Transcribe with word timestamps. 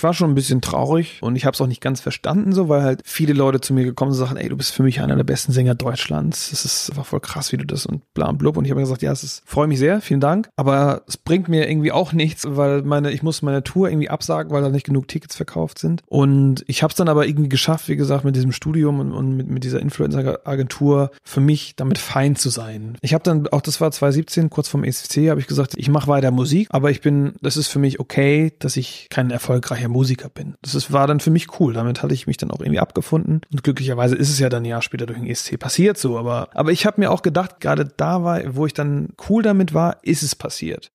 Ich 0.00 0.04
war 0.04 0.14
schon 0.14 0.30
ein 0.30 0.34
bisschen 0.34 0.62
traurig 0.62 1.18
und 1.20 1.36
ich 1.36 1.44
habe 1.44 1.54
es 1.54 1.60
auch 1.60 1.66
nicht 1.66 1.82
ganz 1.82 2.00
verstanden, 2.00 2.52
so, 2.52 2.70
weil 2.70 2.82
halt 2.82 3.02
viele 3.04 3.34
Leute 3.34 3.60
zu 3.60 3.74
mir 3.74 3.84
gekommen 3.84 4.14
sind 4.14 4.22
und 4.22 4.28
sagen, 4.28 4.40
ey, 4.40 4.48
du 4.48 4.56
bist 4.56 4.72
für 4.72 4.82
mich 4.82 5.02
einer 5.02 5.14
der 5.14 5.24
besten 5.24 5.52
Sänger 5.52 5.74
Deutschlands. 5.74 6.48
Das 6.48 6.64
ist 6.64 6.88
einfach 6.88 7.04
voll 7.04 7.20
krass, 7.20 7.52
wie 7.52 7.58
du 7.58 7.66
das 7.66 7.84
und 7.84 8.00
bla 8.14 8.30
und 8.30 8.38
blub. 8.38 8.56
Und 8.56 8.64
ich 8.64 8.70
habe 8.70 8.80
gesagt, 8.80 9.02
ja, 9.02 9.12
es 9.12 9.22
ist, 9.22 9.42
freue 9.44 9.66
mich 9.66 9.78
sehr, 9.78 10.00
vielen 10.00 10.20
Dank. 10.20 10.48
Aber 10.56 11.02
es 11.06 11.18
bringt 11.18 11.50
mir 11.50 11.68
irgendwie 11.68 11.92
auch 11.92 12.14
nichts, 12.14 12.46
weil 12.48 12.80
meine, 12.80 13.10
ich 13.10 13.22
muss 13.22 13.42
meine 13.42 13.62
Tour 13.62 13.90
irgendwie 13.90 14.08
absagen, 14.08 14.50
weil 14.52 14.62
da 14.62 14.70
nicht 14.70 14.86
genug 14.86 15.06
Tickets 15.06 15.36
verkauft 15.36 15.78
sind. 15.78 16.02
Und 16.06 16.64
ich 16.66 16.82
habe 16.82 16.92
es 16.92 16.96
dann 16.96 17.10
aber 17.10 17.26
irgendwie 17.26 17.50
geschafft, 17.50 17.90
wie 17.90 17.96
gesagt, 17.96 18.24
mit 18.24 18.34
diesem 18.34 18.52
Studium 18.52 19.00
und, 19.00 19.12
und 19.12 19.36
mit, 19.36 19.50
mit 19.50 19.64
dieser 19.64 19.80
Influencer-Agentur 19.80 21.10
für 21.22 21.40
mich 21.40 21.76
damit 21.76 21.98
fein 21.98 22.36
zu 22.36 22.48
sein. 22.48 22.96
Ich 23.02 23.12
habe 23.12 23.22
dann, 23.22 23.48
auch 23.48 23.60
das 23.60 23.82
war 23.82 23.90
2017, 23.90 24.48
kurz 24.48 24.68
vom 24.68 24.82
ECC, 24.82 25.28
habe 25.28 25.40
ich 25.40 25.46
gesagt, 25.46 25.74
ich 25.76 25.90
mache 25.90 26.08
weiter 26.08 26.30
Musik, 26.30 26.68
aber 26.70 26.90
ich 26.90 27.02
bin, 27.02 27.34
das 27.42 27.58
ist 27.58 27.68
für 27.68 27.78
mich 27.78 28.00
okay, 28.00 28.54
dass 28.60 28.78
ich 28.78 29.06
kein 29.10 29.30
erfolgreicher 29.30 29.89
Musiker 29.90 30.28
bin. 30.28 30.54
Das 30.62 30.74
ist, 30.74 30.92
war 30.92 31.06
dann 31.06 31.20
für 31.20 31.30
mich 31.30 31.60
cool. 31.60 31.74
Damit 31.74 32.02
hatte 32.02 32.14
ich 32.14 32.26
mich 32.26 32.36
dann 32.36 32.50
auch 32.50 32.60
irgendwie 32.60 32.80
abgefunden. 32.80 33.42
Und 33.52 33.62
glücklicherweise 33.62 34.16
ist 34.16 34.30
es 34.30 34.38
ja 34.38 34.48
dann 34.48 34.62
ein 34.62 34.66
Jahr 34.66 34.82
später 34.82 35.06
durch 35.06 35.18
den 35.18 35.28
ESC 35.28 35.58
passiert 35.58 35.98
so. 35.98 36.18
Aber, 36.18 36.48
aber 36.54 36.72
ich 36.72 36.86
habe 36.86 37.00
mir 37.00 37.10
auch 37.10 37.22
gedacht, 37.22 37.60
gerade 37.60 37.84
da 37.96 38.22
war, 38.24 38.40
wo 38.54 38.66
ich 38.66 38.74
dann 38.74 39.10
cool 39.28 39.42
damit 39.42 39.74
war, 39.74 39.98
ist 40.02 40.22
es 40.22 40.34
passiert. 40.34 40.92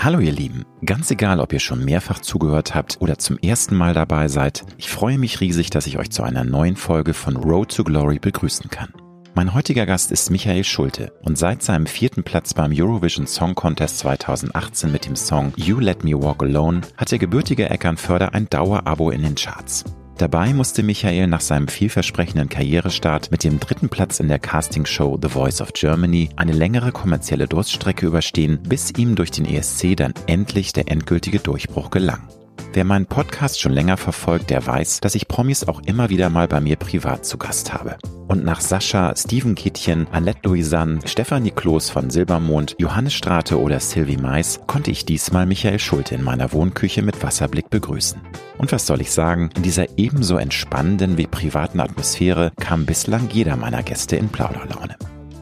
Hallo 0.00 0.20
ihr 0.20 0.30
Lieben, 0.30 0.64
ganz 0.84 1.10
egal, 1.10 1.40
ob 1.40 1.52
ihr 1.52 1.58
schon 1.58 1.84
mehrfach 1.84 2.20
zugehört 2.20 2.72
habt 2.72 2.98
oder 3.00 3.18
zum 3.18 3.36
ersten 3.36 3.74
Mal 3.74 3.94
dabei 3.94 4.28
seid, 4.28 4.64
ich 4.76 4.88
freue 4.90 5.18
mich 5.18 5.40
riesig, 5.40 5.70
dass 5.70 5.88
ich 5.88 5.98
euch 5.98 6.10
zu 6.10 6.22
einer 6.22 6.44
neuen 6.44 6.76
Folge 6.76 7.14
von 7.14 7.36
Road 7.36 7.74
to 7.74 7.82
Glory 7.82 8.20
begrüßen 8.20 8.70
kann. 8.70 8.92
Mein 9.34 9.54
heutiger 9.54 9.86
Gast 9.86 10.10
ist 10.10 10.30
Michael 10.30 10.64
Schulte 10.64 11.12
und 11.22 11.38
seit 11.38 11.62
seinem 11.62 11.86
vierten 11.86 12.24
Platz 12.24 12.54
beim 12.54 12.72
Eurovision 12.74 13.26
Song 13.26 13.54
Contest 13.54 13.98
2018 13.98 14.90
mit 14.90 15.06
dem 15.06 15.14
Song 15.14 15.52
You 15.56 15.78
Let 15.78 16.02
Me 16.02 16.20
Walk 16.20 16.42
Alone 16.42 16.80
hat 16.96 17.12
der 17.12 17.18
gebürtige 17.18 17.70
Eckernförder 17.70 18.34
ein 18.34 18.48
Dauerabo 18.50 19.10
in 19.10 19.22
den 19.22 19.34
Charts. 19.36 19.84
Dabei 20.16 20.52
musste 20.52 20.82
Michael 20.82 21.28
nach 21.28 21.40
seinem 21.40 21.68
vielversprechenden 21.68 22.48
Karrierestart 22.48 23.30
mit 23.30 23.44
dem 23.44 23.60
dritten 23.60 23.88
Platz 23.88 24.18
in 24.18 24.26
der 24.26 24.40
Castingshow 24.40 25.16
The 25.22 25.28
Voice 25.28 25.60
of 25.60 25.72
Germany 25.72 26.30
eine 26.34 26.52
längere 26.52 26.90
kommerzielle 26.90 27.46
Durststrecke 27.46 28.06
überstehen, 28.06 28.58
bis 28.64 28.90
ihm 28.96 29.14
durch 29.14 29.30
den 29.30 29.44
ESC 29.44 29.96
dann 29.96 30.14
endlich 30.26 30.72
der 30.72 30.90
endgültige 30.90 31.38
Durchbruch 31.38 31.90
gelang. 31.90 32.28
Wer 32.72 32.84
meinen 32.84 33.06
Podcast 33.06 33.60
schon 33.60 33.72
länger 33.72 33.96
verfolgt, 33.96 34.50
der 34.50 34.66
weiß, 34.66 35.00
dass 35.00 35.14
ich 35.14 35.28
Promis 35.28 35.64
auch 35.64 35.80
immer 35.86 36.10
wieder 36.10 36.30
mal 36.30 36.48
bei 36.48 36.60
mir 36.60 36.76
privat 36.76 37.26
zu 37.26 37.38
Gast 37.38 37.72
habe. 37.72 37.96
Und 38.28 38.44
nach 38.44 38.60
Sascha, 38.60 39.14
Steven 39.16 39.54
Kittchen, 39.54 40.06
Annette 40.12 40.40
Louisanne, 40.44 41.00
Stefanie 41.06 41.50
Kloß 41.50 41.90
von 41.90 42.10
Silbermond, 42.10 42.76
Johannes 42.78 43.14
Strate 43.14 43.58
oder 43.58 43.80
Sylvie 43.80 44.18
Mais 44.18 44.60
konnte 44.66 44.90
ich 44.90 45.06
diesmal 45.06 45.46
Michael 45.46 45.78
Schulte 45.78 46.14
in 46.14 46.22
meiner 46.22 46.52
Wohnküche 46.52 47.02
mit 47.02 47.22
Wasserblick 47.22 47.70
begrüßen. 47.70 48.20
Und 48.58 48.70
was 48.70 48.86
soll 48.86 49.00
ich 49.00 49.10
sagen, 49.10 49.50
in 49.56 49.62
dieser 49.62 49.98
ebenso 49.98 50.36
entspannenden 50.36 51.16
wie 51.16 51.26
privaten 51.26 51.80
Atmosphäre 51.80 52.52
kam 52.60 52.86
bislang 52.86 53.28
jeder 53.32 53.56
meiner 53.56 53.82
Gäste 53.82 54.16
in 54.16 54.28
Plauderlaune. 54.28 54.96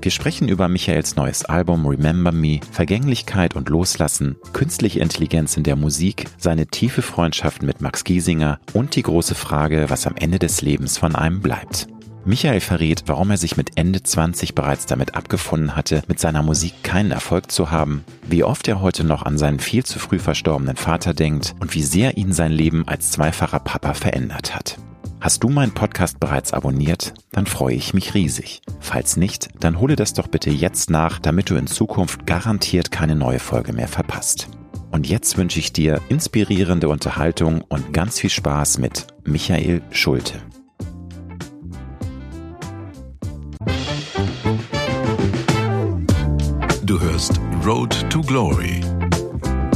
Wir 0.06 0.12
sprechen 0.12 0.46
über 0.46 0.68
Michaels 0.68 1.16
neues 1.16 1.44
Album 1.46 1.84
Remember 1.84 2.30
Me, 2.30 2.60
Vergänglichkeit 2.70 3.56
und 3.56 3.68
Loslassen, 3.68 4.36
künstliche 4.52 5.00
Intelligenz 5.00 5.56
in 5.56 5.64
der 5.64 5.74
Musik, 5.74 6.26
seine 6.38 6.68
tiefe 6.68 7.02
Freundschaft 7.02 7.64
mit 7.64 7.80
Max 7.80 8.04
Giesinger 8.04 8.60
und 8.72 8.94
die 8.94 9.02
große 9.02 9.34
Frage, 9.34 9.86
was 9.88 10.06
am 10.06 10.14
Ende 10.14 10.38
des 10.38 10.62
Lebens 10.62 10.96
von 10.96 11.16
einem 11.16 11.40
bleibt. 11.40 11.88
Michael 12.24 12.60
verrät, 12.60 13.02
warum 13.06 13.32
er 13.32 13.36
sich 13.36 13.56
mit 13.56 13.76
Ende 13.76 14.00
20 14.00 14.54
bereits 14.54 14.86
damit 14.86 15.16
abgefunden 15.16 15.74
hatte, 15.74 16.04
mit 16.06 16.20
seiner 16.20 16.44
Musik 16.44 16.84
keinen 16.84 17.10
Erfolg 17.10 17.50
zu 17.50 17.72
haben, 17.72 18.04
wie 18.28 18.44
oft 18.44 18.68
er 18.68 18.80
heute 18.80 19.02
noch 19.02 19.24
an 19.24 19.38
seinen 19.38 19.58
viel 19.58 19.84
zu 19.84 19.98
früh 19.98 20.20
verstorbenen 20.20 20.76
Vater 20.76 21.14
denkt 21.14 21.56
und 21.58 21.74
wie 21.74 21.82
sehr 21.82 22.16
ihn 22.16 22.32
sein 22.32 22.52
Leben 22.52 22.86
als 22.86 23.10
zweifacher 23.10 23.58
Papa 23.58 23.92
verändert 23.92 24.54
hat. 24.54 24.78
Hast 25.20 25.42
du 25.42 25.48
meinen 25.48 25.72
Podcast 25.72 26.20
bereits 26.20 26.52
abonniert? 26.52 27.14
Dann 27.32 27.46
freue 27.46 27.74
ich 27.74 27.94
mich 27.94 28.14
riesig. 28.14 28.60
Falls 28.80 29.16
nicht, 29.16 29.48
dann 29.60 29.80
hole 29.80 29.96
das 29.96 30.12
doch 30.12 30.28
bitte 30.28 30.50
jetzt 30.50 30.90
nach, 30.90 31.18
damit 31.18 31.50
du 31.50 31.56
in 31.56 31.66
Zukunft 31.66 32.26
garantiert 32.26 32.90
keine 32.90 33.16
neue 33.16 33.38
Folge 33.38 33.72
mehr 33.72 33.88
verpasst. 33.88 34.48
Und 34.92 35.08
jetzt 35.08 35.36
wünsche 35.38 35.58
ich 35.58 35.72
dir 35.72 36.00
inspirierende 36.08 36.88
Unterhaltung 36.88 37.62
und 37.62 37.92
ganz 37.92 38.20
viel 38.20 38.30
Spaß 38.30 38.78
mit 38.78 39.06
Michael 39.24 39.82
Schulte. 39.90 40.34
Du 46.84 47.00
hörst 47.00 47.40
Road 47.64 48.08
to 48.10 48.20
Glory 48.20 48.80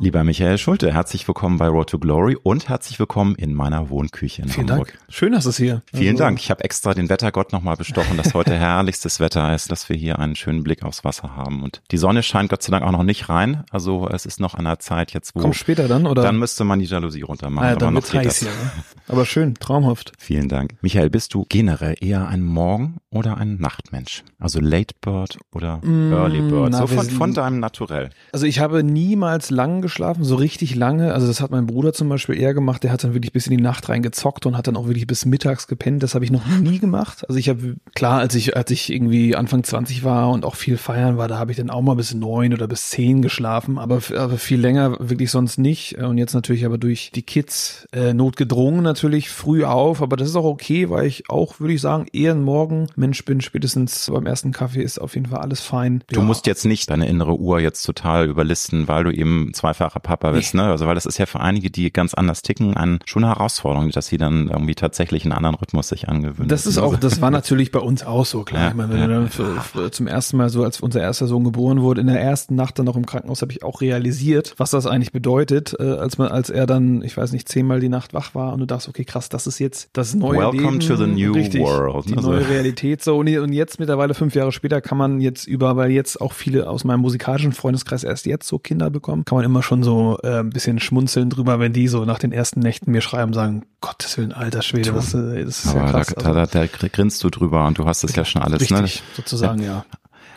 Lieber 0.00 0.22
Michael 0.24 0.58
Schulte, 0.58 0.92
herzlich 0.92 1.26
willkommen 1.28 1.56
bei 1.56 1.66
Road 1.68 1.88
to 1.88 1.98
Glory 1.98 2.36
und 2.42 2.68
herzlich 2.68 2.98
willkommen 2.98 3.36
in 3.36 3.54
meiner 3.54 3.88
Wohnküche 3.88 4.42
in 4.42 4.48
Vielen 4.48 4.70
Hamburg. 4.70 4.88
Dank. 4.88 4.98
Schön, 5.08 5.32
dass 5.32 5.46
es 5.46 5.56
hier. 5.56 5.82
Vielen 5.94 6.10
Also, 6.16 6.24
Dank. 6.24 6.40
Ich 6.40 6.50
habe 6.50 6.62
extra 6.64 6.92
den 6.94 7.08
Wettergott 7.08 7.52
nochmal 7.52 7.76
bestochen, 7.76 8.16
dass 8.18 8.34
heute 8.34 8.54
herrlichstes 8.58 9.20
Wetter 9.20 9.54
ist, 9.54 9.70
dass 9.70 9.88
wir 9.88 9.96
hier 9.96 10.18
einen 10.18 10.36
schönen 10.36 10.62
Blick 10.62 10.82
aufs 10.82 11.04
Wasser 11.04 11.36
haben. 11.36 11.62
Und 11.62 11.80
die 11.90 11.96
Sonne 11.96 12.22
scheint 12.22 12.50
Gott 12.50 12.62
sei 12.62 12.72
Dank 12.72 12.84
auch 12.84 12.90
noch 12.90 13.04
nicht 13.04 13.28
rein. 13.28 13.64
Also 13.70 14.08
es 14.08 14.26
ist 14.26 14.40
noch 14.40 14.54
an 14.54 14.64
der 14.64 14.78
Zeit 14.80 15.12
jetzt, 15.14 15.34
wo 15.36 15.40
Kommt 15.40 15.56
später 15.56 15.88
dann, 15.88 16.06
oder? 16.06 16.22
dann 16.22 16.38
müsste 16.38 16.64
man 16.64 16.80
die 16.80 16.86
Jalousie 16.86 17.22
runtermachen. 17.22 17.64
ah, 17.64 17.70
ja, 17.70 17.76
aber 17.76 17.80
dann 17.86 17.94
noch 17.94 18.02
wird's 18.02 18.10
geht 18.12 18.26
heiß 18.26 18.38
hier. 18.40 18.48
Ne? 18.48 18.72
Aber 19.08 19.24
schön, 19.24 19.54
traumhaft. 19.54 20.12
Vielen 20.18 20.48
Dank. 20.48 20.74
Michael, 20.82 21.08
bist 21.08 21.32
du 21.34 21.46
generell 21.48 21.94
eher 22.00 22.26
ein 22.28 22.42
Morgen- 22.42 22.98
oder 23.10 23.38
ein 23.38 23.56
Nachtmensch? 23.58 24.24
Also 24.38 24.60
Late 24.60 24.94
Bird 25.00 25.38
oder 25.52 25.80
Early 25.84 26.42
Bird? 26.42 26.72
Na, 26.72 26.78
so 26.78 26.88
von, 26.88 27.08
von 27.08 27.32
deinem 27.32 27.60
Naturell. 27.60 28.10
Also 28.32 28.44
ich 28.44 28.58
habe 28.58 28.82
niemals 28.82 29.50
lang 29.50 29.83
geschlafen, 29.84 30.24
so 30.24 30.34
richtig 30.34 30.74
lange. 30.74 31.14
Also 31.14 31.26
das 31.28 31.40
hat 31.40 31.50
mein 31.52 31.66
Bruder 31.66 31.92
zum 31.92 32.08
Beispiel 32.08 32.36
eher 32.36 32.54
gemacht. 32.54 32.82
Der 32.82 32.90
hat 32.90 33.04
dann 33.04 33.14
wirklich 33.14 33.32
bis 33.32 33.46
in 33.46 33.56
die 33.56 33.62
Nacht 33.62 33.88
reingezockt 33.88 34.46
und 34.46 34.56
hat 34.56 34.66
dann 34.66 34.76
auch 34.76 34.86
wirklich 34.86 35.06
bis 35.06 35.24
mittags 35.24 35.68
gepennt. 35.68 36.02
Das 36.02 36.14
habe 36.16 36.24
ich 36.24 36.30
noch 36.32 36.44
nie 36.60 36.78
gemacht. 36.80 37.24
Also 37.28 37.38
ich 37.38 37.48
habe, 37.48 37.76
klar, 37.94 38.18
als 38.18 38.34
ich, 38.34 38.56
als 38.56 38.70
ich 38.72 38.92
irgendwie 38.92 39.36
Anfang 39.36 39.62
20 39.62 40.02
war 40.02 40.30
und 40.30 40.44
auch 40.44 40.56
viel 40.56 40.76
feiern 40.76 41.16
war, 41.16 41.28
da 41.28 41.38
habe 41.38 41.52
ich 41.52 41.56
dann 41.56 41.70
auch 41.70 41.82
mal 41.82 41.94
bis 41.94 42.12
neun 42.14 42.52
oder 42.52 42.66
bis 42.66 42.90
zehn 42.90 43.22
geschlafen. 43.22 43.78
Aber, 43.78 44.00
aber 44.16 44.38
viel 44.38 44.58
länger 44.60 44.96
wirklich 44.98 45.30
sonst 45.30 45.58
nicht. 45.58 45.98
Und 45.98 46.18
jetzt 46.18 46.34
natürlich 46.34 46.64
aber 46.66 46.78
durch 46.78 47.10
die 47.14 47.22
Kids 47.22 47.86
äh, 47.92 48.12
notgedrungen 48.14 48.82
natürlich 48.82 49.30
früh 49.30 49.64
auf. 49.64 50.02
Aber 50.02 50.16
das 50.16 50.28
ist 50.30 50.36
auch 50.36 50.44
okay, 50.44 50.90
weil 50.90 51.06
ich 51.06 51.28
auch, 51.30 51.60
würde 51.60 51.74
ich 51.74 51.80
sagen, 51.80 52.06
eher 52.12 52.32
ein 52.32 52.42
Morgenmensch 52.42 53.24
bin. 53.24 53.40
Spätestens 53.40 54.10
beim 54.12 54.26
ersten 54.26 54.52
Kaffee 54.52 54.82
ist 54.82 54.98
auf 55.00 55.14
jeden 55.14 55.26
Fall 55.26 55.40
alles 55.40 55.60
fein. 55.60 56.02
Du 56.10 56.20
Ja. 56.20 56.26
musst 56.26 56.46
jetzt 56.46 56.64
nicht 56.64 56.90
deine 56.90 57.06
innere 57.06 57.38
Uhr 57.38 57.60
jetzt 57.60 57.82
total 57.82 58.26
überlisten, 58.28 58.88
weil 58.88 59.04
du 59.04 59.10
eben 59.10 59.52
zweifacher 59.74 60.00
Papa 60.00 60.30
bist, 60.32 60.54
ne? 60.54 60.64
Also 60.64 60.86
weil 60.86 60.94
das 60.94 61.06
ist 61.06 61.18
ja 61.18 61.26
für 61.26 61.40
einige, 61.40 61.70
die 61.70 61.92
ganz 61.92 62.14
anders 62.14 62.42
ticken, 62.42 62.76
eine 62.76 62.98
schon 63.04 63.24
eine 63.24 63.34
Herausforderung, 63.34 63.90
dass 63.90 64.06
sie 64.06 64.16
dann 64.16 64.48
irgendwie 64.48 64.74
tatsächlich 64.74 65.24
einen 65.24 65.32
anderen 65.32 65.56
Rhythmus 65.56 65.88
sich 65.88 66.08
angewöhnen. 66.08 66.48
Das 66.48 66.66
ist 66.66 66.78
auch, 66.78 66.94
Also- 66.94 67.08
das 67.08 67.20
war 67.20 67.30
natürlich 67.32 67.70
bei 67.70 67.80
uns 67.80 68.04
auch 68.04 68.24
so, 68.26 68.42
klar. 68.44 68.62
Ja, 68.62 68.68
ich 68.68 68.74
meine, 68.74 68.92
wenn 68.92 69.00
ja. 69.00 69.06
du 69.06 69.12
dann 69.14 69.28
für, 69.28 69.60
für, 69.60 69.90
zum 69.90 70.06
ersten 70.06 70.36
Mal 70.36 70.48
so, 70.48 70.64
als 70.64 70.80
unser 70.80 71.00
erster 71.00 71.26
Sohn 71.26 71.44
geboren 71.44 71.82
wurde, 71.82 72.00
in 72.00 72.06
der 72.06 72.20
ersten 72.20 72.54
Nacht 72.54 72.78
dann 72.78 72.86
noch 72.86 72.96
im 72.96 73.06
Krankenhaus, 73.06 73.42
habe 73.42 73.52
ich 73.52 73.62
auch 73.62 73.80
realisiert, 73.80 74.54
was 74.58 74.70
das 74.70 74.86
eigentlich 74.86 75.12
bedeutet, 75.12 75.74
äh, 75.78 75.82
als 75.82 76.18
man, 76.18 76.28
als 76.28 76.50
er 76.50 76.66
dann, 76.66 77.02
ich 77.02 77.16
weiß 77.16 77.32
nicht, 77.32 77.48
zehnmal 77.48 77.80
die 77.80 77.88
Nacht 77.88 78.14
wach 78.14 78.34
war 78.34 78.52
und 78.52 78.60
du 78.60 78.66
dachtest, 78.66 78.88
okay, 78.88 79.04
krass, 79.04 79.28
das 79.28 79.46
ist 79.46 79.58
jetzt 79.58 79.88
das 79.92 80.14
neue 80.14 80.38
Welcome 80.38 80.78
Leben. 80.78 80.80
to 80.80 80.96
the 80.96 81.06
new 81.06 81.32
Richtig, 81.32 81.60
world, 81.62 82.06
Die 82.08 82.14
ne, 82.14 82.22
so. 82.22 82.30
neue 82.30 82.48
Realität. 82.48 83.02
So, 83.02 83.16
und, 83.18 83.28
und 83.38 83.52
jetzt 83.52 83.78
mittlerweile 83.78 84.14
fünf 84.14 84.34
Jahre 84.34 84.52
später 84.52 84.80
kann 84.80 84.98
man 84.98 85.20
jetzt 85.20 85.46
über, 85.46 85.76
weil 85.76 85.90
jetzt 85.90 86.20
auch 86.20 86.32
viele 86.32 86.68
aus 86.68 86.84
meinem 86.84 87.00
musikalischen 87.00 87.52
Freundeskreis 87.52 88.04
erst 88.04 88.26
jetzt 88.26 88.46
so 88.48 88.58
Kinder 88.58 88.90
bekommen, 88.90 89.24
kann 89.24 89.36
man 89.36 89.44
immer 89.44 89.62
schon 89.64 89.82
so 89.82 90.18
äh, 90.22 90.40
ein 90.40 90.50
bisschen 90.50 90.78
schmunzeln 90.78 91.30
drüber, 91.30 91.58
wenn 91.58 91.72
die 91.72 91.88
so 91.88 92.04
nach 92.04 92.18
den 92.18 92.32
ersten 92.32 92.60
Nächten 92.60 92.90
mir 92.90 93.00
schreiben 93.00 93.28
und 93.30 93.34
sagen, 93.34 93.66
Gottes 93.80 94.16
Willen, 94.16 94.32
alter 94.32 94.62
Schwede, 94.62 94.94
was, 94.94 95.14
äh, 95.14 95.44
das 95.44 95.64
ist 95.64 95.74
ja 95.74 95.80
Aber 95.80 95.90
krass. 95.90 96.14
da, 96.16 96.32
da, 96.32 96.46
da, 96.46 96.66
da 96.66 96.88
grinst 96.88 97.24
du 97.24 97.30
drüber 97.30 97.66
und 97.66 97.78
du 97.78 97.86
hast 97.86 98.04
es 98.04 98.14
ja 98.14 98.24
schon 98.24 98.42
alles, 98.42 98.70
ne? 98.70 98.82
Richtig, 98.82 99.02
sozusagen, 99.16 99.62
ja. 99.62 99.84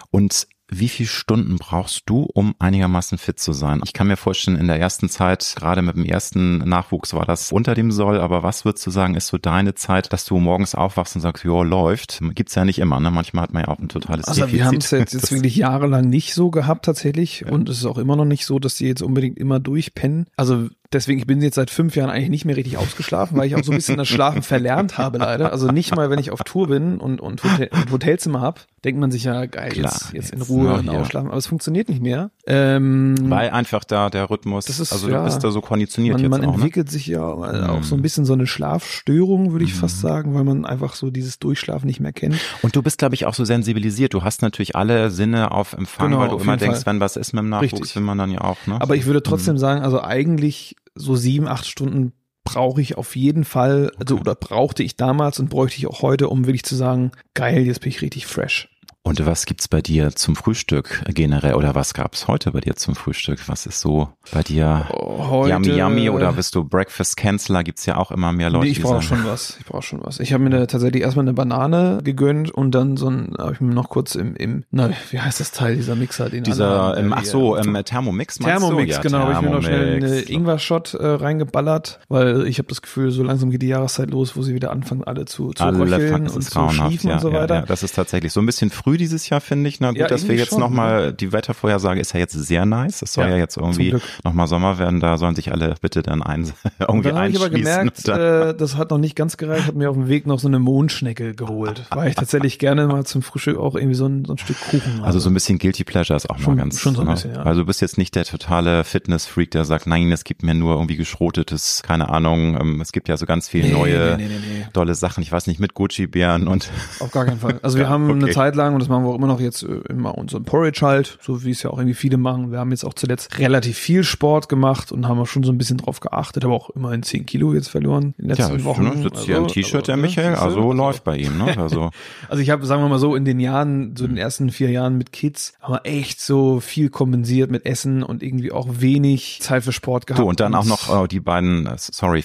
Und 0.10 0.48
wie 0.70 0.90
viele 0.90 1.08
Stunden 1.08 1.56
brauchst 1.58 2.04
du, 2.08 2.24
um 2.34 2.54
einigermaßen 2.60 3.18
fit 3.18 3.40
zu 3.40 3.54
sein? 3.54 3.82
Ich 3.86 3.94
kann 3.94 4.08
mir 4.08 4.18
vorstellen, 4.18 4.58
in 4.58 4.68
der 4.68 4.80
ersten 4.80 5.08
Zeit, 5.08 5.56
gerade 5.58 5.82
mit 5.82 5.96
dem 5.96 6.04
ersten 6.04 6.58
Nachwuchs, 6.58 7.14
war 7.14 7.26
das 7.26 7.52
unter 7.52 7.74
dem 7.74 7.92
Soll. 7.92 8.20
Aber 8.20 8.44
was 8.44 8.66
würdest 8.66 8.86
du 8.86 8.92
sagen, 8.92 9.16
ist 9.16 9.28
so 9.28 9.38
deine 9.38 9.76
Zeit, 9.76 10.12
dass 10.12 10.26
du 10.26 10.38
morgens 10.40 10.76
aufwachst 10.76 11.16
und 11.16 11.22
sagst, 11.22 11.44
jo, 11.46 11.64
läuft? 11.64 12.20
Gibt's 12.36 12.56
ja 12.56 12.66
nicht 12.66 12.80
immer, 12.80 13.00
ne? 13.00 13.12
Manchmal 13.12 13.44
hat 13.44 13.54
man 13.54 13.64
ja 13.64 13.70
auch 13.70 13.80
ein 13.80 13.88
totales 13.90 14.26
Also 14.26 14.42
Defizit. 14.42 14.60
wir 14.60 14.66
haben 14.66 14.78
es 14.78 14.92
jetzt, 14.92 15.14
jetzt 15.14 15.32
wirklich 15.32 15.56
jahrelang 15.56 16.10
nicht 16.10 16.34
so 16.34 16.52
gehabt 16.52 16.86
tatsächlich 16.86 17.46
und 17.46 17.70
es 17.70 17.78
ist 17.78 17.86
auch 17.86 17.98
immer 17.98 18.16
noch 18.16 18.26
nicht 18.26 18.46
so, 18.46 18.60
dass 18.60 18.76
die 18.76 18.88
jetzt 18.88 19.02
unbedingt 19.02 19.38
immer 19.38 19.60
durchpennen. 19.60 20.26
Also 20.36 20.68
Deswegen, 20.94 21.20
ich 21.20 21.28
bin 21.28 21.42
jetzt 21.42 21.56
seit 21.56 21.70
fünf 21.70 21.96
Jahren 21.98 22.10
eigentlich 22.10 22.30
nicht 22.30 22.46
mehr 22.46 22.56
richtig 22.56 22.78
ausgeschlafen, 22.78 23.38
weil 23.38 23.48
ich 23.48 23.56
auch 23.58 23.64
so 23.64 23.72
ein 23.74 23.76
bisschen 23.78 23.98
das 23.98 24.08
Schlafen 24.08 24.42
verlernt 24.42 24.98
habe 24.98 25.18
leider. 25.18 25.52
Also 25.52 25.68
nicht 25.70 25.94
mal, 25.96 26.10
wenn 26.10 26.20
ich 26.20 26.32
auf 26.32 26.44
Tour 26.44 26.68
bin 26.68 27.00
und, 27.00 27.20
und, 27.20 27.44
Hotel, 27.44 27.70
und 27.74 27.92
Hotelzimmer 27.92 28.40
habe, 28.40 28.62
denkt 28.86 29.00
man 29.02 29.12
sich 29.12 29.26
ja, 29.26 29.46
geil, 29.48 29.72
Klar, 29.72 29.92
jetzt, 29.92 30.14
jetzt 30.14 30.30
in 30.32 30.42
Ruhe 30.42 30.82
hier. 30.82 30.94
ausschlafen. 30.94 31.28
Aber 31.28 31.38
es 31.38 31.46
funktioniert 31.48 31.90
nicht 31.90 32.02
mehr. 32.02 32.32
Ähm, 32.46 33.16
Weil 33.24 33.50
einfach 33.50 33.84
da 33.84 34.10
der 34.10 34.30
Rhythmus, 34.30 34.64
Das 34.66 34.80
ist, 34.80 34.94
also 34.94 35.10
ja, 35.10 35.18
du 35.20 35.26
bist 35.26 35.44
da 35.44 35.52
so 35.52 35.60
konditioniert 35.60 36.14
man, 36.16 36.22
jetzt 36.24 36.32
man 36.32 36.42
auch, 36.46 36.48
ne? 36.56 36.64
entwickelt 36.64 36.90
sich 36.90 37.08
ja 37.08 37.22
auch 37.22 37.84
so 37.84 37.96
ein 37.96 38.00
Mhm. 38.00 38.02
bisschen 38.02 38.24
so 38.24 38.32
eine 38.32 38.48
Schlafstörung, 38.48 39.52
würde 39.52 39.66
ich 39.66 39.74
Mhm. 39.74 39.80
fast 39.80 40.00
sagen, 40.00 40.34
weil 40.36 40.46
man 40.46 40.66
einfach 40.66 40.94
so 40.96 41.10
dieses 41.12 41.40
Durchschlafen 41.40 41.88
nicht 41.88 42.00
mehr 42.00 42.14
kennt. 42.14 42.40
Und 42.62 42.78
du 42.78 42.82
bist, 42.82 42.98
glaube 42.98 43.16
ich, 43.16 43.26
auch 43.26 43.34
so 43.34 43.44
sensibilisiert. 43.44 44.14
Du 44.14 44.24
hast 44.24 44.42
natürlich 44.42 44.78
alle 44.78 45.12
Sinne 45.12 45.52
auf 45.52 45.74
Empfang, 45.74 46.12
Genau, 46.12 46.22
weil 46.22 46.30
du 46.30 46.38
immer 46.38 46.56
denkst, 46.56 46.84
Fall. 46.84 46.94
wenn 46.94 47.02
was 47.02 47.18
ist 47.18 47.34
mit 47.34 47.44
dem 47.44 47.50
Nachwuchs, 47.50 47.74
Richtig. 47.74 47.96
will 47.98 48.04
man 48.04 48.18
dann 48.18 48.32
ja 48.32 48.40
auch, 48.42 48.58
ne? 48.68 48.80
Aber 48.80 48.96
ich 48.96 49.06
würde 49.06 49.22
trotzdem 49.22 49.56
Mhm. 49.56 49.60
sagen, 49.60 49.82
also 49.82 50.02
eigentlich 50.02 50.77
so 50.98 51.16
sieben, 51.16 51.48
acht 51.48 51.66
Stunden 51.66 52.14
brauche 52.44 52.82
ich 52.82 52.98
auf 52.98 53.16
jeden 53.16 53.44
Fall, 53.44 53.92
also 54.00 54.16
Okay. 54.16 54.22
oder 54.22 54.36
brauchte 54.36 54.84
ich 54.84 54.96
damals 54.96 55.40
und 55.40 55.50
bräuchte 55.50 55.78
ich 55.78 55.88
auch 55.88 56.02
heute, 56.02 56.30
um 56.30 56.46
wirklich 56.46 56.64
zu 56.64 56.76
sagen, 56.76 57.12
geil, 57.34 57.66
jetzt 57.66 57.82
bin 57.82 57.90
ich 57.90 58.02
richtig 58.02 58.26
fresh. 58.26 58.70
Und 59.08 59.26
was 59.26 59.46
gibt's 59.46 59.70
bei 59.70 59.82
dir 59.82 60.14
zum 60.14 60.36
Frühstück 60.36 61.02
generell 61.08 61.54
oder 61.54 61.76
was 61.76 61.94
gab's 61.94 62.28
heute 62.28 62.52
bei 62.52 62.60
dir 62.60 62.76
zum 62.76 62.94
Frühstück? 62.94 63.48
Was 63.48 63.66
ist 63.66 63.80
so 63.80 64.10
bei 64.34 64.44
dir 64.44 64.86
Heute, 64.90 65.54
yummy 65.54 65.78
yummy 65.78 66.10
oder 66.10 66.34
bist 66.34 66.56
du 66.56 66.66
Breakfast 66.66 67.16
Canceler? 67.16 67.64
Gibt's 67.64 67.86
ja 67.86 67.96
auch 67.96 68.12
immer 68.12 68.34
mehr 68.34 68.50
Leute, 68.50 68.66
nee, 68.66 68.72
ich 68.72 68.82
brauche 68.82 69.02
schon 69.02 69.24
was. 69.24 69.56
Ich 69.62 69.66
brauche 69.66 69.84
schon 69.84 70.02
was. 70.04 70.20
Ich 70.20 70.34
habe 70.34 70.44
mir 70.44 70.50
da 70.50 70.66
tatsächlich 70.66 71.04
erstmal 71.04 71.24
eine 71.24 71.32
Banane 71.32 72.02
gegönnt 72.04 72.52
und 72.52 72.72
dann 72.72 72.98
so 72.98 73.10
ein, 73.10 73.34
habe 73.40 73.54
ich 73.54 73.62
mir 73.62 73.74
noch 73.74 73.88
kurz 73.88 74.16
im, 74.16 74.36
im, 74.36 74.66
na, 74.72 74.90
wie 75.12 75.22
heißt 75.22 75.40
das 75.40 75.52
Teil, 75.52 75.78
dieser 75.78 75.96
Mixer, 75.96 76.30
den 76.30 76.44
dieser, 76.44 76.98
ähm, 76.98 77.14
äh, 77.14 77.16
ach 77.16 77.24
so, 77.24 77.56
ähm, 77.56 77.82
Thermomix 77.86 78.42
meinst 78.42 78.60
Thermomix, 78.60 78.90
du? 78.90 78.96
Ja, 78.98 79.02
genau, 79.02 79.20
habe 79.20 79.32
ich 79.32 79.42
mir 79.42 79.56
noch 79.56 79.64
schnell 79.64 79.96
eine 79.96 80.00
Thermomix. 80.00 80.30
Ingwer-Shot 80.30 80.94
äh, 80.96 81.08
reingeballert, 81.08 82.02
weil 82.10 82.46
ich 82.46 82.58
habe 82.58 82.68
das 82.68 82.82
Gefühl, 82.82 83.12
so 83.12 83.24
langsam 83.24 83.52
geht 83.52 83.62
die 83.62 83.70
Jahreszeit 83.70 84.12
los, 84.12 84.36
wo 84.36 84.42
sie 84.42 84.54
wieder 84.54 84.72
anfangen, 84.72 85.06
alle 85.06 85.24
zu, 85.24 85.54
zu 85.54 85.64
Alle 85.64 85.78
und 85.78 86.44
zu 86.44 86.70
schliefen 86.70 87.08
ja, 87.08 87.14
und 87.16 87.22
so 87.22 87.32
ja, 87.32 87.40
weiter. 87.40 87.56
Ja, 87.56 87.62
das 87.62 87.84
ist 87.84 87.96
tatsächlich 87.96 88.34
so 88.34 88.42
ein 88.42 88.46
bisschen 88.46 88.70
früh 88.70 88.97
dieses 88.98 89.30
Jahr, 89.30 89.42
finde 89.42 89.70
ich. 89.70 89.80
Na 89.80 89.90
gut, 89.90 89.98
Ja, 90.00 90.08
dass 90.08 90.28
wir 90.28 90.36
jetzt 90.36 90.50
schon, 90.50 90.60
nochmal, 90.60 91.14
die 91.14 91.32
Wettervorhersage 91.32 92.00
ist 92.00 92.14
ja 92.14 92.20
jetzt 92.20 92.34
sehr 92.34 92.66
nice. 92.66 93.02
Es 93.02 93.14
soll 93.14 93.26
ja, 93.26 93.32
Ja, 93.32 93.38
jetzt 93.38 93.58
irgendwie 93.58 93.96
nochmal 94.24 94.48
Sommer 94.48 94.78
werden. 94.80 95.00
Da 95.00 95.18
sollen 95.18 95.36
sich 95.36 95.52
alle 95.52 95.76
bitte 95.82 96.02
dann 96.04 96.22
ein, 96.24 96.52
irgendwie 96.80 97.10
dann 97.10 97.18
habe 97.18 97.30
ich 97.30 97.36
aber 97.38 97.46
einschließen. 97.46 97.92
gemerkt, 98.06 98.08
äh, 98.08 98.56
das 98.58 98.76
hat 98.78 98.92
noch 98.92 98.98
nicht 98.98 99.16
ganz 99.16 99.38
gereicht, 99.38 99.68
habe 99.68 99.78
mir 99.78 99.90
auf 99.90 99.96
dem 99.96 100.08
Weg 100.10 100.28
noch 100.28 100.40
so 100.40 100.48
eine 100.48 100.60
Mondschnecke 100.60 101.34
geholt, 101.36 101.86
weil 101.92 102.10
ich 102.10 102.16
tatsächlich 102.16 102.60
gerne 102.60 102.88
mal 102.88 103.06
zum 103.06 103.22
Frühstück 103.22 103.58
auch 103.58 103.76
irgendwie 103.76 103.96
so 103.96 104.06
ein, 104.08 104.26
so 104.26 104.34
ein 104.34 104.38
Stück 104.38 104.58
Kuchen 104.60 104.96
habe. 104.98 105.06
Also 105.08 105.20
so 105.20 105.30
ein 105.30 105.34
bisschen 105.34 105.58
Guilty 105.60 105.84
Pleasure 105.84 106.16
ist 106.18 106.30
auch 106.30 106.40
Schon- 106.40 106.56
mal 106.56 106.64
ganz. 106.64 106.80
schon 106.80 106.96
so 106.96 107.02
ein 107.02 107.08
ne? 107.08 107.14
bisschen, 107.14 107.34
ja. 107.34 107.44
Also 107.44 107.62
du 107.62 107.66
bist 107.68 107.82
jetzt 107.82 107.98
nicht 107.98 108.16
der 108.16 108.26
totale 108.26 108.84
Fitness-Freak, 108.84 109.52
der 109.52 109.66
sagt, 109.66 109.88
nein, 109.88 110.12
es 110.12 110.24
gibt 110.24 110.44
mir 110.44 110.54
nur 110.54 110.76
irgendwie 110.76 110.96
geschrotetes, 110.96 111.84
keine 111.84 112.10
Ahnung. 112.10 112.58
ähm, 112.60 112.82
Es 112.82 112.92
gibt 112.92 113.08
ja 113.10 113.18
so 113.18 113.26
ganz 113.26 113.48
viele 113.50 113.68
Nee, 113.68 113.74
neue, 113.74 114.16
nee, 114.18 114.24
nee, 114.28 114.34
nee, 114.34 114.60
nee. 114.60 114.67
Dolle 114.74 114.96
Sachen. 114.96 115.22
Ich 115.24 115.32
weiß 115.32 115.48
nicht, 115.48 115.60
mit 115.60 115.74
Gucci-Bären 115.74 116.48
und 116.48 116.70
Auf 117.00 117.12
gar 117.12 117.26
keinen 117.26 117.40
Fall. 117.40 117.60
Also 117.64 117.78
wir 117.78 117.84
Ja, 117.88 117.90
haben 117.90 118.10
okay. 118.10 118.24
eine 118.24 118.32
Zeit 118.32 118.56
lang, 118.56 118.74
und 118.74 118.80
das 118.82 118.90
machen 118.90 119.04
wir 119.06 119.10
auch 119.12 119.16
immer 119.16 119.28
noch 119.28 119.40
jetzt, 119.40 119.64
äh, 119.64 119.68
immer 119.90 120.18
unseren 120.18 120.44
Porridge 120.44 120.82
halt, 120.86 121.18
so 121.22 121.44
wie 121.44 121.52
es 121.52 121.64
ja 121.64 121.70
auch 121.70 121.78
irgendwie 121.78 121.94
viele 121.96 122.18
machen. 122.18 122.52
Wir 122.52 122.60
haben 122.60 122.72
jetzt 122.72 122.84
auch 122.84 122.94
zuletzt 122.94 123.38
relativ 123.40 123.78
viel 123.78 124.04
Sport 124.04 124.50
gemacht 124.50 124.92
und 124.92 125.08
haben 125.08 125.20
auch 125.20 125.28
schon 125.28 125.44
so 125.44 125.52
ein 125.52 125.58
bisschen 125.58 125.78
drauf 125.78 126.00
geachtet, 126.00 126.44
aber 126.46 126.54
auch 126.54 126.70
immerhin 126.72 127.04
10 127.04 127.26
Kilo 127.26 127.54
jetzt 127.54 127.70
verloren 127.70 128.14
in 128.18 128.28
den 128.28 128.36
ja, 128.36 128.44
letzten 128.46 128.58
ich 128.60 128.64
Wochen. 128.66 128.84
ne, 128.84 128.98
sitzt 129.04 129.24
hier 129.26 129.38
im 129.38 129.44
Also, 129.44 129.54
T-Shirt, 129.54 129.76
also, 129.76 129.86
der 129.86 129.96
ne, 129.98 130.02
Michael, 130.02 130.36
also 130.36 130.74
läuft 130.74 131.04
bei 131.04 131.18
ihm, 131.18 131.38
ne? 131.38 131.58
Also 131.58 131.92
Also 132.30 132.42
ich 132.44 132.50
habe, 132.50 132.66
sagen 132.66 132.82
wir 132.84 132.90
mal 132.90 133.00
so, 133.00 133.16
in 133.16 133.26
den 133.26 133.40
Jahren, 133.40 133.96
so 133.96 134.06
den 134.08 134.18
ersten 134.18 134.50
vier 134.52 134.70
Jahren 134.72 134.98
mit 134.98 135.12
Kids, 135.12 135.54
haben 135.62 135.74
wir 135.76 135.82
echt 135.86 136.20
so 136.20 136.60
viel 136.60 136.90
kompensiert 136.90 137.50
mit 137.52 137.66
Essen 137.66 138.04
und 138.04 138.22
irgendwie 138.24 138.52
auch 138.52 138.68
wenig 138.80 139.40
Zeit 139.42 139.64
für 139.64 139.72
Sport 139.72 140.08
gehabt. 140.08 140.20
Du, 140.24 140.28
und 140.28 140.40
dann 140.40 140.56
auch 140.56 140.66
noch 140.66 141.04
äh, 141.04 141.08
die 141.08 141.20
beiden, 141.20 141.66
äh, 141.68 141.76
sorry, 141.78 142.24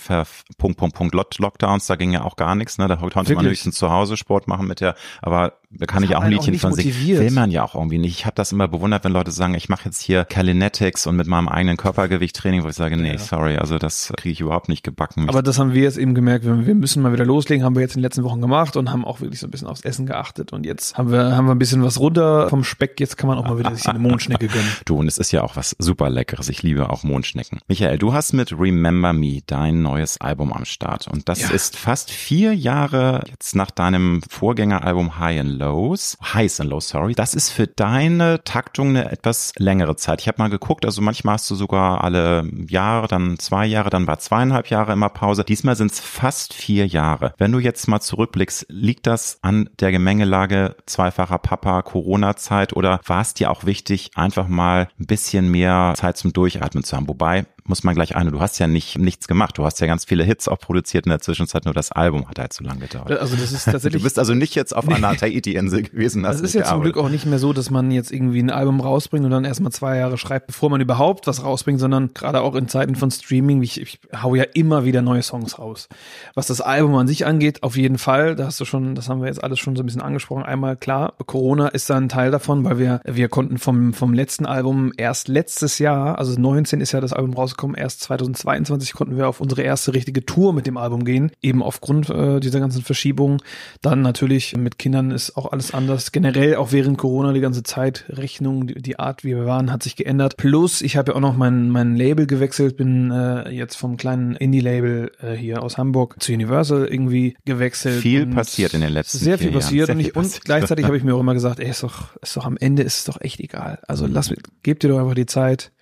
Punkt, 0.59 0.79
Punkt, 0.79 0.95
Punkt, 0.97 1.15
Lock- 1.15 1.39
Lockdowns, 1.39 1.87
da 1.87 1.97
ging 1.97 2.13
ja 2.13 2.25
auch 2.25 2.37
gar 2.43 2.55
nichts, 2.57 2.79
ne? 2.79 2.89
Da 2.89 2.97
konnte 2.97 3.17
man 3.17 3.27
Wirklich? 3.29 3.51
höchstens 3.51 3.77
zu 3.77 3.91
Hause 3.91 4.17
Sport 4.17 4.49
machen 4.49 4.67
mit 4.67 4.81
der, 4.81 4.97
aber 5.21 5.55
da 5.79 5.87
kann 5.87 6.03
Das 6.03 6.11
ich 6.11 6.17
auch 6.17 6.21
ein 6.23 6.27
auch 6.35 6.39
Liedchen 6.47 6.59
von 6.59 6.73
singen. 6.75 6.89
motiviert. 6.89 7.21
Will 7.21 7.31
man 7.31 7.51
ja 7.51 7.65
auch 7.65 7.75
irgendwie 7.75 7.99
nicht. 7.99 8.13
Ich 8.19 8.27
habe 8.27 8.35
das 8.35 8.53
immer 8.53 8.69
bewundert, 8.69 9.05
wenn 9.05 9.13
Leute 9.13 9.31
sagen, 9.31 9.55
ich 9.55 9.69
mache 9.69 9.87
jetzt 9.87 10.01
hier 10.01 10.25
Kalinetics 10.25 11.07
und 11.07 11.17
mit 11.17 11.27
meinem 11.27 11.49
eigenen 11.49 11.77
Körpergewicht 11.77 12.37
Training, 12.37 12.63
wo 12.65 12.69
ich 12.69 12.75
sage, 12.75 12.97
nee, 12.97 13.13
Ja. 13.13 13.19
sorry, 13.19 13.57
also 13.57 13.79
das 13.79 14.13
kriege 14.17 14.33
ich 14.33 14.41
überhaupt 14.41 14.69
nicht 14.69 14.83
gebacken. 14.83 15.29
Aber 15.29 15.43
das 15.43 15.59
haben 15.59 15.73
wir 15.73 15.83
jetzt 15.83 15.97
eben 15.99 16.15
gemerkt, 16.15 16.45
wir, 16.45 16.55
müssen 16.75 17.03
mal 17.03 17.13
wieder 17.13 17.25
loslegen, 17.25 17.65
haben 17.65 17.75
wir 17.75 17.81
jetzt 17.83 17.95
in 17.95 18.01
den 18.01 18.05
letzten 18.05 18.23
Wochen 18.25 18.41
gemacht 18.41 18.77
und 18.77 18.91
haben 18.91 19.05
auch 19.05 19.21
wirklich 19.21 19.41
so 19.41 19.47
ein 19.47 19.51
bisschen 19.51 19.67
aufs 19.69 19.81
Essen 19.83 20.07
geachtet. 20.07 20.53
Und 20.53 20.67
jetzt 20.67 20.97
haben 20.99 21.11
wir, 21.11 21.37
haben 21.37 21.47
wir 21.47 21.55
ein 21.55 21.59
bisschen 21.59 21.83
was 21.83 21.99
runter 21.99 22.49
vom 22.49 22.65
Speck, 22.65 23.01
jetzt 23.01 23.17
kann 23.17 23.29
man 23.29 23.39
auch 23.39 23.45
mal 23.47 23.59
wieder 23.59 23.75
sich 23.75 23.87
eine 23.89 23.99
Mondschnecke 23.99 24.49
gönnen. 24.49 24.69
Du, 24.85 24.97
und 24.99 25.07
es 25.07 25.19
ist 25.19 25.33
ja 25.33 25.43
auch 25.43 25.57
was 25.57 25.75
super 25.79 26.11
Leckeres. 26.11 26.49
Ich 26.49 26.63
liebe 26.63 26.91
auch 26.91 27.03
Mondschnecken. 27.03 27.61
Michael, 27.69 27.99
du 27.99 28.13
hast 28.13 28.33
mit 28.35 28.53
Remember 28.59 29.13
Me 29.13 29.41
dein 29.47 29.83
neues 29.83 30.21
Album 30.21 30.53
am 30.53 30.65
Start. 30.65 31.09
Und 31.09 31.29
das 31.29 31.41
Ja. 31.41 31.51
ist 31.51 31.77
fast 31.77 32.11
vier 32.11 32.55
Jahre 32.55 33.25
jetzt 33.31 33.57
nach 33.57 33.71
deinem 33.71 34.21
Vorgängeralbum 34.29 35.19
High 35.19 35.41
and 35.41 35.62
Lows. 35.63 36.19
Highs 36.35 36.61
and 36.61 36.71
Lows, 36.71 36.89
sorry. 36.89 37.15
Das 37.15 37.35
ist 37.35 37.51
für 37.51 37.69
deine 37.69 38.43
Taktung 38.43 38.89
eine 38.89 39.13
etwas 39.13 39.53
längere 39.59 39.95
Zeit. 39.95 40.21
Ich 40.21 40.29
habe 40.29 40.43
mal 40.43 40.49
geguckt, 40.49 40.85
also 40.85 41.01
manchmal 41.03 41.35
hast 41.35 41.49
du 41.51 41.55
sogar 41.55 42.03
alle 42.03 42.49
Jahre, 42.69 43.07
dann 43.07 43.39
zwei 43.39 43.67
Jahre, 43.67 43.89
dann 43.91 44.09
war 44.09 44.19
zweieinhalb 44.19 44.69
Jahre 44.69 44.93
immer 44.93 45.09
Pause. 45.09 45.45
Diesmal 45.45 45.77
sind 45.77 45.93
es 45.93 46.01
fast 46.01 46.53
vier 46.53 46.87
Jahre. 46.87 47.35
Wenn 47.39 47.53
du 47.53 47.61
jetzt 47.61 47.87
mal 47.87 48.01
zurückblickst, 48.01 48.67
liegt 48.71 49.07
das 49.07 49.39
an 49.43 49.71
der 49.79 49.93
Gemengelage 49.93 50.75
zweifacher 50.87 51.39
Papa, 51.39 51.83
Corona-Zeit 51.83 52.73
oder 52.73 53.01
war 53.07 53.21
es 53.21 53.35
dir 53.35 53.51
auch 53.51 53.65
wichtig, 53.65 54.11
einfach 54.17 54.49
mal 54.49 54.89
ein 54.99 55.07
bisschen 55.07 55.49
mehr 55.49 55.93
Zeit 55.97 56.17
zum 56.17 56.33
Durchatmen 56.33 56.83
zu 56.83 56.97
haben? 56.97 57.07
Wobei, 57.07 57.47
muss 57.65 57.85
man 57.85 57.95
gleich 57.95 58.17
ein, 58.17 58.31
du 58.31 58.41
hast 58.41 58.59
ja 58.59 58.67
nicht 58.67 58.99
nichts 58.99 59.29
gemacht. 59.29 59.57
Du 59.57 59.65
hast 59.65 59.81
ja 59.81 59.87
ganz 59.87 60.05
viele 60.05 60.25
Hits 60.25 60.49
auch 60.49 60.59
produziert 60.59 61.07
in 61.07 61.11
der 61.11 61.21
Zwischenzeit, 61.21 61.65
nur 61.65 61.75
das 61.75 61.93
Album 61.93 62.29
hat 62.29 62.39
halt 62.39 62.53
zu 62.53 62.65
lange 62.65 62.81
gedauert. 62.81 63.13
Also 63.13 63.37
das 63.37 63.53
ist 63.53 63.65
tatsächlich. 63.67 64.03
Du 64.03 64.05
bist 64.05 64.19
also 64.19 64.35
nicht 64.35 64.55
jetzt 64.55 64.75
auf 64.75 64.89
einer 64.89 65.17
Tahiti-Insel 65.17 65.83
gewesen. 65.83 66.23
Das 66.23 66.41
ist 66.41 66.55
ja 66.55 66.65
zum 66.65 66.83
Glück 66.83 66.97
auch 66.97 67.09
nicht 67.09 67.27
mehr 67.27 67.39
so, 67.39 67.53
dass 67.53 67.71
man 67.71 67.91
jetzt 67.91 68.13
irgendwie 68.13 68.41
ein 68.41 68.51
Album 68.51 68.81
rausbringt 68.81 69.25
und 69.25 69.31
dann 69.31 69.45
erstmal 69.45 69.73
zwei 69.73 69.99
Jahre 69.99 70.19
schreibt, 70.19 70.49
bevor 70.49 70.71
man 70.71 70.81
überhaupt 70.81 71.27
was 71.27 71.45
rausbringt, 71.45 71.81
sondern 71.81 72.13
gerade 72.15 72.41
auch 72.41 72.55
in 72.55 72.69
Zeiten 72.69 72.97
von 72.97 73.11
Streaming, 73.11 73.63
ich, 73.63 73.81
ich 73.81 74.01
hau 74.23 74.35
ja 74.35 74.45
immer 74.55 74.85
wieder 74.85 75.03
neue 75.03 75.23
Songs 75.23 75.59
raus. 75.59 75.89
Was 76.35 76.49
das 76.49 76.61
Album 76.61 76.95
an 76.97 77.07
sich 77.07 77.27
angeht, 77.27 77.63
auf 77.63 77.77
jeden 77.77 77.99
Fall, 77.99 78.35
da 78.35 78.47
hast 78.47 78.61
du 78.61 78.65
schon, 78.65 78.95
das 78.95 79.09
haben 79.09 79.21
wir 79.21 79.29
jetzt 79.29 79.43
alles 79.43 79.61
schon 79.61 79.77
so 79.77 79.83
ein 79.83 79.87
bisschen 79.87 80.03
angesprochen. 80.03 80.43
Einmal 80.43 80.77
klar, 80.77 81.15
Corona 81.27 81.69
ist 81.69 81.89
da 81.91 81.97
ein 81.97 82.09
Teil 82.09 82.31
davon, 82.31 82.65
weil 82.65 82.79
wir, 82.79 83.01
wir 83.05 83.29
konnten 83.29 83.59
vom, 83.59 83.93
vom 83.93 84.15
letzten 84.15 84.47
Album 84.47 84.93
erst 84.97 85.29
letztes 85.29 85.79
Jahr, 85.79 86.19
also 86.19 86.39
19 86.39 86.81
ist 86.81 86.93
ja 86.93 87.01
das 87.01 87.13
Album 87.13 87.37
rausgekommen, 87.53 87.77
erst 87.77 88.01
2022 88.01 88.93
konnten 88.93 89.17
wir 89.17 89.29
auf 89.29 89.41
unsere 89.41 89.63
erste 89.63 89.95
richtige 89.95 90.25
Tour 90.25 90.53
mit 90.53 90.67
dem 90.67 90.77
Album 90.77 91.05
gehen, 91.05 91.31
eben 91.43 91.63
aufgrund 91.63 92.11
äh, 92.11 92.41
dieser 92.41 92.61
ganzen 92.61 92.83
Verschiebungen. 92.83 93.41
Dann 93.81 94.03
natürlich 94.03 94.57
mit 94.57 94.79
Kindern 94.79 95.11
ist 95.11 95.37
auch 95.37 95.53
alles 95.53 95.73
anders. 95.73 96.13
Generell 96.13 96.57
auch 96.57 96.73
während 96.73 96.99
Corona 96.99 97.33
die 97.33 97.41
ganze 97.41 97.63
Zeit 97.63 98.05
Rechnung, 98.09 98.67
die, 98.67 98.75
die 98.75 98.99
Art, 98.99 99.25
wie 99.25 99.37
wir 99.37 99.47
waren, 99.47 99.71
hat 99.71 99.83
sich 99.83 99.97
geändert. 99.97 100.37
Plus, 100.37 100.83
ich 100.83 100.97
habe 100.97 101.13
ja 101.13 101.17
auch 101.17 101.21
noch 101.21 101.37
mein, 101.37 101.69
mein 101.71 101.97
Label 101.97 102.27
gewechselt, 102.27 102.77
bin 102.77 103.11
äh, 103.11 103.51
jetzt 103.51 103.77
vom 103.77 103.97
kleinen 103.97 104.35
Indie-Label 104.35 105.13
äh, 105.21 105.33
hier 105.33 105.63
aus 105.63 105.79
Hamburg 105.79 106.17
zu 106.21 106.33
Universal 106.33 106.87
irgendwie 106.87 107.37
gewechselt. 107.45 108.01
Viel 108.01 108.23
Und 108.23 108.35
passiert 108.35 108.75
in 108.75 108.81
den 108.81 108.93
letzten 108.93 109.19
Sehr 109.19 109.39
viel 109.39 109.49
Jahren. 109.49 109.61
passiert 109.61 109.87
Sehr 109.87 109.95
und, 109.97 110.03
viel 110.03 110.13
und 110.13 110.23
passiert. 110.23 110.45
gleichzeitig 110.45 110.85
habe 110.85 110.97
ich 110.97 111.05
mir 111.05 111.15
auch 111.15 111.21
immer 111.21 111.35
gesagt, 111.43 111.61
ey, 111.61 111.69
ist 111.69 111.83
doch, 111.83 112.17
ist 112.21 112.37
doch 112.37 112.47
am 112.47 112.57
Ende 112.57 112.83
ist 112.83 112.99
es 112.99 113.05
doch 113.05 113.21
echt 113.21 113.41
egal. 113.41 113.79
Also 113.87 114.07
lass 114.07 114.31
mir, 114.31 114.37
gebt 114.63 114.83
dir 114.83 114.89
doch 114.89 114.99
einfach 114.99 115.15
die 115.15 115.27
Zeit. 115.27 115.73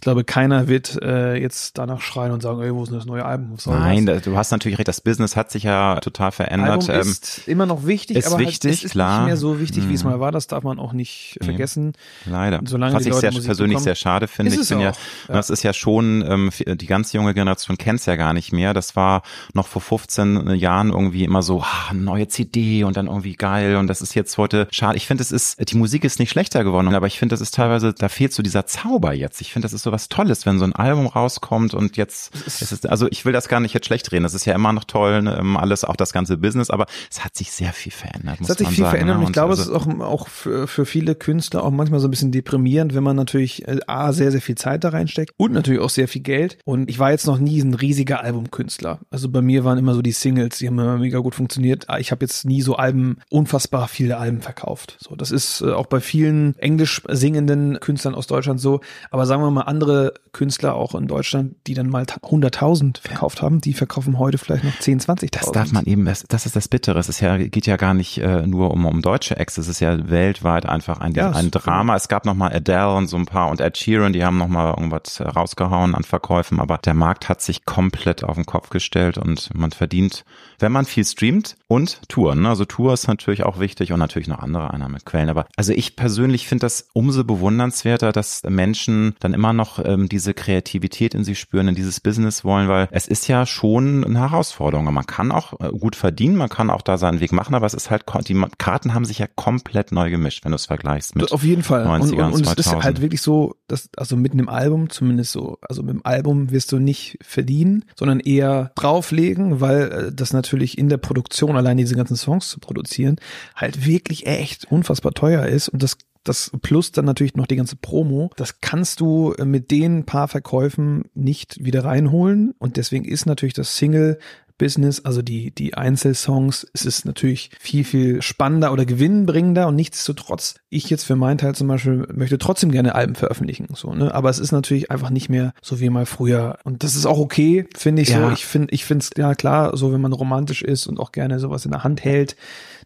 Ich 0.00 0.02
glaube, 0.02 0.24
keiner 0.24 0.66
wird 0.66 0.98
äh, 1.02 1.34
jetzt 1.36 1.76
danach 1.76 2.00
schreien 2.00 2.32
und 2.32 2.40
sagen, 2.40 2.62
ey, 2.62 2.74
wo 2.74 2.82
ist 2.84 2.88
denn 2.88 2.96
das 3.00 3.04
neue 3.04 3.22
Album? 3.22 3.58
Nein, 3.66 4.06
das? 4.06 4.22
da- 4.22 4.30
du 4.30 4.34
hast 4.38 4.50
natürlich 4.50 4.78
recht, 4.78 4.88
das 4.88 5.02
Business 5.02 5.36
hat 5.36 5.50
sich 5.50 5.64
ja 5.64 6.00
total 6.00 6.32
verändert. 6.32 6.88
Album 6.88 6.94
Ähm, 6.94 7.00
ist 7.12 7.46
immer 7.46 7.66
noch 7.66 7.84
wichtig, 7.84 8.16
ist 8.16 8.26
aber 8.28 8.38
wichtig, 8.38 8.70
halt, 8.70 8.78
es 8.78 8.84
ist 8.84 8.92
klar. 8.92 9.18
nicht 9.18 9.26
mehr 9.26 9.36
so 9.36 9.60
wichtig, 9.60 9.90
wie 9.90 9.92
es 9.92 10.02
Mhm. 10.02 10.08
mal 10.12 10.20
war. 10.20 10.32
Das 10.32 10.46
darf 10.46 10.64
man 10.64 10.78
auch 10.78 10.94
nicht 10.94 11.36
Nee. 11.40 11.48
vergessen. 11.48 11.92
Leider. 12.24 12.62
Solange 12.64 12.94
Was 12.94 13.02
die 13.02 13.10
ich 13.10 13.14
Leute 13.14 13.20
sehr 13.20 13.30
Musik 13.32 13.44
persönlich 13.44 13.74
bekommen. 13.74 13.84
sehr 13.84 13.94
schade 13.94 14.26
finde. 14.26 14.48
Ist 14.52 14.54
ich 14.54 14.62
es 14.62 14.68
bin 14.70 14.80
ja, 14.80 14.90
auch, 14.92 14.96
ja. 15.28 15.34
das 15.34 15.50
ist 15.50 15.62
ja 15.64 15.74
schon, 15.74 16.24
ähm, 16.26 16.50
die 16.66 16.86
ganz 16.86 17.12
junge 17.12 17.34
Generation 17.34 17.76
kennt's 17.76 18.06
ja 18.06 18.16
gar 18.16 18.32
nicht 18.32 18.54
mehr. 18.54 18.72
Das 18.72 18.96
war 18.96 19.20
noch 19.52 19.66
vor 19.66 19.82
15 19.82 20.54
Jahren 20.54 20.88
irgendwie 20.88 21.24
immer 21.24 21.42
so, 21.42 21.60
ah, 21.60 21.92
neue 21.92 22.26
CD 22.26 22.84
und 22.84 22.96
dann 22.96 23.06
irgendwie 23.06 23.34
geil. 23.34 23.76
Und 23.76 23.86
das 23.86 24.00
ist 24.00 24.14
jetzt 24.14 24.38
heute 24.38 24.66
schade. 24.70 24.96
Ich 24.96 25.06
finde, 25.06 25.20
es 25.20 25.30
ist, 25.30 25.58
die 25.70 25.76
Musik 25.76 26.04
ist 26.04 26.18
nicht 26.20 26.30
schlechter 26.30 26.64
geworden, 26.64 26.94
aber 26.94 27.06
ich 27.06 27.18
finde, 27.18 27.34
das 27.34 27.42
ist 27.42 27.54
teilweise, 27.54 27.92
da 27.92 28.08
fehlt 28.08 28.32
so 28.32 28.42
dieser 28.42 28.64
Zauber 28.64 29.12
jetzt. 29.12 29.42
Ich 29.42 29.52
finde, 29.52 29.66
das 29.66 29.74
ist 29.74 29.82
so 29.82 29.89
was 29.92 30.08
Tolles, 30.08 30.46
wenn 30.46 30.58
so 30.58 30.64
ein 30.64 30.74
Album 30.74 31.06
rauskommt 31.06 31.74
und 31.74 31.96
jetzt, 31.96 32.34
es 32.46 32.60
ist, 32.72 32.88
also 32.88 33.06
ich 33.10 33.24
will 33.24 33.32
das 33.32 33.48
gar 33.48 33.60
nicht 33.60 33.74
jetzt 33.74 33.86
schlecht 33.86 34.10
reden. 34.12 34.22
Das 34.22 34.34
ist 34.34 34.44
ja 34.44 34.54
immer 34.54 34.72
noch 34.72 34.84
toll, 34.84 35.22
ne, 35.22 35.38
ähm, 35.38 35.56
alles, 35.56 35.84
auch 35.84 35.96
das 35.96 36.12
ganze 36.12 36.36
Business, 36.36 36.70
aber 36.70 36.86
es 37.10 37.24
hat 37.24 37.36
sich 37.36 37.52
sehr 37.52 37.72
viel 37.72 37.92
verändert. 37.92 38.38
Es 38.40 38.48
hat 38.48 38.58
sich 38.58 38.68
viel 38.68 38.84
sagen, 38.84 38.90
verändert 38.90 39.16
ne? 39.16 39.22
und 39.22 39.28
ich 39.30 39.32
glaube, 39.32 39.50
also, 39.50 39.62
es 39.62 39.68
ist 39.68 39.74
auch, 39.74 40.00
auch 40.00 40.28
für, 40.28 40.66
für 40.66 40.86
viele 40.86 41.14
Künstler 41.14 41.64
auch 41.64 41.70
manchmal 41.70 42.00
so 42.00 42.08
ein 42.08 42.10
bisschen 42.10 42.32
deprimierend, 42.32 42.94
wenn 42.94 43.02
man 43.02 43.16
natürlich 43.16 43.66
äh, 43.66 43.80
A, 43.86 44.12
sehr, 44.12 44.30
sehr 44.30 44.40
viel 44.40 44.56
Zeit 44.56 44.84
da 44.84 44.90
reinsteckt 44.90 45.32
und 45.36 45.52
natürlich 45.52 45.80
auch 45.80 45.90
sehr 45.90 46.08
viel 46.08 46.22
Geld. 46.22 46.58
Und 46.64 46.88
ich 46.88 46.98
war 46.98 47.10
jetzt 47.10 47.26
noch 47.26 47.38
nie 47.38 47.60
ein 47.60 47.74
riesiger 47.74 48.22
Albumkünstler. 48.22 49.00
Also 49.10 49.28
bei 49.28 49.42
mir 49.42 49.64
waren 49.64 49.78
immer 49.78 49.94
so 49.94 50.02
die 50.02 50.12
Singles, 50.12 50.58
die 50.58 50.66
haben 50.66 50.78
immer 50.78 50.98
mega 50.98 51.18
gut 51.18 51.34
funktioniert. 51.34 51.88
Ah, 51.88 51.98
Ich 51.98 52.10
habe 52.10 52.24
jetzt 52.24 52.44
nie 52.44 52.62
so 52.62 52.76
Alben, 52.76 53.18
unfassbar 53.30 53.88
viele 53.88 54.18
Alben 54.18 54.40
verkauft. 54.40 54.98
So, 55.00 55.16
das 55.16 55.30
ist 55.30 55.60
äh, 55.60 55.72
auch 55.72 55.86
bei 55.86 56.00
vielen 56.00 56.58
englisch 56.58 57.02
singenden 57.08 57.80
Künstlern 57.80 58.14
aus 58.14 58.26
Deutschland 58.26 58.60
so. 58.60 58.80
Aber 59.10 59.26
sagen 59.26 59.42
wir 59.42 59.50
mal, 59.50 59.62
andere 59.70 60.14
Künstler 60.32 60.74
auch 60.74 60.94
in 60.94 61.06
Deutschland, 61.06 61.54
die 61.66 61.74
dann 61.74 61.88
mal 61.88 62.02
100.000 62.02 63.00
verkauft 63.00 63.40
haben, 63.40 63.60
die 63.60 63.72
verkaufen 63.72 64.18
heute 64.18 64.38
vielleicht 64.38 64.64
noch 64.64 64.78
10, 64.78 65.00
20.000. 65.00 65.28
Das 65.32 65.52
darf 65.52 65.72
man 65.72 65.86
eben, 65.86 66.04
das, 66.04 66.24
das 66.28 66.46
ist 66.46 66.56
das 66.56 66.68
Bittere. 66.68 66.98
Es 66.98 67.08
ist 67.08 67.20
ja, 67.20 67.36
geht 67.36 67.66
ja 67.66 67.76
gar 67.76 67.94
nicht 67.94 68.18
äh, 68.18 68.46
nur 68.46 68.70
um, 68.72 68.84
um 68.84 69.02
deutsche 69.02 69.36
Acts, 69.36 69.58
es 69.58 69.68
ist 69.68 69.80
ja 69.80 70.10
weltweit 70.10 70.66
einfach 70.66 71.00
ein, 71.00 71.12
ja, 71.14 71.30
ein 71.30 71.50
Drama. 71.50 71.96
Es 71.96 72.08
gab 72.08 72.26
noch 72.26 72.34
mal 72.34 72.52
Adele 72.52 72.94
und 72.94 73.06
so 73.06 73.16
ein 73.16 73.26
paar 73.26 73.48
und 73.50 73.60
Ed 73.60 73.78
Sheeran, 73.78 74.12
die 74.12 74.24
haben 74.24 74.38
noch 74.38 74.48
mal 74.48 74.70
irgendwas 74.70 75.20
rausgehauen 75.20 75.94
an 75.94 76.02
Verkäufen, 76.02 76.60
aber 76.60 76.78
der 76.78 76.94
Markt 76.94 77.28
hat 77.28 77.40
sich 77.40 77.64
komplett 77.64 78.24
auf 78.24 78.34
den 78.34 78.46
Kopf 78.46 78.70
gestellt 78.70 79.18
und 79.18 79.54
man 79.54 79.70
verdient, 79.70 80.24
wenn 80.58 80.72
man 80.72 80.84
viel 80.84 81.04
streamt 81.04 81.56
und 81.68 82.00
Touren. 82.08 82.42
Ne? 82.42 82.48
Also 82.48 82.64
Tour 82.64 82.92
ist 82.92 83.08
natürlich 83.08 83.44
auch 83.44 83.58
wichtig 83.58 83.92
und 83.92 83.98
natürlich 83.98 84.28
noch 84.28 84.40
andere 84.40 84.72
Einnahmequellen. 84.72 85.28
Aber 85.28 85.46
also 85.56 85.72
ich 85.72 85.96
persönlich 85.96 86.48
finde 86.48 86.66
das 86.66 86.88
umso 86.92 87.24
bewundernswerter, 87.24 88.12
dass 88.12 88.42
Menschen 88.44 89.14
dann 89.20 89.34
immer 89.34 89.52
noch 89.60 89.78
ähm, 89.84 90.08
diese 90.08 90.32
Kreativität 90.32 91.14
in 91.14 91.22
sich 91.22 91.38
spüren, 91.38 91.68
in 91.68 91.74
dieses 91.74 92.00
Business 92.00 92.44
wollen, 92.44 92.68
weil 92.68 92.88
es 92.90 93.06
ist 93.06 93.28
ja 93.28 93.44
schon 93.44 94.04
eine 94.04 94.20
Herausforderung. 94.20 94.92
Man 94.92 95.06
kann 95.06 95.30
auch 95.30 95.60
äh, 95.60 95.68
gut 95.68 95.96
verdienen, 95.96 96.36
man 96.36 96.48
kann 96.48 96.70
auch 96.70 96.82
da 96.82 96.96
seinen 96.96 97.20
Weg 97.20 97.32
machen, 97.32 97.54
aber 97.54 97.66
es 97.66 97.74
ist 97.74 97.90
halt, 97.90 98.04
die 98.26 98.42
Karten 98.58 98.94
haben 98.94 99.04
sich 99.04 99.18
ja 99.18 99.26
komplett 99.26 99.92
neu 99.92 100.10
gemischt, 100.10 100.44
wenn 100.44 100.52
du 100.52 100.56
es 100.56 100.66
vergleichst 100.66 101.14
mit 101.14 101.30
Auf 101.32 101.44
jeden 101.44 101.62
Fall. 101.62 101.86
90er 101.86 102.00
und, 102.00 102.12
und, 102.12 102.18
und, 102.20 102.32
und 102.32 102.58
es 102.58 102.66
ist 102.66 102.74
halt 102.74 103.02
wirklich 103.02 103.20
so, 103.20 103.54
dass, 103.68 103.90
also 103.96 104.16
mit 104.16 104.32
einem 104.32 104.48
Album, 104.48 104.88
zumindest 104.88 105.32
so, 105.32 105.58
also 105.68 105.82
mit 105.82 105.94
dem 105.94 106.04
Album 106.04 106.50
wirst 106.50 106.72
du 106.72 106.78
nicht 106.78 107.18
verdienen, 107.22 107.84
sondern 107.96 108.20
eher 108.20 108.72
drauflegen, 108.74 109.60
weil 109.60 109.92
äh, 109.92 110.12
das 110.12 110.32
natürlich 110.32 110.78
in 110.78 110.88
der 110.88 110.98
Produktion, 110.98 111.56
allein 111.56 111.76
diese 111.76 111.94
ganzen 111.94 112.16
Songs 112.16 112.48
zu 112.48 112.60
produzieren, 112.60 113.16
halt 113.54 113.84
wirklich 113.84 114.26
echt 114.26 114.70
unfassbar 114.70 115.12
teuer 115.12 115.44
ist 115.46 115.68
und 115.68 115.82
das 115.82 115.98
das 116.24 116.50
plus 116.62 116.92
dann 116.92 117.04
natürlich 117.04 117.34
noch 117.34 117.46
die 117.46 117.56
ganze 117.56 117.76
Promo. 117.76 118.30
Das 118.36 118.60
kannst 118.60 119.00
du 119.00 119.34
mit 119.44 119.70
den 119.70 120.04
paar 120.04 120.28
Verkäufen 120.28 121.04
nicht 121.14 121.64
wieder 121.64 121.84
reinholen. 121.84 122.54
Und 122.58 122.76
deswegen 122.76 123.04
ist 123.04 123.26
natürlich 123.26 123.54
das 123.54 123.76
Single 123.76 124.18
Business, 124.60 125.00
also 125.06 125.22
die, 125.22 125.52
die 125.52 125.72
Einzelsongs, 125.72 126.66
es 126.74 126.84
ist 126.84 127.06
natürlich 127.06 127.50
viel, 127.58 127.82
viel 127.82 128.20
spannender 128.20 128.74
oder 128.74 128.84
gewinnbringender 128.84 129.66
und 129.66 129.74
nichtsdestotrotz, 129.74 130.56
ich 130.68 130.90
jetzt 130.90 131.04
für 131.04 131.16
meinen 131.16 131.38
Teil 131.38 131.54
zum 131.54 131.66
Beispiel 131.66 132.06
möchte 132.12 132.36
trotzdem 132.36 132.70
gerne 132.70 132.94
Alben 132.94 133.14
veröffentlichen, 133.14 133.68
so, 133.74 133.94
ne, 133.94 134.14
aber 134.14 134.28
es 134.28 134.38
ist 134.38 134.52
natürlich 134.52 134.90
einfach 134.90 135.08
nicht 135.08 135.30
mehr 135.30 135.54
so 135.62 135.80
wie 135.80 135.88
mal 135.88 136.04
früher 136.04 136.58
und 136.64 136.84
das 136.84 136.94
ist 136.94 137.06
auch 137.06 137.18
okay, 137.18 137.66
finde 137.74 138.02
ich 138.02 138.10
ja. 138.10 138.28
so, 138.28 138.34
ich 138.34 138.44
finde, 138.44 138.74
ich 138.74 138.84
finde 138.84 139.02
es, 139.04 139.10
ja 139.16 139.34
klar, 139.34 139.74
so 139.78 139.94
wenn 139.94 140.00
man 140.02 140.12
romantisch 140.12 140.60
ist 140.60 140.86
und 140.86 141.00
auch 141.00 141.12
gerne 141.12 141.40
sowas 141.40 141.64
in 141.64 141.70
der 141.70 141.82
Hand 141.82 142.04
hält, 142.04 142.36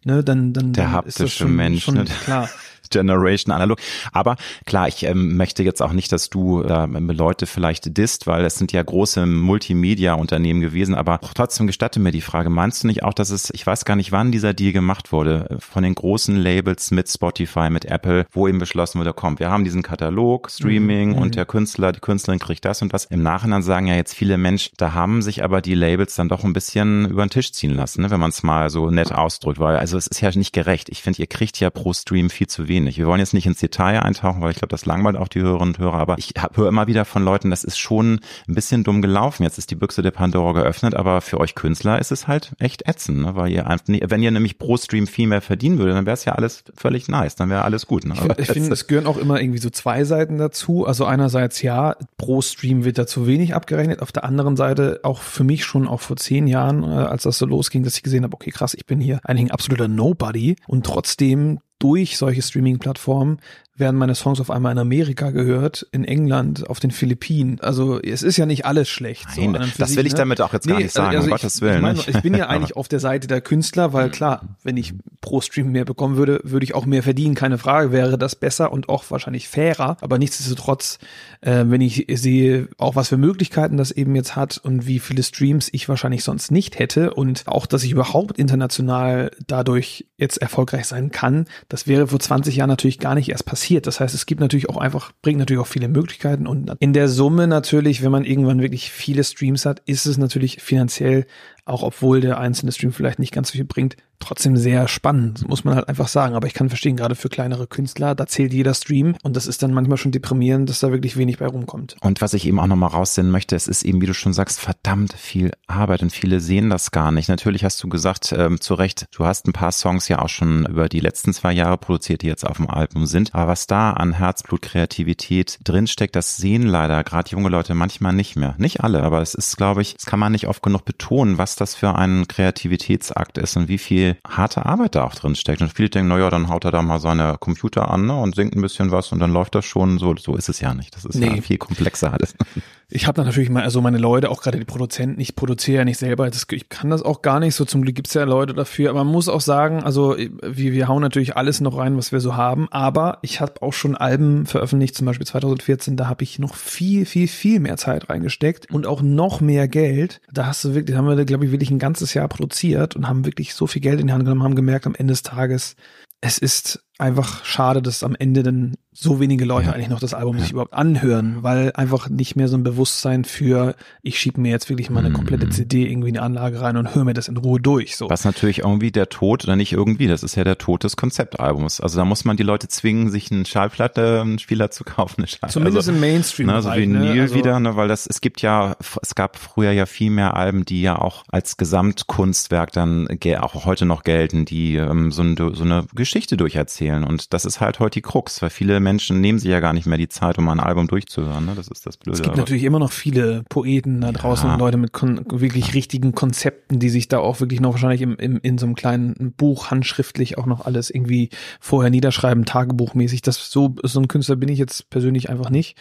ne, 0.05 0.23
dann, 0.23 0.53
dann, 0.53 0.71
der 0.71 0.89
dann 0.91 1.05
ist 1.05 1.19
das 1.19 1.33
schon, 1.33 1.53
Mensch, 1.53 1.83
schon 1.83 1.95
ne? 1.95 2.05
klar. 2.23 2.49
Generation 2.89 3.53
analog. 3.53 3.79
Aber 4.11 4.35
klar, 4.65 4.87
ich 4.87 5.03
ähm, 5.03 5.37
möchte 5.37 5.63
jetzt 5.63 5.81
auch 5.81 5.93
nicht, 5.93 6.11
dass 6.11 6.29
du 6.29 6.61
äh, 6.61 6.85
Leute 6.85 7.45
vielleicht 7.45 7.97
disst, 7.97 8.27
weil 8.27 8.45
es 8.45 8.55
sind 8.55 8.71
ja 8.71 8.83
große 8.83 9.25
Multimedia-Unternehmen 9.25 10.61
gewesen. 10.61 10.95
Aber 10.95 11.19
trotzdem 11.33 11.67
gestatte 11.67 11.99
mir 11.99 12.11
die 12.11 12.21
Frage, 12.21 12.49
meinst 12.49 12.83
du 12.83 12.87
nicht 12.87 13.03
auch, 13.03 13.13
dass 13.13 13.29
es, 13.29 13.49
ich 13.51 13.65
weiß 13.65 13.85
gar 13.85 13.95
nicht, 13.95 14.11
wann 14.11 14.31
dieser 14.31 14.53
Deal 14.53 14.73
gemacht 14.73 15.11
wurde, 15.11 15.57
von 15.59 15.83
den 15.83 15.95
großen 15.95 16.35
Labels 16.35 16.91
mit 16.91 17.09
Spotify, 17.09 17.69
mit 17.69 17.85
Apple, 17.85 18.25
wo 18.31 18.47
eben 18.47 18.59
beschlossen 18.59 18.99
wurde, 18.99 19.13
kommt, 19.13 19.39
wir 19.39 19.49
haben 19.49 19.63
diesen 19.63 19.83
Katalog, 19.83 20.49
Streaming 20.51 21.11
mhm. 21.11 21.17
und 21.17 21.35
der 21.35 21.45
Künstler, 21.45 21.91
die 21.91 21.99
Künstlerin 21.99 22.39
kriegt 22.39 22.65
das 22.65 22.81
und 22.81 22.93
das. 22.93 23.05
Im 23.05 23.23
Nachhinein 23.23 23.63
sagen 23.63 23.87
ja 23.87 23.95
jetzt 23.95 24.13
viele 24.13 24.37
Menschen, 24.37 24.73
da 24.77 24.93
haben 24.93 25.21
sich 25.21 25.43
aber 25.43 25.61
die 25.61 25.75
Labels 25.75 26.15
dann 26.15 26.29
doch 26.29 26.43
ein 26.43 26.53
bisschen 26.53 27.09
über 27.09 27.25
den 27.25 27.29
Tisch 27.29 27.51
ziehen 27.51 27.73
lassen, 27.73 28.01
ne, 28.01 28.11
wenn 28.11 28.19
man 28.19 28.29
es 28.29 28.43
mal 28.43 28.69
so 28.69 28.89
nett 28.89 29.11
ausdrückt, 29.11 29.59
weil 29.59 29.77
also 29.77 29.97
es 29.97 30.07
ist 30.07 30.21
ja 30.21 30.29
nicht 30.35 30.53
gerecht. 30.53 30.89
Ich 30.89 31.01
finde, 31.01 31.21
ihr 31.21 31.27
kriegt 31.27 31.59
ja 31.59 31.69
pro 31.69 31.93
Stream 31.93 32.29
viel 32.29 32.47
zu 32.47 32.67
wenig 32.67 32.74
wenig. 32.75 32.97
Wir 32.97 33.07
wollen 33.07 33.19
jetzt 33.19 33.33
nicht 33.33 33.45
ins 33.45 33.59
Detail 33.59 34.01
eintauchen, 34.01 34.41
weil 34.41 34.51
ich 34.51 34.57
glaube, 34.57 34.69
das 34.69 34.85
langweilt 34.85 35.15
auch 35.15 35.27
die 35.27 35.41
Hörerinnen 35.41 35.75
und 35.75 35.79
Hörer, 35.79 35.95
aber 35.95 36.17
ich 36.17 36.33
höre 36.53 36.67
immer 36.67 36.87
wieder 36.87 37.05
von 37.05 37.23
Leuten, 37.23 37.49
das 37.49 37.63
ist 37.63 37.77
schon 37.77 38.19
ein 38.47 38.55
bisschen 38.55 38.83
dumm 38.83 39.01
gelaufen. 39.01 39.43
Jetzt 39.43 39.57
ist 39.57 39.71
die 39.71 39.75
Büchse 39.75 40.01
der 40.01 40.11
Pandora 40.11 40.51
geöffnet, 40.51 40.93
aber 40.93 41.21
für 41.21 41.39
euch 41.39 41.55
Künstler 41.55 41.99
ist 41.99 42.11
es 42.11 42.27
halt 42.27 42.53
echt 42.59 42.87
ätzend, 42.87 43.19
ne? 43.19 43.35
weil 43.35 43.51
ihr 43.51 43.67
einfach, 43.67 43.85
wenn 43.87 44.21
ihr 44.21 44.31
nämlich 44.31 44.57
pro 44.57 44.77
Stream 44.77 45.07
viel 45.07 45.27
mehr 45.27 45.41
verdienen 45.41 45.77
würdet, 45.77 45.95
dann 45.95 46.05
wäre 46.05 46.15
es 46.15 46.25
ja 46.25 46.33
alles 46.33 46.63
völlig 46.75 47.07
nice, 47.07 47.35
dann 47.35 47.49
wäre 47.49 47.63
alles 47.63 47.87
gut. 47.87 48.05
Ne? 48.05 48.13
ich, 48.37 48.39
ich 48.39 48.51
finde, 48.51 48.73
es 48.73 48.87
gehören 48.87 49.07
auch 49.07 49.17
immer 49.17 49.39
irgendwie 49.39 49.59
so 49.59 49.69
zwei 49.69 50.03
Seiten 50.03 50.37
dazu. 50.37 50.85
Also 50.85 51.05
einerseits 51.05 51.61
ja, 51.61 51.95
pro 52.17 52.41
Stream 52.41 52.83
wird 52.83 52.97
da 52.97 53.07
zu 53.07 53.27
wenig 53.27 53.55
abgerechnet. 53.55 54.01
Auf 54.01 54.11
der 54.11 54.25
anderen 54.25 54.57
Seite 54.57 54.99
auch 55.03 55.21
für 55.21 55.43
mich 55.43 55.63
schon 55.63 55.87
auch 55.87 56.01
vor 56.01 56.17
zehn 56.17 56.47
Jahren, 56.47 56.83
äh, 56.83 56.87
als 56.87 57.23
das 57.23 57.37
so 57.37 57.45
losging, 57.45 57.83
dass 57.83 57.95
ich 57.95 58.03
gesehen 58.03 58.23
habe, 58.23 58.33
okay, 58.33 58.51
krass, 58.51 58.73
ich 58.73 58.85
bin 58.85 58.99
hier 58.99 59.19
eigentlich 59.23 59.47
ein 59.47 59.51
absoluter 59.51 59.87
Nobody 59.87 60.55
und 60.67 60.85
trotzdem 60.85 61.59
durch 61.85 62.17
solche 62.17 62.41
Streaming-Plattformen 62.41 63.37
werden 63.77 63.97
meine 63.97 64.15
Songs 64.15 64.39
auf 64.39 64.49
einmal 64.49 64.71
in 64.71 64.77
Amerika 64.77 65.31
gehört, 65.31 65.85
in 65.91 66.05
England, 66.05 66.69
auf 66.69 66.79
den 66.79 66.91
Philippinen. 66.91 67.59
Also 67.59 67.99
es 68.01 68.23
ist 68.23 68.37
ja 68.37 68.45
nicht 68.45 68.65
alles 68.65 68.87
schlecht. 68.87 69.27
Nein, 69.35 69.53
so 69.53 69.69
das 69.77 69.95
will 69.97 70.05
ich 70.05 70.13
ne? 70.13 70.19
damit 70.19 70.39
auch 70.39 70.53
jetzt 70.53 70.67
gar 70.67 70.79
nicht 70.79 70.93
sagen, 70.93 71.15
also 71.15 71.23
um 71.23 71.27
ich, 71.27 71.31
Gottes 71.41 71.61
Willen. 71.61 71.77
Ich, 71.77 71.81
mein, 72.07 72.15
ich 72.15 72.21
bin 72.21 72.33
ja 72.33 72.47
eigentlich 72.47 72.75
auf 72.77 72.87
der 72.87 73.01
Seite 73.01 73.27
der 73.27 73.41
Künstler, 73.41 73.91
weil 73.91 74.09
klar, 74.09 74.55
wenn 74.63 74.77
ich 74.77 74.93
pro 75.19 75.41
Stream 75.41 75.71
mehr 75.71 75.83
bekommen 75.83 76.15
würde, 76.15 76.39
würde 76.43 76.63
ich 76.63 76.73
auch 76.73 76.85
mehr 76.85 77.03
verdienen, 77.03 77.35
keine 77.35 77.57
Frage, 77.57 77.91
wäre 77.91 78.17
das 78.17 78.35
besser 78.35 78.71
und 78.71 78.87
auch 78.87 79.03
wahrscheinlich 79.09 79.49
fairer. 79.49 79.97
Aber 79.99 80.17
nichtsdestotrotz, 80.19 80.97
äh, 81.41 81.65
wenn 81.67 81.81
ich 81.81 82.05
sehe, 82.13 82.69
auch 82.77 82.95
was 82.95 83.09
für 83.09 83.17
Möglichkeiten 83.17 83.75
das 83.75 83.91
eben 83.91 84.15
jetzt 84.15 84.37
hat 84.37 84.57
und 84.57 84.87
wie 84.87 84.99
viele 84.99 85.23
Streams 85.23 85.67
ich 85.73 85.89
wahrscheinlich 85.89 86.23
sonst 86.23 86.49
nicht 86.49 86.79
hätte 86.79 87.13
und 87.13 87.43
auch, 87.47 87.65
dass 87.65 87.83
ich 87.83 87.91
überhaupt 87.91 88.37
international 88.37 89.31
dadurch 89.47 90.05
jetzt 90.17 90.37
erfolgreich 90.37 90.85
sein 90.85 91.11
kann, 91.11 91.45
das 91.67 91.87
wäre 91.87 92.07
vor 92.07 92.19
20 92.19 92.55
Jahren 92.55 92.69
natürlich 92.69 92.99
gar 92.99 93.15
nicht 93.15 93.29
erst 93.29 93.45
passiert. 93.45 93.64
Das 93.87 93.99
heißt, 93.99 94.13
es 94.13 94.25
gibt 94.25 94.41
natürlich 94.41 94.69
auch 94.69 94.77
einfach, 94.77 95.11
bringt 95.21 95.39
natürlich 95.39 95.61
auch 95.61 95.67
viele 95.67 95.87
Möglichkeiten 95.87 96.47
und 96.47 96.71
in 96.79 96.93
der 96.93 97.07
Summe 97.07 97.47
natürlich, 97.47 98.03
wenn 98.03 98.11
man 98.11 98.25
irgendwann 98.25 98.61
wirklich 98.61 98.91
viele 98.91 99.23
Streams 99.23 99.65
hat, 99.65 99.81
ist 99.85 100.05
es 100.05 100.17
natürlich 100.17 100.61
finanziell 100.61 101.25
auch 101.65 101.83
obwohl 101.83 102.21
der 102.21 102.39
einzelne 102.39 102.71
Stream 102.71 102.91
vielleicht 102.91 103.19
nicht 103.19 103.33
ganz 103.33 103.49
so 103.49 103.53
viel 103.53 103.65
bringt, 103.65 103.97
trotzdem 104.19 104.57
sehr 104.57 104.87
spannend, 104.87 105.47
muss 105.47 105.63
man 105.63 105.75
halt 105.75 105.89
einfach 105.89 106.07
sagen. 106.07 106.35
Aber 106.35 106.47
ich 106.47 106.53
kann 106.53 106.69
verstehen, 106.69 106.95
gerade 106.95 107.15
für 107.15 107.29
kleinere 107.29 107.67
Künstler, 107.67 108.15
da 108.15 108.27
zählt 108.27 108.53
jeder 108.53 108.73
Stream 108.73 109.15
und 109.23 109.35
das 109.35 109.47
ist 109.47 109.61
dann 109.61 109.73
manchmal 109.73 109.97
schon 109.97 110.11
deprimierend, 110.11 110.69
dass 110.69 110.79
da 110.79 110.91
wirklich 110.91 111.17
wenig 111.17 111.37
bei 111.37 111.47
rumkommt. 111.47 111.97
Und 112.01 112.21
was 112.21 112.33
ich 112.33 112.47
eben 112.47 112.59
auch 112.59 112.67
nochmal 112.67 112.89
raussehen 112.89 113.29
möchte, 113.29 113.55
es 113.55 113.67
ist 113.67 113.83
eben, 113.83 114.01
wie 114.01 114.05
du 114.05 114.13
schon 114.13 114.33
sagst, 114.33 114.59
verdammt 114.59 115.13
viel 115.13 115.51
Arbeit 115.67 116.01
und 116.01 116.11
viele 116.11 116.39
sehen 116.39 116.69
das 116.69 116.91
gar 116.91 117.11
nicht. 117.11 117.29
Natürlich 117.29 117.63
hast 117.63 117.81
du 117.83 117.89
gesagt, 117.89 118.33
ähm, 118.37 118.61
zu 118.61 118.73
Recht, 118.75 119.07
du 119.11 119.25
hast 119.25 119.47
ein 119.47 119.53
paar 119.53 119.71
Songs 119.71 120.07
ja 120.07 120.19
auch 120.19 120.29
schon 120.29 120.65
über 120.65 120.89
die 120.89 120.99
letzten 120.99 121.33
zwei 121.33 121.51
Jahre 121.51 121.77
produziert, 121.77 122.21
die 122.21 122.27
jetzt 122.27 122.45
auf 122.45 122.57
dem 122.57 122.69
Album 122.69 123.05
sind. 123.05 123.33
Aber 123.35 123.51
was 123.51 123.67
da 123.67 123.91
an 123.91 124.13
Herzblut, 124.13 124.61
Kreativität 124.61 125.59
drinsteckt, 125.63 126.15
das 126.15 126.37
sehen 126.37 126.63
leider 126.63 127.03
gerade 127.03 127.31
junge 127.31 127.49
Leute 127.49 127.75
manchmal 127.75 128.13
nicht 128.13 128.35
mehr. 128.35 128.55
Nicht 128.57 128.81
alle, 128.81 129.03
aber 129.03 129.21
es 129.21 129.33
ist, 129.33 129.57
glaube 129.57 129.81
ich, 129.81 129.95
das 129.95 130.05
kann 130.05 130.19
man 130.19 130.31
nicht 130.31 130.47
oft 130.47 130.63
genug 130.63 130.85
betonen, 130.85 131.37
was 131.37 131.54
das 131.55 131.75
für 131.75 131.95
ein 131.95 132.27
Kreativitätsakt 132.27 133.37
ist 133.37 133.57
und 133.57 133.67
wie 133.67 133.77
viel 133.77 134.17
harte 134.27 134.65
Arbeit 134.65 134.95
da 134.95 135.03
auch 135.03 135.15
drin 135.15 135.35
steckt. 135.35 135.61
Und 135.61 135.73
viele 135.73 135.89
denken, 135.89 136.09
naja, 136.09 136.29
dann 136.29 136.49
haut 136.49 136.65
er 136.65 136.71
da 136.71 136.81
mal 136.81 136.99
seine 136.99 137.37
Computer 137.39 137.89
an 137.89 138.05
ne, 138.05 138.15
und 138.15 138.35
singt 138.35 138.55
ein 138.55 138.61
bisschen 138.61 138.91
was 138.91 139.11
und 139.11 139.19
dann 139.19 139.31
läuft 139.31 139.55
das 139.55 139.65
schon. 139.65 139.97
So, 139.97 140.15
so 140.15 140.35
ist 140.35 140.49
es 140.49 140.59
ja 140.59 140.73
nicht. 140.73 140.95
Das 140.95 141.05
ist 141.05 141.15
nee. 141.15 141.35
ja 141.35 141.41
viel 141.41 141.57
komplexer 141.57 142.13
alles. 142.13 142.35
Ich 142.87 143.07
habe 143.07 143.15
da 143.15 143.23
natürlich 143.23 143.49
mal, 143.49 143.63
also 143.63 143.81
meine 143.81 143.97
Leute, 143.97 144.29
auch 144.29 144.41
gerade 144.41 144.59
die 144.59 144.65
Produzenten, 144.65 145.19
ich 145.19 145.35
produziere 145.35 145.79
ja 145.79 145.85
nicht 145.85 145.97
selber, 145.97 146.29
das, 146.29 146.45
ich 146.51 146.69
kann 146.69 146.91
das 146.91 147.01
auch 147.01 147.23
gar 147.23 147.39
nicht 147.39 147.55
so, 147.55 147.65
zum 147.65 147.81
Glück 147.81 147.95
gibt's 147.95 148.13
ja 148.13 148.23
Leute 148.25 148.53
dafür, 148.53 148.91
aber 148.91 149.03
man 149.03 149.11
muss 149.11 149.27
auch 149.27 149.41
sagen, 149.41 149.83
also 149.83 150.15
wir, 150.15 150.71
wir 150.71 150.87
hauen 150.87 151.01
natürlich 151.01 151.35
alles 151.35 151.61
noch 151.61 151.77
rein, 151.77 151.97
was 151.97 152.11
wir 152.11 152.19
so 152.19 152.35
haben, 152.35 152.67
aber 152.69 153.17
ich 153.23 153.41
habe 153.41 153.61
auch 153.63 153.73
schon 153.73 153.95
Alben 153.95 154.45
veröffentlicht, 154.45 154.95
zum 154.95 155.07
Beispiel 155.07 155.25
2014, 155.25 155.97
da 155.97 156.07
habe 156.07 156.23
ich 156.23 156.37
noch 156.37 156.53
viel, 156.53 157.05
viel, 157.05 157.27
viel 157.27 157.59
mehr 157.59 157.77
Zeit 157.77 158.07
reingesteckt 158.09 158.71
und 158.71 158.85
auch 158.85 159.01
noch 159.01 159.41
mehr 159.41 159.67
Geld. 159.67 160.21
Da 160.31 160.45
hast 160.45 160.63
du 160.63 160.75
wirklich, 160.75 160.95
haben 160.95 161.07
wir, 161.07 161.25
glaube 161.25 161.44
ich, 161.44 161.44
wirklich 161.51 161.71
ein 161.71 161.79
ganzes 161.79 162.13
Jahr 162.13 162.27
produziert 162.27 162.95
und 162.95 163.07
haben 163.07 163.25
wirklich 163.25 163.53
so 163.53 163.67
viel 163.67 163.81
Geld 163.81 163.99
in 163.99 164.07
die 164.07 164.13
Hand 164.13 164.23
genommen, 164.23 164.43
haben 164.43 164.55
gemerkt 164.55 164.87
am 164.87 164.95
Ende 164.95 165.13
des 165.13 165.23
Tages, 165.23 165.75
es 166.21 166.37
ist 166.37 166.84
einfach 166.97 167.43
schade, 167.43 167.81
dass 167.81 168.03
am 168.03 168.15
Ende 168.15 168.43
dann 168.43 168.75
so 168.97 169.19
wenige 169.19 169.43
Leute 169.43 169.67
ja. 169.67 169.73
eigentlich 169.73 169.89
noch 169.89 169.99
das 169.99 170.13
Album 170.13 170.37
ja. 170.37 170.43
sich 170.43 170.51
überhaupt 170.51 170.73
anhören, 170.73 171.43
weil 171.43 171.73
einfach 171.73 172.09
nicht 172.09 172.37
mehr 172.37 172.47
so 172.47 172.55
ein 172.55 172.63
Bewusstsein 172.63 173.25
für, 173.25 173.75
ich 174.01 174.17
schiebe 174.17 174.39
mir 174.39 174.51
jetzt 174.51 174.69
wirklich 174.69 174.89
mal 174.89 175.03
eine 175.03 175.11
komplette 175.11 175.47
mhm. 175.47 175.51
CD 175.51 175.85
irgendwie 175.85 176.09
in 176.09 176.17
eine 176.17 176.25
Anlage 176.25 176.61
rein 176.61 176.77
und 176.77 176.95
höre 176.95 177.03
mir 177.03 177.13
das 177.13 177.27
in 177.27 177.35
Ruhe 177.35 177.59
durch. 177.59 177.97
So. 177.97 178.09
Was 178.09 178.23
natürlich 178.23 178.59
irgendwie 178.59 178.91
der 178.91 179.09
Tod, 179.09 179.43
oder 179.43 179.57
nicht 179.57 179.73
irgendwie, 179.73 180.07
das 180.07 180.23
ist 180.23 180.35
ja 180.35 180.45
der 180.45 180.57
Tod 180.57 180.85
des 180.85 180.95
Konzeptalbums. 180.95 181.81
Also 181.81 181.97
da 181.97 182.05
muss 182.05 182.23
man 182.23 182.37
die 182.37 182.43
Leute 182.43 182.69
zwingen, 182.69 183.09
sich 183.09 183.29
einen 183.31 183.45
Schallplattenspieler 183.45 184.71
zu 184.71 184.85
kaufen. 184.85 185.25
Eine 185.41 185.51
Zumindest 185.51 185.89
also, 185.89 185.91
im 185.91 185.99
Mainstream. 185.99 186.47
Ne, 186.47 186.61
so 186.61 186.73
wie 186.73 186.87
ne? 186.87 186.99
Neil 186.99 187.21
also, 187.21 187.35
wieder, 187.35 187.59
ne, 187.59 187.75
weil 187.75 187.89
das, 187.89 188.07
es 188.07 188.21
gibt 188.21 188.41
ja, 188.41 188.77
es 189.01 189.13
gab 189.13 189.35
früher 189.37 189.71
ja 189.71 189.85
viel 189.85 190.09
mehr 190.09 190.37
Alben, 190.37 190.63
die 190.63 190.81
ja 190.81 190.97
auch 190.97 191.25
als 191.29 191.57
Gesamtkunstwerk 191.57 192.71
dann 192.71 193.09
auch 193.41 193.65
heute 193.65 193.85
noch 193.85 194.03
gelten, 194.03 194.45
die 194.45 194.75
ähm, 194.75 195.11
so, 195.11 195.21
eine, 195.21 195.35
so 195.35 195.63
eine 195.63 195.85
Geschichte 195.93 196.37
durcherzählen 196.37 196.84
erzählen. 196.85 197.03
Und 197.03 197.33
das 197.33 197.45
ist 197.45 197.59
halt 197.59 197.79
heute 197.79 197.95
die 197.95 198.01
Krux, 198.01 198.41
weil 198.41 198.49
viele 198.49 198.79
Menschen 198.79 199.21
nehmen 199.21 199.39
sich 199.39 199.49
ja 199.49 199.59
gar 199.59 199.73
nicht 199.73 199.85
mehr 199.85 199.97
die 199.97 200.07
Zeit, 200.07 200.37
um 200.37 200.47
ein 200.49 200.59
Album 200.59 200.87
durchzuhören. 200.87 201.45
Ne? 201.45 201.53
Das 201.55 201.67
ist 201.67 201.85
das 201.85 201.97
Blöde. 201.97 202.17
Es 202.17 202.23
gibt 202.23 202.37
natürlich 202.37 202.63
immer 202.63 202.79
noch 202.79 202.91
viele 202.91 203.43
Poeten 203.49 204.01
da 204.01 204.11
draußen 204.11 204.47
ja. 204.47 204.53
und 204.53 204.59
Leute 204.59 204.77
mit 204.77 204.91
wirklich 204.93 205.73
richtigen 205.73 206.13
Konzepten, 206.13 206.79
die 206.79 206.89
sich 206.89 207.07
da 207.07 207.19
auch 207.19 207.39
wirklich 207.39 207.61
noch 207.61 207.73
wahrscheinlich 207.73 208.01
im, 208.01 208.15
im, 208.17 208.39
in 208.41 208.57
so 208.57 208.65
einem 208.65 208.75
kleinen 208.75 209.33
Buch 209.33 209.71
handschriftlich 209.71 210.37
auch 210.37 210.45
noch 210.45 210.65
alles 210.65 210.89
irgendwie 210.89 211.29
vorher 211.59 211.89
niederschreiben, 211.89 212.45
tagebuchmäßig. 212.45 213.21
Das 213.21 213.49
so, 213.49 213.75
so 213.83 213.99
ein 213.99 214.07
Künstler 214.07 214.35
bin 214.35 214.49
ich 214.49 214.59
jetzt 214.59 214.89
persönlich 214.89 215.29
einfach 215.29 215.49
nicht. 215.49 215.77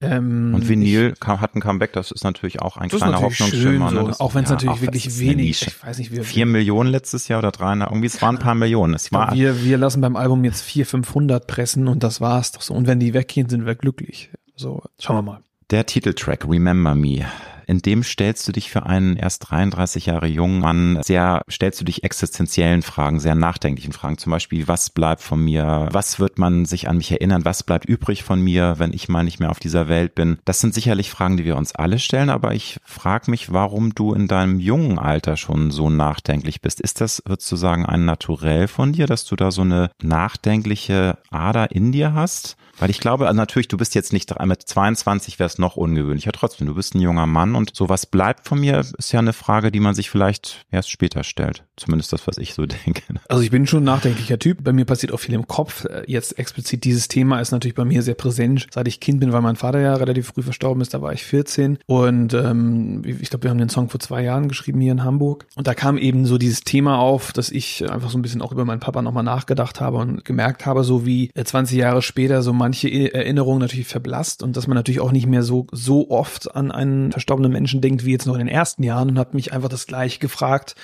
Ähm, 0.00 0.54
und 0.54 0.68
Vinyl 0.68 1.14
kam, 1.18 1.40
hat 1.40 1.56
ein 1.56 1.60
Comeback, 1.60 1.92
das 1.92 2.12
ist 2.12 2.22
natürlich 2.22 2.62
auch 2.62 2.76
ein 2.76 2.88
kleiner 2.88 3.20
Hoffnungsschimmer. 3.20 3.90
So, 3.90 4.02
ne? 4.08 4.20
auch 4.20 4.34
wenn 4.34 4.44
es 4.44 4.50
ja, 4.50 4.54
natürlich 4.54 4.80
wirklich 4.80 5.18
wenig, 5.18 5.66
ich 5.66 5.84
weiß 5.84 5.98
nicht, 5.98 6.12
wie 6.12 6.22
vier 6.22 6.46
Millionen 6.46 6.88
letztes 6.88 7.26
Jahr 7.26 7.40
oder 7.40 7.50
drei, 7.50 7.74
irgendwie 7.74 8.06
es 8.06 8.22
waren 8.22 8.36
ein 8.36 8.40
paar 8.40 8.54
Millionen. 8.54 8.94
Es 8.94 9.10
war 9.10 9.34
wir, 9.34 9.64
wir 9.64 9.76
lassen 9.76 10.00
beim 10.00 10.14
Album 10.14 10.44
jetzt 10.44 10.60
vier, 10.60 10.86
500 10.86 11.46
pressen 11.48 11.88
und 11.88 12.04
das 12.04 12.20
war's 12.20 12.52
doch 12.52 12.62
so. 12.62 12.74
Und 12.74 12.86
wenn 12.86 13.00
die 13.00 13.12
weggehen, 13.12 13.48
sind 13.48 13.66
wir 13.66 13.74
glücklich. 13.74 14.30
So, 14.54 14.82
schauen 15.00 15.16
wir 15.16 15.22
mal. 15.22 15.40
Der 15.70 15.84
Titeltrack 15.84 16.48
Remember 16.48 16.94
Me 16.94 17.26
in 17.68 17.80
dem 17.80 18.02
stellst 18.02 18.48
du 18.48 18.52
dich 18.52 18.70
für 18.70 18.86
einen 18.86 19.16
erst 19.16 19.50
33 19.50 20.06
Jahre 20.06 20.26
jungen 20.26 20.60
Mann 20.60 20.98
sehr, 21.02 21.42
stellst 21.50 21.80
du 21.80 21.84
dich 21.84 22.02
existenziellen 22.02 22.82
Fragen, 22.82 23.20
sehr 23.20 23.34
nachdenklichen 23.34 23.92
Fragen. 23.92 24.16
Zum 24.16 24.30
Beispiel, 24.30 24.66
was 24.66 24.88
bleibt 24.88 25.22
von 25.22 25.44
mir? 25.44 25.88
Was 25.92 26.18
wird 26.18 26.38
man 26.38 26.64
sich 26.64 26.88
an 26.88 26.96
mich 26.96 27.12
erinnern? 27.12 27.44
Was 27.44 27.62
bleibt 27.62 27.84
übrig 27.84 28.22
von 28.24 28.40
mir, 28.40 28.76
wenn 28.78 28.94
ich 28.94 29.10
mal 29.10 29.22
nicht 29.22 29.38
mehr 29.38 29.50
auf 29.50 29.58
dieser 29.58 29.86
Welt 29.86 30.14
bin? 30.14 30.38
Das 30.46 30.60
sind 30.60 30.72
sicherlich 30.72 31.10
Fragen, 31.10 31.36
die 31.36 31.44
wir 31.44 31.56
uns 31.56 31.74
alle 31.74 31.98
stellen, 31.98 32.30
aber 32.30 32.54
ich 32.54 32.80
frage 32.84 33.30
mich, 33.30 33.52
warum 33.52 33.94
du 33.94 34.14
in 34.14 34.28
deinem 34.28 34.60
jungen 34.60 34.98
Alter 34.98 35.36
schon 35.36 35.70
so 35.70 35.90
nachdenklich 35.90 36.62
bist. 36.62 36.80
Ist 36.80 37.02
das, 37.02 37.22
würdest 37.26 37.52
du 37.52 37.56
sagen, 37.56 37.84
ein 37.84 38.06
Naturell 38.06 38.66
von 38.66 38.92
dir, 38.92 39.06
dass 39.06 39.26
du 39.26 39.36
da 39.36 39.50
so 39.50 39.60
eine 39.62 39.90
nachdenkliche 40.02 41.18
Ader 41.30 41.70
in 41.70 41.92
dir 41.92 42.14
hast? 42.14 42.56
Weil 42.78 42.90
ich 42.90 43.00
glaube, 43.00 43.26
also 43.26 43.36
natürlich, 43.36 43.68
du 43.68 43.76
bist 43.76 43.94
jetzt 43.94 44.12
nicht 44.12 44.32
mit 44.44 44.62
22 44.62 45.38
wäre 45.38 45.46
es 45.46 45.58
noch 45.58 45.76
ungewöhnlicher. 45.76 46.32
Trotzdem, 46.32 46.66
du 46.66 46.74
bist 46.74 46.94
ein 46.94 47.00
junger 47.00 47.26
Mann 47.26 47.54
und 47.54 47.74
sowas 47.74 48.06
bleibt 48.06 48.46
von 48.46 48.60
mir, 48.60 48.84
ist 48.96 49.12
ja 49.12 49.18
eine 49.18 49.32
Frage, 49.32 49.70
die 49.70 49.80
man 49.80 49.94
sich 49.94 50.10
vielleicht 50.10 50.64
erst 50.70 50.90
später 50.90 51.24
stellt. 51.24 51.64
Zumindest 51.76 52.12
das, 52.12 52.26
was 52.26 52.38
ich 52.38 52.54
so 52.54 52.66
denke. 52.86 53.02
Also 53.28 53.42
ich 53.42 53.50
bin 53.50 53.66
schon 53.66 53.82
ein 53.82 53.84
nachdenklicher 53.84 54.38
Typ. 54.38 54.62
Bei 54.62 54.72
mir 54.72 54.84
passiert 54.84 55.12
auch 55.12 55.20
viel 55.20 55.34
im 55.34 55.46
Kopf. 55.46 55.86
Jetzt 56.06 56.38
explizit 56.38 56.84
dieses 56.84 57.08
Thema 57.08 57.40
ist 57.40 57.52
natürlich 57.52 57.74
bei 57.74 57.84
mir 57.84 58.02
sehr 58.02 58.14
präsent, 58.14 58.66
seit 58.72 58.88
ich 58.88 59.00
Kind 59.00 59.20
bin, 59.20 59.32
weil 59.32 59.42
mein 59.42 59.56
Vater 59.56 59.80
ja 59.80 59.94
relativ 59.94 60.28
früh 60.28 60.42
verstorben 60.42 60.80
ist. 60.80 60.94
Da 60.94 61.02
war 61.02 61.12
ich 61.12 61.24
14 61.24 61.78
und 61.86 62.34
ähm, 62.34 63.02
ich 63.04 63.30
glaube, 63.30 63.44
wir 63.44 63.50
haben 63.50 63.58
den 63.58 63.68
Song 63.68 63.88
vor 63.88 64.00
zwei 64.00 64.22
Jahren 64.22 64.48
geschrieben 64.48 64.80
hier 64.80 64.92
in 64.92 65.04
Hamburg. 65.04 65.46
Und 65.56 65.66
da 65.66 65.74
kam 65.74 65.98
eben 65.98 66.26
so 66.26 66.38
dieses 66.38 66.62
Thema 66.62 66.98
auf, 66.98 67.32
dass 67.32 67.50
ich 67.50 67.88
einfach 67.90 68.10
so 68.10 68.18
ein 68.18 68.22
bisschen 68.22 68.42
auch 68.42 68.52
über 68.52 68.64
meinen 68.64 68.80
Papa 68.80 69.02
nochmal 69.02 69.24
nachgedacht 69.24 69.80
habe 69.80 69.98
und 69.98 70.24
gemerkt 70.24 70.66
habe, 70.66 70.84
so 70.84 71.06
wie 71.06 71.30
20 71.34 71.78
Jahre 71.78 72.02
später 72.02 72.42
so 72.42 72.52
manche 72.68 73.14
Erinnerungen 73.14 73.60
natürlich 73.60 73.86
verblasst 73.86 74.42
und 74.42 74.54
dass 74.54 74.66
man 74.66 74.74
natürlich 74.74 75.00
auch 75.00 75.10
nicht 75.10 75.26
mehr 75.26 75.42
so 75.42 75.66
so 75.72 76.10
oft 76.10 76.54
an 76.54 76.70
einen 76.70 77.12
verstorbenen 77.12 77.50
Menschen 77.50 77.80
denkt 77.80 78.04
wie 78.04 78.12
jetzt 78.12 78.26
noch 78.26 78.34
in 78.34 78.40
den 78.40 78.48
ersten 78.48 78.82
Jahren 78.82 79.08
und 79.08 79.18
habe 79.18 79.34
mich 79.34 79.54
einfach 79.54 79.70
das 79.70 79.86
gleiche 79.86 80.18
gefragt, 80.18 80.74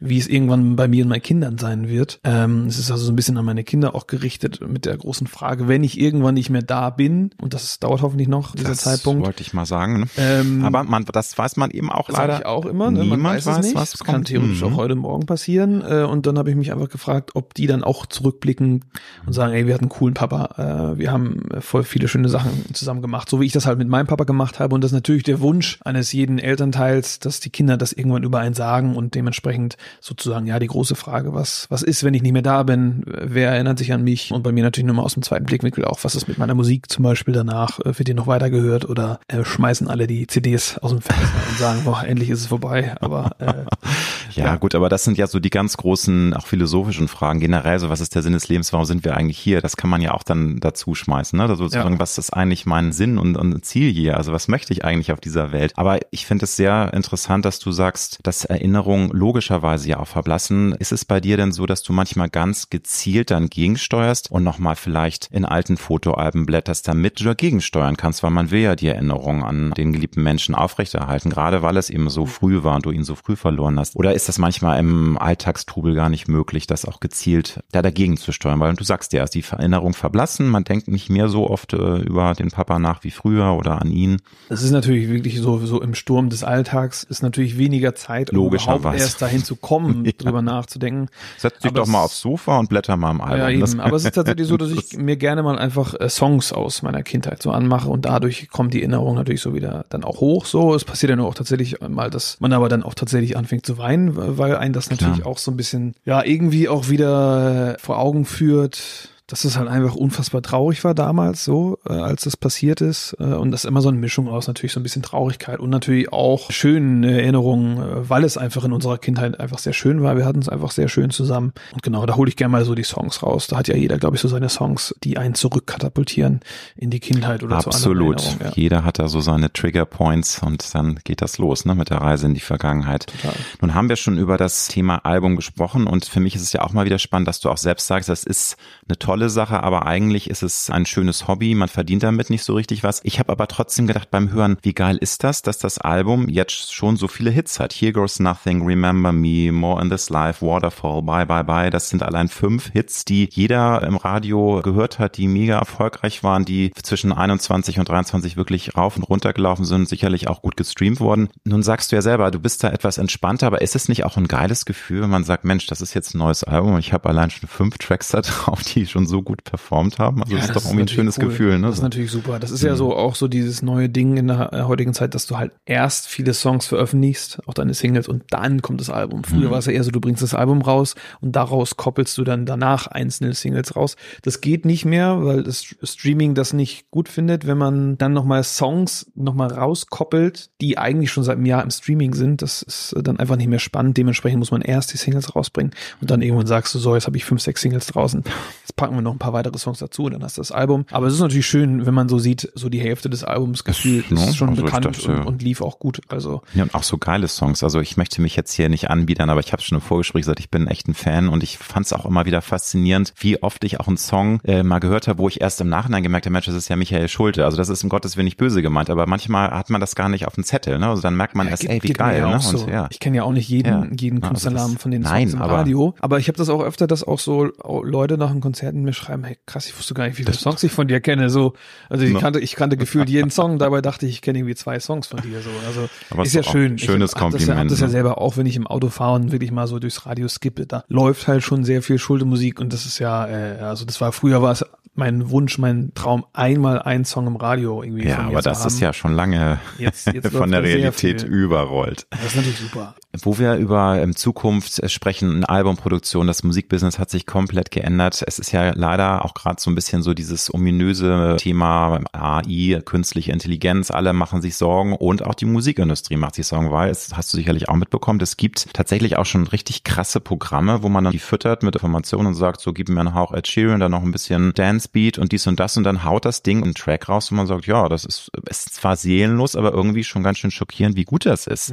wie 0.00 0.18
es 0.18 0.28
irgendwann 0.28 0.76
bei 0.76 0.88
mir 0.88 1.04
und 1.04 1.08
meinen 1.08 1.22
Kindern 1.22 1.58
sein 1.58 1.88
wird. 1.88 2.20
Ähm, 2.24 2.66
es 2.66 2.78
ist 2.78 2.90
also 2.90 3.04
so 3.04 3.12
ein 3.12 3.16
bisschen 3.16 3.38
an 3.38 3.44
meine 3.44 3.64
Kinder 3.64 3.94
auch 3.94 4.06
gerichtet 4.06 4.60
mit 4.66 4.84
der 4.84 4.96
großen 4.96 5.26
Frage, 5.26 5.68
wenn 5.68 5.84
ich 5.84 6.00
irgendwann 6.00 6.34
nicht 6.34 6.50
mehr 6.50 6.62
da 6.62 6.90
bin, 6.90 7.30
und 7.40 7.54
das 7.54 7.78
dauert 7.78 8.02
hoffentlich 8.02 8.28
noch, 8.28 8.54
dieser 8.54 8.70
das 8.70 8.82
Zeitpunkt. 8.82 9.24
wollte 9.24 9.42
ich 9.42 9.52
mal 9.52 9.66
sagen. 9.66 10.00
Ne? 10.00 10.06
Ähm, 10.16 10.64
Aber 10.64 10.84
man, 10.84 11.04
das 11.04 11.36
weiß 11.36 11.56
man 11.56 11.70
eben 11.70 11.90
auch 11.90 12.06
das 12.08 12.16
leider. 12.16 12.38
Ich 12.38 12.46
auch 12.46 12.66
immer. 12.66 12.90
Ne? 12.90 13.04
Man 13.04 13.22
weiß, 13.22 13.46
weiß, 13.46 13.58
es 13.58 13.64
nicht. 13.66 13.76
Was 13.76 13.92
das 13.92 14.04
kann 14.04 14.24
theoretisch 14.24 14.60
mhm. 14.62 14.72
auch 14.72 14.76
heute 14.76 14.94
Morgen 14.94 15.26
passieren. 15.26 15.82
Äh, 15.82 16.04
und 16.04 16.26
dann 16.26 16.38
habe 16.38 16.50
ich 16.50 16.56
mich 16.56 16.72
einfach 16.72 16.88
gefragt, 16.88 17.32
ob 17.34 17.54
die 17.54 17.66
dann 17.66 17.84
auch 17.84 18.06
zurückblicken 18.06 18.84
und 19.26 19.32
sagen, 19.32 19.52
ey, 19.54 19.66
wir 19.66 19.74
hatten 19.74 19.84
einen 19.84 19.90
coolen 19.90 20.14
Papa, 20.14 20.92
äh, 20.94 20.98
wir 20.98 21.12
haben 21.12 21.42
voll 21.60 21.84
viele 21.84 22.08
schöne 22.08 22.28
Sachen 22.28 22.64
zusammen 22.72 23.02
gemacht, 23.02 23.28
so 23.28 23.40
wie 23.40 23.46
ich 23.46 23.52
das 23.52 23.66
halt 23.66 23.78
mit 23.78 23.88
meinem 23.88 24.06
Papa 24.06 24.24
gemacht 24.24 24.58
habe. 24.58 24.74
Und 24.74 24.82
das 24.82 24.90
ist 24.92 24.94
natürlich 24.94 25.22
der 25.22 25.40
Wunsch 25.40 25.78
eines 25.84 26.12
jeden 26.12 26.38
Elternteils, 26.38 27.18
dass 27.18 27.40
die 27.40 27.50
Kinder 27.50 27.76
das 27.76 27.92
irgendwann 27.92 28.22
über 28.22 28.38
einen 28.38 28.54
sagen 28.54 28.96
und 28.96 29.14
dementsprechend 29.14 29.76
sozusagen 30.00 30.46
ja 30.46 30.58
die 30.58 30.66
große 30.66 30.94
Frage, 30.94 31.34
was, 31.34 31.66
was 31.70 31.82
ist, 31.82 32.04
wenn 32.04 32.14
ich 32.14 32.22
nicht 32.22 32.32
mehr 32.32 32.42
da 32.42 32.62
bin? 32.62 33.02
Wer 33.06 33.50
erinnert 33.50 33.78
sich 33.78 33.92
an 33.92 34.02
mich? 34.02 34.32
Und 34.32 34.42
bei 34.42 34.52
mir 34.52 34.64
natürlich 34.64 34.86
nochmal 34.86 35.04
aus 35.04 35.14
dem 35.14 35.22
zweiten 35.22 35.44
Blickwinkel 35.44 35.84
auch, 35.84 36.02
was 36.02 36.14
ist 36.14 36.28
mit 36.28 36.38
meiner 36.38 36.54
Musik 36.54 36.90
zum 36.90 37.04
Beispiel 37.04 37.34
danach? 37.34 37.80
Äh, 37.80 37.98
wird 37.98 38.08
die 38.08 38.14
noch 38.14 38.26
weiter 38.26 38.50
gehört 38.50 38.88
oder 38.88 39.20
äh, 39.28 39.44
schmeißen 39.44 39.88
alle 39.88 40.06
die 40.06 40.26
CDs 40.26 40.78
aus 40.78 40.90
dem 40.90 41.00
Fenster 41.00 41.24
und 41.48 41.58
sagen, 41.58 41.80
boah, 41.84 42.04
endlich 42.04 42.30
ist 42.30 42.40
es 42.40 42.46
vorbei. 42.46 42.94
Aber 43.00 43.30
äh, 43.38 43.64
ja, 44.34 44.44
ja, 44.44 44.56
gut, 44.56 44.74
aber 44.74 44.88
das 44.88 45.04
sind 45.04 45.18
ja 45.18 45.26
so 45.26 45.40
die 45.40 45.50
ganz 45.50 45.76
großen, 45.76 46.34
auch 46.34 46.46
philosophischen 46.46 47.08
Fragen. 47.08 47.40
Generell, 47.40 47.78
so 47.78 47.90
was 47.90 48.00
ist 48.00 48.14
der 48.14 48.22
Sinn 48.22 48.32
des 48.32 48.48
Lebens? 48.48 48.72
Warum 48.72 48.86
sind 48.86 49.04
wir 49.04 49.16
eigentlich 49.16 49.38
hier? 49.38 49.60
Das 49.60 49.76
kann 49.76 49.90
man 49.90 50.00
ja 50.00 50.12
auch 50.12 50.22
dann 50.22 50.60
dazu 50.60 50.94
schmeißen. 50.94 51.36
Ne? 51.36 51.42
Also 51.42 51.56
sozusagen, 51.56 51.94
ja. 51.94 52.00
was 52.00 52.18
ist 52.18 52.32
eigentlich 52.32 52.66
mein 52.66 52.92
Sinn 52.92 53.18
und, 53.18 53.36
und 53.36 53.64
Ziel 53.64 53.92
hier? 53.92 54.16
Also 54.16 54.32
was 54.32 54.48
möchte 54.48 54.72
ich 54.72 54.84
eigentlich 54.84 55.12
auf 55.12 55.20
dieser 55.20 55.52
Welt? 55.52 55.72
Aber 55.76 55.98
ich 56.10 56.26
finde 56.26 56.44
es 56.44 56.56
sehr 56.56 56.92
interessant, 56.94 57.44
dass 57.44 57.58
du 57.58 57.72
sagst, 57.72 58.18
dass 58.22 58.44
Erinnerungen 58.44 59.10
logischerweise 59.10 59.73
ja 59.82 59.98
auch 59.98 60.06
verblassen. 60.06 60.72
Ist 60.72 60.92
es 60.92 61.04
bei 61.04 61.20
dir 61.20 61.36
denn 61.36 61.52
so, 61.52 61.66
dass 61.66 61.82
du 61.82 61.92
manchmal 61.92 62.28
ganz 62.28 62.70
gezielt 62.70 63.30
dann 63.30 63.48
gegensteuerst 63.48 64.30
und 64.30 64.44
nochmal 64.44 64.76
vielleicht 64.76 65.28
in 65.32 65.44
alten 65.44 65.76
Fotoalben 65.76 66.46
blätterst, 66.46 66.86
damit 66.86 67.20
du 67.20 67.24
dagegen 67.24 67.60
steuern 67.60 67.96
kannst, 67.96 68.22
weil 68.22 68.30
man 68.30 68.50
will 68.50 68.60
ja 68.60 68.76
die 68.76 68.88
Erinnerung 68.88 69.44
an 69.44 69.72
den 69.72 69.92
geliebten 69.92 70.22
Menschen 70.22 70.54
aufrechterhalten, 70.54 71.30
gerade 71.30 71.62
weil 71.62 71.76
es 71.76 71.90
eben 71.90 72.08
so 72.10 72.22
mhm. 72.22 72.28
früh 72.28 72.62
war 72.62 72.76
und 72.76 72.86
du 72.86 72.90
ihn 72.90 73.04
so 73.04 73.14
früh 73.14 73.36
verloren 73.36 73.78
hast. 73.78 73.96
Oder 73.96 74.14
ist 74.14 74.28
das 74.28 74.38
manchmal 74.38 74.78
im 74.78 75.18
Alltagstrubel 75.18 75.94
gar 75.94 76.08
nicht 76.08 76.28
möglich, 76.28 76.66
das 76.66 76.84
auch 76.84 77.00
gezielt 77.00 77.60
da 77.72 77.82
dagegen 77.82 78.16
zu 78.16 78.32
steuern? 78.32 78.60
Weil 78.60 78.74
du 78.74 78.84
sagst 78.84 79.12
ja, 79.12 79.24
die 79.24 79.44
Erinnerung 79.50 79.94
verblassen, 79.94 80.48
man 80.48 80.64
denkt 80.64 80.88
nicht 80.88 81.10
mehr 81.10 81.28
so 81.28 81.50
oft 81.50 81.72
äh, 81.72 81.98
über 81.98 82.34
den 82.34 82.50
Papa 82.50 82.78
nach 82.78 83.04
wie 83.04 83.10
früher 83.10 83.54
oder 83.54 83.80
an 83.80 83.90
ihn. 83.90 84.20
Es 84.48 84.62
ist 84.62 84.70
natürlich 84.70 85.08
wirklich 85.08 85.40
so, 85.40 85.58
so 85.64 85.80
im 85.82 85.94
Sturm 85.94 86.30
des 86.30 86.44
Alltags 86.44 87.02
ist 87.02 87.22
natürlich 87.22 87.58
weniger 87.58 87.94
Zeit, 87.94 88.30
um 88.30 88.46
überhaupt 88.46 88.84
erst 88.84 89.22
dahin 89.22 89.42
zu 89.42 89.56
kommen, 89.64 90.04
ja. 90.04 90.12
drüber 90.16 90.42
nachzudenken. 90.42 91.08
Setz 91.38 91.58
dich 91.58 91.70
Aber 91.70 91.80
doch 91.80 91.86
mal 91.86 92.04
aufs 92.04 92.20
Sofa 92.20 92.58
und 92.58 92.68
blätter 92.68 92.98
mal 92.98 93.10
im 93.10 93.22
Album. 93.22 93.38
Ja, 93.38 93.48
eben. 93.48 93.80
Aber 93.80 93.96
es 93.96 94.04
ist 94.04 94.14
tatsächlich 94.14 94.46
so, 94.46 94.56
dass 94.58 94.70
ich 94.70 94.96
mir 94.98 95.16
gerne 95.16 95.42
mal 95.42 95.58
einfach 95.58 95.94
äh, 95.98 96.10
Songs 96.10 96.52
aus 96.52 96.82
meiner 96.82 97.02
Kindheit 97.02 97.42
so 97.42 97.50
anmache 97.50 97.88
und 97.88 98.04
dadurch 98.04 98.48
kommt 98.50 98.74
die 98.74 98.80
Erinnerung 98.80 99.16
natürlich 99.16 99.40
so 99.40 99.54
wieder 99.54 99.86
dann 99.88 100.04
auch 100.04 100.20
hoch. 100.20 100.44
So, 100.44 100.74
es 100.74 100.84
passiert 100.84 101.10
ja 101.10 101.16
nur 101.16 101.26
auch 101.26 101.34
tatsächlich 101.34 101.80
mal, 101.80 102.10
dass 102.10 102.38
man 102.40 102.52
aber 102.52 102.68
dann 102.68 102.82
auch 102.82 102.94
tatsächlich 102.94 103.36
anfängt 103.38 103.64
zu 103.64 103.78
weinen, 103.78 104.12
weil 104.14 104.56
ein 104.56 104.74
das 104.74 104.90
natürlich 104.90 105.20
Klar. 105.20 105.28
auch 105.28 105.38
so 105.38 105.50
ein 105.50 105.56
bisschen, 105.56 105.94
ja, 106.04 106.22
irgendwie 106.22 106.68
auch 106.68 106.90
wieder 106.90 107.76
vor 107.80 107.98
Augen 107.98 108.26
führt, 108.26 109.08
dass 109.26 109.44
es 109.44 109.56
halt 109.56 109.68
einfach 109.68 109.94
unfassbar 109.94 110.42
traurig 110.42 110.84
war 110.84 110.94
damals 110.94 111.44
so, 111.44 111.78
äh, 111.88 111.94
als 111.94 112.24
das 112.24 112.36
passiert 112.36 112.82
ist. 112.82 113.16
Äh, 113.18 113.24
und 113.24 113.52
das 113.52 113.64
ist 113.64 113.68
immer 113.68 113.80
so 113.80 113.88
eine 113.88 113.96
Mischung 113.96 114.28
aus 114.28 114.48
natürlich 114.48 114.72
so 114.72 114.80
ein 114.80 114.82
bisschen 114.82 115.02
Traurigkeit 115.02 115.60
und 115.60 115.70
natürlich 115.70 116.12
auch 116.12 116.50
schönen 116.50 117.02
Erinnerungen, 117.04 117.78
äh, 117.78 118.10
weil 118.10 118.24
es 118.24 118.36
einfach 118.36 118.64
in 118.64 118.72
unserer 118.72 118.98
Kindheit 118.98 119.40
einfach 119.40 119.58
sehr 119.58 119.72
schön 119.72 120.02
war. 120.02 120.18
Wir 120.18 120.26
hatten 120.26 120.40
es 120.40 120.50
einfach 120.50 120.70
sehr 120.70 120.88
schön 120.88 121.08
zusammen. 121.08 121.54
Und 121.72 121.82
genau, 121.82 122.04
da 122.04 122.16
hole 122.16 122.28
ich 122.28 122.36
gerne 122.36 122.52
mal 122.52 122.64
so 122.66 122.74
die 122.74 122.82
Songs 122.82 123.22
raus. 123.22 123.46
Da 123.46 123.56
hat 123.56 123.68
ja 123.68 123.76
jeder, 123.76 123.96
glaube 123.96 124.16
ich, 124.16 124.20
so 124.20 124.28
seine 124.28 124.50
Songs, 124.50 124.94
die 125.02 125.16
einen 125.16 125.34
zurückkatapultieren 125.34 126.40
in 126.76 126.90
die 126.90 127.00
Kindheit 127.00 127.42
oder 127.42 127.56
Absolut. 127.56 128.20
zu 128.20 128.28
anderen 128.28 128.46
ja. 128.48 128.52
Jeder 128.56 128.84
hat 128.84 128.98
da 128.98 129.08
so 129.08 129.22
seine 129.22 129.50
Trigger 129.50 129.86
Points 129.86 130.42
und 130.42 130.74
dann 130.74 131.00
geht 131.02 131.22
das 131.22 131.38
los, 131.38 131.64
ne, 131.64 131.74
mit 131.74 131.88
der 131.88 131.98
Reise 131.98 132.26
in 132.26 132.34
die 132.34 132.40
Vergangenheit. 132.40 133.06
Total. 133.06 133.34
Nun 133.62 133.74
haben 133.74 133.88
wir 133.88 133.96
schon 133.96 134.18
über 134.18 134.36
das 134.36 134.68
Thema 134.68 134.98
Album 135.06 135.36
gesprochen 135.36 135.86
und 135.86 136.04
für 136.04 136.20
mich 136.20 136.34
ist 136.34 136.42
es 136.42 136.52
ja 136.52 136.60
auch 136.60 136.74
mal 136.74 136.84
wieder 136.84 136.98
spannend, 136.98 137.26
dass 137.26 137.40
du 137.40 137.48
auch 137.48 137.56
selbst 137.56 137.86
sagst, 137.86 138.10
das 138.10 138.24
ist 138.24 138.56
eine 138.86 138.98
tolle 138.98 139.13
tolle 139.14 139.30
Sache, 139.30 139.62
aber 139.62 139.86
eigentlich 139.86 140.28
ist 140.28 140.42
es 140.42 140.70
ein 140.70 140.86
schönes 140.86 141.28
Hobby. 141.28 141.54
Man 141.54 141.68
verdient 141.68 142.02
damit 142.02 142.30
nicht 142.30 142.42
so 142.42 142.54
richtig 142.54 142.82
was. 142.82 143.00
Ich 143.04 143.20
habe 143.20 143.30
aber 143.30 143.46
trotzdem 143.46 143.86
gedacht 143.86 144.10
beim 144.10 144.32
Hören, 144.32 144.56
wie 144.62 144.72
geil 144.72 144.96
ist 144.96 145.22
das, 145.22 145.40
dass 145.40 145.56
das 145.58 145.78
Album 145.78 146.28
jetzt 146.28 146.74
schon 146.74 146.96
so 146.96 147.06
viele 147.06 147.30
Hits 147.30 147.60
hat. 147.60 147.72
Here 147.72 147.92
Goes 147.92 148.18
Nothing, 148.18 148.66
Remember 148.66 149.12
Me, 149.12 149.52
More 149.52 149.80
in 149.80 149.88
This 149.88 150.10
Life, 150.10 150.44
Waterfall, 150.44 151.02
Bye 151.02 151.26
Bye 151.26 151.44
Bye. 151.44 151.70
Das 151.70 151.90
sind 151.90 152.02
allein 152.02 152.26
fünf 152.26 152.72
Hits, 152.72 153.04
die 153.04 153.28
jeder 153.30 153.84
im 153.84 153.94
Radio 153.94 154.62
gehört 154.62 154.98
hat, 154.98 155.16
die 155.16 155.28
mega 155.28 155.60
erfolgreich 155.60 156.24
waren, 156.24 156.44
die 156.44 156.72
zwischen 156.82 157.12
21 157.12 157.78
und 157.78 157.88
23 157.88 158.36
wirklich 158.36 158.76
rauf 158.76 158.96
und 158.96 159.04
runter 159.04 159.32
gelaufen 159.32 159.64
sind, 159.64 159.88
sicherlich 159.88 160.26
auch 160.26 160.42
gut 160.42 160.56
gestreamt 160.56 160.98
worden. 160.98 161.28
Nun 161.44 161.62
sagst 161.62 161.92
du 161.92 161.96
ja 161.96 162.02
selber, 162.02 162.32
du 162.32 162.40
bist 162.40 162.64
da 162.64 162.70
etwas 162.70 162.98
entspannter, 162.98 163.46
aber 163.46 163.62
ist 163.62 163.76
es 163.76 163.88
nicht 163.88 164.04
auch 164.04 164.16
ein 164.16 164.26
geiles 164.26 164.64
Gefühl, 164.64 165.02
wenn 165.02 165.10
man 165.10 165.22
sagt, 165.22 165.44
Mensch, 165.44 165.68
das 165.68 165.80
ist 165.80 165.94
jetzt 165.94 166.16
ein 166.16 166.18
neues 166.18 166.42
Album 166.42 166.72
und 166.72 166.80
ich 166.80 166.92
habe 166.92 167.08
allein 167.08 167.30
schon 167.30 167.48
fünf 167.48 167.78
Tracks 167.78 168.08
da 168.08 168.20
drauf, 168.22 168.64
die 168.64 168.86
schon 168.86 169.03
so 169.06 169.22
gut 169.22 169.44
performt 169.44 169.98
haben. 169.98 170.22
Also 170.22 170.34
ja, 170.34 170.40
das 170.40 170.50
ist 170.50 170.56
doch 170.56 170.64
irgendwie 170.64 170.84
ein 170.84 170.88
schönes 170.88 171.18
cool. 171.18 171.28
Gefühl. 171.28 171.58
Ne? 171.58 171.66
Das 171.66 171.76
ist 171.76 171.82
natürlich 171.82 172.10
super. 172.10 172.38
Das 172.38 172.50
ist 172.50 172.62
ja 172.62 172.76
so 172.76 172.94
auch 172.96 173.14
so 173.14 173.28
dieses 173.28 173.62
neue 173.62 173.88
Ding 173.88 174.16
in 174.16 174.28
der 174.28 174.66
heutigen 174.66 174.94
Zeit, 174.94 175.14
dass 175.14 175.26
du 175.26 175.38
halt 175.38 175.52
erst 175.66 176.06
viele 176.06 176.34
Songs 176.34 176.66
veröffentlichst, 176.66 177.40
auch 177.46 177.54
deine 177.54 177.74
Singles, 177.74 178.08
und 178.08 178.24
dann 178.30 178.62
kommt 178.62 178.80
das 178.80 178.90
Album. 178.90 179.24
Früher 179.24 179.48
mhm. 179.48 179.50
war 179.50 179.58
es 179.58 179.66
ja 179.66 179.72
eher 179.72 179.84
so, 179.84 179.90
du 179.90 180.00
bringst 180.00 180.22
das 180.22 180.34
Album 180.34 180.62
raus 180.62 180.94
und 181.20 181.36
daraus 181.36 181.76
koppelst 181.76 182.16
du 182.18 182.24
dann 182.24 182.46
danach 182.46 182.86
einzelne 182.86 183.34
Singles 183.34 183.76
raus. 183.76 183.96
Das 184.22 184.40
geht 184.40 184.64
nicht 184.64 184.84
mehr, 184.84 185.24
weil 185.24 185.42
das 185.42 185.64
Streaming 185.82 186.34
das 186.34 186.52
nicht 186.52 186.90
gut 186.90 187.08
findet, 187.08 187.46
wenn 187.46 187.58
man 187.58 187.98
dann 187.98 188.12
nochmal 188.12 188.44
Songs 188.44 189.10
nochmal 189.14 189.52
rauskoppelt, 189.52 190.50
die 190.60 190.78
eigentlich 190.78 191.10
schon 191.10 191.24
seit 191.24 191.36
einem 191.36 191.46
Jahr 191.46 191.62
im 191.62 191.70
Streaming 191.70 192.14
sind. 192.14 192.42
Das 192.42 192.62
ist 192.62 192.94
dann 193.02 193.18
einfach 193.18 193.36
nicht 193.36 193.48
mehr 193.48 193.58
spannend. 193.58 193.96
Dementsprechend 193.96 194.38
muss 194.38 194.50
man 194.50 194.62
erst 194.62 194.92
die 194.92 194.96
Singles 194.96 195.34
rausbringen 195.34 195.72
und 196.00 196.10
dann 196.10 196.22
irgendwann 196.22 196.46
sagst 196.46 196.74
du 196.74 196.78
so, 196.78 196.94
jetzt 196.94 197.06
habe 197.06 197.16
ich 197.16 197.24
fünf, 197.24 197.40
sechs 197.42 197.62
Singles 197.62 197.86
draußen. 197.86 198.22
Jetzt 198.60 198.76
packen 198.76 198.93
packen 198.94 198.98
wir 198.98 199.02
noch 199.02 199.12
ein 199.14 199.18
paar 199.18 199.32
weitere 199.32 199.58
Songs 199.58 199.78
dazu 199.78 200.04
und 200.04 200.12
dann 200.14 200.22
hast 200.22 200.36
du 200.36 200.40
das 200.40 200.52
Album. 200.52 200.86
Aber 200.90 201.06
es 201.06 201.14
ist 201.14 201.20
natürlich 201.20 201.46
schön, 201.46 201.84
wenn 201.86 201.94
man 201.94 202.08
so 202.08 202.18
sieht, 202.18 202.50
so 202.54 202.68
die 202.68 202.80
Hälfte 202.80 203.10
des 203.10 203.24
Albums 203.24 203.64
gefühlt 203.64 204.10
ne? 204.10 204.20
ist 204.28 204.36
schon 204.36 204.50
Also 204.50 204.62
bekannt 204.62 204.84
dachte- 204.86 205.12
und, 205.12 205.26
und 205.26 205.42
lief 205.42 205.60
auch 205.60 205.78
gut. 205.78 206.00
Also 206.08 206.42
Ja, 206.54 206.62
und 206.62 206.74
auch 206.74 206.82
so 206.82 206.98
geile 206.98 207.28
Songs. 207.28 207.62
Also 207.62 207.80
ich 207.80 207.96
möchte 207.96 208.22
mich 208.22 208.36
jetzt 208.36 208.52
hier 208.52 208.68
nicht 208.68 208.90
anbiedern, 208.90 209.30
aber 209.30 209.40
ich 209.40 209.52
habe 209.52 209.62
schon 209.62 209.76
im 209.78 209.82
Vorgespräch 209.82 210.22
gesagt, 210.22 210.40
ich 210.40 210.50
bin 210.50 210.66
echt 210.68 210.88
ein 210.88 210.94
Fan 210.94 211.28
und 211.28 211.42
ich 211.42 211.58
fand 211.58 211.86
es 211.86 211.92
auch 211.92 212.06
immer 212.06 212.24
wieder 212.26 212.42
faszinierend, 212.42 213.12
wie 213.18 213.42
oft 213.42 213.64
ich 213.64 213.80
auch 213.80 213.88
einen 213.88 213.96
Song 213.96 214.40
äh, 214.44 214.62
mal 214.62 214.78
gehört 214.78 215.08
habe, 215.08 215.18
wo 215.18 215.28
ich 215.28 215.40
erst 215.40 215.60
im 215.60 215.68
Nachhinein 215.68 216.02
gemerkt 216.02 216.26
habe, 216.26 216.32
Mensch, 216.32 216.46
das 216.46 216.54
ist 216.54 216.68
ja 216.68 216.76
Michael 216.76 217.08
Schulte. 217.08 217.44
Also 217.44 217.56
das 217.56 217.68
ist 217.68 217.82
um 217.82 217.90
Gottes 217.90 218.16
Willen 218.16 218.24
nicht 218.26 218.36
böse 218.36 218.62
gemeint, 218.62 218.90
aber 218.90 219.06
manchmal 219.06 219.50
hat 219.50 219.70
man 219.70 219.80
das 219.80 219.94
gar 219.94 220.08
nicht 220.08 220.26
auf 220.26 220.34
dem 220.34 220.44
Zettel. 220.44 220.78
Ne? 220.78 220.88
Also 220.88 221.02
dann 221.02 221.16
merkt 221.16 221.34
man 221.34 221.48
erst, 221.48 221.62
geht- 221.62 221.70
ey, 221.70 221.82
wie 221.82 221.92
geil. 221.92 222.18
ja 222.18 222.30
Ne? 222.30 222.40
so. 222.40 222.58
Und, 222.60 222.70
ja. 222.70 222.86
Ich 222.90 223.00
kenne 223.00 223.16
ja 223.18 223.22
auch 223.24 223.32
nicht 223.32 223.48
jeden, 223.48 223.68
Ja. 223.68 223.86
jeden 223.98 224.18
Ja, 224.18 224.22
also 224.22 224.28
Künstlernamen 224.28 224.74
das- 224.74 224.82
von 224.82 224.90
den 224.90 225.02
Songs 225.02 225.12
Nein, 225.12 225.28
im 225.30 225.42
aber- 225.42 225.54
Radio. 225.54 225.94
Aber 226.00 226.18
ich 226.18 226.28
habe 226.28 226.38
das 226.38 226.48
auch 226.48 226.62
öfter, 226.62 226.86
dass 226.86 227.02
auch 227.04 227.18
so 227.18 227.50
Leute 227.82 228.16
nach 228.18 228.30
einem 228.30 228.40
Konzert 228.40 228.74
mir 228.84 228.92
schreiben, 228.92 229.24
hey 229.24 229.36
krass, 229.46 229.66
ich 229.66 229.76
wusste 229.78 229.94
gar 229.94 230.04
nicht, 230.06 230.18
wie 230.18 230.22
viele 230.24 230.34
Songs 230.36 230.62
ich 230.62 230.72
von 230.72 230.86
dir 230.88 231.00
kenne. 231.00 231.30
So, 231.30 231.54
also 231.88 232.04
ich 232.04 232.12
No. 232.12 232.20
kannte, 232.20 232.40
ich 232.40 232.54
kannte 232.56 232.76
gefühlt 232.76 233.08
jeden 233.10 233.30
Song, 233.30 233.58
dabei 233.58 233.80
dachte 233.80 234.06
ich, 234.06 234.12
ich 234.12 234.22
kenne 234.22 234.38
irgendwie 234.38 234.54
zwei 234.54 234.78
Songs 234.80 235.06
von 235.06 235.20
dir. 235.20 235.40
So, 235.40 235.50
also 235.66 235.88
Aber 236.10 236.22
ist 236.24 236.34
ja 236.34 236.42
schön. 236.42 236.78
schönes 236.78 237.12
ich 237.12 237.14
das, 237.14 237.20
ja, 237.20 237.24
hab 237.26 237.30
Kompliment, 237.32 237.70
das 237.70 237.80
ja 237.80 237.86
ne? 237.86 237.92
selber 237.92 238.18
auch, 238.18 238.36
wenn 238.36 238.46
ich 238.46 238.56
im 238.56 238.66
Auto 238.66 238.88
fahre 238.90 239.14
und 239.14 239.32
wirklich 239.32 239.50
mal 239.50 239.66
so 239.66 239.78
durchs 239.78 240.06
Radio 240.06 240.28
skippe, 240.28 240.66
da 240.66 240.84
läuft 240.88 241.26
halt 241.28 241.42
schon 241.42 241.64
sehr 241.64 241.82
viel 241.82 241.98
Schulte-Musik 241.98 242.60
und 242.60 242.72
das 242.72 242.86
ist 242.86 242.98
ja, 242.98 243.26
äh, 243.26 243.58
also 243.60 243.84
das 243.84 244.00
war 244.00 244.12
früher 244.12 244.40
war 244.42 244.52
es 244.52 244.64
mein 244.96 245.28
Wunsch, 245.30 245.58
mein 245.58 245.90
Traum, 245.94 246.24
einmal 246.34 246.80
einen 246.80 247.04
Song 247.04 247.26
im 247.26 247.34
Radio 247.34 247.82
irgendwie 247.82 248.06
Ja, 248.06 248.18
aber 248.28 248.42
das 248.42 248.60
haben. 248.60 248.68
ist 248.68 248.78
ja 248.78 248.92
schon 248.92 249.12
lange 249.12 249.58
Jetzt- 249.76 250.06
jetzt 250.12 250.28
von 250.32 250.52
der 250.52 250.62
Realität 250.62 251.24
überrollt. 251.24 252.06
Das 252.10 252.26
ist 252.26 252.36
natürlich 252.36 252.58
super. 252.60 252.94
Wo 253.22 253.36
wir 253.38 253.56
über 253.56 254.00
ähm, 254.00 254.14
Zukunft 254.14 254.78
äh, 254.80 254.88
sprechen, 254.88 255.44
Albumproduktion, 255.44 256.28
das 256.28 256.44
Musikbusiness 256.44 257.00
hat 257.00 257.10
sich 257.10 257.26
komplett 257.26 257.72
geändert. 257.72 258.22
Es 258.24 258.38
ist 258.38 258.52
ja 258.52 258.73
leider 258.74 259.24
auch 259.24 259.34
gerade 259.34 259.60
so 259.60 259.70
ein 259.70 259.74
bisschen 259.74 260.02
so 260.02 260.14
dieses 260.14 260.52
ominöse 260.52 261.36
Thema 261.38 262.00
AI, 262.12 262.80
künstliche 262.84 263.32
Intelligenz. 263.32 263.90
Alle 263.90 264.12
machen 264.12 264.42
sich 264.42 264.56
Sorgen 264.56 264.94
und 264.94 265.24
auch 265.24 265.34
die 265.34 265.46
Musikindustrie 265.46 266.16
macht 266.16 266.34
sich 266.34 266.46
Sorgen, 266.46 266.70
weil 266.70 266.90
es 266.90 267.16
hast 267.16 267.32
du 267.32 267.36
sicherlich 267.36 267.68
auch 267.68 267.76
mitbekommen. 267.76 268.20
Es 268.20 268.36
gibt 268.36 268.72
tatsächlich 268.72 269.16
auch 269.16 269.26
schon 269.26 269.46
richtig 269.46 269.84
krasse 269.84 270.20
Programme, 270.20 270.82
wo 270.82 270.88
man 270.88 271.04
dann 271.04 271.12
die 271.12 271.18
füttert 271.18 271.62
mit 271.62 271.74
Informationen 271.74 272.28
und 272.28 272.34
sagt, 272.34 272.60
so 272.60 272.72
gib 272.72 272.88
mir 272.88 273.00
einen 273.00 273.14
Hauch 273.14 273.32
Ed 273.32 273.46
Sheeran, 273.46 273.80
dann 273.80 273.92
noch 273.92 274.02
ein 274.02 274.12
bisschen 274.12 274.52
Dance 274.54 274.88
Beat 274.90 275.18
und 275.18 275.32
dies 275.32 275.46
und 275.46 275.60
das 275.60 275.76
und 275.76 275.84
dann 275.84 276.04
haut 276.04 276.24
das 276.24 276.42
Ding 276.42 276.62
einen 276.62 276.74
Track 276.74 277.08
raus 277.08 277.30
und 277.30 277.36
man 277.36 277.46
sagt, 277.46 277.66
ja, 277.66 277.88
das 277.88 278.04
ist, 278.04 278.30
ist 278.48 278.74
zwar 278.74 278.96
seelenlos, 278.96 279.56
aber 279.56 279.72
irgendwie 279.72 280.04
schon 280.04 280.22
ganz 280.22 280.38
schön 280.38 280.50
schockierend, 280.50 280.96
wie 280.96 281.04
gut 281.04 281.26
das 281.26 281.46
ist. 281.46 281.72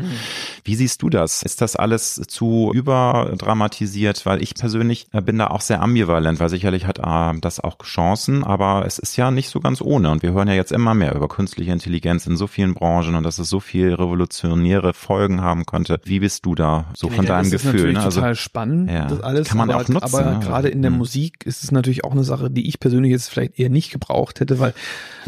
Wie 0.64 0.76
siehst 0.76 1.02
du 1.02 1.10
das? 1.10 1.44
Ist 1.44 1.62
das 1.62 1.76
alles 1.76 2.16
zu 2.28 2.72
überdramatisiert? 2.74 4.26
Weil 4.26 4.42
ich 4.42 4.56
persönlich 4.56 5.08
äh, 5.12 5.22
bin 5.22 5.38
da 5.38 5.48
auch 5.48 5.62
sehr 5.62 5.82
ambivalent, 5.82 6.40
weil 6.40 6.50
sicherlich 6.50 6.88
hat 7.00 7.36
äh, 7.36 7.40
das 7.42 7.60
auch 7.60 7.78
Chancen, 7.84 8.44
aber 8.44 8.84
es 8.86 9.00
ist 9.00 9.16
ja 9.18 9.32
nicht 9.32 9.50
so 9.50 9.60
ganz 9.60 9.82
ohne. 9.82 10.10
Und 10.12 10.24
wir 10.24 10.34
hören 10.34 10.48
ja 10.48 10.54
jetzt 10.54 10.72
immer 10.72 10.94
mehr 10.94 11.16
über 11.16 11.28
künstliche 11.28 11.72
Intelligenz 11.72 12.28
in 12.28 12.38
so 12.38 12.48
vielen 12.48 12.74
Branchen 12.74 13.16
und 13.16 13.24
dass 13.24 13.40
es 13.40 13.50
so 13.50 13.60
viel 13.60 13.94
revolutionäre 13.94 14.94
Folgen 14.94 15.42
haben 15.42 15.66
könnte. 15.66 16.00
Wie 16.04 16.20
bist 16.20 16.46
du 16.46 16.56
da 16.56 16.86
so 16.96 17.10
von 17.10 17.26
Ja, 17.26 17.32
deinem 17.34 17.52
das 17.52 17.62
Gefühl? 17.64 17.70
Ist 17.70 17.74
natürlich 17.76 17.98
ne? 17.98 18.04
Also, 18.04 18.20
total 18.22 18.36
spannend, 18.36 18.90
ja, 18.92 19.06
das 19.06 19.22
alles. 19.22 19.48
kann 19.48 19.58
man 19.58 19.70
aber, 19.72 19.82
auch 19.84 19.88
nutzen, 19.88 20.16
Aber 20.16 20.32
ne? 20.32 20.40
gerade 20.40 20.70
in 20.70 20.82
der 20.82 20.92
Mhm. 20.92 20.98
Musik 20.98 21.46
ist 21.46 21.64
es 21.64 21.72
natürlich 21.72 22.04
auch 22.04 22.12
eine 22.12 22.24
Sache, 22.24 22.50
die 22.50 22.68
ich 22.68 22.80
persönlich 22.80 23.12
jetzt 23.12 23.30
vielleicht 23.30 23.60
eher 23.60 23.70
nicht 23.70 23.92
gebraucht 23.92 24.40
hätte, 24.40 24.60
weil 24.60 24.74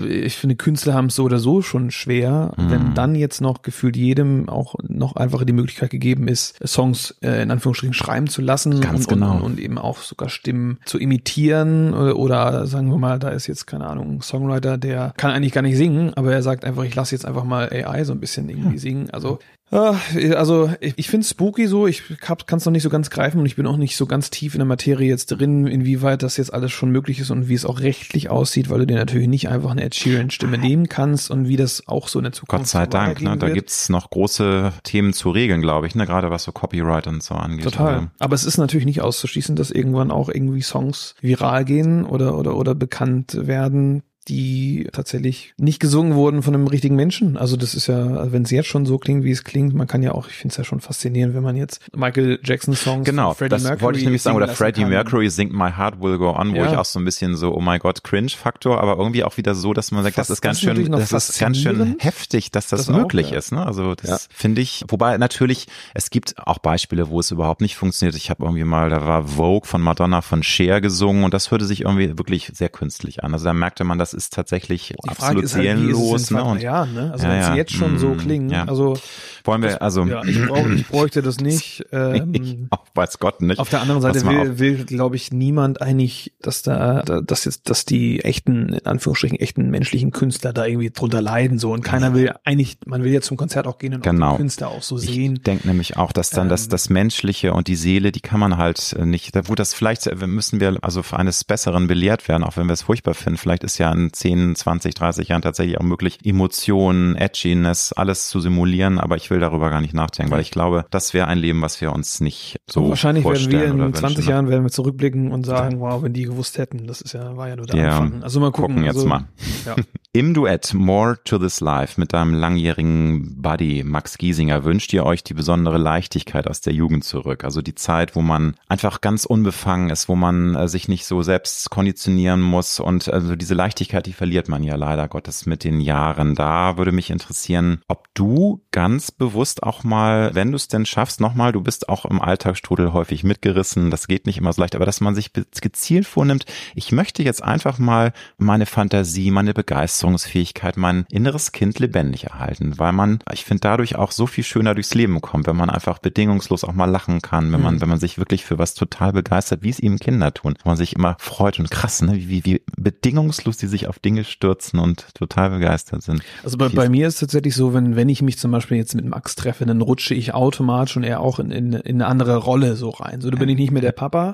ich 0.07 0.35
finde, 0.37 0.55
Künstler 0.55 0.93
haben 0.93 1.07
es 1.07 1.15
so 1.15 1.23
oder 1.23 1.39
so 1.39 1.61
schon 1.61 1.91
schwer, 1.91 2.51
Mhm. 2.57 2.69
wenn 2.71 2.93
dann 2.93 3.15
jetzt 3.15 3.41
noch 3.41 3.61
gefühlt 3.61 3.95
jedem 3.95 4.49
auch 4.49 4.75
noch 4.87 5.15
einfacher 5.15 5.45
die 5.45 5.53
Möglichkeit 5.53 5.89
gegeben 5.89 6.27
ist, 6.27 6.55
Songs 6.67 7.15
äh, 7.21 7.41
in 7.43 7.51
Anführungsstrichen 7.51 7.93
schreiben 7.93 8.27
zu 8.27 8.41
lassen 8.41 8.81
Ganz 8.81 9.05
und, 9.05 9.13
genau. 9.13 9.35
und, 9.35 9.41
und 9.43 9.59
eben 9.59 9.77
auch 9.77 9.99
sogar 9.99 10.29
Stimmen 10.29 10.79
zu 10.85 10.97
imitieren 10.99 11.52
äh, 11.61 12.11
oder 12.11 12.67
sagen 12.67 12.89
wir 12.89 12.97
mal, 12.97 13.19
da 13.19 13.29
ist 13.29 13.47
jetzt 13.47 13.67
keine 13.67 13.85
Ahnung, 13.85 14.15
ein 14.15 14.21
Songwriter, 14.21 14.77
der 14.77 15.13
kann 15.17 15.31
eigentlich 15.31 15.53
gar 15.53 15.61
nicht 15.61 15.77
singen, 15.77 16.13
aber 16.15 16.33
er 16.33 16.41
sagt 16.41 16.65
einfach, 16.65 16.83
ich 16.83 16.95
lasse 16.95 17.15
jetzt 17.15 17.25
einfach 17.25 17.43
mal 17.43 17.69
AI 17.71 18.03
so 18.03 18.13
ein 18.13 18.19
bisschen 18.19 18.49
irgendwie 18.49 18.77
singen. 18.77 19.09
Also 19.11 19.39
Also 19.73 20.71
ich, 20.79 20.93
ich 20.97 21.09
finde 21.09 21.23
es 21.23 21.31
spooky 21.31 21.67
so, 21.67 21.87
ich 21.87 22.03
kann 22.19 22.37
es 22.51 22.65
noch 22.65 22.71
nicht 22.71 22.83
so 22.83 22.89
ganz 22.89 23.09
greifen 23.09 23.39
und 23.39 23.45
ich 23.45 23.55
bin 23.55 23.65
auch 23.65 23.77
nicht 23.77 23.97
so 23.97 24.05
ganz 24.05 24.29
tief 24.29 24.53
in 24.53 24.59
der 24.59 24.67
Materie 24.67 25.07
jetzt 25.07 25.27
drin, 25.27 25.65
inwieweit 25.65 26.21
das 26.21 26.37
jetzt 26.37 26.53
alles 26.53 26.71
schon 26.71 26.91
möglich 26.91 27.19
ist 27.19 27.31
und 27.31 27.47
wie 27.47 27.55
es 27.55 27.65
auch 27.65 27.79
rechtlich 27.79 28.29
aussieht, 28.29 28.69
weil 28.69 28.79
du 28.79 28.87
dir 28.87 28.97
natürlich 28.97 29.27
nicht 29.27 29.49
einfach 29.49 29.71
eine 29.71 29.83
Ed 29.83 29.95
Sheeran-Stimme 29.95 30.57
nehmen 30.57 30.89
kannst 30.89 31.31
und 31.31 31.47
wie 31.47 31.57
das 31.57 31.87
auch 31.87 32.07
so 32.07 32.19
in 32.19 32.23
der 32.23 32.33
Zukunft 32.33 32.63
Gott 32.63 32.67
sei 32.67 32.85
Dank, 32.85 33.21
ne? 33.21 33.35
da 33.37 33.49
gibt's 33.49 33.89
noch 33.89 34.09
große 34.09 34.73
Themen 34.83 35.13
zu 35.13 35.31
regeln, 35.31 35.61
glaube 35.61 35.87
ich, 35.87 35.95
ne? 35.95 36.05
gerade 36.05 36.29
was 36.29 36.43
so 36.43 36.51
Copyright 36.51 37.07
und 37.07 37.23
so 37.23 37.33
angeht. 37.35 37.63
Total. 37.63 37.93
Also, 37.95 38.07
Aber 38.19 38.35
es 38.35 38.45
ist 38.45 38.57
natürlich 38.57 38.85
nicht 38.85 39.01
auszuschließen, 39.01 39.55
dass 39.55 39.71
irgendwann 39.71 40.11
auch 40.11 40.29
irgendwie 40.29 40.61
Songs 40.61 41.15
viral 41.21 41.65
gehen 41.65 42.05
oder, 42.05 42.37
oder, 42.37 42.55
oder 42.55 42.75
bekannt 42.75 43.47
werden, 43.47 44.03
die 44.27 44.87
tatsächlich 44.91 45.53
nicht 45.57 45.79
gesungen 45.79 46.15
wurden 46.15 46.43
von 46.43 46.53
einem 46.53 46.67
richtigen 46.67 46.95
Menschen. 46.95 47.37
Also 47.37 47.57
das 47.57 47.75
ist 47.75 47.87
ja, 47.87 48.31
wenn 48.31 48.43
es 48.43 48.51
jetzt 48.51 48.67
schon 48.67 48.85
so 48.85 48.97
klingt, 48.97 49.23
wie 49.23 49.31
es 49.31 49.43
klingt, 49.43 49.73
man 49.73 49.87
kann 49.87 50.01
ja 50.03 50.13
auch, 50.13 50.27
ich 50.27 50.35
finde 50.35 50.53
es 50.53 50.57
ja 50.57 50.63
schon 50.63 50.79
faszinierend, 50.79 51.35
wenn 51.35 51.43
man 51.43 51.55
jetzt 51.55 51.79
Michael 51.95 52.39
Jackson 52.43 52.75
Songs 52.75 53.05
Genau, 53.05 53.33
Freddie 53.33 53.49
das 53.49 53.63
Mercury 53.63 53.81
wollte 53.81 53.99
ich 53.99 54.05
nämlich 54.05 54.21
sagen. 54.21 54.37
Oder 54.37 54.47
Freddie. 54.47 54.85
Mercury 54.85 55.29
singt 55.29 55.53
My 55.53 55.71
Heart 55.71 56.01
Will 56.01 56.17
Go 56.17 56.31
On, 56.31 56.51
wo 56.53 56.57
Ja. 56.57 56.71
ich 56.71 56.77
auch 56.77 56.85
so 56.85 56.99
ein 56.99 57.05
bisschen 57.05 57.35
so, 57.35 57.53
oh 57.55 57.61
my 57.61 57.79
God, 57.79 58.03
Cringe-Faktor, 58.03 58.81
aber 58.81 58.97
irgendwie 58.97 59.23
auch 59.23 59.37
wieder 59.37 59.55
so, 59.55 59.73
dass 59.73 59.91
man 59.91 60.03
sagt, 60.03 60.15
Fast- 60.15 60.29
das 60.29 60.37
ist 60.37 60.41
ganz 60.41 60.57
das 60.61 60.63
schön, 60.75 60.91
das 60.91 61.11
ist 61.11 61.39
ganz 61.39 61.57
schön 61.57 61.95
heftig, 61.99 62.51
dass 62.51 62.67
das, 62.67 62.85
Das 62.85 62.89
auch, 62.95 62.99
möglich 62.99 63.31
ja. 63.31 63.37
ist. 63.37 63.51
Ne? 63.51 63.65
Also 63.65 63.95
das 63.95 64.09
Ja. 64.09 64.17
finde 64.33 64.61
ich, 64.61 64.83
wobei 64.87 65.17
natürlich, 65.17 65.67
es 65.93 66.09
gibt 66.09 66.37
auch 66.37 66.59
Beispiele, 66.59 67.09
wo 67.09 67.19
es 67.19 67.31
überhaupt 67.31 67.61
nicht 67.61 67.75
funktioniert. 67.75 68.15
Ich 68.15 68.29
habe 68.29 68.43
irgendwie 68.43 68.63
mal, 68.63 68.89
da 68.89 69.05
war 69.05 69.27
Vogue 69.27 69.67
von 69.67 69.81
Madonna 69.81 70.21
von 70.21 70.43
Cher 70.43 70.81
gesungen 70.81 71.23
und 71.23 71.33
das 71.33 71.51
hörte 71.51 71.65
sich 71.65 71.81
irgendwie 71.81 72.17
wirklich 72.17 72.51
sehr 72.53 72.69
künstlich 72.69 73.23
an. 73.23 73.33
Also 73.33 73.45
da 73.45 73.53
merkte 73.53 73.83
man, 73.83 73.97
das 74.13 74.23
ist 74.25 74.33
tatsächlich 74.33 74.93
Die 75.03 75.09
Frage 75.15 75.39
absolut 75.39 75.43
ist 75.43 75.55
halt, 75.55 75.63
wie 75.63 75.69
ist 75.69 75.77
in 75.79 75.95
seelenlos. 75.95 76.23
zwei, 76.23 76.53
ne? 76.53 76.61
Jahren, 76.61 76.93
ne? 76.93 77.11
Also 77.11 77.25
Ja, 77.25 77.31
wenn 77.31 77.39
es 77.39 77.47
ja. 77.47 77.55
jetzt 77.55 77.71
schon 77.73 77.97
so 77.97 78.09
Mm, 78.13 78.17
klingt, 78.17 78.51
ja. 78.51 78.65
also 78.65 78.97
wollen 79.45 79.61
wir, 79.61 79.81
also 79.81 80.03
ja, 80.05 80.23
ich, 80.23 80.41
brauch, 80.45 80.67
ich 80.69 80.87
bräuchte 80.87 81.21
das 81.21 81.39
nicht. 81.39 81.85
Ähm, 81.91 82.33
ich 82.33 82.57
auch, 82.69 82.85
weiß 82.95 83.19
Gott 83.19 83.41
nicht. 83.41 83.59
Auf 83.59 83.69
der 83.69 83.81
anderen 83.81 84.01
Seite 84.01 84.23
will, 84.25 84.59
will 84.59 84.85
glaube 84.85 85.15
ich, 85.15 85.31
niemand 85.31 85.81
eigentlich, 85.81 86.33
dass 86.41 86.61
da, 86.61 87.01
da, 87.01 87.21
dass 87.21 87.45
jetzt, 87.45 87.69
dass 87.69 87.85
die 87.85 88.23
echten, 88.23 88.69
in 88.69 88.85
Anführungsstrichen, 88.85 89.37
echten 89.39 89.69
menschlichen 89.69 90.11
Künstler 90.11 90.53
da 90.53 90.65
irgendwie 90.65 90.91
drunter 90.91 91.21
leiden, 91.21 91.59
so. 91.59 91.71
Und 91.73 91.81
keiner 91.83 92.13
will 92.13 92.33
eigentlich, 92.45 92.77
man 92.85 93.03
will 93.03 93.11
ja 93.11 93.21
zum 93.21 93.35
Konzert 93.37 93.67
auch 93.67 93.77
gehen 93.79 93.95
und 93.95 94.03
Genau. 94.03 94.31
auch 94.33 94.37
Künstler 94.37 94.69
auch 94.69 94.83
so 94.83 94.97
sehen. 94.97 95.33
Ich 95.37 95.43
denke 95.43 95.67
nämlich 95.67 95.97
auch, 95.97 96.11
dass 96.11 96.29
dann 96.29 96.47
das, 96.49 96.65
Ähm. 96.65 96.69
das 96.69 96.89
Menschliche 96.89 97.53
und 97.53 97.67
die 97.67 97.75
Seele, 97.75 98.11
die 98.11 98.21
kann 98.21 98.39
man 98.39 98.57
halt 98.57 98.93
äh, 98.97 99.05
nicht, 99.05 99.35
da 99.35 99.47
wo 99.47 99.55
das 99.55 99.73
vielleicht, 99.73 100.07
äh, 100.07 100.15
müssen 100.27 100.59
wir 100.59 100.77
also 100.81 101.03
für 101.03 101.17
eines 101.17 101.43
Besseren 101.43 101.87
belehrt 101.87 102.27
werden, 102.27 102.43
auch 102.43 102.55
wenn 102.57 102.67
wir 102.67 102.73
es 102.73 102.83
furchtbar 102.83 103.13
finden. 103.13 103.37
Vielleicht 103.37 103.63
ist 103.63 103.77
ja 103.77 103.91
in 104.03 104.13
10, 104.13 104.55
20, 104.55 104.93
30 104.95 105.27
Jahren 105.27 105.41
tatsächlich 105.41 105.79
auch 105.79 105.83
möglich, 105.83 106.19
Emotionen, 106.23 107.15
Edginess, 107.15 107.93
alles 107.93 108.29
zu 108.29 108.39
simulieren, 108.39 108.99
aber 108.99 109.15
ich 109.15 109.29
will 109.29 109.39
darüber 109.39 109.69
gar 109.69 109.81
nicht 109.81 109.93
nachdenken, 109.93 110.31
weil 110.31 110.41
ich 110.41 110.51
glaube, 110.51 110.85
das 110.91 111.13
wäre 111.13 111.27
ein 111.27 111.37
Leben, 111.37 111.61
was 111.61 111.81
wir 111.81 111.93
uns 111.93 112.19
nicht 112.19 112.57
so 112.69 112.83
und 112.83 112.89
wahrscheinlich 112.89 113.25
werden 113.25 113.77
wir 113.77 113.85
in 113.85 113.93
20 113.93 114.17
wünschen. 114.17 114.29
Jahren 114.29 114.49
werden 114.49 114.63
wir 114.63 114.71
zurückblicken 114.71 115.31
und 115.31 115.45
sagen, 115.45 115.79
wow, 115.79 116.01
wenn 116.03 116.13
die 116.13 116.23
gewusst 116.23 116.57
hätten, 116.57 116.87
das 116.87 117.01
ist 117.01 117.13
ja, 117.13 117.35
war 117.37 117.49
ja 117.49 117.55
nur 117.55 117.65
der 117.65 117.79
Ja, 117.79 117.97
Anfang. 117.97 118.23
Also 118.23 118.39
mal 118.39 118.51
gucken. 118.51 118.75
gucken 118.75 118.85
jetzt 118.85 118.95
also, 118.95 119.07
mal. 119.07 119.27
Ja. 119.65 119.75
Im 120.15 120.35
Duett 120.35 120.75
More 120.75 121.17
to 121.23 121.39
This 121.39 121.59
Life 121.59 121.99
mit 121.99 122.13
deinem 122.13 122.35
langjährigen 122.35 123.41
Buddy 123.41 123.83
Max 123.83 124.19
Giesinger 124.19 124.63
wünscht 124.63 124.93
ihr 124.93 125.05
euch 125.05 125.23
die 125.23 125.33
besondere 125.33 125.79
Leichtigkeit 125.79 126.47
aus 126.47 126.61
der 126.61 126.73
Jugend 126.73 127.03
zurück. 127.03 127.43
Also 127.43 127.63
die 127.63 127.73
Zeit, 127.73 128.15
wo 128.15 128.21
man 128.21 128.55
einfach 128.67 129.01
ganz 129.01 129.25
unbefangen 129.25 129.89
ist, 129.89 130.09
wo 130.09 130.15
man 130.15 130.55
äh, 130.55 130.67
sich 130.67 130.87
nicht 130.87 131.05
so 131.05 131.23
selbst 131.23 131.69
konditionieren 131.71 132.41
muss 132.41 132.79
und 132.79 133.09
also 133.11 133.35
diese 133.35 133.53
Leichtigkeit, 133.55 133.92
die 134.01 134.13
verliert 134.13 134.49
man 134.49 134.63
ja 134.63 134.75
leider 134.75 135.07
Gottes 135.07 135.45
mit 135.45 135.63
den 135.63 135.79
Jahren. 135.79 136.35
Da 136.35 136.77
würde 136.77 136.91
mich 136.91 137.09
interessieren, 137.09 137.81
ob 137.87 138.07
du 138.13 138.61
ganz 138.71 139.11
bewusst 139.11 139.63
auch 139.63 139.83
mal, 139.83 140.33
wenn 140.33 140.51
du 140.51 140.55
es 140.55 140.67
denn 140.67 140.85
schaffst, 140.85 141.19
nochmal, 141.19 141.51
du 141.51 141.61
bist 141.61 141.89
auch 141.89 142.05
im 142.05 142.21
Alltagsstrudel 142.21 142.93
häufig 142.93 143.23
mitgerissen, 143.23 143.91
das 143.91 144.07
geht 144.07 144.25
nicht 144.25 144.37
immer 144.37 144.53
so 144.53 144.61
leicht, 144.61 144.75
aber 144.75 144.85
dass 144.85 145.01
man 145.01 145.15
sich 145.15 145.31
gezielt 145.33 146.07
vornimmt, 146.07 146.45
ich 146.75 146.91
möchte 146.91 147.23
jetzt 147.23 147.43
einfach 147.43 147.79
mal 147.79 148.13
meine 148.37 148.65
Fantasie, 148.65 149.31
meine 149.31 149.53
Begeisterungsfähigkeit, 149.53 150.77
mein 150.77 151.05
inneres 151.09 151.51
Kind 151.51 151.79
lebendig 151.79 152.25
erhalten, 152.25 152.77
weil 152.77 152.91
man, 152.91 153.19
ich 153.31 153.45
finde, 153.45 153.61
dadurch 153.61 153.95
auch 153.95 154.11
so 154.11 154.27
viel 154.27 154.43
schöner 154.43 154.73
durchs 154.73 154.93
Leben 154.93 155.21
kommt, 155.21 155.47
wenn 155.47 155.55
man 155.55 155.69
einfach 155.69 155.99
bedingungslos 155.99 156.63
auch 156.63 156.73
mal 156.73 156.89
lachen 156.89 157.21
kann, 157.21 157.51
wenn 157.51 157.61
man, 157.61 157.75
Mhm. 157.75 157.81
wenn 157.81 157.89
man 157.89 157.99
sich 157.99 158.17
wirklich 158.17 158.43
für 158.45 158.57
was 158.57 158.73
total 158.73 159.13
begeistert, 159.13 159.63
wie 159.63 159.69
es 159.69 159.79
eben 159.79 159.99
Kinder 159.99 160.33
tun, 160.33 160.55
wenn 160.63 160.69
man 160.71 160.77
sich 160.77 160.93
immer 160.95 161.15
freut 161.19 161.59
und 161.59 161.69
krass, 161.71 162.01
ne, 162.01 162.15
wie, 162.15 162.45
wie 162.45 162.61
bedingungslos 162.77 163.57
die 163.57 163.67
sich 163.67 163.82
sich 163.83 163.87
auf 163.89 163.99
Dinge 163.99 164.23
stürzen 164.23 164.79
und 164.79 165.13
total 165.13 165.49
begeistert 165.49 166.03
sind. 166.03 166.21
Also 166.43 166.57
bei, 166.57 166.69
bei 166.69 166.89
mir 166.89 167.07
ist 167.07 167.15
es 167.15 167.19
tatsächlich 167.19 167.55
so, 167.55 167.73
wenn, 167.73 167.95
wenn 167.95 168.09
ich 168.09 168.21
mich 168.21 168.37
zum 168.37 168.51
Beispiel 168.51 168.77
jetzt 168.77 168.95
mit 168.95 169.05
Max 169.05 169.35
treffe, 169.35 169.65
dann 169.65 169.81
rutsche 169.81 170.13
ich 170.13 170.33
automatisch 170.33 170.97
und 170.97 171.03
er 171.03 171.19
auch 171.19 171.39
in, 171.39 171.51
in, 171.51 171.73
in 171.73 172.01
eine 172.01 172.07
andere 172.07 172.37
Rolle 172.37 172.75
so 172.75 172.89
rein. 172.89 173.21
So, 173.21 173.29
da 173.29 173.37
bin 173.37 173.49
ich 173.49 173.57
nicht 173.57 173.71
mehr 173.71 173.81
der 173.81 173.91
Papa, 173.91 174.33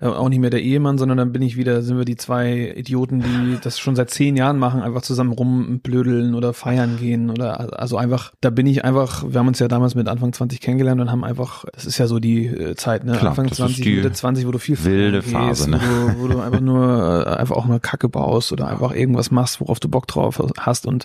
äh, 0.00 0.06
auch 0.06 0.28
nicht 0.28 0.40
mehr 0.40 0.50
der 0.50 0.62
Ehemann, 0.62 0.98
sondern 0.98 1.18
dann 1.18 1.32
bin 1.32 1.42
ich 1.42 1.56
wieder, 1.56 1.82
sind 1.82 1.96
wir 1.96 2.04
die 2.04 2.16
zwei 2.16 2.74
Idioten, 2.76 3.20
die 3.20 3.58
das 3.62 3.78
schon 3.78 3.96
seit 3.96 4.10
zehn 4.10 4.36
Jahren 4.36 4.58
machen, 4.58 4.82
einfach 4.82 5.02
zusammen 5.02 5.32
rumblödeln 5.32 6.34
oder 6.34 6.52
feiern 6.52 6.98
gehen 6.98 7.30
oder 7.30 7.78
also 7.78 7.96
einfach, 7.96 8.32
da 8.40 8.50
bin 8.50 8.66
ich 8.66 8.84
einfach, 8.84 9.24
wir 9.28 9.38
haben 9.38 9.48
uns 9.48 9.58
ja 9.58 9.68
damals 9.68 9.94
mit 9.94 10.08
Anfang 10.08 10.32
20 10.32 10.60
kennengelernt 10.60 11.00
und 11.00 11.10
haben 11.10 11.24
einfach, 11.24 11.64
das 11.72 11.86
ist 11.86 11.98
ja 11.98 12.06
so 12.06 12.18
die 12.18 12.46
äh, 12.46 12.74
Zeit, 12.74 13.04
ne? 13.04 13.12
Klar, 13.12 13.30
Anfang 13.30 13.46
das 13.48 13.58
20, 13.58 13.78
ist 13.78 13.84
die 13.84 13.96
Mitte 13.96 14.12
20, 14.12 14.46
wo 14.46 14.50
du 14.50 14.58
viel 14.58 14.82
wilde 14.84 15.22
feiern 15.22 15.48
Phase, 15.48 15.70
ne? 15.70 15.80
wo, 15.80 16.08
du, 16.08 16.20
wo 16.20 16.28
du 16.28 16.40
einfach 16.40 16.60
nur 16.60 17.26
äh, 17.26 17.30
einfach 17.30 17.56
auch 17.56 17.66
mal 17.66 17.80
Kacke 17.80 18.08
baust 18.08 18.52
oder 18.52 18.68
einfach 18.68 18.87
irgendwas 18.92 19.30
machst, 19.30 19.60
worauf 19.60 19.80
du 19.80 19.88
Bock 19.88 20.06
drauf 20.06 20.42
hast 20.58 20.86
und 20.86 21.04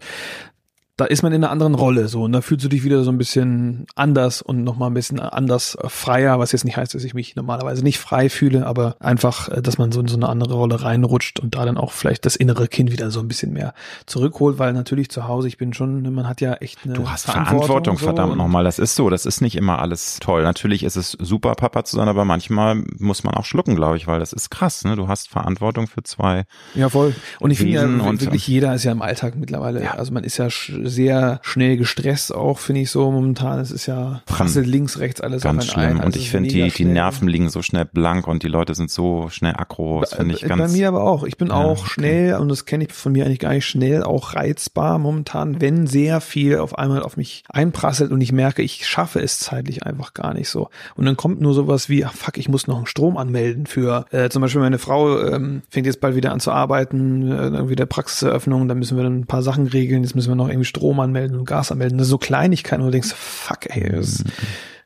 da 0.95 1.05
ist 1.05 1.23
man 1.23 1.33
in 1.33 1.43
einer 1.43 1.49
anderen 1.51 1.73
Rolle 1.73 2.07
so 2.07 2.21
und 2.23 2.33
da 2.33 2.41
fühlst 2.41 2.63
du 2.63 2.69
dich 2.69 2.83
wieder 2.83 3.03
so 3.03 3.11
ein 3.11 3.17
bisschen 3.17 3.87
anders 3.95 4.43
und 4.43 4.63
nochmal 4.63 4.91
ein 4.91 4.93
bisschen 4.93 5.19
anders 5.19 5.75
äh, 5.81 5.89
freier, 5.89 6.37
was 6.37 6.51
jetzt 6.51 6.65
nicht 6.65 6.77
heißt, 6.77 6.93
dass 6.93 7.03
ich 7.03 7.15
mich 7.15 7.35
normalerweise 7.35 7.83
nicht 7.83 7.97
frei 7.97 8.29
fühle, 8.29 8.67
aber 8.67 8.95
einfach, 8.99 9.49
äh, 9.49 9.63
dass 9.63 9.79
man 9.79 9.91
so 9.91 10.01
in 10.01 10.07
so 10.07 10.15
eine 10.15 10.29
andere 10.29 10.53
Rolle 10.53 10.83
reinrutscht 10.83 11.39
und 11.39 11.55
da 11.55 11.65
dann 11.65 11.77
auch 11.77 11.91
vielleicht 11.93 12.27
das 12.27 12.35
innere 12.35 12.67
Kind 12.67 12.91
wieder 12.91 13.09
so 13.09 13.21
ein 13.21 13.27
bisschen 13.27 13.53
mehr 13.53 13.73
zurückholt, 14.05 14.59
weil 14.59 14.73
natürlich 14.73 15.09
zu 15.09 15.27
Hause, 15.27 15.47
ich 15.47 15.57
bin 15.57 15.73
schon, 15.73 16.13
man 16.13 16.27
hat 16.27 16.41
ja 16.41 16.53
echt 16.55 16.77
eine 16.85 16.93
Du 16.93 17.09
hast 17.09 17.25
Verantwortung, 17.25 17.97
so 17.97 18.05
verdammt 18.05 18.37
nochmal. 18.37 18.63
Das 18.63 18.77
ist 18.77 18.93
so. 18.95 19.09
Das 19.09 19.25
ist 19.25 19.41
nicht 19.41 19.55
immer 19.55 19.79
alles 19.79 20.19
toll. 20.19 20.43
Natürlich 20.43 20.83
ist 20.83 20.95
es 20.95 21.11
super, 21.19 21.55
Papa 21.55 21.85
zu 21.85 21.95
sein, 21.95 22.07
aber 22.07 22.23
manchmal 22.23 22.83
muss 22.99 23.23
man 23.23 23.33
auch 23.33 23.45
schlucken, 23.45 23.75
glaube 23.75 23.97
ich, 23.97 24.05
weil 24.05 24.19
das 24.19 24.31
ist 24.31 24.51
krass. 24.51 24.83
Ne? 24.85 24.95
Du 24.95 25.07
hast 25.07 25.27
Verantwortung 25.27 25.87
für 25.87 26.03
zwei. 26.03 26.43
Ja, 26.75 26.89
voll. 26.89 27.15
Und 27.39 27.49
ich 27.49 27.57
finde 27.57 27.73
ja 27.73 27.83
Wesen 27.83 27.99
und- 28.01 28.21
wirklich 28.21 28.47
jeder 28.47 28.75
ist 28.75 28.83
ja 28.83 28.91
im 28.91 29.01
Alltag 29.01 29.35
mittlerweile. 29.35 29.83
Ja. 29.83 29.95
Also 29.95 30.13
man 30.13 30.23
ist 30.23 30.37
ja 30.37 30.49
sehr 30.87 31.39
schnell 31.43 31.77
gestresst 31.77 32.33
auch, 32.33 32.59
finde 32.59 32.81
ich 32.81 32.91
so 32.91 33.11
momentan. 33.11 33.59
Es 33.59 33.71
ist 33.71 33.85
ja 33.85 34.21
prasselt 34.25 34.67
links, 34.67 34.99
rechts 34.99 35.21
alles 35.21 35.43
Ganz 35.43 35.65
schlimm. 35.67 35.83
ein. 35.83 35.95
und 35.97 36.03
Also 36.05 36.19
ich 36.19 36.29
finde, 36.29 36.49
die, 36.49 36.69
die. 36.69 36.85
Nerven 36.85 37.27
liegen 37.27 37.49
so 37.49 37.61
schnell 37.61 37.85
blank 37.85 38.27
und 38.27 38.43
die 38.43 38.47
Leute 38.47 38.75
sind 38.75 38.91
so 38.91 39.29
schnell 39.29 39.53
aggro. 39.57 40.01
Das 40.01 40.13
finde 40.13 40.35
ich 40.35 40.41
Bei- 40.41 40.47
ganz. 40.49 40.71
Bei 40.71 40.77
mir 40.77 40.87
aber 40.87 41.03
auch. 41.03 41.23
Ich 41.23 41.37
bin 41.37 41.47
Ja, 41.49 41.55
auch 41.55 41.79
okay. 41.81 41.89
schnell, 41.89 42.35
und 42.35 42.49
das 42.49 42.65
kenne 42.65 42.83
ich 42.85 42.93
von 42.93 43.11
mir 43.11 43.25
eigentlich 43.25 43.39
gar 43.39 43.53
nicht 43.53 43.65
schnell, 43.65 44.03
auch 44.03 44.35
reizbar 44.35 44.99
momentan, 44.99 45.59
wenn 45.61 45.87
sehr 45.87 46.21
viel 46.21 46.57
auf 46.57 46.77
einmal 46.77 47.01
auf 47.03 47.17
mich 47.17 47.43
einprasselt 47.49 48.11
und 48.11 48.21
ich 48.21 48.31
merke, 48.31 48.61
ich 48.61 48.85
schaffe 48.87 49.19
es 49.21 49.39
zeitlich 49.39 49.83
einfach 49.85 50.13
gar 50.13 50.33
nicht 50.33 50.49
so. 50.49 50.69
Und 50.95 51.05
dann 51.05 51.17
kommt 51.17 51.41
nur 51.41 51.53
sowas 51.53 51.89
wie, 51.89 52.05
ach 52.05 52.13
fuck, 52.13 52.37
ich 52.37 52.49
muss 52.49 52.67
noch 52.67 52.77
einen 52.77 52.85
Strom 52.85 53.17
anmelden 53.17 53.65
für, 53.65 54.05
äh, 54.11 54.29
zum 54.29 54.41
Beispiel 54.41 54.61
meine 54.61 54.77
Frau 54.79 55.19
ähm, 55.21 55.61
fängt 55.69 55.85
jetzt 55.87 56.01
bald 56.01 56.15
wieder 56.15 56.31
an 56.31 56.39
zu 56.39 56.51
arbeiten, 56.51 57.31
äh, 57.31 57.35
irgendwie 57.47 57.75
der 57.75 57.85
Praxiseröffnung, 57.85 58.67
da 58.67 58.75
müssen 58.75 58.97
wir 58.97 59.03
dann 59.03 59.19
ein 59.21 59.25
paar 59.25 59.41
Sachen 59.41 59.67
regeln, 59.67 60.03
jetzt 60.03 60.15
müssen 60.15 60.29
wir 60.29 60.35
noch 60.35 60.47
irgendwie 60.49 60.65
Strom 60.73 60.99
anmelden 60.99 61.37
und 61.37 61.45
Gas 61.45 61.71
anmelden. 61.71 62.03
So 62.03 62.17
Kleinigkeiten, 62.17 62.81
wo 62.81 62.87
du 62.87 62.91
denkst, 62.93 63.13
fuck, 63.15 63.69
ey, 63.69 63.91
das 63.91 64.07
ist 64.07 64.23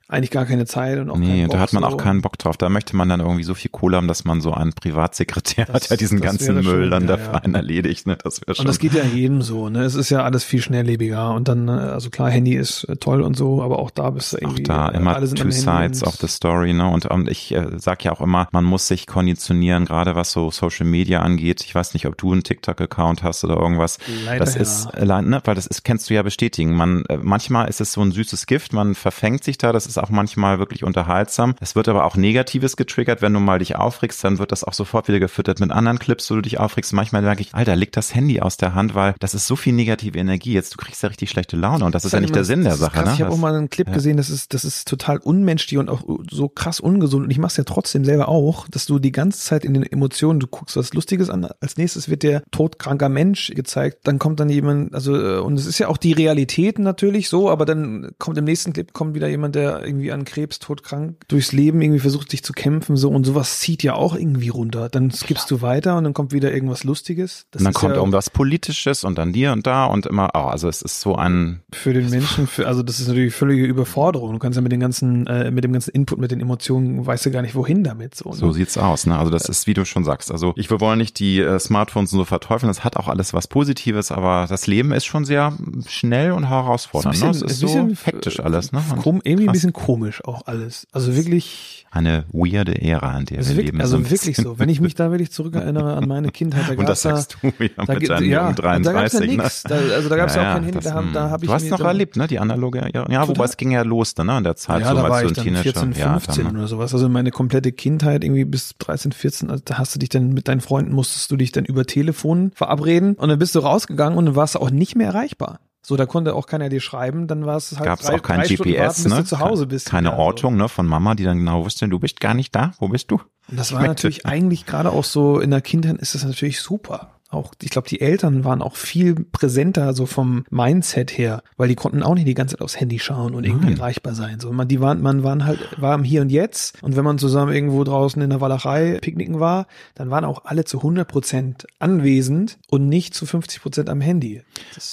eigentlich 0.10 0.32
gar 0.32 0.46
keine 0.46 0.66
Zeit 0.66 1.00
und 1.00 1.10
auch. 1.10 1.18
Nee, 1.18 1.44
und 1.44 1.54
da 1.54 1.58
Bock 1.58 1.62
hat 1.64 1.74
man 1.74 1.84
so. 1.84 1.90
auch 1.90 1.98
keinen 1.98 2.22
Bock 2.22 2.38
drauf. 2.38 2.56
Da 2.56 2.70
möchte 2.70 2.96
man 2.96 3.10
dann 3.10 3.20
irgendwie 3.20 3.44
so 3.44 3.54
viel 3.54 3.70
Kohle 3.70 3.98
haben, 3.98 4.08
dass 4.08 4.24
man 4.24 4.40
so 4.40 4.54
einen 4.54 4.72
Privatsekretär 4.72 5.66
Das- 5.66 5.76
hat, 5.76 5.90
der 5.90 5.98
diesen 5.98 6.22
ganzen 6.22 6.56
Müll 6.56 6.64
schon, 6.64 6.92
dann 6.92 7.04
ja, 7.04 7.16
der 7.16 7.18
ja. 7.18 7.32
Verein 7.32 7.56
erledigt. 7.56 8.08
Ne? 8.08 8.18
Das 8.24 8.38
schon. 8.40 8.56
Und 8.60 8.68
das 8.68 8.80
geht 8.80 8.94
ja 8.94 9.04
jedem 9.04 9.42
so, 9.42 9.68
ne? 9.68 9.84
Es 9.84 9.96
ist 9.96 10.10
ja 10.10 10.24
alles 10.24 10.46
viel 10.46 10.62
schnelllebiger 10.62 11.34
und 11.34 11.50
dann, 11.50 11.68
äh, 11.68 11.72
also 11.72 12.10
klar, 12.10 12.30
Handy 12.30 12.56
ist 12.56 12.86
äh, 12.86 12.96
toll 12.96 13.22
und 13.22 13.36
so, 13.36 13.62
aber 13.62 13.80
auch 13.80 13.92
da 13.92 14.12
bist 14.12 14.32
du 14.32 14.38
auch 14.38 14.42
irgendwie. 14.44 14.64
da 14.64 14.90
äh, 14.90 14.98
immer 14.98 15.14
alle 15.16 15.28
sind 15.28 15.40
two 15.40 15.52
sides 15.52 16.04
of 16.04 16.16
the 16.16 16.28
story, 16.28 16.72
ne? 16.72 16.88
Und, 16.88 17.06
und 17.08 17.28
ich 17.30 17.54
äh, 17.54 17.68
sag 17.78 18.06
ja 18.06 18.14
auch 18.14 18.22
immer, 18.22 18.48
man 18.54 18.64
muss 18.64 18.88
sich 18.88 19.08
konditionieren, 19.08 19.84
gerade 19.84 20.16
was 20.16 20.32
so 20.32 20.52
Social 20.52 20.86
Media 20.86 21.20
angeht. 21.20 21.66
Ich 21.66 21.76
weiß 21.76 21.94
nicht, 21.94 22.06
ob 22.06 22.18
du 22.18 22.32
einen 22.32 22.44
TikTok-Account 22.44 23.24
hast 23.24 23.44
oder 23.44 23.58
irgendwas. 23.58 23.98
Leider 24.24 24.40
das 24.40 24.56
ja. 24.56 24.62
ist, 24.62 24.94
ne, 24.96 25.42
weil 25.44 25.56
das 25.56 25.68
ist, 25.68 25.84
kennst 25.84 26.10
du 26.10 26.14
ja 26.14 26.24
bestätigen. 26.24 26.74
Man, 26.74 27.04
manchmal 27.22 27.68
ist 27.68 27.82
es 27.82 27.92
so 27.92 28.02
ein 28.02 28.14
süßes 28.14 28.46
Gift, 28.46 28.72
man 28.72 28.96
verfängt 28.96 29.44
sich 29.44 29.58
da, 29.58 29.74
das 29.74 29.86
ist 29.86 29.97
auch 29.98 30.10
manchmal 30.10 30.60
wirklich 30.60 30.84
unterhaltsam. 30.84 31.56
Es 31.60 31.76
wird 31.76 31.88
aber 31.88 32.06
auch 32.06 32.16
Negatives 32.16 32.78
getriggert, 32.78 33.22
wenn 33.22 33.34
du 33.34 33.40
mal 33.40 33.60
dich 33.60 33.76
aufregst, 33.76 34.24
dann 34.24 34.40
wird 34.40 34.52
das 34.52 34.64
auch 34.64 34.74
sofort 34.74 35.08
wieder 35.08 35.20
gefüttert 35.20 35.60
mit 35.60 35.72
anderen 35.72 36.00
Clips, 36.00 36.30
wo 36.32 36.36
du 36.36 36.42
dich 36.42 36.60
aufregst. 36.60 36.94
Manchmal 36.94 37.22
merke 37.22 37.42
ich, 37.42 37.54
Alter, 37.54 37.76
leg 37.76 37.92
das 37.92 38.14
Handy 38.16 38.42
aus 38.42 38.58
der 38.58 38.74
Hand, 38.76 38.96
weil 38.96 39.16
das 39.20 39.34
ist 39.34 39.48
so 39.48 39.56
viel 39.56 39.74
negative 39.74 40.18
Energie. 40.18 40.54
Jetzt, 40.54 40.74
du 40.74 40.78
kriegst 40.78 41.02
ja 41.04 41.10
richtig 41.10 41.30
schlechte 41.30 41.58
Laune 41.58 41.86
und 41.86 41.96
das 41.96 42.06
ist 42.06 42.12
ja 42.14 42.20
nicht 42.20 42.36
der 42.36 42.44
Sinn 42.44 42.62
der 42.62 42.72
Das 42.74 42.80
ist 42.80 42.86
Sache, 42.86 42.96
krass. 42.96 43.06
ne? 43.06 43.14
Ich 43.14 43.22
habe 43.22 43.30
Das- 43.30 43.38
auch 43.38 43.42
mal 43.42 43.56
einen 43.56 43.70
Clip 43.70 43.88
ja. 43.88 43.94
gesehen, 43.94 44.18
das 44.18 44.30
ist, 44.30 44.54
das 44.54 44.66
ist 44.66 44.88
total 44.88 45.18
unmenschlich 45.18 45.78
und 45.78 45.90
auch 45.90 46.02
so 46.30 46.50
krass 46.50 46.80
ungesund. 46.80 47.26
Und 47.26 47.32
ich 47.32 47.38
mache 47.38 47.52
es 47.52 47.58
ja 47.58 47.64
trotzdem 47.64 48.06
selber 48.06 48.28
auch, 48.30 48.68
dass 48.70 48.86
du 48.86 49.00
die 49.00 49.12
ganze 49.12 49.40
Zeit 49.40 49.66
in 49.66 49.74
den 49.74 49.84
Emotionen, 49.84 50.40
du 50.40 50.48
guckst 50.48 50.76
was 50.78 50.94
Lustiges 50.94 51.30
an, 51.30 51.48
als 51.62 51.78
nächstes 51.78 52.10
wird 52.10 52.24
der 52.24 52.44
todkranker 52.52 53.10
Mensch 53.10 53.52
gezeigt, 53.56 54.00
dann 54.04 54.20
kommt 54.20 54.40
dann 54.40 54.50
jemand, 54.50 54.94
also 54.94 55.16
äh, 55.16 55.40
und 55.40 55.58
es 55.58 55.66
ist 55.66 55.80
ja 55.80 55.88
auch 55.88 55.98
die 55.98 56.14
Realität 56.14 56.80
natürlich 56.80 57.30
so, 57.30 57.50
aber 57.50 57.66
dann 57.66 58.12
kommt 58.20 58.38
im 58.38 58.46
nächsten 58.46 58.74
Clip 58.74 58.94
kommt 58.94 59.16
wieder 59.16 59.28
jemand, 59.28 59.56
der 59.56 59.87
irgendwie 59.88 60.12
an 60.12 60.26
Krebs 60.26 60.60
todkrank 60.60 61.16
durchs 61.28 61.52
Leben 61.52 61.82
irgendwie 61.82 62.00
versucht 62.00 62.32
sich 62.32 62.44
zu 62.44 62.54
kämpfen 62.54 62.98
so 62.98 63.10
und 63.10 63.26
sowas 63.26 63.60
zieht 63.60 63.84
ja 63.84 63.94
auch 63.94 64.16
irgendwie 64.16 64.50
runter. 64.50 64.90
Dann 64.90 65.12
skippst 65.12 65.50
du 65.52 65.62
weiter 65.62 65.98
und 65.98 66.04
dann 66.04 66.14
kommt 66.14 66.32
wieder 66.32 66.54
irgendwas 66.54 66.84
Lustiges. 66.84 67.48
Das 67.52 67.62
und 67.62 67.66
dann 67.66 67.74
kommt 67.74 67.94
ja 67.94 68.00
irgendwas 68.00 68.30
Politisches 68.30 69.04
und 69.04 69.18
dann 69.18 69.34
hier 69.34 69.52
und 69.52 69.68
da 69.68 69.86
und 69.86 70.06
immer, 70.06 70.30
oh, 70.34 70.40
also 70.40 70.68
es 70.70 70.82
ist 70.82 71.02
so 71.02 71.16
ein, 71.16 71.62
für 71.74 71.94
den 71.94 72.10
Menschen, 72.10 72.48
für, 72.48 72.68
also 72.68 72.84
das 72.84 73.00
ist 73.00 73.08
natürlich 73.08 73.34
völlige 73.34 73.66
Überforderung. 73.66 74.34
Du 74.34 74.40
kannst 74.40 74.56
ja 74.56 74.62
mit 74.62 74.72
den 74.72 74.80
ganzen, 74.80 75.28
äh, 75.28 75.52
mit 75.52 75.64
dem 75.64 75.74
ganzen 75.74 75.92
Input, 75.92 76.20
mit 76.20 76.32
den 76.32 76.40
Emotionen, 76.40 77.06
weißt 77.06 77.26
du 77.26 77.32
gar 77.32 77.42
nicht, 77.42 77.56
wohin 77.56 77.84
damit. 77.84 78.16
So, 78.16 78.30
ne? 78.30 78.36
so 78.36 78.52
sieht's 78.52 78.78
aus, 78.78 79.06
ne? 79.06 79.18
Also 79.18 79.32
das 79.32 79.50
ist, 79.50 79.68
wie 79.68 79.74
du 79.74 79.86
schon 79.86 80.04
sagst. 80.04 80.32
Also 80.32 80.54
ich 80.56 80.70
wir 80.70 80.82
wollen 80.82 81.00
nicht 81.00 81.20
die 81.20 81.40
äh, 81.40 81.60
Smartphones 81.60 82.12
so 82.12 82.24
verteufeln. 82.26 82.68
Das 82.68 82.84
hat 82.84 82.98
auch 82.98 83.08
alles 83.08 83.34
was 83.34 83.48
Positives, 83.48 84.12
aber 84.12 84.46
das 84.48 84.68
Leben 84.68 84.92
ist 84.92 85.06
schon 85.06 85.26
sehr 85.26 85.54
schnell 85.88 86.32
und 86.32 86.50
herausfordernd. 86.50 87.20
ne? 87.22 87.30
Es 87.30 87.42
ist 87.42 87.60
so 87.60 87.90
hektisch 88.04 88.40
alles, 88.40 88.72
ne? 88.72 88.84
Und 89.04 89.26
irgendwie 89.26 89.48
ein 89.48 89.54
bisschen 89.54 89.74
komisch 89.78 90.24
auch 90.26 90.48
alles. 90.48 90.88
Also 90.92 91.16
wirklich, 91.16 91.86
eine 91.92 92.26
weirde 92.34 92.82
Ära, 92.82 93.16
in 93.18 93.26
der 93.26 93.38
also 93.38 93.52
wir 93.52 93.58
wirklich, 93.58 93.66
leben. 93.74 93.82
also 93.82 93.98
so 93.98 94.10
wirklich 94.10 94.36
so. 94.38 94.58
Wenn 94.60 94.70
ich 94.70 94.82
mich 94.82 94.96
da 94.96 95.12
wirklich 95.12 95.32
zurückerinnere 95.32 95.96
an 95.96 96.08
meine 96.08 96.32
Kindheit, 96.32 96.64
da 96.68 96.74
Und 96.78 96.90
das 96.90 97.04
sagst 97.04 97.38
du 97.42 97.48
ja 97.48 97.70
da, 97.78 97.94
mit 97.94 98.00
gibt- 98.00 98.10
deinem 98.10 98.30
ja, 98.30 98.42
jungen 98.50 98.56
da 98.84 98.92
gab's 98.94 99.14
ja 99.14 99.20
33. 99.20 99.38
ne? 99.38 99.44
Da, 99.70 99.94
also 99.96 100.10
da 100.10 100.16
gab's 100.18 100.36
ja, 100.36 100.42
auch 100.42 100.54
kein 100.56 100.64
Handy. 100.64 100.72
das, 100.80 100.84
Da, 100.86 100.94
hab- 100.96 101.14
da 101.14 101.30
hab 101.30 101.44
ich 101.44 101.48
du 101.48 101.54
hast 101.54 101.70
noch 101.70 101.80
erlebt, 101.80 102.18
ne? 102.18 102.28
Die 102.28 102.40
analoge, 102.40 102.90
ja, 102.94 103.06
ja 103.10 103.28
wobei 103.28 103.46
es 103.46 103.56
ging 103.56 103.72
ja 103.72 103.84
los, 103.84 104.16
ne? 104.18 104.38
In 104.38 104.44
der 104.44 104.56
Zeit, 104.56 104.82
ja, 104.82 104.90
so 104.90 104.96
da 104.96 105.10
war 105.10 105.22
du 105.22 105.28
ich 105.28 105.32
ein 105.32 105.36
dann 105.36 105.44
Teenager. 105.64 105.64
14, 105.64 105.92
ja, 105.94 106.20
15 106.20 106.46
dann, 106.46 106.58
oder 106.58 106.68
sowas. 106.68 106.94
Also 106.94 107.08
meine 107.08 107.30
komplette 107.32 107.72
Kindheit 107.72 108.24
irgendwie 108.24 108.46
bis 108.46 108.76
13, 108.80 109.12
14, 109.12 109.52
also 109.52 109.62
da 109.64 109.78
hast 109.78 109.94
du 109.96 110.00
dich 110.00 110.10
dann 110.10 110.30
mit 110.34 110.48
deinen 110.48 110.62
Freunden, 110.62 110.92
musstest 110.94 111.30
du 111.32 111.38
dich 111.38 111.52
dann 111.52 111.66
über 111.66 111.86
Telefon 111.86 112.52
verabreden 112.56 113.14
und 113.14 113.30
dann 113.30 113.38
bist 113.40 113.54
du 113.56 113.60
rausgegangen 113.60 114.18
und 114.18 114.26
dann 114.26 114.36
warst 114.36 114.56
du 114.56 114.60
auch 114.60 114.72
nicht 114.72 114.96
mehr 114.96 115.08
erreichbar. 115.08 115.60
So, 115.88 115.96
da 115.96 116.06
konnte 116.06 116.36
auch 116.36 116.48
keiner 116.48 116.68
dir 116.68 116.82
schreiben, 116.82 117.28
dann 117.28 117.46
war 117.46 117.56
es 117.56 117.72
halt 117.72 117.86
gab 117.86 118.02
es 118.02 118.08
drei, 118.08 118.16
auch 118.16 118.22
kein 118.22 118.42
drei 118.42 118.48
GPS, 118.48 118.78
warten, 118.78 119.04
bis 119.04 119.06
ne? 119.06 119.18
du 119.20 119.24
zu 119.24 119.40
Hause 119.40 119.68
bist. 119.68 119.90
Keine 119.90 120.10
Ja, 120.10 120.16
so. 120.18 120.22
Ortung, 120.22 120.58
ne? 120.58 120.68
Von 120.68 120.86
Mama, 120.86 121.16
die 121.16 121.24
dann 121.24 121.38
genau 121.38 121.64
wusste, 121.64 121.88
du 121.88 121.98
bist 121.98 122.20
gar 122.20 122.34
nicht 122.34 122.54
da. 122.54 122.74
Wo 122.80 122.90
bist 122.90 123.10
du? 123.10 123.22
Und 123.50 123.58
das 123.58 123.72
war 123.72 123.88
natürlich 123.88 124.26
eigentlich 124.26 124.66
gerade 124.66 124.92
auch 124.92 125.06
so, 125.06 125.40
in 125.40 125.50
der 125.50 125.62
Kindheit 125.62 125.96
ist 126.00 126.14
das 126.14 126.26
natürlich 126.26 126.60
super. 126.60 127.17
Auch, 127.30 127.54
ich 127.62 127.72
glaube, 127.72 127.90
die 127.90 128.00
Eltern 128.00 128.46
waren 128.46 128.62
auch 128.62 128.76
viel 128.76 129.16
präsenter 129.16 129.94
so 129.94 130.06
vom 130.06 130.46
Mindset 130.50 131.18
her, 131.18 131.44
weil 131.58 131.68
die 131.68 131.76
konnten 131.76 132.02
auch 132.04 132.16
nicht 132.16 132.28
die 132.28 132.34
ganze 132.34 132.56
Zeit 132.56 132.62
aufs 132.62 132.80
Handy 132.80 133.00
schauen 133.00 133.36
und 133.36 133.44
irgendwie 133.44 133.68
Nein. 133.68 133.78
erreichbar 133.78 134.16
sein. 134.16 134.40
So, 134.40 134.52
man, 134.54 134.68
die 134.68 134.80
waren, 134.80 135.02
man 135.02 135.24
waren 135.24 135.46
halt, 135.46 135.60
war 135.82 135.94
im 135.96 136.04
Hier 136.04 136.22
und 136.22 136.30
Jetzt. 136.30 136.82
Und 136.82 136.96
wenn 136.96 137.04
man 137.04 137.18
zusammen 137.18 137.52
irgendwo 137.52 137.84
draußen 137.84 138.22
in 138.22 138.30
der 138.30 138.40
Walachei 138.40 139.00
picknicken 139.02 139.40
war, 139.42 139.68
dann 139.96 140.10
waren 140.10 140.24
auch 140.24 140.46
alle 140.46 140.64
zu 140.64 140.78
100 140.78 141.08
Prozent 141.08 141.68
anwesend 141.80 142.60
und 142.70 142.88
nicht 142.88 143.14
zu 143.14 143.26
50 143.26 143.62
Prozent 143.62 143.90
am 143.90 144.00
Handy. 144.00 144.44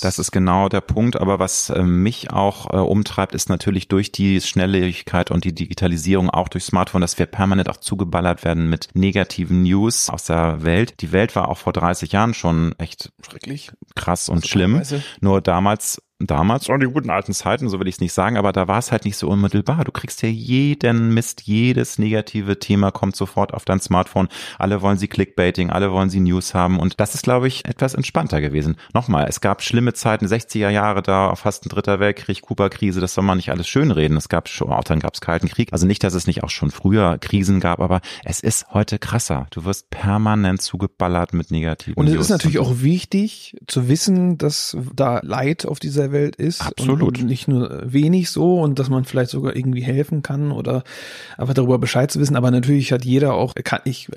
Das 0.01 0.19
ist 0.19 0.33
genau 0.33 0.69
der 0.69 0.81
Punkt. 0.81 1.17
Aber 1.17 1.39
was 1.39 1.71
äh, 1.71 1.83
mich 1.83 2.33
auch 2.33 2.73
äh, 2.73 2.77
umtreibt, 2.79 3.35
ist 3.35 3.49
natürlich 3.49 3.87
durch 3.87 4.11
die 4.11 4.41
Schnelllebigkeit 4.41 5.31
und 5.31 5.45
die 5.45 5.55
Digitalisierung, 5.55 6.31
auch 6.31 6.49
durch 6.49 6.65
Smartphone, 6.65 7.01
dass 7.01 7.19
wir 7.19 7.27
permanent 7.27 7.69
auch 7.69 7.77
zugeballert 7.77 8.45
werden 8.45 8.69
mit 8.69 8.89
negativen 8.95 9.63
News 9.63 10.11
aus 10.11 10.25
der 10.25 10.65
Welt. 10.65 11.01
Die 11.01 11.13
Welt 11.13 11.37
war 11.37 11.49
auch 11.49 11.59
vor 11.59 11.73
30 11.73 12.13
Jahren 12.13 12.24
schon 12.33 12.75
echt 12.79 13.13
schrecklich. 13.27 13.73
krass 13.95 14.29
und 14.31 14.37
Also 14.37 14.49
schlimm. 14.49 14.83
Nur 15.21 15.43
damals, 15.43 16.01
damals, 16.27 16.69
oh, 16.69 16.77
die 16.77 16.87
guten 16.87 17.11
alten 17.11 17.33
Zeiten, 17.33 17.69
so 17.69 17.81
will 17.81 17.89
ich 17.89 17.97
es 17.97 18.01
nicht 18.01 18.13
sagen, 18.13 18.37
aber 18.37 18.53
da 18.53 18.69
war 18.69 18.79
es 18.79 18.93
halt 18.93 19.05
nicht 19.05 19.17
so 19.17 19.29
unmittelbar. 19.29 19.85
Du 19.85 19.93
kriegst 19.93 20.23
ja 20.23 20.29
jeden 20.29 21.13
Mist, 21.15 21.43
jedes 21.43 21.99
negative 21.99 22.59
Thema 22.59 22.91
kommt 22.91 23.17
sofort 23.17 23.55
auf 23.55 23.65
dein 23.65 23.81
Smartphone. 23.81 24.29
Alle 24.59 24.83
wollen 24.83 24.99
sie 24.99 25.09
Clickbaiting, 25.09 25.71
alle 25.71 25.93
wollen 25.93 26.11
sie 26.11 26.21
News 26.21 26.55
haben 26.55 26.79
und 26.79 27.01
das 27.01 27.15
ist, 27.15 27.23
glaube 27.23 27.49
ich, 27.49 27.65
etwas 27.67 27.95
entspannter 27.95 28.41
gewesen. 28.41 28.77
Nochmal, 28.93 29.27
es 29.29 29.41
gab 29.41 29.63
schlimme 29.63 29.93
Zeiten, 29.93 30.27
60er 30.27 30.71
Jahre 30.71 31.03
da, 31.03 31.35
fast 31.35 31.67
ein 31.67 31.69
dritter 31.69 32.01
Weltkrieg, 32.01 32.43
Kuba-Krise, 32.43 33.01
das 33.01 33.15
soll 33.15 33.25
man 33.25 33.37
nicht 33.37 33.51
alles 33.51 33.69
schönreden. 33.69 34.17
Es 34.17 34.29
gab 34.29 34.49
schon, 34.49 34.71
auch 34.71 34.85
dann 34.85 35.01
gab 35.01 35.15
es 35.15 35.21
Kalten 35.21 35.49
Krieg. 35.49 35.73
Also 35.73 35.87
nicht, 35.87 36.03
dass 36.05 36.15
es 36.15 36.27
nicht 36.27 36.43
auch 36.43 36.51
schon 36.51 36.71
früher 36.71 37.19
Krisen 37.19 37.61
gab, 37.61 37.81
aber 37.81 38.01
es 38.25 38.41
ist 38.41 38.67
heute 38.73 38.99
krasser. 38.99 39.47
Du 39.51 39.65
wirst 39.65 39.91
permanent 39.91 40.63
zugeballert 40.63 41.33
mit 41.33 41.51
negativen 41.51 41.95
Und 41.95 42.07
es 42.07 42.15
News. 42.15 42.27
ist 42.27 42.31
natürlich 42.31 42.59
auch 42.59 42.81
wichtig 42.83 43.57
zu 43.67 43.89
wissen, 43.89 44.39
dass 44.39 44.77
da 44.95 45.21
Leid 45.23 45.67
auf 45.67 45.79
dieser 45.79 46.13
Welt 46.15 46.37
ist. 46.37 46.63
Absolut. 46.63 47.19
Und 47.19 47.27
nicht 47.27 47.49
nur 47.49 47.83
wenig 47.85 48.31
so 48.31 48.61
und 48.61 48.79
dass 48.79 48.89
man 48.89 49.05
vielleicht 49.05 49.31
sogar 49.31 49.55
irgendwie 49.55 49.83
helfen 49.83 50.23
kann 50.23 50.51
oder 50.51 50.83
einfach 51.37 51.53
darüber 51.53 51.79
Bescheid 51.79 52.11
zu 52.11 52.21
wissen. 52.21 52.37
Aber 52.37 52.51
natürlich 52.51 52.93
hat 52.93 53.05
jeder 53.05 53.35
auch, 53.35 53.55
kann 53.63 53.81
ich, 53.85 54.09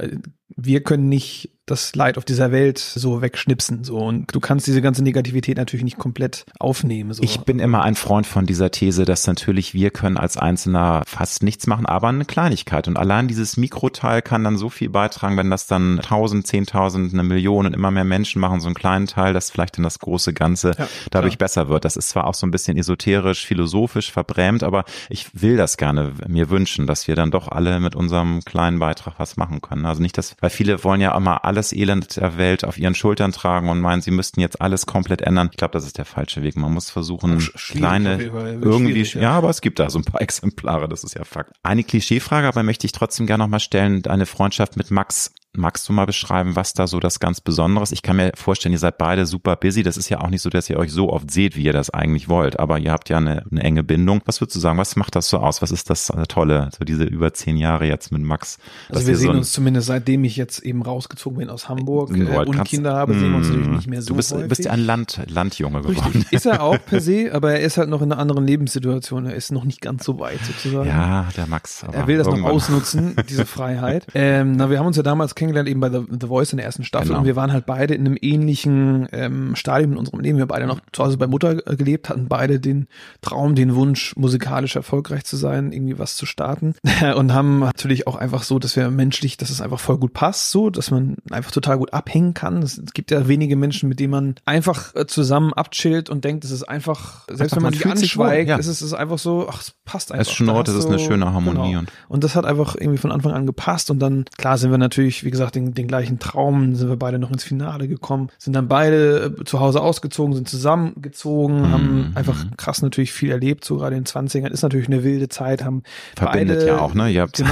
wir 0.56 0.84
können 0.84 1.10
nicht 1.10 1.52
das 1.68 1.94
Leid 1.96 2.18
auf 2.18 2.24
dieser 2.24 2.52
Welt 2.52 2.80
so 2.80 3.22
wegschnipsen. 3.22 3.84
So 3.84 3.98
und 3.98 4.34
du 4.34 4.40
kannst 4.40 4.68
diese 4.68 4.82
ganze 4.82 5.04
Negativität 5.04 5.58
natürlich 5.58 5.84
nicht 5.84 5.98
komplett 5.98 6.46
aufnehmen. 6.60 7.12
So. 7.14 7.22
Ich 7.22 7.42
bin 7.42 7.60
immer 7.60 7.84
ein 7.84 7.96
Freund 7.96 8.26
von 8.26 8.46
dieser 8.46 8.72
These, 8.72 9.04
dass 9.04 9.28
natürlich 9.28 9.74
wir 9.74 9.92
können 9.92 10.16
als 10.16 10.38
Einzelner 10.38 11.04
fast 11.06 11.44
nichts 11.44 11.68
machen, 11.68 11.86
aber 11.86 12.08
eine 12.08 12.24
Kleinigkeit. 12.24 12.88
Und 12.88 12.98
allein 12.98 13.28
dieses 13.28 13.58
Mikroteil 13.58 14.22
kann 14.22 14.46
dann 14.46 14.58
so 14.58 14.70
viel 14.70 14.90
beitragen, 14.90 15.36
wenn 15.36 15.50
das 15.50 15.68
dann 15.68 16.00
tausend, 16.02 16.48
zehntausend, 16.48 17.14
eine 17.14 17.24
Million 17.24 17.66
und 17.66 17.74
immer 17.74 17.92
mehr 17.92 18.06
Menschen 18.06 18.40
machen, 18.40 18.62
so 18.62 18.68
einen 18.68 18.76
kleinen 18.76 19.08
Teil, 19.08 19.34
dass 19.34 19.52
vielleicht 19.52 19.76
dann 19.76 19.84
das 19.84 20.00
große 20.00 20.34
Ganze 20.34 20.72
ja, 20.78 20.88
dadurch 21.12 21.38
besser 21.38 21.68
wird. 21.68 21.84
Das 21.84 21.98
ist 21.98 22.10
zwar 22.10 22.28
auch 22.28 22.34
so 22.34 22.48
ein 22.48 22.52
bisschen 22.52 22.78
esoterisch, 22.78 23.46
philosophisch 23.46 24.10
verbrämt, 24.10 24.64
aber 24.64 24.86
ich 25.10 25.42
will 25.42 25.58
das 25.58 25.76
gerne 25.76 26.14
mir 26.28 26.50
wünschen, 26.50 26.88
dass 26.88 27.10
wir 27.10 27.16
dann 27.16 27.30
doch 27.30 27.50
alle 27.50 27.82
mit 27.82 27.94
unserem 27.94 28.40
kleinen 28.46 28.80
Beitrag 28.80 29.16
was 29.18 29.36
machen 29.36 29.60
können. 29.60 29.86
Also 29.86 30.02
nicht 30.02 30.18
das, 30.18 30.37
weil 30.39 30.50
viele 30.50 30.84
wollen 30.84 31.02
ja 31.02 31.15
immer 31.15 31.45
alles 31.45 31.73
Elend 31.73 32.17
der 32.17 32.38
Welt 32.38 32.63
auf 32.63 32.78
ihren 32.78 32.95
Schultern 32.95 33.32
tragen 33.32 33.69
und 33.69 33.82
meinen, 33.82 34.02
sie 34.02 34.12
müssten 34.12 34.39
jetzt 34.39 34.62
alles 34.62 34.86
komplett 34.86 35.21
ändern. 35.21 35.50
Ich 35.52 35.58
glaube, 35.58 35.71
das 35.71 35.86
ist 35.86 35.97
der 35.97 36.06
falsche 36.06 36.43
Weg. 36.43 36.56
Man 36.56 36.73
muss 36.73 36.89
versuchen, 36.89 37.39
kleine, 37.56 38.21
irgendwie, 38.21 39.02
ja. 39.02 39.21
ja, 39.21 39.32
aber 39.32 39.50
es 39.50 39.62
gibt 39.62 39.80
da 39.80 39.89
so 39.89 40.00
ein 40.00 40.06
paar 40.06 40.21
Exemplare, 40.28 40.88
das 40.88 41.04
ist 41.04 41.15
ja 41.15 41.23
Fakt. 41.23 41.54
Eine 41.63 41.84
Klischeefrage, 41.84 42.47
aber 42.47 42.63
möchte 42.63 42.86
ich 42.86 42.91
trotzdem 42.91 43.26
gerne 43.26 43.43
nochmal 43.43 43.60
stellen. 43.60 44.02
Deine 44.02 44.26
Freundschaft 44.26 44.78
mit 44.78 44.91
Max 44.91 45.34
Magst 45.56 45.90
du 45.90 45.94
mal 45.94 46.06
beschreiben, 46.06 46.56
was 46.56 46.74
da 46.74 46.86
so 46.86 47.00
das 47.00 47.20
ganz 47.20 47.42
Besonderes? 47.42 47.92
Ich 47.92 48.04
kann 48.04 48.18
mir 48.18 48.32
vorstellen, 48.36 48.74
ihr 48.74 48.80
seid 48.80 49.00
beide 49.00 49.26
super 49.26 49.56
busy. 49.56 49.82
Das 49.82 49.98
ist 49.98 50.08
ja 50.08 50.20
auch 50.22 50.30
nicht 50.30 50.44
so, 50.44 50.52
dass 50.52 50.70
ihr 50.70 50.78
euch 50.78 50.92
so 50.92 51.12
oft 51.12 51.32
seht, 51.32 51.56
wie 51.56 51.64
ihr 51.64 51.74
das 51.74 51.90
eigentlich 51.90 52.30
wollt. 52.30 52.60
Aber 52.60 52.78
ihr 52.78 52.92
habt 52.92 53.10
ja 53.10 53.18
eine, 53.18 53.44
eine 53.50 53.64
enge 53.64 53.84
Bindung. 53.84 54.22
Was 54.26 54.40
würdest 54.40 54.56
du 54.56 54.60
sagen? 54.60 54.78
Was 54.78 54.96
macht 54.96 55.16
das 55.16 55.30
so 55.30 55.40
aus? 55.40 55.64
Was 55.64 55.72
ist 55.72 55.90
das 55.90 56.12
Tolle? 56.28 56.70
So 56.78 56.86
diese 56.86 57.06
über 57.06 57.34
zehn 57.34 57.58
Jahre 57.58 57.88
jetzt 57.88 58.12
mit 58.12 58.22
Max. 58.22 58.60
Also 58.90 59.08
wir 59.08 59.18
sehen 59.18 59.32
so 59.32 59.38
uns 59.40 59.52
zumindest 59.52 59.88
seitdem 59.88 60.24
ich 60.26 60.38
jetzt 60.38 60.60
eben 60.60 60.84
rausgezogen 60.84 61.40
bin 61.40 61.50
aus 61.50 61.68
Hamburg 61.70 62.16
äh, 62.16 62.38
und 62.46 62.64
Kinder 62.66 62.94
habe, 62.94 63.16
sehen 63.16 63.32
wir 63.32 63.38
uns 63.38 63.48
natürlich 63.48 63.68
nicht 63.68 63.88
mehr 63.88 64.02
so 64.04 64.10
Du 64.10 64.16
bist, 64.16 64.32
häufig. 64.34 64.50
bist 64.50 64.66
ja 64.66 64.72
ein 64.72 64.86
Land, 64.86 65.22
Landjunge 65.28 65.82
geworden. 65.82 66.12
Richtig. 66.14 66.34
Ist 66.34 66.46
er 66.46 66.62
auch 66.62 66.78
per 66.86 67.02
se, 67.02 67.30
aber 67.34 67.54
er 67.54 67.62
ist 67.62 67.78
halt 67.78 67.90
noch 67.90 68.04
in 68.04 68.12
einer 68.12 68.22
anderen 68.22 68.46
Lebenssituation. 68.46 69.26
Er 69.26 69.34
ist 69.34 69.52
noch 69.52 69.64
nicht 69.64 69.82
ganz 69.82 70.04
so 70.06 70.20
weit 70.20 70.40
sozusagen. 70.46 70.88
Ja, 70.88 71.30
der 71.36 71.48
Max. 71.48 71.82
er 71.92 72.06
will 72.06 72.18
das 72.20 72.28
irgendwann. 72.28 72.50
noch 72.52 72.56
ausnutzen, 72.58 73.16
diese 73.28 73.46
Freiheit. 73.48 74.06
ähm, 74.14 74.52
na, 74.52 74.70
wir 74.70 74.78
haben 74.78 74.86
uns 74.86 74.98
ja 74.98 75.04
damals 75.04 75.34
kennengelernt 75.34 75.47
eben 75.56 75.80
bei 75.80 75.90
The, 75.90 76.04
The 76.10 76.28
Voice 76.28 76.52
in 76.52 76.58
der 76.58 76.66
ersten 76.66 76.84
Staffel 76.84 77.10
genau. 77.10 77.20
und 77.20 77.26
wir 77.26 77.36
waren 77.36 77.54
halt 77.54 77.66
beide 77.66 77.94
in 77.94 78.06
einem 78.06 78.18
ähnlichen 78.20 79.08
ähm, 79.12 79.56
Stadium 79.56 79.94
in 79.94 79.98
unserem 79.98 80.20
Leben. 80.20 80.38
Wir 80.38 80.46
beide 80.46 80.68
noch 80.68 80.80
zu 80.92 81.04
Hause 81.04 81.18
bei 81.18 81.28
Mutter 81.28 81.68
äh, 81.68 81.76
gelebt, 81.76 82.10
hatten 82.10 82.28
beide 82.28 82.60
den 82.60 82.88
Traum, 83.22 83.56
den 83.56 83.76
Wunsch, 83.76 84.16
musikalisch 84.16 84.76
erfolgreich 84.76 85.24
zu 85.26 85.38
sein, 85.38 85.72
irgendwie 85.72 86.00
was 86.00 86.16
zu 86.16 86.26
starten 86.26 86.76
und 87.16 87.34
haben 87.34 87.60
natürlich 87.60 88.08
auch 88.08 88.16
einfach 88.16 88.44
so, 88.44 88.60
dass 88.60 88.76
wir 88.76 88.90
menschlich, 88.90 89.38
dass 89.38 89.50
es 89.50 89.62
einfach 89.62 89.80
voll 89.80 89.98
gut 89.98 90.14
passt, 90.14 90.52
so, 90.52 90.70
dass 90.70 90.92
man 90.92 91.18
einfach 91.32 91.52
total 91.52 91.78
gut 91.78 91.94
abhängen 91.94 92.34
kann. 92.34 92.62
Es, 92.62 92.82
gibt 92.94 93.12
ja 93.12 93.28
wenige 93.28 93.56
Menschen, 93.56 93.90
mit 93.90 94.00
denen 94.00 94.12
man 94.12 94.36
einfach 94.46 94.96
äh, 94.96 95.06
zusammen 95.06 95.54
abchillt 95.54 96.10
und 96.10 96.26
denkt, 96.26 96.44
es 96.44 96.52
ist 96.52 96.64
einfach, 96.64 97.26
selbst 97.28 97.42
einfach, 97.54 97.58
wenn 97.58 97.64
man, 97.64 97.74
man 97.74 97.74
sich 97.74 97.86
anschweigt, 98.04 98.50
ja. 98.50 98.58
ist 98.58 98.68
es 98.68 98.82
ist 98.82 98.94
einfach 98.94 99.20
so, 99.20 99.48
ach, 99.50 99.62
es 99.62 99.74
passt 99.86 100.12
einfach. 100.12 100.28
Es 100.28 100.32
schnurrt, 100.32 100.68
es 100.68 100.76
ist 100.76 100.84
so, 100.84 100.90
eine 100.90 101.00
schöne 101.00 101.34
Harmonie. 101.34 101.70
Genau. 101.70 101.80
Und, 101.80 101.92
und 102.08 102.24
das 102.24 102.36
hat 102.36 102.46
einfach 102.46 102.76
irgendwie 102.76 102.98
von 102.98 103.12
Anfang 103.12 103.34
an 103.34 103.46
gepasst 103.46 103.92
und 103.92 104.00
dann, 104.00 104.26
klar 104.38 104.58
sind 104.58 104.72
wir 104.72 104.78
natürlich, 104.78 105.24
wie 105.28 105.32
gesagt, 105.32 105.56
den, 105.56 105.74
den 105.74 105.88
gleichen 105.88 106.20
Traum, 106.20 106.74
sind 106.76 106.88
wir 106.88 106.96
beide 106.96 107.20
noch 107.20 107.32
ins 107.32 107.44
Finale 107.44 107.90
gekommen, 107.90 108.30
sind 108.38 108.54
dann 108.54 108.70
beide 108.70 109.36
äh, 109.38 109.44
zu 109.44 109.60
Hause 109.60 109.82
ausgezogen, 109.82 110.34
sind 110.34 110.48
zusammengezogen, 110.48 111.63
mhm. 111.63 111.72
haben 111.72 112.12
einfach 112.16 112.46
krass 112.56 112.82
natürlich 112.82 113.12
viel 113.12 113.30
erlebt, 113.30 113.66
so 113.66 113.76
gerade 113.76 113.98
in 113.98 114.06
den 114.06 114.08
20ern, 114.08 114.48
ist 114.48 114.62
natürlich 114.62 114.88
eine 114.88 115.04
wilde 115.04 115.28
Zeit, 115.28 115.66
haben 115.66 115.84
Verbindet 116.16 116.60
beide, 116.60 116.68
ja 116.68 116.80
auch, 116.80 116.94
ne? 116.94 117.10
Ihr 117.10 117.24
habt 117.24 117.36
genau, 117.36 117.52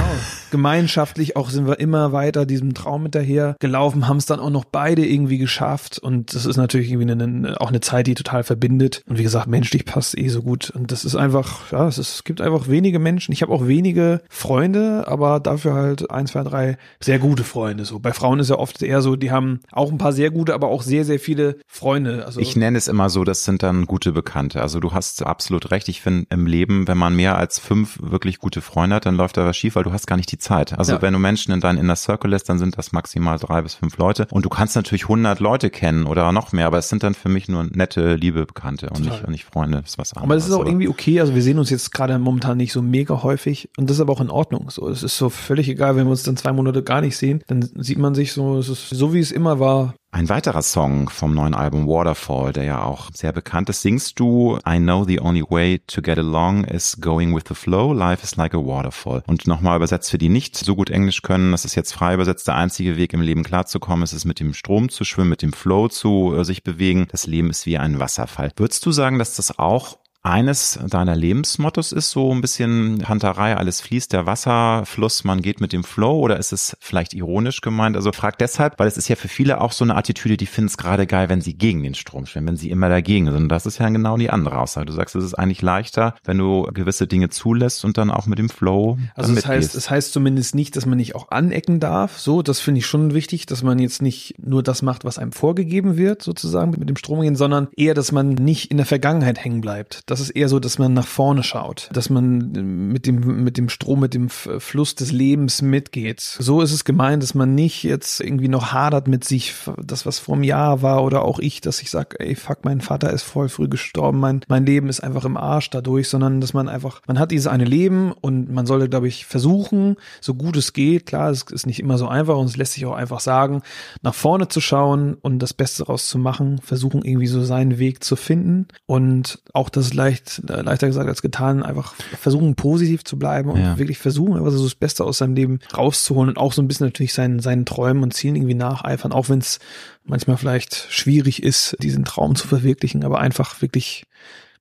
gemeinschaftlich 0.50 1.36
auch 1.36 1.50
sind 1.50 1.66
wir 1.66 1.78
immer 1.78 2.12
weiter 2.12 2.46
diesem 2.46 2.72
Traum 2.72 3.02
hinterher 3.02 3.56
gelaufen, 3.60 4.08
haben 4.08 4.16
es 4.16 4.24
dann 4.24 4.40
auch 4.40 4.48
noch 4.48 4.64
beide 4.64 5.04
irgendwie 5.04 5.36
geschafft. 5.36 5.98
Und 5.98 6.34
das 6.34 6.46
ist 6.46 6.56
natürlich 6.56 6.90
irgendwie 6.90 7.12
eine, 7.12 7.60
auch 7.60 7.68
eine 7.68 7.82
Zeit, 7.82 8.06
die 8.06 8.14
total 8.14 8.42
verbindet. 8.42 9.02
Und 9.06 9.18
wie 9.18 9.22
gesagt, 9.22 9.48
menschlich 9.48 9.84
passt 9.84 10.16
eh 10.16 10.28
so 10.28 10.40
gut. 10.40 10.70
Und 10.70 10.92
das 10.92 11.04
ist 11.04 11.14
einfach, 11.14 11.72
ja, 11.72 11.86
es, 11.88 11.98
ist, 11.98 12.14
es 12.14 12.24
gibt 12.24 12.40
einfach 12.40 12.68
wenige 12.68 12.98
Menschen, 12.98 13.32
ich 13.32 13.42
habe 13.42 13.52
auch 13.52 13.66
wenige 13.66 14.22
Freunde, 14.30 15.04
aber 15.06 15.40
dafür 15.40 15.74
halt 15.74 16.10
ein, 16.10 16.26
zwei, 16.26 16.42
drei 16.42 16.78
sehr 17.00 17.18
gute 17.18 17.44
Freunde, 17.44 17.65
so. 17.84 17.98
Bei 17.98 18.12
Frauen 18.12 18.40
ist 18.40 18.50
ja 18.50 18.58
oft 18.58 18.82
eher 18.82 19.02
so, 19.02 19.16
die 19.16 19.30
haben 19.30 19.60
auch 19.72 19.90
ein 19.90 19.98
paar 19.98 20.12
sehr 20.12 20.30
gute, 20.30 20.54
aber 20.54 20.68
auch 20.68 20.82
sehr, 20.82 21.04
sehr 21.04 21.18
viele 21.18 21.56
Freunde. 21.66 22.24
Also 22.24 22.40
ich 22.40 22.56
nenne 22.56 22.78
es 22.78 22.88
immer 22.88 23.10
so, 23.10 23.24
das 23.24 23.44
sind 23.44 23.62
dann 23.62 23.86
gute 23.86 24.12
Bekannte. 24.12 24.62
Also 24.62 24.80
du 24.80 24.92
hast 24.92 25.24
absolut 25.24 25.70
recht. 25.70 25.88
Ich 25.88 26.00
finde 26.00 26.26
im 26.30 26.46
Leben, 26.46 26.88
wenn 26.88 26.98
man 26.98 27.14
mehr 27.14 27.36
als 27.36 27.58
fünf 27.58 27.98
wirklich 28.00 28.38
gute 28.38 28.60
Freunde 28.60 28.96
hat, 28.96 29.06
dann 29.06 29.16
läuft 29.16 29.36
da 29.36 29.44
was 29.44 29.56
schief, 29.56 29.76
weil 29.76 29.84
du 29.84 29.92
hast 29.92 30.06
gar 30.06 30.16
nicht 30.16 30.30
die 30.32 30.38
Zeit. 30.38 30.78
Also 30.78 30.94
ja. 30.94 31.02
wenn 31.02 31.12
du 31.12 31.18
Menschen 31.18 31.52
in 31.52 31.60
deinen 31.60 31.78
Inner 31.78 31.96
Circle 31.96 32.30
lässt, 32.30 32.48
dann 32.48 32.58
sind 32.58 32.78
das 32.78 32.92
maximal 32.92 33.38
drei 33.38 33.62
bis 33.62 33.74
fünf 33.74 33.96
Leute. 33.98 34.26
Und 34.30 34.44
du 34.44 34.48
kannst 34.48 34.76
natürlich 34.76 35.08
hundert 35.08 35.40
Leute 35.40 35.70
kennen 35.70 36.06
oder 36.06 36.30
noch 36.32 36.52
mehr, 36.52 36.66
aber 36.66 36.78
es 36.78 36.88
sind 36.88 37.02
dann 37.02 37.14
für 37.14 37.28
mich 37.28 37.48
nur 37.48 37.64
nette, 37.64 38.14
liebe 38.14 38.46
Bekannte 38.46 38.90
und 38.90 39.00
nicht, 39.00 39.24
und 39.24 39.30
nicht 39.30 39.44
Freunde. 39.44 39.80
Das 39.80 39.90
ist 39.90 39.98
was 39.98 40.12
anderes. 40.12 40.24
Aber 40.24 40.36
es 40.36 40.46
ist 40.46 40.52
auch 40.52 40.60
oder? 40.60 40.70
irgendwie 40.70 40.88
okay. 40.88 41.20
Also 41.20 41.34
wir 41.34 41.42
sehen 41.42 41.58
uns 41.58 41.70
jetzt 41.70 41.92
gerade 41.92 42.18
momentan 42.18 42.56
nicht 42.56 42.72
so 42.72 42.82
mega 42.82 43.22
häufig 43.22 43.68
und 43.76 43.88
das 43.88 43.96
ist 43.96 44.00
aber 44.00 44.12
auch 44.12 44.20
in 44.20 44.30
Ordnung. 44.30 44.70
So, 44.70 44.88
es 44.88 45.02
ist 45.02 45.16
so 45.16 45.28
völlig 45.28 45.68
egal, 45.68 45.96
wenn 45.96 46.06
wir 46.06 46.10
uns 46.10 46.22
dann 46.22 46.36
zwei 46.36 46.52
Monate 46.52 46.82
gar 46.82 47.00
nicht 47.00 47.16
sehen, 47.16 47.42
dann 47.46 47.55
sieht 47.62 47.98
man 47.98 48.14
sich 48.14 48.32
so, 48.32 48.58
es 48.58 48.68
ist 48.68 48.90
so 48.90 49.12
wie 49.12 49.20
es 49.20 49.32
immer 49.32 49.60
war. 49.60 49.94
Ein 50.16 50.30
weiterer 50.30 50.62
Song 50.62 51.10
vom 51.10 51.34
neuen 51.34 51.52
Album 51.52 51.86
Waterfall, 51.86 52.54
der 52.54 52.64
ja 52.64 52.82
auch 52.82 53.10
sehr 53.12 53.32
bekannt 53.32 53.68
ist, 53.68 53.82
singst 53.82 54.18
du 54.18 54.58
I 54.66 54.78
know 54.78 55.04
the 55.04 55.20
only 55.20 55.42
way 55.42 55.78
to 55.86 56.00
get 56.00 56.16
along 56.16 56.64
is 56.64 56.96
going 57.00 57.34
with 57.34 57.42
the 57.48 57.54
flow, 57.54 57.92
life 57.92 58.24
is 58.24 58.36
like 58.36 58.54
a 58.54 58.58
waterfall. 58.58 59.22
Und 59.26 59.46
nochmal 59.46 59.76
übersetzt 59.76 60.10
für 60.10 60.16
die 60.16 60.30
nicht 60.30 60.56
so 60.56 60.74
gut 60.74 60.88
Englisch 60.88 61.20
können, 61.20 61.52
das 61.52 61.66
ist 61.66 61.74
jetzt 61.74 61.92
frei 61.92 62.14
übersetzt, 62.14 62.48
der 62.48 62.54
einzige 62.54 62.96
Weg 62.96 63.12
im 63.12 63.20
Leben 63.20 63.42
klarzukommen, 63.42 64.04
ist 64.04 64.14
es 64.14 64.24
mit 64.24 64.40
dem 64.40 64.54
Strom 64.54 64.88
zu 64.88 65.04
schwimmen, 65.04 65.30
mit 65.30 65.42
dem 65.42 65.52
Flow 65.52 65.88
zu 65.88 66.34
äh, 66.34 66.44
sich 66.44 66.62
bewegen. 66.62 67.08
Das 67.10 67.26
Leben 67.26 67.50
ist 67.50 67.66
wie 67.66 67.76
ein 67.76 68.00
Wasserfall. 68.00 68.52
Würdest 68.56 68.86
du 68.86 68.92
sagen, 68.92 69.18
dass 69.18 69.36
das 69.36 69.58
auch 69.58 69.98
eines 70.26 70.78
deiner 70.88 71.14
Lebensmottos 71.14 71.92
ist 71.92 72.10
so 72.10 72.34
ein 72.34 72.40
bisschen 72.40 73.08
Hanterei, 73.08 73.56
alles 73.56 73.80
fließt, 73.80 74.12
der 74.12 74.26
Wasserfluss, 74.26 75.24
man 75.24 75.40
geht 75.40 75.60
mit 75.60 75.72
dem 75.72 75.84
Flow 75.84 76.18
oder 76.18 76.36
ist 76.36 76.52
es 76.52 76.76
vielleicht 76.80 77.14
ironisch 77.14 77.60
gemeint? 77.60 77.96
Also 77.96 78.10
frag 78.12 78.36
deshalb, 78.38 78.78
weil 78.78 78.88
es 78.88 78.96
ist 78.96 79.08
ja 79.08 79.16
für 79.16 79.28
viele 79.28 79.60
auch 79.60 79.72
so 79.72 79.84
eine 79.84 79.94
Attitüde, 79.94 80.36
die 80.36 80.46
finden 80.46 80.68
es 80.68 80.76
gerade 80.76 81.06
geil, 81.06 81.28
wenn 81.28 81.40
sie 81.40 81.54
gegen 81.54 81.82
den 81.82 81.94
Strom 81.94 82.26
schwimmen, 82.26 82.48
wenn 82.48 82.56
sie 82.56 82.70
immer 82.70 82.88
dagegen 82.88 83.26
sind. 83.26 83.36
Und 83.36 83.48
das 83.48 83.66
ist 83.66 83.78
ja 83.78 83.88
genau 83.88 84.16
die 84.16 84.30
andere 84.30 84.58
Aussage. 84.58 84.86
Du 84.86 84.92
sagst, 84.92 85.14
es 85.14 85.24
ist 85.24 85.34
eigentlich 85.34 85.62
leichter, 85.62 86.16
wenn 86.24 86.38
du 86.38 86.62
gewisse 86.74 87.06
Dinge 87.06 87.30
zulässt 87.30 87.84
und 87.84 87.96
dann 87.96 88.10
auch 88.10 88.26
mit 88.26 88.38
dem 88.40 88.48
Flow. 88.48 88.98
Also 89.14 89.32
es 89.32 89.46
heißt, 89.46 89.76
es 89.76 89.90
heißt 89.90 90.12
zumindest 90.12 90.56
nicht, 90.56 90.74
dass 90.74 90.86
man 90.86 90.98
nicht 90.98 91.14
auch 91.14 91.30
anecken 91.30 91.78
darf. 91.78 92.18
So, 92.18 92.42
das 92.42 92.58
finde 92.58 92.80
ich 92.80 92.86
schon 92.86 93.14
wichtig, 93.14 93.46
dass 93.46 93.62
man 93.62 93.78
jetzt 93.78 94.02
nicht 94.02 94.34
nur 94.38 94.64
das 94.64 94.82
macht, 94.82 95.04
was 95.04 95.18
einem 95.18 95.32
vorgegeben 95.32 95.96
wird, 95.96 96.22
sozusagen 96.22 96.72
mit 96.72 96.88
dem 96.88 96.96
Strom 96.96 97.20
gehen, 97.20 97.36
sondern 97.36 97.68
eher, 97.76 97.94
dass 97.94 98.10
man 98.10 98.30
nicht 98.30 98.72
in 98.72 98.76
der 98.76 98.86
Vergangenheit 98.86 99.42
hängen 99.44 99.60
bleibt. 99.60 100.00
Das 100.06 100.15
das 100.16 100.28
ist 100.28 100.30
eher 100.30 100.48
so, 100.48 100.58
dass 100.58 100.78
man 100.78 100.94
nach 100.94 101.06
vorne 101.06 101.42
schaut, 101.42 101.90
dass 101.92 102.08
man 102.08 102.50
mit 102.90 103.06
dem, 103.06 103.44
mit 103.44 103.58
dem 103.58 103.68
Strom, 103.68 104.00
mit 104.00 104.14
dem 104.14 104.30
Fluss 104.30 104.94
des 104.94 105.12
Lebens 105.12 105.60
mitgeht. 105.60 106.20
So 106.20 106.62
ist 106.62 106.72
es 106.72 106.86
gemeint, 106.86 107.22
dass 107.22 107.34
man 107.34 107.54
nicht 107.54 107.82
jetzt 107.82 108.20
irgendwie 108.20 108.48
noch 108.48 108.72
hadert 108.72 109.08
mit 109.08 109.24
sich, 109.24 109.52
das 109.76 110.06
was 110.06 110.18
vor 110.18 110.34
einem 110.34 110.44
Jahr 110.44 110.80
war 110.80 111.04
oder 111.04 111.22
auch 111.22 111.38
ich, 111.38 111.60
dass 111.60 111.82
ich 111.82 111.90
sage, 111.90 112.18
ey, 112.18 112.34
fuck, 112.34 112.64
mein 112.64 112.80
Vater 112.80 113.12
ist 113.12 113.24
voll 113.24 113.50
früh 113.50 113.68
gestorben, 113.68 114.18
mein, 114.18 114.40
mein 114.48 114.64
Leben 114.64 114.88
ist 114.88 115.00
einfach 115.00 115.26
im 115.26 115.36
Arsch 115.36 115.68
dadurch, 115.68 116.08
sondern 116.08 116.40
dass 116.40 116.54
man 116.54 116.70
einfach, 116.70 117.02
man 117.06 117.18
hat 117.18 117.30
dieses 117.30 117.46
eine 117.46 117.66
Leben 117.66 118.12
und 118.12 118.50
man 118.50 118.64
sollte, 118.64 118.88
glaube 118.88 119.08
ich, 119.08 119.26
versuchen, 119.26 119.96
so 120.22 120.32
gut 120.32 120.56
es 120.56 120.72
geht, 120.72 121.04
klar, 121.04 121.30
es 121.30 121.42
ist 121.42 121.66
nicht 121.66 121.80
immer 121.80 121.98
so 121.98 122.08
einfach 122.08 122.38
und 122.38 122.46
es 122.46 122.56
lässt 122.56 122.72
sich 122.72 122.86
auch 122.86 122.94
einfach 122.94 123.20
sagen, 123.20 123.60
nach 124.00 124.14
vorne 124.14 124.48
zu 124.48 124.62
schauen 124.62 125.18
und 125.20 125.40
das 125.40 125.52
Beste 125.52 125.84
daraus 125.84 126.08
zu 126.08 126.16
machen, 126.16 126.58
versuchen 126.62 127.02
irgendwie 127.02 127.26
so 127.26 127.44
seinen 127.44 127.78
Weg 127.78 128.02
zu 128.02 128.16
finden 128.16 128.68
und 128.86 129.40
auch 129.52 129.68
das 129.68 129.92
leicht, 129.96 130.42
äh, 130.48 130.62
leichter 130.62 130.86
gesagt 130.86 131.08
als 131.08 131.22
getan, 131.22 131.62
einfach 131.62 131.94
versuchen, 132.18 132.54
positiv 132.54 133.04
zu 133.04 133.18
bleiben 133.18 133.50
und 133.50 133.60
ja. 133.60 133.78
wirklich 133.78 133.98
versuchen, 133.98 134.36
einfach 134.36 134.52
so 134.52 134.62
das 134.62 134.74
Beste 134.74 135.04
aus 135.04 135.18
seinem 135.18 135.34
Leben 135.34 135.58
rauszuholen 135.76 136.28
und 136.28 136.36
auch 136.36 136.52
so 136.52 136.62
ein 136.62 136.68
bisschen 136.68 136.86
natürlich 136.86 137.12
seinen, 137.12 137.40
seinen 137.40 137.66
Träumen 137.66 138.02
und 138.02 138.14
Zielen 138.14 138.36
irgendwie 138.36 138.54
nacheifern, 138.54 139.12
auch 139.12 139.28
wenn 139.28 139.40
es 139.40 139.58
manchmal 140.04 140.36
vielleicht 140.36 140.86
schwierig 140.90 141.42
ist, 141.42 141.76
diesen 141.80 142.04
Traum 142.04 142.36
zu 142.36 142.46
verwirklichen, 142.46 143.04
aber 143.04 143.18
einfach 143.18 143.60
wirklich 143.60 144.06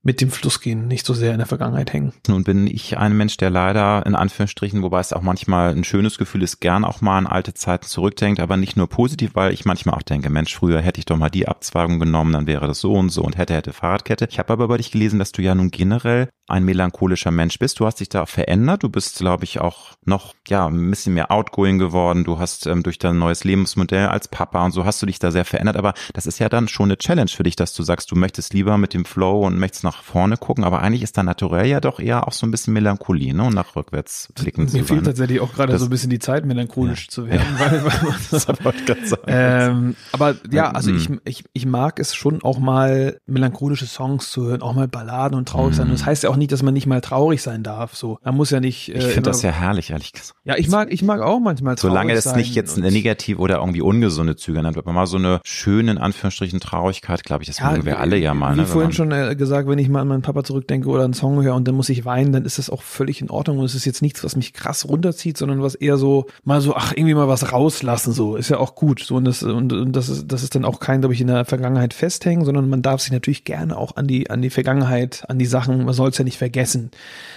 mit 0.06 0.22
dem 0.22 0.30
Fluss 0.30 0.62
gehen, 0.62 0.88
nicht 0.88 1.04
so 1.04 1.16
sehr 1.16 1.32
in 1.32 1.40
der 1.40 1.48
Vergangenheit 1.48 1.92
hängen. 1.92 2.14
Nun 2.28 2.44
bin 2.44 2.68
ich 2.68 2.98
ein 2.98 3.18
Mensch, 3.18 3.38
der 3.38 3.50
leider 3.50 4.06
in 4.06 4.14
Anführungsstrichen, 4.14 4.84
wobei 4.84 5.00
es 5.00 5.14
auch 5.14 5.24
manchmal 5.24 5.72
ein 5.72 5.84
schönes 5.84 6.20
Gefühl 6.20 6.44
ist, 6.44 6.60
gern 6.62 6.86
auch 6.86 7.02
mal 7.02 7.18
an 7.18 7.26
alte 7.26 7.56
Zeiten 7.56 7.88
zurückdenkt, 7.88 8.40
aber 8.40 8.56
nicht 8.56 8.78
nur 8.78 8.88
positiv, 8.88 9.32
weil 9.34 9.52
ich 9.52 9.66
manchmal 9.66 9.96
auch 9.96 10.04
denke, 10.04 10.30
Mensch, 10.30 10.56
früher 10.56 10.80
hätte 10.80 11.00
ich 11.00 11.06
doch 11.06 11.18
mal 11.18 11.30
die 11.30 11.48
Abzweigung 11.48 12.00
genommen, 12.00 12.34
dann 12.34 12.46
wäre 12.46 12.68
das 12.68 12.80
so 12.80 12.94
und 12.94 13.10
so 13.10 13.24
und 13.24 13.38
hätte, 13.38 13.56
hätte 13.56 13.74
Fahrradkette. 13.74 14.28
Ich 14.30 14.38
habe 14.38 14.54
aber 14.54 14.68
bei 14.68 14.78
dich 14.78 14.92
gelesen, 14.92 15.18
dass 15.18 15.32
du 15.32 15.42
ja 15.42 15.56
nun 15.56 15.72
generell 15.72 16.30
ein 16.48 16.64
melancholischer 16.64 17.32
Mensch 17.32 17.58
bist. 17.58 17.80
Du 17.80 17.86
hast 17.86 18.00
dich 18.00 18.10
da 18.10 18.26
verändert. 18.26 18.84
Du 18.84 18.90
bist, 18.90 19.18
glaube 19.18 19.46
ich, 19.46 19.60
auch 19.60 19.94
noch 20.06 20.36
ja 20.48 20.68
ein 20.68 20.90
bisschen 20.90 21.16
mehr 21.16 21.32
outgoing 21.32 21.80
geworden. 21.80 22.24
Du 22.24 22.38
hast 22.38 22.68
ähm, 22.68 22.84
durch 22.84 23.00
dein 23.00 23.18
neues 23.18 23.44
Lebensmodell 23.44 24.08
als 24.08 24.28
Papa 24.28 24.64
und 24.64 24.72
so 24.72 24.86
hast 24.86 25.02
du 25.02 25.08
dich 25.08 25.18
da 25.18 25.32
sehr 25.32 25.46
verändert. 25.46 25.76
Aber 25.76 25.94
das 26.14 26.28
ist 26.28 26.40
ja 26.40 26.50
dann 26.50 26.68
schon 26.68 26.86
eine 26.86 26.98
Challenge 26.98 27.30
für 27.30 27.44
dich, 27.44 27.56
dass 27.56 27.74
du 27.74 27.82
sagst, 27.84 28.12
du 28.12 28.16
möchtest 28.16 28.54
lieber 28.54 28.78
mit 28.78 28.94
dem 28.94 29.06
Flow 29.06 29.46
und 29.46 29.58
möchtest 29.58 29.84
nach 29.84 29.95
nach 29.96 30.04
vorne 30.04 30.38
gucken, 30.38 30.64
aber 30.64 30.82
eigentlich 30.82 31.04
ist 31.04 31.18
da 31.18 31.24
naturell 31.24 31.68
ja 31.68 31.80
doch 31.80 32.00
eher 32.00 32.28
auch 32.28 32.34
so 32.34 32.46
ein 32.46 32.52
bisschen 32.52 32.74
Melancholie, 32.74 33.34
ne? 33.34 33.44
Und 33.44 33.54
nach 33.54 33.76
rückwärts 33.76 34.30
blicken 34.36 34.68
zu 34.68 34.78
Mir 34.78 34.84
fehlt 34.84 35.06
tatsächlich 35.06 35.40
auch 35.40 35.54
gerade 35.54 35.78
so 35.78 35.86
ein 35.86 35.90
bisschen 35.90 36.10
die 36.10 36.20
Zeit, 36.20 36.46
melancholisch 36.46 37.06
ja. 37.06 37.10
zu 37.10 37.28
werden. 37.28 37.46
Ja. 37.60 37.72
Weil, 37.72 37.86
weil 38.64 38.74
das 38.88 39.10
sagen, 39.10 39.24
ähm, 39.28 39.96
aber 40.12 40.36
ja, 40.52 40.72
also 40.72 40.92
ich, 40.92 41.10
ich, 41.24 41.46
ich 41.54 41.66
mag 41.66 42.00
es 42.00 42.14
schon 42.14 42.44
auch 42.44 42.60
mal 42.60 43.20
melancholische 43.26 43.86
Songs 43.86 44.32
zu 44.32 44.46
hören, 44.46 44.62
auch 44.62 44.74
mal 44.74 44.88
Balladen 44.88 45.38
und 45.38 45.48
traurig 45.48 45.76
sein. 45.76 45.88
Und 45.88 45.94
das 45.94 46.06
heißt 46.06 46.24
ja 46.24 46.30
auch 46.30 46.36
nicht, 46.36 46.52
dass 46.52 46.64
man 46.64 46.74
nicht 46.74 46.88
mal 46.88 47.02
traurig 47.02 47.42
sein 47.42 47.64
darf. 47.64 47.96
So, 47.96 48.20
man 48.24 48.36
muss 48.36 48.50
ja 48.50 48.60
nicht. 48.60 48.90
Äh, 48.90 48.98
ich 48.98 49.06
finde 49.06 49.30
das 49.30 49.42
ja 49.42 49.52
herrlich, 49.52 49.92
ehrlich 49.92 50.12
gesagt. 50.12 50.36
Ja, 50.44 50.56
ich 50.58 50.70
mag, 50.70 50.92
ich 50.92 51.04
mag 51.04 51.22
auch 51.22 51.40
manchmal 51.40 51.76
traurig 51.76 51.92
Solange 51.92 52.14
das 52.14 52.36
nicht 52.36 52.56
jetzt 52.56 52.78
eine 52.78 52.92
negative 52.92 53.40
oder 53.40 53.58
irgendwie 53.58 53.82
ungesunde 53.82 54.36
Züge 54.36 54.64
hat, 54.64 54.86
man 54.86 54.96
mal 54.96 55.08
so 55.08 55.18
eine 55.18 55.40
schöne, 55.44 55.92
in 55.92 55.98
Anführungsstrichen, 55.98 56.60
Traurigkeit, 56.60 57.24
glaube 57.24 57.44
ich, 57.44 57.48
das 57.48 57.60
ja, 57.60 57.72
mögen 57.72 57.86
wir 57.86 58.00
alle 58.00 58.18
ja 58.18 58.34
mal. 58.34 58.56
Wie 58.56 58.62
ne, 58.62 58.66
vorhin 58.66 58.92
schon 58.92 59.12
äh, 59.12 59.36
gesagt, 59.36 59.68
wenn 59.76 59.84
ich 59.84 59.90
mal 59.90 60.02
an 60.02 60.08
meinen 60.08 60.22
Papa 60.22 60.46
zurückdenke 60.46 60.88
oder 60.88 61.04
einen 61.04 61.14
Song 61.14 61.44
höre 61.44 61.54
und 61.54 61.68
dann 61.68 61.76
muss 61.76 61.90
ich 61.90 62.06
weinen, 62.06 62.32
dann 62.32 62.46
ist 62.46 62.58
das 62.58 62.70
auch 62.70 62.82
völlig 62.82 63.20
in 63.20 63.30
Ordnung 63.30 63.60
und 63.60 63.66
es 63.66 63.76
ist 63.76 63.84
jetzt 63.84 64.02
nichts, 64.02 64.24
was 64.24 64.38
mich 64.38 64.54
krass 64.54 64.88
runterzieht, 64.88 65.38
sondern 65.38 65.62
was 65.62 65.76
eher 65.76 65.98
so, 65.98 66.28
mal 66.46 66.62
so, 66.62 66.76
ach, 66.76 66.94
irgendwie 66.96 67.14
mal 67.14 67.28
was 67.28 67.52
rauslassen, 67.52 68.14
so, 68.14 68.38
ist 68.38 68.50
ja 68.50 68.58
auch 68.58 68.76
gut. 68.76 69.04
So, 69.04 69.16
und 69.16 69.26
das, 69.26 69.44
und, 69.44 69.74
und 69.74 69.92
das 69.94 70.08
ist, 70.08 70.32
das 70.32 70.44
ist 70.44 70.56
dann 70.56 70.64
auch 70.64 70.80
kein, 70.80 71.02
glaube 71.02 71.14
ich, 71.14 71.20
in 71.20 71.28
der 71.28 71.44
Vergangenheit 71.44 71.94
festhängen, 71.94 72.46
sondern 72.46 72.70
man 72.70 72.82
darf 72.82 73.02
sich 73.02 73.12
natürlich 73.12 73.44
gerne 73.44 73.78
auch 73.78 73.98
an 73.98 74.08
die, 74.08 74.30
an 74.30 74.42
die 74.42 74.50
Vergangenheit, 74.50 75.26
an 75.28 75.40
die 75.40 75.46
Sachen, 75.46 75.84
man 75.84 75.94
soll 75.94 76.10
es 76.10 76.18
ja 76.18 76.24
nicht 76.24 76.38
vergessen. 76.38 76.92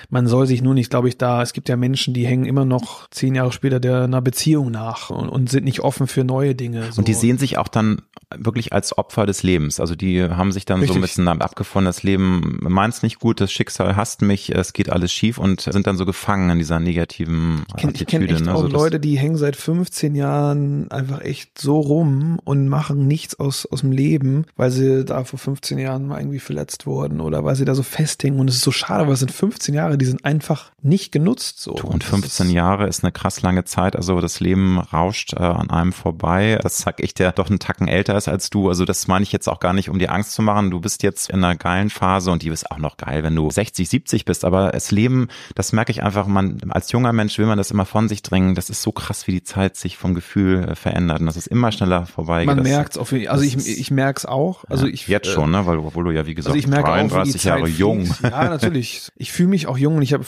Man 0.09 0.29
soll 0.29 0.47
sich 0.47 0.63
nur 0.63 0.75
nicht, 0.75 0.91
glaube 0.91 1.09
ich, 1.09 1.19
da, 1.19 1.43
es 1.43 1.53
gibt 1.53 1.69
ja 1.69 1.77
Menschen, 1.77 2.15
die 2.15 2.25
hängen 2.25 2.45
immer 2.45 2.65
noch 2.65 3.11
zehn 3.11 3.35
Jahre 3.35 3.51
später 3.51 3.81
der 3.81 4.05
einer 4.05 4.23
Beziehung 4.23 4.71
nach 4.71 5.11
und, 5.11 5.29
und 5.29 5.51
sind 5.51 5.65
nicht 5.65 5.81
offen 5.81 6.07
für 6.07 6.23
neue 6.23 6.55
Dinge. 6.55 6.93
So. 6.93 7.01
Und 7.01 7.09
die 7.09 7.15
sehen 7.15 7.39
sich 7.39 7.59
auch 7.59 7.69
dann 7.69 8.03
wirklich 8.37 8.73
als 8.73 8.97
Opfer 8.97 9.27
des 9.27 9.43
Lebens. 9.43 9.81
Also 9.81 9.95
die 9.95 10.23
haben 10.23 10.53
sich 10.53 10.67
dann 10.67 10.81
Richtig. 10.81 10.95
so 10.95 10.99
ein 10.99 11.03
bisschen 11.03 11.29
abgefunden, 11.29 11.87
das 11.87 12.03
Leben 12.03 12.28
meint's 12.29 13.03
nicht 13.03 13.19
gut, 13.19 13.41
das 13.41 13.53
Schicksal 13.53 13.97
hasst 13.97 14.23
mich, 14.23 14.55
es 14.55 14.73
geht 14.73 14.91
alles 14.91 15.13
schief 15.13 15.39
und 15.39 15.63
sind 15.63 15.87
dann 15.87 15.97
so 15.97 16.07
gefangen 16.07 16.51
in 16.51 16.59
dieser 16.59 16.81
negativen 16.81 17.65
ich 17.69 17.77
kenn, 17.77 17.91
Attitüde. 17.91 18.03
Ich 18.03 18.07
kenne 18.29 18.39
echt 18.39 18.45
ne? 18.45 18.55
auch 18.55 18.61
so 18.63 18.69
Leute, 18.69 19.01
die 19.01 19.19
hängen 19.19 19.37
seit 19.37 19.57
15 19.57 20.15
Jahren 20.15 20.91
einfach 20.91 21.21
echt 21.21 21.59
so 21.59 21.81
rum 21.81 22.39
und 22.45 22.69
machen 22.69 23.07
nichts 23.07 23.39
aus, 23.39 23.67
aus 23.67 23.81
dem 23.81 23.93
Leben, 23.93 24.47
weil 24.57 24.71
sie 24.71 25.05
da 25.05 25.25
vor 25.25 25.39
15 25.39 25.79
Jahren 25.79 26.07
mal 26.07 26.21
irgendwie 26.21 26.39
verletzt 26.39 26.87
wurden 26.87 27.21
oder 27.21 27.45
weil 27.45 27.57
sie 27.57 27.65
da 27.65 27.75
so 27.75 27.83
festhängen 27.83 28.41
und 28.41 28.49
es 28.49 28.57
ist 28.57 28.65
so 28.65 28.73
schade, 28.73 29.07
weil 29.07 29.15
es 29.15 29.21
sind 29.21 29.33
15 29.33 29.75
Jahre, 29.75 29.99
die 29.99 30.07
sind 30.07 30.25
einfach 30.25 30.71
nicht 30.83 31.13
genutzt 31.13 31.61
so. 31.61 31.73
Und 31.73 32.05
15 32.05 32.51
Jahre 32.51 32.87
ist 32.87 33.03
eine 33.05 33.13
krass 33.13 33.43
lange 33.43 33.65
Zeit, 33.65 33.97
also 33.97 34.21
das 34.21 34.41
Leben 34.41 34.79
rauscht 34.79 35.35
äh, 35.35 35.39
an 35.43 35.71
einem 35.71 35.93
vorbei. 35.93 36.59
Das 36.63 36.79
sag 36.79 37.01
ich, 37.01 37.15
der 37.15 37.33
doch 37.33 37.49
einen 37.49 37.59
Tacken 37.59 37.89
älter 37.89 38.17
ist 38.17 38.29
als 38.29 38.51
du. 38.51 38.69
Also 38.69 38.85
das 38.85 39.09
meine 39.09 39.23
ich 39.23 39.33
jetzt 39.33 39.49
auch 39.49 39.61
gar 39.61 39.73
nicht, 39.73 39.91
um 39.91 39.99
dir 39.99 40.13
Angst 40.13 40.33
zu 40.33 40.43
machen. 40.43 40.71
Du 40.71 40.81
bist 40.81 41.03
jetzt 41.03 41.31
in 41.31 41.43
einer 41.45 41.57
geilen 41.57 41.91
Phase 41.91 42.18
und 42.27 42.43
die 42.43 42.49
ist 42.49 42.71
auch 42.71 42.79
noch 42.79 42.97
geil, 42.97 43.23
wenn 43.23 43.35
du 43.35 43.51
60, 43.51 43.89
70 43.89 44.25
bist. 44.25 44.45
Aber 44.45 44.73
das 44.73 44.91
Leben, 44.91 45.29
das 45.55 45.73
merke 45.73 45.93
ich 45.93 46.03
einfach, 46.03 46.27
man 46.27 46.61
als 46.71 46.91
junger 46.93 47.13
Mensch 47.13 47.39
will 47.39 47.47
man 47.47 47.59
das 47.59 47.71
immer 47.71 47.85
von 47.85 48.09
sich 48.09 48.23
dringen. 48.23 48.55
Das 48.55 48.71
ist 48.71 48.83
so 48.83 48.93
krass, 48.93 49.27
wie 49.27 49.33
die 49.33 49.43
Zeit 49.43 49.77
sich 49.77 49.97
vom 49.97 50.15
Gefühl 50.15 50.69
äh, 50.71 50.75
verändert 50.75 51.21
und 51.21 51.27
das 51.27 51.37
ist 51.37 51.47
immer 51.47 51.73
schneller 51.73 52.07
vorbei. 52.07 52.45
Man 52.45 52.63
merkt 52.63 52.93
es 52.93 52.99
auf 52.99 53.13
jeden 53.13 53.27
Fall. 53.27 53.35
Also 53.35 53.45
ich, 53.45 53.79
ich 53.79 53.91
merke 53.91 54.19
es 54.19 54.27
auch. 54.27 54.65
Also 54.69 54.87
ja, 54.87 54.93
ich 54.93 55.07
jetzt 55.09 55.29
schon, 55.29 55.51
ne? 55.51 55.67
Weil 55.67 55.79
obwohl 55.79 56.05
du 56.05 56.11
ja 56.11 56.27
wie 56.27 56.35
gesagt 56.35 56.55
also 56.55 56.59
ich 56.59 56.67
merke 56.67 56.91
33 56.91 57.41
auch, 57.41 57.45
Jahre 57.45 57.69
jung. 57.69 58.07
Fliegt. 58.07 58.33
Ja, 58.33 58.49
natürlich. 58.49 59.09
Ich 59.17 59.33
fühle 59.33 59.49
mich 59.49 59.67
auch 59.67 59.79
jung 59.79 59.97
und 59.97 60.03
ich 60.03 60.13
habe 60.13 60.25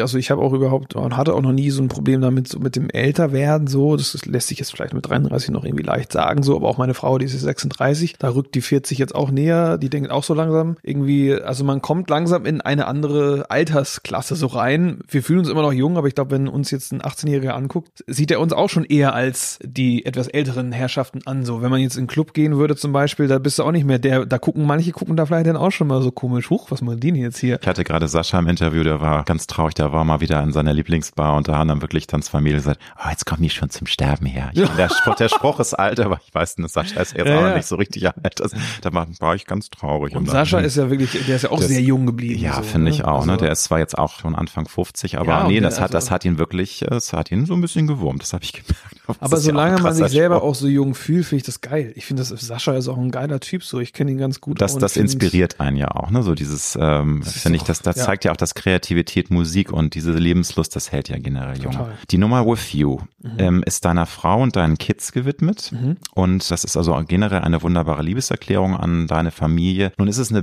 also 0.00 0.18
ich 0.18 0.30
habe 0.30 0.42
auch 0.42 0.52
überhaupt 0.52 0.94
und 0.94 1.16
hatte 1.16 1.34
auch 1.34 1.42
noch 1.42 1.52
nie 1.52 1.70
so 1.70 1.82
ein 1.82 1.88
Problem 1.88 2.20
damit 2.20 2.48
so 2.48 2.58
mit 2.58 2.76
dem 2.76 2.90
Älterwerden 2.90 3.66
so. 3.66 3.96
Das 3.96 4.26
lässt 4.26 4.48
sich 4.48 4.58
jetzt 4.58 4.72
vielleicht 4.72 4.94
mit 4.94 5.08
33 5.08 5.50
noch 5.50 5.64
irgendwie 5.64 5.84
leicht 5.84 6.12
sagen 6.12 6.42
so, 6.42 6.56
aber 6.56 6.68
auch 6.68 6.78
meine 6.78 6.94
Frau, 6.94 7.18
die 7.18 7.26
ist 7.26 7.38
36, 7.38 8.16
da 8.18 8.30
rückt 8.30 8.54
die 8.54 8.60
40 8.60 8.98
jetzt 8.98 9.14
auch 9.14 9.30
näher. 9.30 9.78
Die 9.78 9.90
denkt 9.90 10.10
auch 10.10 10.24
so 10.24 10.34
langsam 10.34 10.76
irgendwie, 10.82 11.27
also 11.34 11.64
man 11.64 11.80
kommt 11.80 12.10
langsam 12.10 12.44
in 12.44 12.60
eine 12.60 12.86
andere 12.86 13.46
Altersklasse 13.48 14.36
so 14.36 14.48
rein. 14.48 15.00
Wir 15.08 15.22
fühlen 15.22 15.40
uns 15.40 15.48
immer 15.48 15.62
noch 15.62 15.72
jung, 15.72 15.96
aber 15.96 16.08
ich 16.08 16.14
glaube, 16.14 16.32
wenn 16.32 16.48
uns 16.48 16.70
jetzt 16.70 16.92
ein 16.92 17.02
18-Jähriger 17.02 17.50
anguckt, 17.50 18.04
sieht 18.06 18.30
er 18.30 18.40
uns 18.40 18.52
auch 18.52 18.68
schon 18.68 18.84
eher 18.84 19.14
als 19.14 19.58
die 19.62 20.04
etwas 20.04 20.28
älteren 20.28 20.72
Herrschaften 20.72 21.20
an. 21.26 21.44
So, 21.44 21.62
wenn 21.62 21.70
man 21.70 21.80
jetzt 21.80 21.96
in 21.96 22.00
einen 22.00 22.06
Club 22.08 22.34
gehen 22.34 22.56
würde 22.56 22.76
zum 22.76 22.92
Beispiel, 22.92 23.28
da 23.28 23.38
bist 23.38 23.58
du 23.58 23.64
auch 23.64 23.72
nicht 23.72 23.86
mehr 23.86 23.98
der, 23.98 24.26
da 24.26 24.38
gucken 24.38 24.66
manche 24.66 24.92
gucken 24.92 25.16
da 25.16 25.26
vielleicht 25.26 25.46
dann 25.46 25.56
auch 25.56 25.70
schon 25.70 25.86
mal 25.86 26.02
so 26.02 26.10
komisch, 26.10 26.50
huch, 26.50 26.70
was 26.70 26.80
machen 26.82 27.00
die 27.00 27.12
denn 27.12 27.20
jetzt 27.20 27.38
hier? 27.38 27.58
Ich 27.60 27.66
hatte 27.66 27.84
gerade 27.84 28.08
Sascha 28.08 28.38
im 28.38 28.48
Interview, 28.48 28.82
der 28.82 29.00
war 29.00 29.24
ganz 29.24 29.46
traurig, 29.46 29.74
der 29.74 29.92
war 29.92 30.04
mal 30.04 30.20
wieder 30.20 30.42
in 30.42 30.52
seiner 30.52 30.72
Lieblingsbar 30.72 31.36
und 31.36 31.48
da 31.48 31.56
haben 31.56 31.68
dann 31.68 31.82
wirklich 31.82 32.06
Tanzfamilie 32.06 32.58
gesagt, 32.58 32.80
oh, 32.96 33.08
jetzt 33.10 33.26
kommen 33.26 33.42
die 33.42 33.50
schon 33.50 33.70
zum 33.70 33.86
Sterben 33.86 34.26
her. 34.26 34.50
Ich, 34.54 34.68
der, 34.76 34.88
Spruch, 34.88 35.14
der 35.16 35.28
Spruch 35.28 35.60
ist 35.60 35.74
alt, 35.74 36.00
aber 36.00 36.20
ich 36.26 36.34
weiß 36.34 36.58
nicht, 36.58 36.72
Sascha 36.72 37.00
ist 37.00 37.16
jetzt 37.16 37.26
ja, 37.26 37.38
auch 37.38 37.42
ja. 37.42 37.56
nicht 37.56 37.66
so 37.66 37.76
richtig 37.76 38.06
alt. 38.06 38.40
Das, 38.40 38.52
da 38.82 38.92
war, 38.92 39.06
war 39.20 39.34
ich 39.34 39.46
ganz 39.46 39.70
traurig. 39.70 40.14
Und, 40.14 40.22
und 40.22 40.30
Sascha 40.30 40.58
ist 40.58 40.76
ja 40.76 40.90
wirklich, 40.90 41.17
der 41.26 41.36
ist 41.36 41.42
ja 41.42 41.50
auch 41.50 41.62
sehr 41.62 41.80
jung 41.80 42.06
geblieben. 42.06 42.40
Ja, 42.40 42.56
so, 42.56 42.62
finde 42.62 42.90
ich 42.90 42.98
ne? 42.98 43.08
auch. 43.08 43.24
Ne? 43.24 43.32
Also, 43.32 43.44
der 43.44 43.52
ist 43.52 43.64
zwar 43.64 43.78
jetzt 43.78 43.96
auch 43.98 44.20
schon 44.20 44.34
Anfang 44.34 44.68
50, 44.68 45.18
aber 45.18 45.28
ja, 45.28 45.48
nee, 45.48 45.60
das 45.60 45.74
also, 45.74 45.84
hat, 45.84 45.94
das 45.94 46.10
hat 46.10 46.24
ihn 46.24 46.38
wirklich, 46.38 46.84
das 46.88 47.12
hat 47.12 47.30
ihn 47.30 47.46
so 47.46 47.54
ein 47.54 47.60
bisschen 47.60 47.86
gewurmt. 47.86 48.22
Das 48.22 48.32
habe 48.32 48.44
ich 48.44 48.52
gemerkt. 48.52 48.74
Das 49.08 49.16
aber 49.22 49.36
solange 49.38 49.76
ja 49.78 49.82
man 49.82 49.94
sich 49.94 50.08
selber 50.08 50.42
auch 50.42 50.54
so 50.54 50.66
jung 50.68 50.94
fühlt, 50.94 51.24
finde 51.24 51.40
ich 51.40 51.46
das 51.46 51.62
geil. 51.62 51.94
Ich 51.96 52.04
finde, 52.04 52.22
das 52.22 52.28
Sascha 52.28 52.74
ist 52.74 52.88
auch 52.88 52.98
ein 52.98 53.10
geiler 53.10 53.40
Typ. 53.40 53.64
So, 53.64 53.80
ich 53.80 53.94
kenne 53.94 54.10
ihn 54.10 54.18
ganz 54.18 54.42
gut. 54.42 54.60
Das, 54.60 54.76
das 54.76 54.98
inspiriert 54.98 55.60
einen 55.60 55.78
ja 55.78 55.92
auch. 55.92 56.10
Ne, 56.10 56.22
so 56.22 56.34
dieses, 56.34 56.76
ähm, 56.78 57.22
finde 57.22 57.56
ich, 57.56 57.62
das, 57.62 57.80
das 57.80 57.96
ja. 57.96 58.04
zeigt 58.04 58.26
ja 58.26 58.32
auch, 58.32 58.36
dass 58.36 58.54
Kreativität, 58.54 59.30
Musik 59.30 59.72
und 59.72 59.94
diese 59.94 60.12
Lebenslust, 60.12 60.76
das 60.76 60.92
hält 60.92 61.08
ja 61.08 61.16
generell 61.16 61.56
jung. 61.56 61.74
Die 62.10 62.18
Nummer 62.18 62.46
With 62.46 62.74
You 62.74 62.98
mhm. 63.22 63.30
ähm, 63.38 63.62
ist 63.64 63.86
deiner 63.86 64.04
Frau 64.04 64.42
und 64.42 64.56
deinen 64.56 64.76
Kids 64.76 65.12
gewidmet 65.12 65.72
mhm. 65.72 65.96
und 66.14 66.50
das 66.50 66.64
ist 66.64 66.76
also 66.76 67.02
generell 67.06 67.40
eine 67.40 67.62
wunderbare 67.62 68.02
Liebeserklärung 68.02 68.76
an 68.76 69.06
deine 69.06 69.30
Familie. 69.30 69.92
Nun 69.96 70.08
ist 70.08 70.18
es 70.18 70.30
eine 70.30 70.42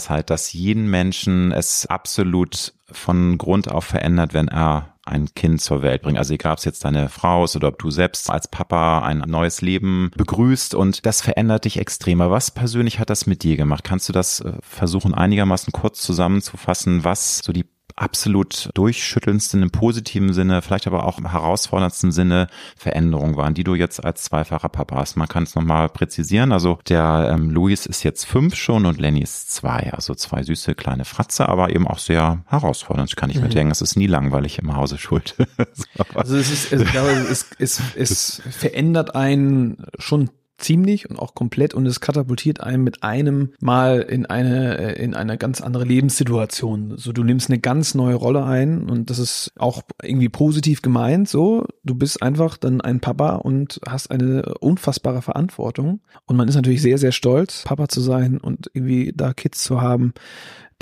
Binsenweisheit, 0.00 0.30
dass 0.30 0.52
jeden 0.52 0.88
Menschen 0.88 1.52
es 1.52 1.86
absolut 1.86 2.72
von 2.90 3.38
Grund 3.38 3.70
auf 3.70 3.84
verändert, 3.84 4.34
wenn 4.34 4.48
er 4.48 4.94
ein 5.04 5.32
Kind 5.34 5.60
zur 5.60 5.82
Welt 5.82 6.02
bringt. 6.02 6.18
Also 6.18 6.34
egal, 6.34 6.52
ob 6.52 6.58
es 6.58 6.64
jetzt 6.64 6.84
deine 6.84 7.08
Frau 7.08 7.44
ist 7.44 7.56
oder 7.56 7.68
ob 7.68 7.78
du 7.78 7.90
selbst 7.90 8.30
als 8.30 8.48
Papa 8.48 9.00
ein 9.02 9.18
neues 9.18 9.60
Leben 9.60 10.10
begrüßt 10.16 10.74
und 10.74 11.04
das 11.06 11.20
verändert 11.20 11.64
dich 11.64 11.78
extremer. 11.78 12.30
Was 12.30 12.50
persönlich 12.50 12.98
hat 12.98 13.10
das 13.10 13.26
mit 13.26 13.42
dir 13.42 13.56
gemacht? 13.56 13.84
Kannst 13.84 14.08
du 14.08 14.12
das 14.12 14.40
äh, 14.40 14.52
versuchen 14.60 15.14
einigermaßen 15.14 15.72
kurz 15.72 16.02
zusammenzufassen, 16.02 17.04
was 17.04 17.38
so 17.38 17.52
die 17.52 17.66
absolut 18.00 18.70
durchschüttelndsten 18.74 19.62
im 19.62 19.70
positiven 19.70 20.32
Sinne, 20.32 20.62
vielleicht 20.62 20.86
aber 20.86 21.04
auch 21.04 21.18
im 21.18 21.30
herausforderndsten 21.30 22.12
Sinne 22.12 22.48
Veränderungen 22.76 23.36
waren, 23.36 23.54
die 23.54 23.64
du 23.64 23.74
jetzt 23.74 24.02
als 24.02 24.24
zweifacher 24.24 24.70
Papa 24.70 24.96
hast. 24.96 25.16
Man 25.16 25.28
kann 25.28 25.42
es 25.42 25.54
nochmal 25.54 25.88
präzisieren. 25.88 26.52
Also 26.52 26.78
der 26.88 27.30
ähm, 27.32 27.50
Luis 27.50 27.86
ist 27.86 28.02
jetzt 28.02 28.24
fünf 28.24 28.54
schon 28.54 28.86
und 28.86 28.98
Lenny 28.98 29.20
ist 29.20 29.52
zwei. 29.52 29.92
Also 29.92 30.14
zwei 30.14 30.42
süße 30.42 30.74
kleine 30.74 31.04
Fratze, 31.04 31.48
aber 31.48 31.70
eben 31.70 31.86
auch 31.86 31.98
sehr 31.98 32.42
herausfordernd. 32.46 33.10
Ich 33.10 33.16
kann 33.16 33.28
nicht 33.28 33.36
mhm. 33.36 33.44
mehr 33.44 33.52
denken, 33.52 33.72
es 33.72 33.82
ist 33.82 33.96
nie 33.96 34.06
langweilig 34.06 34.58
im 34.58 34.74
Hause 34.74 34.96
schuld. 34.96 35.36
also 36.14 36.36
es 36.36 36.50
ist, 36.50 36.72
also 36.72 36.84
ich 36.84 36.90
glaube, 36.92 37.10
es, 37.10 37.50
es, 37.58 37.82
es 37.96 38.42
verändert 38.50 39.14
einen 39.14 39.84
schon 39.98 40.30
ziemlich 40.60 41.10
und 41.10 41.18
auch 41.18 41.34
komplett 41.34 41.74
und 41.74 41.86
es 41.86 42.00
katapultiert 42.00 42.60
einen 42.60 42.84
mit 42.84 43.02
einem 43.02 43.52
Mal 43.60 44.00
in 44.00 44.26
eine, 44.26 44.78
äh, 44.78 45.02
in 45.02 45.14
eine 45.14 45.38
ganz 45.38 45.60
andere 45.60 45.84
Lebenssituation. 45.84 46.96
So, 46.96 47.12
du 47.12 47.24
nimmst 47.24 47.50
eine 47.50 47.58
ganz 47.58 47.94
neue 47.94 48.14
Rolle 48.14 48.44
ein 48.44 48.88
und 48.88 49.10
das 49.10 49.18
ist 49.18 49.52
auch 49.58 49.82
irgendwie 50.02 50.28
positiv 50.28 50.82
gemeint. 50.82 51.28
So, 51.28 51.66
du 51.84 51.94
bist 51.94 52.22
einfach 52.22 52.56
dann 52.56 52.80
ein 52.80 53.00
Papa 53.00 53.36
und 53.36 53.80
hast 53.86 54.10
eine 54.10 54.54
unfassbare 54.60 55.22
Verantwortung. 55.22 56.00
Und 56.26 56.36
man 56.36 56.48
ist 56.48 56.54
natürlich 56.54 56.82
sehr, 56.82 56.98
sehr 56.98 57.12
stolz, 57.12 57.64
Papa 57.64 57.88
zu 57.88 58.00
sein 58.00 58.38
und 58.38 58.70
irgendwie 58.72 59.12
da 59.14 59.32
Kids 59.32 59.62
zu 59.62 59.80
haben, 59.80 60.12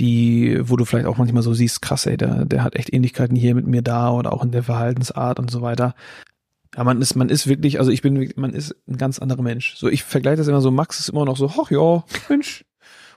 die, 0.00 0.58
wo 0.62 0.76
du 0.76 0.84
vielleicht 0.84 1.06
auch 1.06 1.16
manchmal 1.16 1.42
so 1.42 1.54
siehst, 1.54 1.82
krass, 1.82 2.06
ey, 2.06 2.16
der, 2.16 2.44
der 2.44 2.62
hat 2.62 2.76
echt 2.76 2.92
Ähnlichkeiten 2.92 3.36
hier 3.36 3.54
mit 3.54 3.66
mir 3.66 3.82
da 3.82 4.10
oder 4.12 4.32
auch 4.32 4.44
in 4.44 4.52
der 4.52 4.62
Verhaltensart 4.62 5.38
und 5.38 5.50
so 5.50 5.60
weiter. 5.60 5.94
Ja, 6.78 6.84
man 6.84 7.02
ist, 7.02 7.16
man 7.16 7.28
ist 7.28 7.48
wirklich, 7.48 7.80
also 7.80 7.90
ich 7.90 8.02
bin, 8.02 8.32
man 8.36 8.52
ist 8.52 8.76
ein 8.86 8.98
ganz 8.98 9.18
anderer 9.18 9.42
Mensch. 9.42 9.74
So, 9.76 9.88
ich 9.88 10.04
vergleiche 10.04 10.36
das 10.36 10.46
immer 10.46 10.60
so, 10.60 10.70
Max 10.70 11.00
ist 11.00 11.08
immer 11.08 11.24
noch 11.24 11.36
so, 11.36 11.50
ach 11.60 11.72
ja, 11.72 12.04
Mensch, 12.28 12.64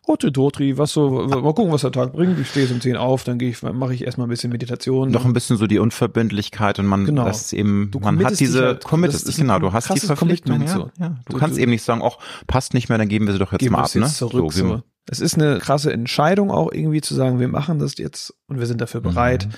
Hotte 0.08 0.32
Dotri, 0.32 0.80
was 0.80 0.94
so, 0.94 1.12
mal 1.28 1.54
gucken, 1.54 1.72
was 1.72 1.82
der 1.82 1.92
Tag 1.92 2.14
bringt. 2.14 2.40
Ich 2.40 2.50
stehe 2.50 2.68
um 2.70 2.82
10 2.82 2.98
auf, 2.98 3.24
dann 3.24 3.38
gehe 3.38 3.52
ich, 3.52 3.62
mache 3.62 3.94
ich 3.94 4.04
erstmal 4.04 4.26
ein 4.26 4.32
bisschen 4.32 4.52
Meditation. 4.52 5.12
Noch 5.12 5.26
ein 5.26 5.34
bisschen 5.34 5.58
so 5.58 5.68
die 5.68 5.78
Unverbindlichkeit 5.78 6.80
und 6.80 6.88
man, 6.88 7.06
genau. 7.06 7.26
das 7.26 7.54
eben, 7.54 7.92
du 7.92 8.00
man 8.00 8.24
hat 8.26 8.40
diese, 8.40 8.66
halt, 8.66 8.84
committest 8.84 9.28
dich, 9.28 9.38
genau, 9.38 9.60
du 9.60 9.72
hast 9.72 9.94
die 9.94 10.00
Verpflichtung, 10.00 10.62
ja, 10.64 10.68
so. 10.68 10.90
ja. 11.00 11.10
Du, 11.28 11.34
du 11.34 11.38
kannst 11.38 11.58
du, 11.58 11.62
eben 11.62 11.70
nicht 11.70 11.84
sagen, 11.84 12.02
ach, 12.04 12.18
passt 12.48 12.74
nicht 12.74 12.90
mehr, 12.90 12.98
dann 12.98 13.10
geben 13.10 13.28
wir 13.28 13.34
sie 13.34 13.40
doch 13.40 13.52
jetzt 13.52 13.70
mal 13.70 13.84
ab, 13.84 13.94
ne? 13.94 14.08
Zurück, 14.08 14.54
so, 14.54 14.68
so. 14.70 14.82
Es 15.08 15.20
ist 15.20 15.36
eine 15.36 15.60
krasse 15.60 15.94
Entscheidung 15.94 16.50
auch 16.50 16.72
irgendwie 16.72 17.02
zu 17.02 17.14
sagen, 17.14 17.40
wir 17.40 17.48
machen 17.48 17.78
das 17.78 18.00
jetzt 18.00 18.34
und 18.48 18.58
wir 18.58 18.66
sind 18.66 18.82
dafür 18.82 19.02
bereit. 19.02 19.50
Mhm 19.50 19.54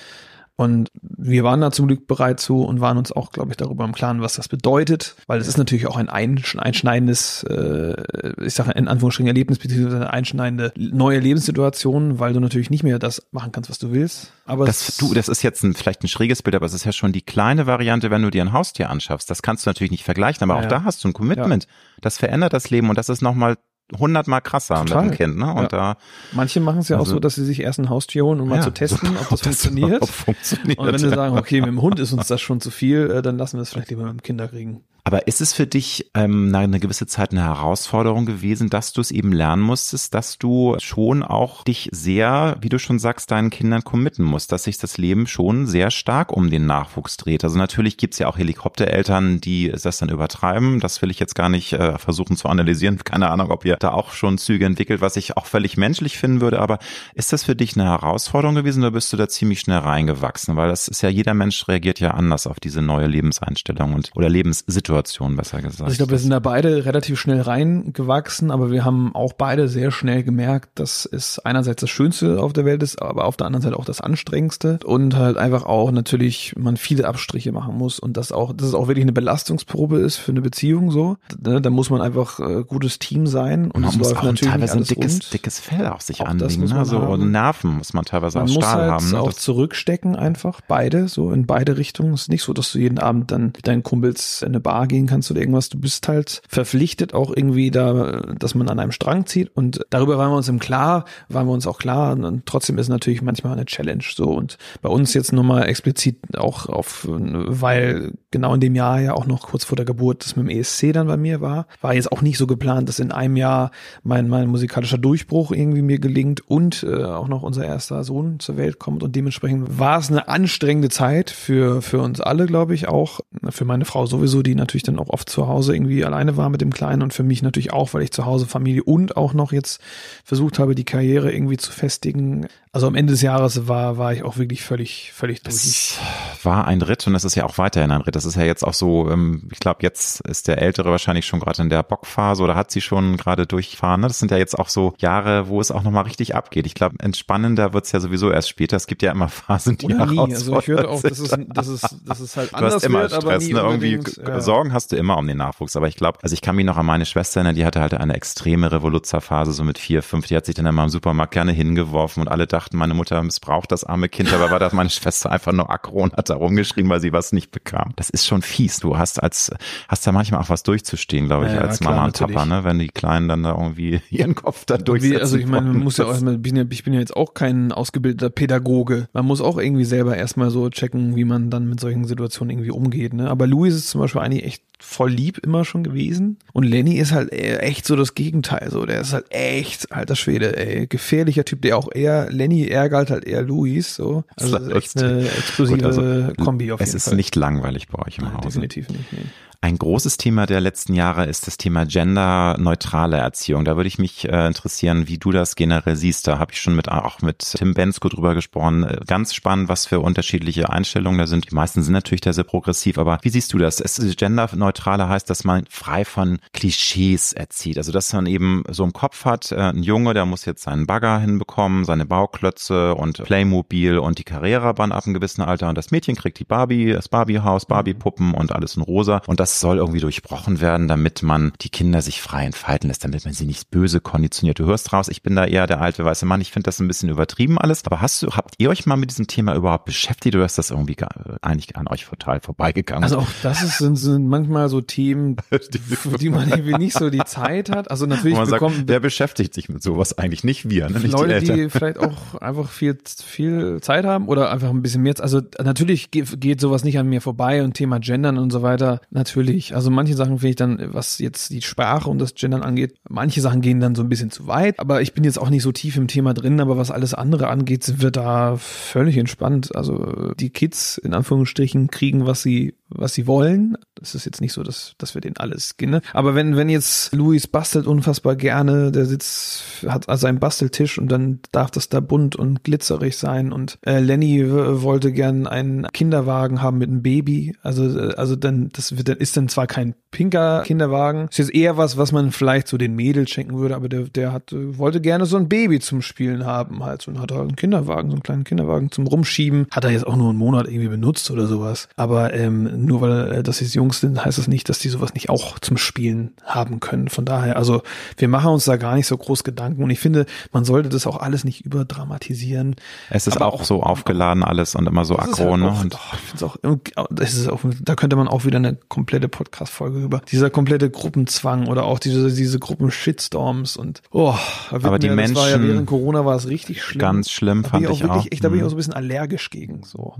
und 0.55 0.91
wir 1.01 1.43
waren 1.43 1.61
da 1.61 1.71
zum 1.71 1.87
Glück 1.87 2.05
bereit 2.05 2.39
zu 2.39 2.63
und 2.63 2.79
waren 2.79 2.97
uns 2.99 3.11
auch, 3.11 3.31
glaube 3.31 3.51
ich, 3.51 3.57
darüber 3.57 3.85
im 3.85 3.93
Klaren, 3.93 4.21
was 4.21 4.33
das 4.33 4.47
bedeutet, 4.47 5.15
weil 5.25 5.39
es 5.39 5.47
ist 5.47 5.57
natürlich 5.57 5.87
auch 5.87 5.97
ein 5.97 6.09
einschneidendes, 6.09 7.43
äh, 7.49 7.95
ich 8.39 8.53
sage 8.53 8.71
in 8.73 8.87
Anführungsstrichen 8.87 9.27
Erlebnis, 9.27 9.57
beziehungsweise 9.57 9.95
eine 9.95 10.13
einschneidende 10.13 10.71
neue 10.75 11.19
Lebenssituation, 11.19 12.19
weil 12.19 12.33
du 12.33 12.39
natürlich 12.39 12.69
nicht 12.69 12.83
mehr 12.83 12.99
das 12.99 13.25
machen 13.31 13.51
kannst, 13.51 13.71
was 13.71 13.79
du 13.79 13.91
willst. 13.91 14.31
Aber 14.45 14.65
das, 14.65 14.97
du, 14.97 15.15
das 15.15 15.27
ist 15.27 15.41
jetzt 15.41 15.63
ein, 15.63 15.73
vielleicht 15.73 16.03
ein 16.03 16.07
schräges 16.07 16.43
Bild, 16.43 16.55
aber 16.55 16.67
es 16.67 16.73
ist 16.73 16.85
ja 16.85 16.91
schon 16.91 17.13
die 17.13 17.23
kleine 17.23 17.65
Variante, 17.65 18.11
wenn 18.11 18.21
du 18.21 18.29
dir 18.29 18.43
ein 18.43 18.53
Haustier 18.53 18.91
anschaffst. 18.91 19.31
Das 19.31 19.41
kannst 19.41 19.65
du 19.65 19.71
natürlich 19.71 19.91
nicht 19.91 20.03
vergleichen, 20.03 20.43
aber 20.43 20.59
ja, 20.59 20.65
auch 20.65 20.69
da 20.69 20.83
hast 20.83 21.03
du 21.03 21.07
ein 21.07 21.13
Commitment. 21.13 21.63
Ja. 21.63 21.69
Das 22.01 22.19
verändert 22.19 22.53
das 22.53 22.69
Leben 22.69 22.89
und 22.89 22.97
das 22.97 23.09
ist 23.09 23.21
nochmal 23.21 23.57
hundertmal 23.99 24.41
krasser 24.41 24.75
Total. 24.86 25.03
mit 25.03 25.13
dem 25.13 25.17
Kind, 25.17 25.38
ne? 25.38 25.53
Und 25.53 25.63
Ja. 25.63 25.67
da 25.67 25.97
Manche 26.31 26.59
machen 26.59 26.79
es 26.79 26.89
ja 26.89 26.97
auch 26.97 27.01
Also- 27.01 27.13
so, 27.13 27.19
dass 27.19 27.36
sie 27.36 27.45
sich 27.45 27.59
erst 27.61 27.79
ein 27.79 27.89
Haustier 27.89 28.25
holen, 28.25 28.39
um 28.39 28.49
mal 28.49 28.55
Ja, 28.57 28.61
zu 28.61 28.71
testen, 28.71 29.09
so, 29.13 29.19
ob 29.21 29.29
das 29.29 29.41
funktioniert. 29.43 30.07
funktioniert. 30.07 30.79
Und 30.79 30.88
wenn 30.88 30.97
sie 30.97 31.09
sagen, 31.09 31.38
okay, 31.38 31.59
mit 31.61 31.67
dem 31.69 31.81
Hund 31.81 31.99
ist 31.99 32.13
uns 32.13 32.27
das 32.27 32.41
schon 32.41 32.59
zu 32.61 32.71
viel, 32.71 33.11
äh, 33.11 33.21
dann 33.21 33.38
lassen 33.38 33.57
wir 33.57 33.61
es 33.61 33.69
vielleicht 33.71 33.89
lieber 33.89 34.03
mit 34.03 34.13
dem 34.13 34.21
Kinder 34.23 34.47
kriegen. 34.47 34.84
Aber 35.05 35.27
ist 35.27 35.41
es 35.41 35.51
für 35.51 35.67
dich 35.67 36.09
ähm, 36.13 36.49
na, 36.49 36.59
eine 36.59 36.79
gewisse 36.79 37.05
Zeit 37.07 37.31
eine 37.31 37.43
Herausforderung 37.43 38.25
gewesen, 38.25 38.69
dass 38.69 38.93
du 38.93 39.01
es 39.01 39.11
eben 39.11 39.33
lernen 39.33 39.61
musstest, 39.61 40.13
dass 40.13 40.37
du 40.37 40.77
schon 40.79 41.23
auch 41.23 41.65
dich 41.65 41.89
sehr, 41.91 42.55
wie 42.61 42.69
du 42.69 42.79
schon 42.79 42.99
sagst, 42.99 43.29
deinen 43.31 43.49
Kindern 43.49 43.83
committen 43.83 44.23
musst, 44.23 44.53
dass 44.53 44.63
sich 44.63 44.77
das 44.77 44.97
Leben 44.97 45.27
schon 45.27 45.67
sehr 45.67 45.91
stark 45.91 46.31
um 46.31 46.49
den 46.49 46.67
Nachwuchs 46.67 47.17
dreht. 47.17 47.43
Also 47.43 47.57
natürlich 47.57 47.97
gibt's 47.97 48.17
ja 48.19 48.27
auch 48.27 48.37
Helikoptereltern, 48.37 49.41
die 49.41 49.69
das 49.71 49.97
dann 49.97 50.07
übertreiben. 50.07 50.79
Das 50.79 51.01
will 51.01 51.11
ich 51.11 51.19
jetzt 51.19 51.35
gar 51.35 51.49
nicht 51.49 51.73
äh, 51.73 51.97
versuchen 51.97 52.37
zu 52.37 52.47
analysieren. 52.47 52.97
Keine 53.03 53.29
Ahnung, 53.29 53.51
ob 53.51 53.65
ihr 53.65 53.75
da 53.75 53.91
auch 53.91 54.13
schon 54.13 54.37
Züge 54.37 54.65
entwickelt, 54.65 55.01
was 55.01 55.17
ich 55.17 55.35
auch 55.35 55.47
völlig 55.47 55.75
menschlich 55.75 56.17
finden 56.17 56.39
würde. 56.39 56.61
Aber 56.61 56.79
ist 57.13 57.33
das 57.33 57.43
für 57.43 57.57
dich 57.57 57.75
eine 57.75 57.89
Herausforderung 57.89 58.55
gewesen 58.55 58.81
oder 58.83 58.91
bist 58.91 59.11
du 59.11 59.17
da 59.17 59.27
ziemlich 59.27 59.59
schnell 59.59 59.79
reingewachsen? 59.79 60.55
Weil 60.55 60.69
das 60.69 60.87
ist 60.87 61.01
ja, 61.01 61.09
jeder 61.09 61.33
Mensch 61.33 61.67
reagiert 61.67 61.99
ja 61.99 62.11
anders 62.11 62.47
auf 62.47 62.61
diese 62.61 62.81
neue 62.81 63.07
Lebenseinstellung 63.07 63.93
und 63.93 64.11
oder 64.15 64.29
Lebenssituation, 64.29 64.92
besser 65.35 65.61
gesagt. 65.61 65.81
Also 65.81 65.91
ich 65.91 65.97
glaube, 65.97 66.11
wir 66.11 66.19
sind 66.19 66.29
da 66.31 66.39
beide 66.39 66.85
relativ 66.85 67.19
schnell 67.19 67.41
reingewachsen, 67.41 68.51
aber 68.51 68.71
wir 68.71 68.85
haben 68.85 69.13
auch 69.15 69.33
beide 69.33 69.67
sehr 69.67 69.91
schnell 69.91 70.23
gemerkt, 70.23 70.79
dass 70.79 71.07
es 71.11 71.39
einerseits 71.39 71.81
das 71.81 71.89
Schönste 71.89 72.41
auf 72.41 72.53
der 72.53 72.65
Welt 72.65 72.83
ist, 72.83 73.01
aber 73.01 73.25
auf 73.25 73.37
der 73.37 73.47
anderen 73.47 73.61
Seite 73.63 73.77
auch 73.77 73.85
das 73.85 74.01
Anstrengendste 74.01 74.79
und 74.85 75.15
halt 75.15 75.37
einfach 75.37 75.65
auch 75.65 75.91
natürlich 75.91 76.53
man 76.57 76.77
viele 76.77 77.05
Abstriche 77.07 77.51
machen 77.51 77.77
muss 77.77 77.99
und 77.99 78.17
das 78.17 78.31
auch, 78.31 78.53
dass 78.53 78.67
es 78.67 78.73
auch 78.73 78.87
wirklich 78.87 79.03
eine 79.03 79.13
Belastungsprobe 79.13 79.99
ist 79.99 80.17
für 80.17 80.31
eine 80.31 80.41
Beziehung 80.41 80.91
so. 80.91 81.17
Da 81.39 81.69
muss 81.69 81.89
man 81.89 82.01
einfach 82.01 82.39
äh, 82.39 82.63
gutes 82.63 82.99
Team 82.99 83.27
sein 83.27 83.65
und 83.65 83.75
Und 83.75 83.81
man 83.85 83.97
muss 83.97 84.13
auch 84.15 84.23
natürlich 84.23 84.51
teilweise 84.53 84.77
ein 84.77 84.83
dickes, 84.83 85.13
rund. 85.13 85.33
dickes 85.33 85.59
Fell 85.59 85.87
auf 85.87 86.01
sich 86.01 86.21
Auch 86.21 86.27
anlegen. 86.27 86.63
Ne? 86.65 86.85
So, 86.85 86.99
und 86.99 87.31
Nerven 87.31 87.77
muss 87.77 87.93
man 87.93 88.05
teilweise 88.05 88.37
Man 88.39 88.47
aus 88.47 88.53
Stahl 88.53 88.81
halt 88.81 88.91
haben. 88.91 89.11
Ne? 89.11 89.19
auch 89.19 89.27
Das- 89.27 89.37
zurückstecken 89.39 90.15
einfach, 90.15 90.61
beide, 90.67 91.07
so 91.07 91.31
in 91.31 91.45
beide 91.45 91.77
Richtungen. 91.77 92.13
Es 92.13 92.23
ist 92.23 92.29
nicht 92.29 92.43
so, 92.43 92.53
dass 92.53 92.71
du 92.71 92.79
jeden 92.79 92.99
Abend 92.99 93.31
dann 93.31 93.45
mit 93.55 93.67
deinen 93.67 93.83
Kumpels 93.83 94.41
in 94.41 94.49
eine 94.49 94.59
Bar 94.59 94.82
gehen 94.88 95.07
kannst 95.07 95.31
oder 95.31 95.39
irgendwas. 95.39 95.69
Du 95.69 95.79
bist 95.79 96.07
halt 96.07 96.41
verpflichtet 96.47 97.13
auch 97.13 97.36
irgendwie 97.36 97.71
da, 97.71 98.21
dass 98.38 98.55
man 98.55 98.69
an 98.69 98.79
einem 98.79 98.91
Strang 98.91 99.25
zieht. 99.25 99.49
Und 99.55 99.86
darüber 99.89 100.17
waren 100.17 100.31
wir 100.31 100.38
uns 100.38 100.49
im 100.49 100.59
Klar, 100.59 101.05
waren 101.29 101.47
wir 101.47 101.53
uns 101.53 101.67
auch 101.67 101.79
klar. 101.79 102.13
Und 102.13 102.45
trotzdem 102.45 102.77
ist 102.77 102.89
natürlich 102.89 103.21
manchmal 103.21 103.53
eine 103.53 103.65
Challenge 103.65 104.03
so. 104.15 104.25
Und 104.25 104.57
bei 104.81 104.89
uns 104.89 105.13
jetzt 105.13 105.34
nur 105.34 105.43
mal 105.43 105.63
explizit 105.63 106.38
auch 106.38 106.67
auf, 106.67 107.07
weil 107.09 108.13
genau 108.34 108.53
in 108.53 108.59
dem 108.59 108.75
Jahr 108.75 108.99
ja 108.99 109.13
auch 109.13 109.25
noch 109.25 109.47
kurz 109.47 109.63
vor 109.63 109.77
der 109.77 109.86
Geburt 109.86 110.25
das 110.25 110.36
mit 110.36 110.49
dem 110.49 110.59
ESC 110.59 110.91
dann 110.91 111.07
bei 111.07 111.15
mir 111.15 111.39
war, 111.39 111.67
war 111.79 111.93
jetzt 111.93 112.11
auch 112.11 112.21
nicht 112.21 112.38
so 112.38 112.47
geplant, 112.47 112.89
dass 112.89 112.99
in 112.99 113.13
einem 113.13 113.38
Jahr 113.38 113.71
mein, 114.03 114.27
mein 114.27 114.49
musikalischer 114.49 114.97
Durchbruch 114.97 115.51
irgendwie 115.51 115.81
mir 115.81 115.99
gelingt 115.99 116.41
und 116.49 116.84
äh, 116.84 117.03
auch 117.03 117.29
noch 117.29 117.43
unser 117.43 117.63
erster 117.63 118.03
Sohn 118.03 118.41
zur 118.41 118.57
Welt 118.57 118.79
kommt 118.79 119.03
und 119.03 119.15
dementsprechend 119.15 119.79
war 119.79 119.99
es 119.99 120.09
eine 120.09 120.27
anstrengende 120.27 120.89
Zeit 120.89 121.29
für, 121.29 121.81
für 121.81 122.01
uns 122.01 122.19
alle, 122.19 122.45
glaube 122.47 122.73
ich, 122.73 122.89
auch 122.89 123.21
für 123.49 123.65
meine 123.65 123.86
Frau 123.86 124.05
sowieso, 124.05 124.41
die 124.41 124.55
natürlich 124.55 124.84
dann 124.84 124.99
auch 124.99 125.09
oft 125.09 125.29
zu 125.29 125.47
Hause 125.47 125.75
irgendwie 125.75 126.03
alleine 126.03 126.36
war 126.36 126.49
mit 126.49 126.61
dem 126.61 126.73
Kleinen 126.73 127.03
und 127.03 127.13
für 127.13 127.23
mich 127.23 127.41
natürlich 127.41 127.71
auch, 127.71 127.93
weil 127.93 128.01
ich 128.01 128.11
zu 128.11 128.25
Hause 128.25 128.47
Familie 128.47 128.84
und 128.84 129.15
auch 129.15 129.34
noch 129.34 129.53
jetzt 129.53 129.79
versucht 130.23 130.59
habe, 130.59 130.75
die 130.75 130.84
Karriere 130.84 131.31
irgendwie 131.31 131.57
zu 131.57 131.71
festigen. 131.71 132.47
Also 132.71 132.88
am 132.88 132.95
Ende 132.95 133.13
des 133.13 133.21
Jahres 133.21 133.67
war, 133.67 133.99
war 133.99 134.13
ich 134.13 134.23
auch 134.23 134.38
wirklich 134.38 134.63
völlig, 134.63 135.11
völlig 135.13 135.43
durch. 135.43 135.55
Es 135.55 135.99
war 136.41 136.65
ein 136.65 136.81
Ritt 136.81 137.05
und 137.05 137.13
es 137.13 137.23
ist 137.23 137.36
ja 137.36 137.45
auch 137.45 137.59
weiterhin 137.59 137.91
ein 137.91 138.01
Ritt. 138.01 138.15
Das 138.15 138.22
ist 138.26 138.36
ja 138.36 138.43
jetzt 138.43 138.63
auch 138.63 138.74
so, 138.74 139.09
ähm, 139.09 139.47
ich 139.51 139.59
glaube, 139.59 139.80
jetzt 139.82 140.21
ist 140.21 140.47
der 140.47 140.61
Ältere 140.61 140.89
wahrscheinlich 140.91 141.26
schon 141.26 141.39
gerade 141.39 141.61
in 141.61 141.69
der 141.69 141.84
Bockphase 141.84 142.43
oder 142.43 142.55
hat 142.55 142.71
sie 142.71 142.82
schon 142.82 143.17
gerade 143.17 143.45
durchfahren. 143.45 144.01
Ne? 144.01 144.07
Das 144.07 144.19
sind 144.19 144.32
ja 144.32 144.38
jetzt 144.38 144.57
auch 144.57 144.69
so 144.69 144.93
Jahre, 144.97 145.47
wo 145.47 145.59
es 145.59 145.71
auch 145.71 145.84
nochmal 145.84 146.03
richtig 146.03 146.36
abgeht. 146.36 146.65
Ich 146.65 146.76
glaube, 146.76 146.95
entspannender 146.99 147.74
wird's 147.74 147.91
ja 147.91 147.99
sowieso 147.99 148.32
erst 148.32 148.49
später. 148.49 148.78
Es 148.78 148.88
gibt 148.88 149.01
ja 149.01 149.11
immer 149.11 149.30
Phasen, 149.30 149.78
die 149.78 149.86
Oder 149.86 150.05
nie. 150.05 150.19
Also 150.19 150.59
ich 150.59 150.67
hörte 150.67 150.89
auch, 150.89 151.01
dass 151.01 151.19
es, 151.19 151.36
dass 151.47 151.67
es, 151.67 151.82
dass 152.05 152.19
es 152.19 152.38
halt 152.38 152.51
Du 152.51 152.55
anders 152.55 152.76
hast 152.76 152.84
immer 152.84 153.01
wird, 153.01 153.13
Stress, 153.13 153.49
ne? 153.49 153.59
Irgendwie 153.59 153.99
ja. 154.17 154.41
Sorgen 154.41 154.74
hast 154.74 154.91
du 154.91 154.95
immer 154.95 155.17
um 155.17 155.28
den 155.28 155.38
Nachwuchs. 155.38 155.76
Aber 155.76 155.88
ich 155.88 155.95
glaube, 155.95 156.19
also 156.21 156.34
ich 156.34 156.41
kann 156.41 156.55
mich 156.55 156.65
noch 156.65 156.78
an 156.78 156.86
meine 156.86 157.05
Schwester 157.05 157.39
erinnern, 157.39 157.55
die 157.55 157.65
hatte 157.65 157.82
halt 157.82 157.93
eine 157.93 158.15
extreme 158.15 158.71
Revoluzerphase, 158.71 159.51
so 159.53 159.63
mit 159.63 159.78
vier, 159.78 160.03
fünf. 160.03 160.28
Die 160.28 160.36
hat 160.36 160.45
sich 160.45 160.55
dann 160.55 160.65
immer 160.65 160.84
im 160.84 160.89
Supermarkt 160.89 161.34
gerne 161.34 161.51
hingeworfen 161.51 162.21
und 162.21 162.28
alle 162.28 162.47
dachten, 162.47 162.78
meine 162.78 162.93
Mutter 162.93 163.21
missbraucht 163.24 163.71
das 163.71 163.84
arme 163.84 164.09
Kind. 164.09 164.34
Aber 164.34 164.51
war 164.51 164.59
das 164.59 164.74
meine 164.74 164.89
Schwester 164.89 165.32
einfach 165.32 165.51
nur 165.51 165.69
aggro 165.69 166.03
und 166.03 166.13
hat 166.13 166.30
da 166.30 166.36
rumgeschrien, 166.36 166.89
weil 166.89 167.01
sie 167.01 167.13
was 167.13 167.32
nicht 167.32 167.51
bekam. 167.51 167.93
Das 167.95 168.09
ist 168.14 168.28
schon 168.28 168.43
fies. 168.43 168.80
Du 168.80 168.97
hast 168.97 169.22
als, 169.22 169.51
hast 169.88 170.05
da 170.07 170.11
manchmal 170.11 170.39
auch 170.39 170.49
was 170.49 170.64
durchzustehen, 170.64 171.26
glaube 171.26 171.47
ich, 171.47 171.53
Ja, 171.53 171.61
als 171.61 171.80
klar, 171.80 171.95
Mama 171.95 172.05
und 172.05 172.18
Papa, 172.18 172.45
ne? 172.45 172.64
Wenn 172.64 172.80
die 172.80 172.88
Kleinen 172.88 173.28
dann 173.28 173.43
da 173.43 173.51
irgendwie 173.51 174.01
ihren 174.09 174.36
Kopf 174.36 174.66
da 174.66 174.78
durchsetzen 174.78 175.16
Wie, 175.16 175.20
also 175.20 175.38
ich 175.38 175.47
meine, 175.47 175.68
man 175.68 175.84
muss 175.84 175.97
ja 175.97 176.05
auch 176.05 176.09
erstmal, 176.09 176.36
ich 176.36 176.41
bin 176.41 176.55
ja, 176.55 176.64
ich 176.70 176.84
bin 176.84 176.93
ja 176.93 176.99
jetzt 176.99 177.16
auch 177.16 177.34
kein 177.34 177.72
ausgebildeter 177.72 178.30
Pädagoge. 178.30 179.09
Man 179.14 179.26
muss 179.26 179.41
auch 179.41 179.57
irgendwie 179.57 179.86
selber 179.86 180.16
erstmal 180.16 180.51
so 180.51 180.70
checken, 180.70 181.16
wie 181.16 181.26
man 181.26 181.49
dann 181.49 181.68
mit 181.68 181.80
solchen 181.80 182.05
Situationen 182.05 182.51
irgendwie 182.51 182.72
umgeht. 182.72 183.14
Ne? 183.14 183.30
Aber 183.30 183.47
Louis 183.47 183.74
ist 183.74 183.89
zum 183.89 183.99
Beispiel 183.99 184.22
eigentlich 184.22 184.45
echt 184.45 184.64
voll 184.86 185.11
lieb 185.11 185.38
immer 185.39 185.65
schon 185.65 185.84
gewesen. 185.84 186.38
Und 186.51 186.63
Lenny 186.63 186.95
ist 186.97 187.13
halt 187.13 187.31
e- 187.31 187.57
echt 187.57 187.86
so 187.88 187.95
das 187.95 188.15
Gegenteil. 188.15 188.69
So, 188.69 188.86
der 188.86 189.01
ist 189.01 189.13
halt 189.13 189.25
echt, 189.29 189.91
alter 189.91 190.15
Schwede, 190.15 190.57
ey, 190.57 190.88
gefährlicher 190.88 191.45
Typ, 191.45 191.61
der 191.61 191.77
auch 191.77 191.89
eher, 191.93 192.29
Lenny 192.29 192.67
ärgert 192.67 193.09
halt 193.09 193.23
eher 193.25 193.41
Louis. 193.41 193.95
So. 193.95 194.23
Also 194.36 194.57
Das 194.57 194.61
ist 194.63 194.67
ist 194.69 194.75
echt 194.75 194.97
eine 195.03 195.21
explosive 195.23 195.77
Gut, 195.77 195.86
also, 195.86 196.34
Kombi 196.43 196.71
auf 196.71 196.81
es 196.81 196.88
jeden 196.88 196.97
ist 196.97 197.05
Fall. 197.05 197.15
nicht 197.15 197.36
langweilig 197.36 197.88
bei 197.88 198.05
euch 198.05 198.17
im 198.17 198.25
Nein, 198.25 198.34
Hause. 198.38 198.47
definitiv 198.49 198.89
nicht. 198.89 199.11
Nee. 199.13 199.19
Ein 199.64 199.78
großes 199.78 200.18
Thema 200.18 200.45
der 200.45 200.59
letzten 200.59 200.93
Jahre 200.93 201.26
ist 201.26 201.47
das 201.47 201.55
Thema 201.55 201.86
genderneutrale 201.86 203.16
Erziehung. 203.16 203.64
Da 203.64 203.78
würde 203.78 203.88
ich 203.88 203.97
mich 203.97 204.28
äh, 204.28 204.45
interessieren, 204.45 205.07
wie 205.07 205.18
du 205.18 205.32
das 205.32 205.55
generell 205.55 205.95
siehst. 205.95 206.28
Da 206.28 206.38
habe 206.38 206.51
ich 206.51 206.59
schon 206.59 206.76
mit 206.76 206.89
auch 206.91 207.22
mit 207.22 207.39
Tim 207.39 207.74
Bensko 207.74 208.09
drüber 208.09 208.36
gesprochen. 208.36 208.84
Äh, 208.84 208.99
Ganz 209.07 209.34
spannend, 209.34 209.70
was 209.70 209.86
für 209.86 210.01
unterschiedliche 210.01 210.70
Einstellungen 210.70 211.18
da 211.18 211.28
sind. 211.28 211.49
Die 211.49 211.55
meisten 211.55 211.82
sind 211.82 211.93
natürlich 211.93 212.20
da 212.20 212.34
sehr 212.34 212.43
progressiv, 212.43 212.97
aber 212.97 213.20
wie 213.22 213.30
siehst 213.30 213.53
du 213.53 213.57
das? 213.57 213.80
Es, 213.80 214.01
genderneutrale 214.18 215.07
heißt, 215.07 215.30
dass 215.30 215.45
man 215.45 215.64
frei 215.70 216.03
von 216.03 216.39
Klischees 216.51 217.32
erzieht. 217.32 217.78
Also 217.78 217.93
dass 217.93 218.11
man 218.11 218.26
eben 218.26 218.64
so 218.70 218.84
im 218.84 218.91
Kopf 218.91 219.24
hat, 219.24 219.53
äh, 219.53 219.55
ein 219.55 219.82
Junge, 219.82 220.14
der 220.14 220.26
muss 220.26 220.43
jetzt 220.43 220.64
seinen 220.64 220.88
Bagger 220.88 221.20
hinbekommen, 221.20 221.86
seine 221.86 222.05
Bauklötze 222.05 222.95
und 222.95 223.24
Playmobil 223.24 223.97
und 223.97 224.20
die 224.20 224.26
Carrera-Bahn 224.26 224.91
ab 224.91 225.05
einem 225.05 225.14
gewissen 225.14 225.41
Alter. 225.41 225.70
Und 225.70 225.78
das 225.78 225.91
Mädchen 225.91 226.18
kriegt 226.18 226.38
die 226.39 226.43
Barbie, 226.43 226.91
das 226.91 227.07
Barbie-Haus, 227.07 227.66
Barbie-Puppen 227.66 228.34
und 228.34 228.51
alles 228.51 228.76
in 228.76 228.82
rosa. 228.82 229.22
Und 229.26 229.39
das 229.39 229.52
soll 229.59 229.77
irgendwie 229.77 229.99
durchbrochen 229.99 230.61
werden, 230.61 230.87
damit 230.87 231.23
man 231.23 231.53
die 231.61 231.69
Kinder 231.69 232.01
sich 232.01 232.21
frei 232.21 232.45
entfalten 232.45 232.87
lässt, 232.89 233.03
damit 233.03 233.25
man 233.25 233.33
sie 233.33 233.45
nicht 233.45 233.71
böse 233.71 233.99
konditioniert. 233.99 234.59
Du 234.59 234.65
hörst 234.65 234.91
raus, 234.93 235.07
ich 235.09 235.21
bin 235.23 235.35
da 235.35 235.45
eher 235.45 235.67
der 235.67 235.81
alte 235.81 236.03
weiße 236.05 236.25
Mann. 236.25 236.41
Ich 236.41 236.51
finde 236.51 236.65
das 236.65 236.79
ein 236.79 236.87
bisschen 236.87 237.09
übertrieben 237.09 237.57
alles. 237.57 237.83
Aber 237.85 238.01
hast 238.01 238.21
du, 238.23 238.31
habt 238.31 238.55
ihr 238.57 238.69
euch 238.69 238.85
mal 238.85 238.95
mit 238.95 239.11
diesem 239.11 239.27
Thema 239.27 239.55
überhaupt 239.55 239.85
beschäftigt 239.85 240.35
oder 240.35 240.45
ist 240.45 240.57
das 240.57 240.71
irgendwie 240.71 240.95
gar, 240.95 241.09
eigentlich 241.41 241.75
an 241.75 241.87
euch 241.87 242.05
total 242.05 242.39
vorbeigegangen? 242.39 243.03
Also 243.03 243.19
auch 243.19 243.27
das 243.41 243.63
ist, 243.63 243.77
sind, 243.77 243.95
sind 243.95 244.27
manchmal 244.27 244.69
so 244.69 244.81
Themen, 244.81 245.37
für 245.49 246.17
die 246.17 246.29
man 246.29 246.49
irgendwie 246.49 246.77
nicht 246.77 246.97
so 246.97 247.09
die 247.09 247.23
Zeit 247.25 247.69
hat. 247.69 247.89
Also 247.91 248.05
natürlich 248.05 248.37
man 248.37 248.47
sagt, 248.47 248.59
bekommen 248.61 248.83
wer 248.87 248.99
beschäftigt 248.99 249.53
sich 249.53 249.69
mit 249.69 249.83
sowas 249.83 250.17
eigentlich? 250.17 250.43
Nicht 250.43 250.69
wir, 250.69 250.89
ne? 250.89 250.99
nicht 250.99 251.11
Leute, 251.13 251.39
die 251.39 251.53
die, 251.53 251.69
vielleicht 251.69 251.97
auch 251.99 252.35
einfach 252.35 252.69
viel, 252.69 252.97
viel 253.25 253.79
Zeit 253.81 254.05
haben 254.05 254.27
oder 254.27 254.51
einfach 254.51 254.69
ein 254.69 254.81
bisschen 254.81 255.01
mehr. 255.01 255.13
Also 255.19 255.41
natürlich 255.61 256.11
ge- 256.11 256.25
geht 256.37 256.59
sowas 256.61 256.83
nicht 256.83 256.97
an 256.97 257.07
mir 257.07 257.21
vorbei 257.21 257.63
und 257.63 257.73
Thema 257.73 257.99
Gendern 257.99 258.37
und 258.37 258.51
so 258.51 258.61
weiter. 258.61 259.01
Natürlich. 259.11 259.32
Also 259.73 259.89
manche 259.89 260.15
Sachen 260.15 260.39
finde 260.39 260.49
ich 260.49 260.55
dann, 260.55 260.93
was 260.93 261.19
jetzt 261.19 261.49
die 261.49 261.61
Sprache 261.61 262.09
und 262.09 262.19
das 262.19 262.36
Gendern 262.36 262.61
angeht, 262.61 262.95
manche 263.09 263.41
Sachen 263.41 263.61
gehen 263.61 263.79
dann 263.79 263.95
so 263.95 264.03
ein 264.03 264.09
bisschen 264.09 264.31
zu 264.31 264.47
weit. 264.47 264.79
Aber 264.79 265.01
ich 265.01 265.13
bin 265.13 265.23
jetzt 265.23 265.39
auch 265.39 265.49
nicht 265.49 265.63
so 265.63 265.71
tief 265.71 265.97
im 265.97 266.07
Thema 266.07 266.34
drin, 266.34 266.59
aber 266.59 266.77
was 266.77 266.91
alles 266.91 267.13
andere 267.13 267.47
angeht, 267.47 267.84
sind 267.84 268.01
wir 268.01 268.11
da 268.11 268.55
völlig 268.57 269.17
entspannt. 269.17 269.75
Also 269.75 270.34
die 270.39 270.49
Kids 270.49 270.97
in 270.97 271.13
Anführungsstrichen 271.13 271.88
kriegen, 271.88 272.25
was 272.25 272.41
sie 272.41 272.75
was 272.95 273.13
sie 273.13 273.27
wollen. 273.27 273.77
Das 273.95 274.15
ist 274.15 274.25
jetzt 274.25 274.41
nicht 274.41 274.53
so, 274.53 274.63
dass, 274.63 274.95
dass 274.97 275.15
wir 275.15 275.21
denen 275.21 275.37
alles 275.37 275.77
gehen. 275.77 275.91
Ne? 275.91 276.01
Aber 276.13 276.35
wenn, 276.35 276.55
wenn 276.55 276.69
jetzt 276.69 277.13
Luis 277.13 277.47
bastelt 277.47 277.87
unfassbar 277.87 278.35
gerne, 278.35 278.91
der 278.91 279.05
sitzt, 279.05 279.63
hat 279.87 280.09
also 280.09 280.27
einen 280.27 280.39
Basteltisch 280.39 280.97
und 280.97 281.11
dann 281.11 281.39
darf 281.51 281.71
das 281.71 281.89
da 281.89 281.99
bunt 281.99 282.35
und 282.35 282.63
glitzerig 282.63 283.17
sein. 283.17 283.51
Und 283.51 283.77
äh, 283.85 283.99
Lenny 283.99 284.49
wollte 284.49 285.11
gern 285.11 285.47
einen 285.47 285.87
Kinderwagen 285.93 286.61
haben 286.61 286.77
mit 286.77 286.89
einem 286.89 287.01
Baby. 287.01 287.55
Also, 287.61 287.97
äh, 287.97 288.15
also 288.15 288.35
dann, 288.35 288.69
das 288.73 288.97
wird, 288.97 289.09
ist 289.09 289.37
dann 289.37 289.49
zwar 289.49 289.67
kein 289.67 289.95
pinker 290.11 290.63
Kinderwagen. 290.65 291.27
Ist 291.29 291.37
jetzt 291.37 291.55
eher 291.55 291.77
was, 291.77 291.97
was 291.97 292.11
man 292.11 292.31
vielleicht 292.31 292.67
so 292.67 292.77
den 292.77 292.95
Mädels 292.95 293.31
schenken 293.31 293.57
würde, 293.57 293.75
aber 293.75 293.89
der, 293.89 294.01
der 294.03 294.31
hat, 294.31 294.51
äh, 294.51 294.77
wollte 294.77 295.01
gerne 295.01 295.25
so 295.25 295.37
ein 295.37 295.49
Baby 295.49 295.79
zum 295.79 296.01
Spielen 296.01 296.45
haben 296.45 296.83
halt. 296.83 297.07
Und 297.07 297.19
hat 297.19 297.31
halt 297.31 297.41
einen 297.41 297.55
Kinderwagen, 297.55 298.09
so 298.09 298.15
einen 298.15 298.23
kleinen 298.23 298.43
Kinderwagen 298.43 298.91
zum 298.91 299.07
Rumschieben. 299.07 299.67
Hat 299.71 299.83
er 299.83 299.91
jetzt 299.91 300.07
auch 300.07 300.15
nur 300.15 300.29
einen 300.29 300.37
Monat 300.39 300.67
irgendwie 300.67 300.89
benutzt 300.89 301.31
oder 301.31 301.47
sowas. 301.47 301.87
Aber 301.95 302.33
ähm, 302.33 302.82
nur 302.86 303.01
weil 303.01 303.31
äh, 303.31 303.43
das 303.43 303.59
jetzt 303.59 303.73
Jungs 303.73 303.99
sind, 303.99 304.23
heißt 304.23 304.38
das 304.38 304.47
nicht, 304.47 304.69
dass 304.69 304.79
die 304.79 304.89
sowas 304.89 305.13
nicht 305.13 305.29
auch 305.29 305.59
zum 305.59 305.77
Spielen 305.77 306.34
haben 306.43 306.79
können. 306.79 307.07
Von 307.07 307.25
daher, 307.25 307.57
also 307.57 307.81
wir 308.17 308.27
machen 308.27 308.51
uns 308.51 308.65
da 308.65 308.77
gar 308.77 308.95
nicht 308.95 309.07
so 309.07 309.17
groß 309.17 309.43
Gedanken 309.43 309.84
und 309.84 309.89
ich 309.89 309.99
finde, 309.99 310.25
man 310.51 310.65
sollte 310.65 310.89
das 310.89 311.07
auch 311.07 311.17
alles 311.17 311.43
nicht 311.43 311.65
überdramatisieren. 311.65 312.75
Es 313.09 313.27
ist 313.27 313.41
auch, 313.41 313.61
auch, 313.61 313.63
so 313.63 313.84
aufgeladen 313.84 314.43
alles 314.43 314.75
und 314.75 314.88
immer 314.88 315.05
so 315.05 315.17
aggro, 315.17 315.51
halt 315.51 315.59
ne? 315.59 315.71
Auch, 315.71 315.81
und 315.81 315.97
oh, 316.41 316.77
auch, 316.95 317.07
das 317.11 317.34
ist 317.34 317.47
auch, 317.49 317.61
da 317.81 317.95
könnte 317.95 318.15
man 318.15 318.27
auch 318.27 318.45
wieder 318.45 318.57
eine 318.57 318.75
komplette 318.89 319.29
Podcast-Folge 319.29 319.99
über 319.99 320.21
dieser 320.31 320.49
komplette 320.49 320.89
Gruppenzwang 320.89 321.67
oder 321.67 321.86
auch 321.86 321.99
diese, 321.99 322.34
diese 322.34 322.59
Gruppen-Shitstorms 322.59 323.77
und 323.77 324.01
oh, 324.11 324.36
aber 324.71 324.99
die 324.99 325.09
mir, 325.09 325.15
Menschen, 325.15 325.36
war 325.36 325.49
ja 325.49 325.61
während 325.61 325.88
Corona 325.88 326.25
war 326.25 326.36
es 326.36 326.47
richtig 326.47 326.84
schlimm. 326.84 326.99
Ganz 326.99 327.29
schlimm, 327.29 327.63
fand 327.63 327.84
ich 327.84 327.89
auch. 327.89 327.99
Wirklich, 327.99 328.11
auch. 328.11 328.27
Ich, 328.29 328.39
da 328.39 328.49
bin 328.49 328.57
ich 328.57 328.61
Mhm. 328.61 328.67
auch 328.67 328.69
so 328.71 328.75
ein 328.75 328.77
bisschen 328.77 328.93
allergisch 328.93 329.49
gegen, 329.49 329.84
so. 329.84 330.15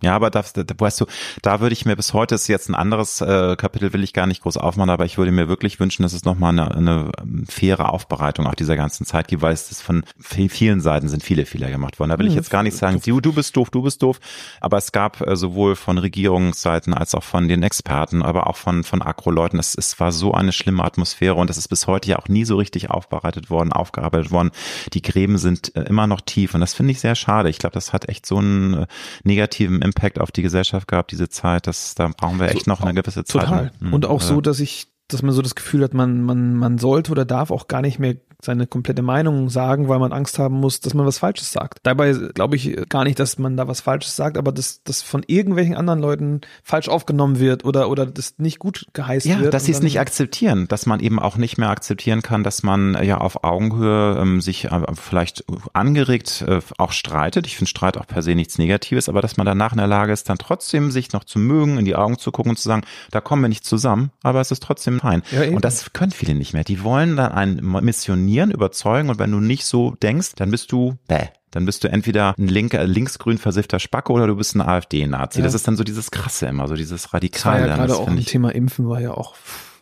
Ja, 0.00 0.14
aber 0.14 0.30
das, 0.30 0.52
da, 0.52 0.62
weißt 0.76 1.00
du, 1.00 1.06
da 1.42 1.58
würde 1.60 1.72
ich 1.72 1.84
mir 1.84 1.96
bis 1.96 2.12
heute 2.14 2.36
ist 2.36 2.46
jetzt 2.46 2.68
ein 2.68 2.76
anderes 2.76 3.20
äh, 3.20 3.56
Kapitel, 3.56 3.92
will 3.92 4.04
ich 4.04 4.12
gar 4.12 4.28
nicht 4.28 4.42
groß 4.42 4.56
aufmachen, 4.56 4.90
aber 4.90 5.04
ich 5.04 5.18
würde 5.18 5.32
mir 5.32 5.48
wirklich 5.48 5.80
wünschen, 5.80 6.04
dass 6.04 6.12
es 6.12 6.24
nochmal 6.24 6.50
eine, 6.52 6.70
eine 6.72 7.10
ähm, 7.20 7.44
faire 7.48 7.92
Aufbereitung 7.92 8.46
auch 8.46 8.54
dieser 8.54 8.76
ganzen 8.76 9.06
Zeit 9.06 9.26
gibt, 9.26 9.42
weil 9.42 9.52
es 9.52 9.72
ist 9.72 9.82
von 9.82 10.04
vielen 10.20 10.80
Seiten 10.80 11.08
sind 11.08 11.24
viele 11.24 11.46
Fehler 11.46 11.68
gemacht 11.70 11.98
worden. 11.98 12.10
Da 12.10 12.18
will 12.20 12.26
ich 12.26 12.32
Mhm. 12.34 12.38
jetzt 12.38 12.50
gar 12.50 12.62
nicht 12.62 12.76
sagen, 12.76 13.00
du, 13.04 13.20
du 13.20 13.32
bist 13.32 13.56
doof, 13.56 13.70
du 13.70 13.82
bist 13.82 14.00
doof, 14.02 14.20
aber 14.60 14.76
es 14.76 14.92
gab 14.92 15.20
äh, 15.20 15.34
sowohl 15.34 15.74
von 15.74 15.98
Regierungsseiten 15.98 16.94
als 16.94 17.16
auch 17.16 17.24
von 17.24 17.48
den 17.48 17.64
Experten, 17.64 18.22
aber 18.22 18.46
auch 18.46 18.56
von, 18.56 18.84
von 18.84 19.02
Agro-Leuten, 19.02 19.58
es, 19.58 19.74
es 19.74 19.98
war 19.98 20.12
so 20.12 20.32
eine 20.32 20.52
schlimme 20.52 20.84
Atmosphäre 20.84 21.34
und 21.34 21.50
es 21.50 21.56
ist 21.58 21.66
bis 21.66 21.88
heute 21.88 22.08
ja 22.10 22.20
auch 22.20 22.28
nie 22.28 22.44
so 22.44 22.56
richtig 22.56 22.90
aufbereitet 22.90 23.50
worden, 23.50 23.72
aufgearbeitet 23.72 24.30
worden. 24.30 24.52
Die 24.92 25.02
Gräben 25.02 25.38
sind 25.38 25.74
äh, 25.74 25.82
immer 25.82 26.06
noch 26.06 26.20
tief 26.20 26.54
und 26.54 26.60
das 26.60 26.72
finde 26.74 26.92
ich 26.92 27.00
sehr 27.00 27.16
schade. 27.16 27.50
Ich 27.50 27.58
glaube, 27.58 27.74
das 27.74 27.92
hat 27.92 28.08
echt 28.08 28.26
so 28.26 28.36
einen 28.38 28.74
äh, 28.74 28.86
negativen 29.24 29.87
Impact 29.88 30.20
auf 30.20 30.30
die 30.30 30.42
Gesellschaft 30.42 30.88
gehabt, 30.88 31.10
diese 31.10 31.28
Zeit. 31.28 31.66
Das, 31.66 31.94
da 31.94 32.08
brauchen 32.08 32.38
wir 32.38 32.48
echt 32.48 32.66
noch 32.66 32.80
eine 32.80 32.94
gewisse 32.94 33.24
Zeit. 33.24 33.44
Total. 33.44 33.72
Mhm. 33.80 33.94
Und 33.94 34.06
auch 34.06 34.20
so, 34.20 34.40
dass 34.40 34.60
ich, 34.60 34.86
dass 35.08 35.22
man 35.22 35.32
so 35.32 35.42
das 35.42 35.54
Gefühl 35.54 35.82
hat, 35.82 35.94
man, 35.94 36.22
man, 36.22 36.54
man 36.54 36.78
sollte 36.78 37.12
oder 37.12 37.24
darf 37.24 37.50
auch 37.50 37.68
gar 37.68 37.82
nicht 37.82 37.98
mehr 37.98 38.16
seine 38.40 38.68
komplette 38.68 39.02
Meinung 39.02 39.48
sagen, 39.48 39.88
weil 39.88 39.98
man 39.98 40.12
Angst 40.12 40.38
haben 40.38 40.60
muss, 40.60 40.80
dass 40.80 40.94
man 40.94 41.04
was 41.04 41.18
Falsches 41.18 41.50
sagt. 41.50 41.80
Dabei 41.82 42.12
glaube 42.12 42.54
ich 42.54 42.88
gar 42.88 43.02
nicht, 43.02 43.18
dass 43.18 43.36
man 43.38 43.56
da 43.56 43.66
was 43.66 43.80
Falsches 43.80 44.14
sagt, 44.14 44.38
aber 44.38 44.52
dass 44.52 44.82
das 44.84 45.02
von 45.02 45.24
irgendwelchen 45.26 45.74
anderen 45.74 45.98
Leuten 45.98 46.42
falsch 46.62 46.88
aufgenommen 46.88 47.40
wird 47.40 47.64
oder 47.64 47.90
oder 47.90 48.06
das 48.06 48.38
nicht 48.38 48.60
gut 48.60 48.86
geheißen 48.92 49.30
ja, 49.30 49.40
wird. 49.40 49.54
dass 49.54 49.62
und 49.62 49.66
sie 49.66 49.72
es 49.72 49.82
nicht 49.82 49.98
akzeptieren, 49.98 50.68
dass 50.68 50.86
man 50.86 51.00
eben 51.00 51.18
auch 51.18 51.36
nicht 51.36 51.58
mehr 51.58 51.70
akzeptieren 51.70 52.22
kann, 52.22 52.44
dass 52.44 52.62
man 52.62 52.94
äh, 52.94 53.04
ja 53.04 53.18
auf 53.18 53.42
Augenhöhe 53.42 54.18
ähm, 54.20 54.40
sich 54.40 54.66
äh, 54.66 54.82
vielleicht 54.94 55.44
angeregt 55.72 56.44
äh, 56.46 56.60
auch 56.78 56.92
streitet. 56.92 57.46
Ich 57.46 57.56
finde 57.56 57.70
Streit 57.70 57.96
auch 57.96 58.06
per 58.06 58.22
se 58.22 58.36
nichts 58.36 58.56
Negatives, 58.58 59.08
aber 59.08 59.20
dass 59.20 59.36
man 59.36 59.46
danach 59.46 59.72
in 59.72 59.78
der 59.78 59.88
Lage 59.88 60.12
ist, 60.12 60.28
dann 60.28 60.38
trotzdem 60.38 60.92
sich 60.92 61.12
noch 61.12 61.24
zu 61.24 61.40
mögen, 61.40 61.76
in 61.76 61.84
die 61.84 61.96
Augen 61.96 62.18
zu 62.18 62.30
gucken 62.30 62.50
und 62.50 62.56
zu 62.56 62.68
sagen, 62.68 62.82
da 63.10 63.20
kommen 63.20 63.42
wir 63.42 63.48
nicht 63.48 63.64
zusammen, 63.64 64.12
aber 64.22 64.40
es 64.40 64.52
ist 64.52 64.62
trotzdem 64.62 64.97
fein. 65.00 65.22
Ja, 65.30 65.50
und 65.50 65.64
das 65.64 65.92
können 65.92 66.12
viele 66.12 66.34
nicht 66.34 66.52
mehr. 66.52 66.64
Die 66.64 66.82
wollen 66.82 67.16
dann 67.16 67.32
einen 67.32 67.84
missionieren, 67.84 68.50
überzeugen 68.50 69.10
und 69.10 69.18
wenn 69.18 69.30
du 69.30 69.40
nicht 69.40 69.64
so 69.64 69.96
denkst, 70.02 70.32
dann 70.36 70.50
bist 70.50 70.72
du 70.72 70.96
bäh. 71.08 71.28
Dann 71.50 71.64
bist 71.64 71.82
du 71.82 71.88
entweder 71.88 72.34
ein 72.38 72.48
linker, 72.48 72.86
linksgrün 72.86 73.38
versiffter 73.38 73.78
Spacke 73.78 74.12
oder 74.12 74.26
du 74.26 74.36
bist 74.36 74.54
ein 74.54 74.60
AfD-Nazi. 74.60 75.38
Ja. 75.38 75.44
Das 75.44 75.54
ist 75.54 75.66
dann 75.66 75.76
so 75.76 75.84
dieses 75.84 76.10
Krasse 76.10 76.46
immer, 76.46 76.68
so 76.68 76.74
dieses 76.74 77.04
Das 77.04 77.12
war 77.12 77.14
Radikale. 77.14 77.60
ja 77.68 77.74
gerade 77.76 77.88
Das 77.88 77.96
auch 77.96 78.06
ein 78.08 78.22
Thema 78.24 78.54
Impfen 78.54 78.88
war 78.88 79.00
ja 79.00 79.12
auch 79.12 79.34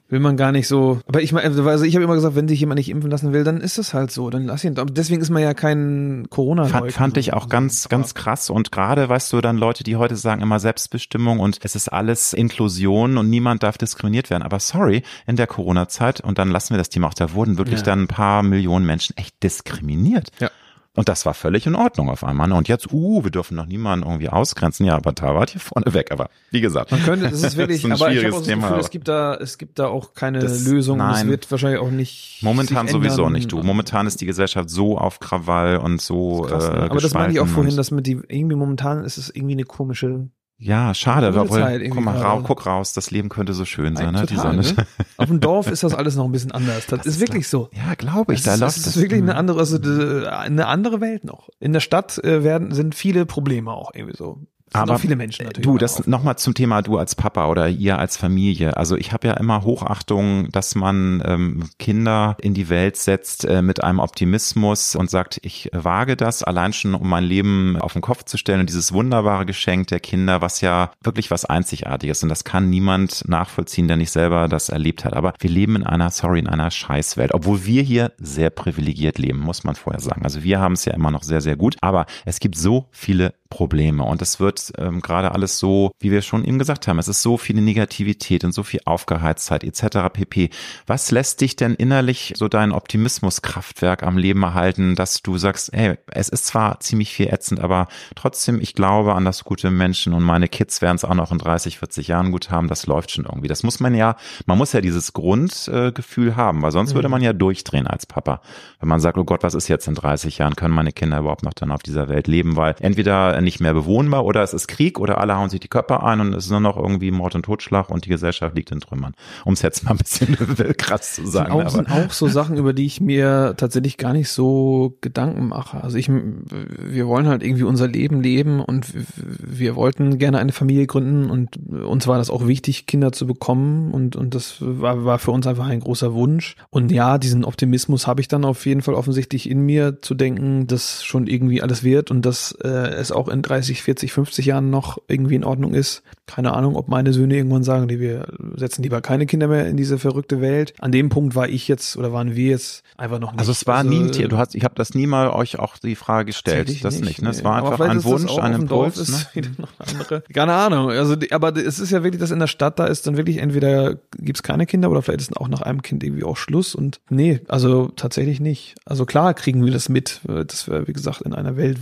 will 0.09 0.21
man 0.21 0.37
gar 0.37 0.53
nicht 0.53 0.69
so. 0.69 1.01
Aber 1.07 1.23
ich 1.23 1.33
meine, 1.33 1.47
also 1.47 1.85
ich 1.85 1.95
habe 1.95 2.05
immer 2.05 2.15
gesagt, 2.15 2.37
wenn 2.37 2.49
sich 2.49 2.61
jemand 2.61 2.79
nicht 2.79 2.89
impfen 2.91 3.11
lassen 3.11 3.33
will, 3.33 3.45
dann 3.45 3.61
ist 3.61 3.79
es 3.79 3.93
halt 3.95 4.11
so. 4.11 4.31
Dann 4.31 4.45
lass 4.45 4.65
ihn. 4.65 4.79
Aber 4.79 4.93
Deswegen 4.93 5.21
ist 5.21 5.31
man 5.31 5.43
ja 5.43 5.55
kein 5.55 6.27
corona 6.31 6.65
Fand, 6.67 6.93
fand 6.93 7.17
ich 7.17 7.33
auch 7.33 7.49
ganz, 7.49 7.89
ganz 7.89 8.15
krass. 8.15 8.51
Und 8.51 8.73
gerade, 8.73 9.09
weißt 9.09 9.33
du, 9.33 9.41
dann 9.41 9.57
Leute, 9.57 9.85
die 9.85 9.97
heute 9.97 10.17
sagen 10.17 10.43
immer 10.43 10.61
Selbstbestimmung 10.61 11.41
und 11.41 11.59
es 11.63 11.75
ist 11.75 11.89
alles 11.89 12.33
Inklusion 12.33 13.19
und 13.19 13.29
niemand 13.31 13.63
darf 13.63 13.79
diskriminiert 13.79 14.31
werden. 14.31 14.43
Aber 14.43 14.61
sorry, 14.61 15.03
in 15.27 15.37
der 15.37 15.47
Corona-Zeit, 15.47 16.21
und 16.21 16.39
dann 16.39 16.51
lassen 16.51 16.71
wir 16.75 16.79
das 16.79 16.89
Thema 16.89 17.09
auch, 17.09 17.15
da 17.15 17.33
wurden 17.33 17.59
wirklich 17.59 17.81
Ja. 17.81 17.87
dann 17.87 18.03
ein 18.03 18.09
paar 18.09 18.43
Millionen 18.43 18.87
Menschen 18.87 19.17
echt 19.17 19.43
diskriminiert. 19.43 20.31
Ja. 20.39 20.51
Und 20.97 21.09
das 21.09 21.25
war 21.27 21.35
völlig 21.35 21.67
in 21.67 21.75
Ordnung 21.75 22.09
auf 22.11 22.25
einmal. 22.25 22.49
ne? 22.49 22.55
Und 22.55 22.69
jetzt, 22.69 22.93
uh, 22.93 23.23
wir 23.23 23.31
dürfen 23.31 23.55
noch 23.57 23.67
niemanden 23.67 24.05
irgendwie 24.07 24.29
ausgrenzen. 24.29 24.85
Ja, 24.87 24.97
aber 24.97 25.13
da 25.13 25.35
wart 25.35 25.55
ihr 25.55 25.61
vorne 25.61 25.93
weg. 25.95 26.11
Aber 26.11 26.31
wie 26.51 26.61
gesagt. 26.61 26.91
Man 26.91 27.03
könnte, 27.03 27.29
das 27.31 27.43
ist 27.43 27.57
wirklich, 27.57 27.85
ein 27.85 27.93
aber 27.93 28.11
ich 28.11 28.25
habe 28.25 28.35
auch 28.35 28.39
das 28.39 28.47
Thema, 28.49 28.69
Gefühl, 28.69 28.81
es 28.81 28.91
gibt 28.91 29.09
da, 29.09 29.35
es 29.35 29.59
gibt 29.59 29.79
da 29.79 29.87
auch 29.89 30.15
keine 30.15 30.39
Das- 30.41 30.65
Lösung. 30.67 30.99
nein. 30.99 31.29
wird 31.29 31.51
wahrscheinlich 31.51 31.81
auch 31.81 31.91
nicht. 31.91 32.39
Momentan 32.43 32.89
sowieso 32.89 33.19
ändern. 33.23 33.33
nicht, 33.35 33.53
du. 33.53 33.63
Momentan 33.63 34.07
ist 34.07 34.21
die 34.21 34.27
Gesellschaft 34.27 34.71
so 34.71 34.99
auf 34.99 35.21
Krawall 35.21 35.77
und 35.77 36.01
so 36.01 36.43
Krass, 36.49 36.69
ne? 36.69 36.75
äh, 36.77 36.81
Aber 36.91 37.01
das 37.01 37.15
meine 37.15 37.33
ich 37.33 37.41
auch 37.41 37.47
vorhin, 37.47 37.77
dass 37.77 37.91
mit 37.91 38.07
die, 38.07 38.19
irgendwie 38.29 38.57
momentan 38.57 39.05
ist 39.05 39.19
es 39.19 39.29
irgendwie 39.35 39.55
eine 39.55 39.65
komische. 39.65 40.29
Ja, 40.59 40.95
schade. 40.95 41.27
Irgendwie 41.27 41.89
guck 41.91 42.03
mal, 42.03 42.17
rau, 42.17 42.41
guck 42.43 42.65
raus, 42.65 42.95
das 42.95 43.11
Leben 43.11 43.29
könnte 43.29 43.53
so 43.53 43.65
schön 43.67 43.95
sein, 43.95 44.15
ne? 44.15 44.23
Die 44.27 44.35
Total, 44.37 44.63
Sonne. 44.63 44.75
ne? 44.77 44.87
Auf 45.19 45.27
dem 45.29 45.41
Dorf 45.41 45.71
ist 45.71 45.83
das 45.83 45.95
alles 45.95 46.17
noch 46.17 46.25
ein 46.25 46.33
bisschen 46.33 46.53
anders. 46.53 46.87
Das, 46.87 47.05
ist 47.05 47.21
wirklich 47.21 47.47
so. 47.49 47.69
Ja, 47.75 47.95
glaube 47.95 48.33
ich, 48.33 48.39
Es 48.41 48.45
da 48.47 48.55
ist, 48.55 48.61
läuft 48.61 48.77
es 48.79 48.85
das. 48.85 48.97
ist 48.97 49.03
wirklich 49.03 49.21
eine 49.21 49.33
Mhm. 49.33 49.39
andere, 49.39 49.59
also 49.59 49.77
äh, 49.77 50.27
eine 50.29 50.67
andere 50.67 51.01
Welt 51.03 51.25
noch. 51.25 51.51
In 51.61 51.75
der 51.75 51.81
Stadt 51.81 52.17
äh, 52.25 52.43
werden 52.43 52.73
sind 52.73 52.95
viele 52.95 53.27
Probleme 53.27 53.71
auch 53.73 53.91
irgendwie 53.95 54.17
so. 54.17 54.41
Aber 54.77 54.99
viele 54.99 55.17
Menschen 55.17 55.47
natürlich. 55.47 55.65
Du, 55.65 55.79
das 55.79 56.07
nochmal 56.07 56.37
zum 56.39 56.55
Thema 56.55 56.83
du 56.83 56.99
als 56.99 57.15
Papa 57.15 57.49
oder 57.49 57.69
ihr 57.69 57.99
als 57.99 58.17
Familie. 58.17 58.77
Also 58.77 58.97
ich 58.97 59.13
habe 59.13 59.29
ja 59.29 59.35
immer 59.35 59.63
Hochachtung, 59.63 60.51
dass 60.53 60.75
man 60.75 61.23
ähm, 61.25 61.69
Kinder 61.79 62.37
in 62.41 62.55
die 62.55 62.69
Welt 62.69 62.97
setzt 62.97 63.45
äh, 63.45 63.63
mit 63.63 63.83
einem 63.83 63.99
Optimismus 63.99 64.97
und 64.97 65.11
sagt, 65.11 65.39
ich 65.43 65.71
wage 65.73 66.17
das 66.17 66.43
allein 66.43 66.73
schon, 66.73 66.95
um 66.95 67.09
mein 67.09 67.25
Leben 67.25 67.77
auf 67.81 67.93
den 67.93 68.03
Kopf 68.03 68.25
zu 68.25 68.37
stellen 68.37 68.61
und 68.61 68.69
dieses 68.69 68.93
wunderbare 68.93 69.47
Geschenk 69.47 69.89
der 69.89 70.01
Kinder, 70.01 70.41
was 70.41 70.61
ja 70.61 70.91
wirklich 71.03 71.31
was 71.31 71.45
Einzigartiges 71.45 72.23
und 72.23 72.29
das 72.29 72.45
kann 72.45 72.71
niemand 72.71 73.29
nachvollziehen, 73.29 73.89
der 73.89 73.97
nicht 73.97 74.11
selber 74.11 74.49
das 74.49 74.69
erlebt 74.69 75.05
hat. 75.05 75.15
Aber 75.15 75.35
wir 75.39 75.51
leben 75.51 75.77
in 75.77 75.85
einer, 75.85 76.11
sorry, 76.11 76.39
in 76.39 76.49
einer 76.49 76.71
Scheißwelt, 76.71 77.35
obwohl 77.35 77.65
wir 77.65 77.83
hier 77.83 78.13
sehr 78.19 78.51
privilegiert 78.51 79.19
leben, 79.19 79.39
muss 79.39 79.65
man 79.65 79.75
vorher 79.75 80.01
sagen. 80.01 80.23
Also 80.25 80.43
wir 80.43 80.61
haben 80.61 80.73
es 80.73 80.85
ja 80.85 80.95
immer 80.95 81.11
noch 81.11 81.23
sehr, 81.23 81.41
sehr 81.41 81.57
gut, 81.57 81.77
aber 81.81 82.07
es 82.25 82.41
gibt 82.41 82.57
so 82.57 82.89
viele 82.91 83.35
Probleme 83.49 84.03
und 84.03 84.23
es 84.23 84.41
wird 84.41 84.73
ähm, 84.79 85.01
gerade 85.01 85.33
alles 85.33 85.59
so, 85.59 85.93
wie 85.99 86.11
wir 86.11 86.23
schon 86.23 86.45
eben 86.45 86.59
gesagt 86.59 86.89
haben, 86.89 86.99
es 86.99 87.09
ist 87.09 87.23
so 87.23 87.37
viele 87.37 87.63
Negativität 87.63 88.45
und 88.45 88.53
so 88.53 88.63
viel 88.63 88.81
Aufgeheiztheit 88.85 89.65
etc. 89.65 90.13
pp. 90.13 90.51
Was 90.87 91.11
lässt 91.11 91.41
dich 91.41 91.57
denn 91.57 91.75
innerlich 91.75 92.35
so 92.37 92.49
dein 92.49 92.73
Optimismuskraftwerk 92.73 94.03
am 94.03 94.19
Leben 94.19 94.43
erhalten, 94.43 94.95
dass 94.95 95.23
du 95.23 95.39
sagst, 95.39 95.71
hey, 95.73 95.97
es 96.09 96.29
ist 96.29 96.47
zwar 96.47 96.81
ziemlich 96.81 97.13
viel 97.13 97.29
ätzend, 97.29 97.61
aber 97.61 97.89
trotzdem, 98.15 98.61
ich 98.61 98.75
glaube 98.75 99.15
an 99.15 99.25
das 99.25 99.45
gute 99.45 99.71
Menschen 99.71 100.13
und 100.13 100.23
meine 100.23 100.49
Kids 100.49 100.83
werden 100.83 100.97
es 100.97 101.05
auch 101.05 101.15
noch 101.15 101.33
in 101.33 101.39
30, 101.39 101.79
40 101.79 102.09
Jahren 102.09 102.33
gut 102.33 102.51
haben, 102.51 102.69
das 102.69 102.87
läuft 102.87 103.11
schon 103.11 103.25
irgendwie. 103.25 103.49
Das 103.49 103.63
muss 103.63 103.81
man 103.81 103.95
ja, 103.95 104.17
man 104.47 104.59
muss 104.59 104.73
ja 104.73 104.81
dieses 104.81 105.13
Grundgefühl 105.13 106.37
haben, 106.37 106.63
weil 106.63 106.73
sonst 106.73 106.95
würde 106.95 107.09
man 107.09 107.23
ja 107.23 107.33
durchdrehen 107.33 107.87
als 107.87 108.07
Papa. 108.07 108.41
Wenn 108.81 108.89
man 108.89 109.01
sagt, 109.01 109.19
oh 109.19 109.25
Gott, 109.25 109.43
was 109.43 109.55
ist 109.55 109.69
jetzt 109.69 109.89
in 109.89 109.95
30 109.95 110.39
Jahren, 110.39 110.57
können 110.57 110.75
meine 110.75 110.93
Kinder 110.93 111.19
überhaupt 111.19 111.43
noch 111.43 111.55
dann 111.55 111.73
auf 111.73 111.83
dieser 111.83 112.09
Welt 112.09 112.27
leben, 112.27 112.57
weil 112.57 112.75
entweder 112.81 113.36
nicht 113.41 113.61
mehr 113.61 113.75
bewohnbar 113.75 114.25
oder 114.25 114.43
es 114.43 114.55
ist 114.55 114.69
Krieg 114.69 114.99
oder 114.99 115.19
alle 115.19 115.37
hauen 115.37 115.51
sich 115.51 115.61
die 115.61 115.69
Köpfe 115.69 116.03
ein 116.03 116.21
und 116.21 116.35
es 116.35 116.47
ist 116.47 116.51
nur 116.51 116.61
noch 116.61 116.77
irgendwie 116.77 117.11
Mord 117.11 117.35
und 117.35 117.45
Totschlag 117.45 117.91
und 117.91 118.05
die 118.05 118.11
Gesellschaft 118.11 118.57
liegt 118.57 118.71
in 118.73 118.81
Trümmern. 118.81 119.15
Um 119.45 119.53
es 119.55 119.63
jetzt 119.63 119.85
mal 119.85 119.93
ein 119.93 119.99
bisschen 119.99 120.37
krass 120.77 121.15
zu 121.15 121.27
sagen. 121.27 121.53
auch, 121.53 121.61
aber- 121.61 121.71
sind 121.71 121.91
auch 121.91 122.11
so 122.11 122.29
Sachen, 122.29 122.57
über 122.57 122.73
die 122.73 122.87
ich 122.87 123.01
mir 123.01 123.55
tatsächlich 123.57 123.97
gar 123.97 124.13
nicht 124.13 124.29
so 124.31 124.97
Gedanken 125.01 125.49
mache. 125.49 125.83
Also 125.83 125.99
ich, 125.99 126.09
wir 126.09 127.07
wollen 127.07 127.27
halt 127.27 127.43
irgendwie 127.43 127.65
unser 127.65 127.89
Leben 127.89 128.21
leben 128.23 128.61
und 128.61 128.87
wir 129.17 129.77
wollten 129.77 130.19
gerne 130.19 130.39
eine 130.39 130.53
Familie 130.53 130.87
gründen 130.87 131.31
und 131.31 131.57
uns 131.71 132.07
war 132.07 132.19
das 132.19 132.31
auch 132.31 132.47
wichtig, 132.47 132.87
Kinder 132.87 133.13
zu 133.13 133.27
bekommen 133.27 133.93
und, 133.93 134.17
und 134.17 134.35
das 134.35 134.57
war, 134.61 135.05
war 135.05 135.19
für 135.19 135.31
uns 135.31 135.47
einfach 135.47 135.67
ein 135.67 135.81
großer 135.81 136.15
Wunsch. 136.15 136.57
Und 136.71 136.93
ja, 136.93 137.19
diesen 137.19 137.45
Optimismus 137.45 138.07
habe 138.07 138.21
ich 138.21 138.29
dann 138.29 138.45
auf 138.45 138.67
jeden 138.67 138.83
Fall 138.83 138.95
offensichtlich 138.95 139.49
in 139.51 139.61
mir 139.61 140.01
zu 140.03 140.15
denken, 140.15 140.67
dass 140.67 141.05
schon 141.05 141.27
irgendwie 141.27 141.63
alles 141.63 141.83
wird 141.83 142.11
und 142.11 142.23
dass 142.27 142.53
äh, 142.63 142.69
es 142.69 143.13
auch 143.13 143.26
in 143.29 143.43
30, 143.43 143.83
40, 143.83 144.13
50 144.13 144.47
Jahren 144.47 144.71
noch 144.71 144.99
irgendwie 145.09 145.35
in 145.35 145.45
Ordnung 145.45 145.75
ist. 145.75 146.03
Keine 146.27 146.55
Ahnung, 146.55 146.77
ob 146.77 146.89
meine 146.89 147.13
Söhne 147.13 147.37
irgendwann 147.37 147.63
sagen, 147.63 147.87
die 147.89 148.01
wir 148.01 148.27
setzen 148.57 148.83
lieber 148.83 149.01
keine 149.01 149.27
Kinder 149.27 149.47
mehr 149.47 149.67
in 149.67 149.77
diese 149.77 149.99
verrückte 149.99 150.41
Welt. 150.41 150.75
An 150.81 150.91
dem 150.93 151.09
Punkt 151.09 151.35
war 151.35 151.49
ich 151.49 151.69
jetzt 151.69 151.97
oder 151.97 152.13
waren 152.13 152.35
wir 152.35 152.51
jetzt 152.51 152.83
einfach 152.97 153.21
noch 153.21 153.33
nicht. 153.33 153.39
Also 153.41 153.53
es 153.53 153.67
war 153.67 153.85
nie 153.85 154.01
ein 154.01 154.13
Thema. 154.13 154.29
Du 154.29 154.39
hast, 154.39 154.55
ich 154.55 154.65
habe 154.65 154.75
das 154.75 154.95
nie 154.95 155.07
mal 155.07 155.31
euch 155.31 155.59
auch 155.59 155.79
die 155.79 155.95
Frage 155.95 156.27
gestellt. 156.27 156.85
Das 156.85 157.01
nicht. 157.01 157.23
ne? 157.23 157.31
Es 157.31 157.45
war 157.45 157.63
einfach 157.63 157.81
ein 157.81 158.03
Wunsch, 158.05 158.37
ein 158.39 158.55
Impuls. 158.55 158.99
Ist 158.99 159.17
Ne? 159.37 159.43
andere. 159.79 160.23
Keine 160.33 160.53
Ahnung. 160.55 160.91
Also, 160.91 161.17
aber 161.31 161.57
es 161.57 161.79
ist 161.79 161.91
ja 161.91 162.03
wirklich, 162.03 162.21
dass 162.21 162.31
in 162.31 162.39
der 162.39 162.47
Stadt 162.47 162.79
da 162.79 162.87
ist 162.87 163.07
dann 163.07 163.17
wirklich 163.17 163.39
entweder 163.39 163.97
gibt's 164.19 164.43
keine 164.43 164.67
Kinder 164.67 164.91
oder 164.91 165.03
vielleicht 165.03 165.21
ist 165.21 165.37
auch 165.37 165.49
nach 165.49 165.63
einem 165.63 165.83
Kind 165.83 166.03
irgendwie 166.03 166.25
auch 166.25 166.37
Schluss. 166.37 166.75
Und 166.75 167.01
nee, 167.09 167.41
also 167.49 167.89
tatsächlich 167.95 168.41
nicht. 168.41 168.75
Also 168.85 169.07
klar 169.07 169.35
kriegen 169.35 169.65
wir 169.65 169.73
das 169.73 169.89
mit, 169.89 170.21
dass 170.25 170.69
wir, 170.69 170.89
wie 170.89 170.93
gesagt, 170.93 171.23
in 171.23 171.35
einer 171.35 171.57
Welt 171.57 171.79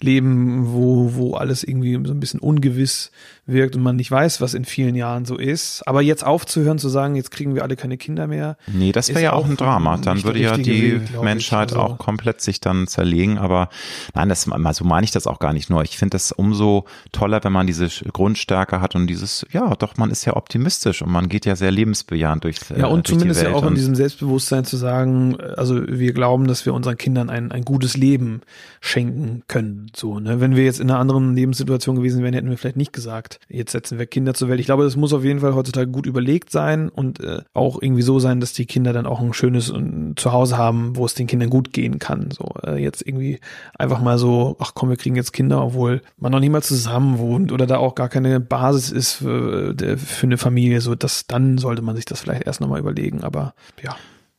leben, 0.00 0.72
wo, 0.74 1.14
wo 1.14 1.34
alles 1.34 1.64
irgendwie 1.64 1.98
so 2.04 2.12
ein 2.12 2.20
bisschen 2.20 2.40
ungewiss 2.40 3.10
wirkt 3.46 3.76
und 3.76 3.82
man 3.82 3.96
nicht 3.96 4.10
weiß, 4.10 4.40
was 4.40 4.54
in 4.54 4.64
vielen 4.64 4.94
Jahren 4.94 5.24
so 5.24 5.36
ist. 5.36 5.82
Aber 5.86 6.00
jetzt 6.02 6.24
aufzuhören, 6.24 6.78
zu 6.78 6.88
sagen, 6.88 7.14
jetzt 7.14 7.30
kriegen 7.30 7.54
wir 7.54 7.62
alle 7.62 7.76
keine 7.76 7.96
Kinder 7.98 8.26
mehr. 8.26 8.56
Nee, 8.66 8.92
das 8.92 9.08
wäre 9.10 9.22
ja 9.22 9.32
auch 9.32 9.44
ein 9.44 9.56
Drama. 9.56 9.98
Dann 9.98 10.24
würde 10.24 10.38
ja 10.40 10.56
die 10.56 11.00
Weg, 11.00 11.22
Menschheit 11.22 11.72
also. 11.72 11.80
auch 11.80 11.98
komplett 11.98 12.40
sich 12.40 12.60
dann 12.60 12.86
zerlegen. 12.86 13.38
Aber 13.38 13.68
nein, 14.14 14.28
das, 14.28 14.42
so 14.42 14.84
meine 14.84 15.04
ich 15.04 15.10
das 15.10 15.26
auch 15.26 15.38
gar 15.38 15.52
nicht 15.52 15.68
nur. 15.68 15.82
Ich 15.82 15.98
finde 15.98 16.14
das 16.14 16.32
umso 16.32 16.84
toller, 17.12 17.44
wenn 17.44 17.52
man 17.52 17.66
diese 17.66 17.88
Grundstärke 18.12 18.80
hat 18.80 18.94
und 18.94 19.06
dieses, 19.06 19.46
ja, 19.52 19.74
doch, 19.76 19.96
man 19.98 20.10
ist 20.10 20.24
ja 20.24 20.36
optimistisch 20.36 21.02
und 21.02 21.12
man 21.12 21.28
geht 21.28 21.44
ja 21.44 21.54
sehr 21.54 21.70
lebensbejahend 21.70 22.44
durch. 22.44 22.56
Ja, 22.76 22.86
und 22.86 23.08
durch 23.08 23.18
zumindest 23.18 23.42
ja 23.42 23.52
auch 23.52 23.66
in 23.66 23.74
diesem 23.74 23.94
Selbstbewusstsein 23.94 24.64
zu 24.64 24.76
sagen, 24.76 25.36
also 25.56 25.86
wir 25.86 26.12
glauben, 26.12 26.46
dass 26.46 26.64
wir 26.64 26.72
unseren 26.72 26.96
Kindern 26.96 27.28
ein, 27.28 27.52
ein 27.52 27.64
gutes 27.64 27.96
Leben 27.96 28.40
schenken 28.80 29.42
können. 29.48 29.90
So, 29.94 30.18
ne? 30.18 30.40
Wenn 30.40 30.56
wir 30.56 30.63
jetzt 30.64 30.80
in 30.80 30.90
einer 30.90 30.98
anderen 30.98 31.34
Lebenssituation 31.34 31.96
gewesen 31.96 32.22
wären, 32.22 32.34
hätten 32.34 32.50
wir 32.50 32.58
vielleicht 32.58 32.76
nicht 32.76 32.92
gesagt, 32.92 33.38
jetzt 33.48 33.72
setzen 33.72 33.98
wir 33.98 34.06
Kinder 34.06 34.34
zur 34.34 34.48
Welt. 34.48 34.60
Ich 34.60 34.66
glaube, 34.66 34.84
das 34.84 34.96
muss 34.96 35.12
auf 35.12 35.24
jeden 35.24 35.40
Fall 35.40 35.54
heutzutage 35.54 35.90
gut 35.90 36.06
überlegt 36.06 36.50
sein 36.50 36.88
und 36.88 37.20
äh, 37.20 37.42
auch 37.52 37.80
irgendwie 37.80 38.02
so 38.02 38.18
sein, 38.18 38.40
dass 38.40 38.52
die 38.52 38.66
Kinder 38.66 38.92
dann 38.92 39.06
auch 39.06 39.20
ein 39.20 39.32
schönes 39.32 39.70
äh, 39.70 40.14
Zuhause 40.16 40.58
haben, 40.58 40.96
wo 40.96 41.06
es 41.06 41.14
den 41.14 41.26
Kindern 41.26 41.50
gut 41.50 41.72
gehen 41.72 41.98
kann. 41.98 42.30
So, 42.30 42.54
äh, 42.64 42.82
jetzt 42.82 43.06
irgendwie 43.06 43.40
einfach 43.78 44.00
mal 44.00 44.18
so, 44.18 44.56
ach 44.58 44.72
komm, 44.74 44.90
wir 44.90 44.96
kriegen 44.96 45.16
jetzt 45.16 45.32
Kinder, 45.32 45.62
obwohl 45.62 46.02
man 46.16 46.32
noch 46.32 46.40
nicht 46.40 46.50
mal 46.50 46.62
zusammen 46.62 47.18
wohnt 47.18 47.52
oder 47.52 47.66
da 47.66 47.78
auch 47.78 47.94
gar 47.94 48.08
keine 48.08 48.40
Basis 48.40 48.90
ist 48.90 49.12
für, 49.14 49.74
für 49.98 50.26
eine 50.26 50.38
Familie. 50.38 50.80
So, 50.80 50.94
das, 50.94 51.26
dann 51.26 51.58
sollte 51.58 51.82
man 51.82 51.96
sich 51.96 52.04
das 52.04 52.20
vielleicht 52.20 52.46
erst 52.46 52.60
nochmal 52.60 52.80
überlegen. 52.80 53.22
Aber 53.22 53.54
ja. 53.82 53.96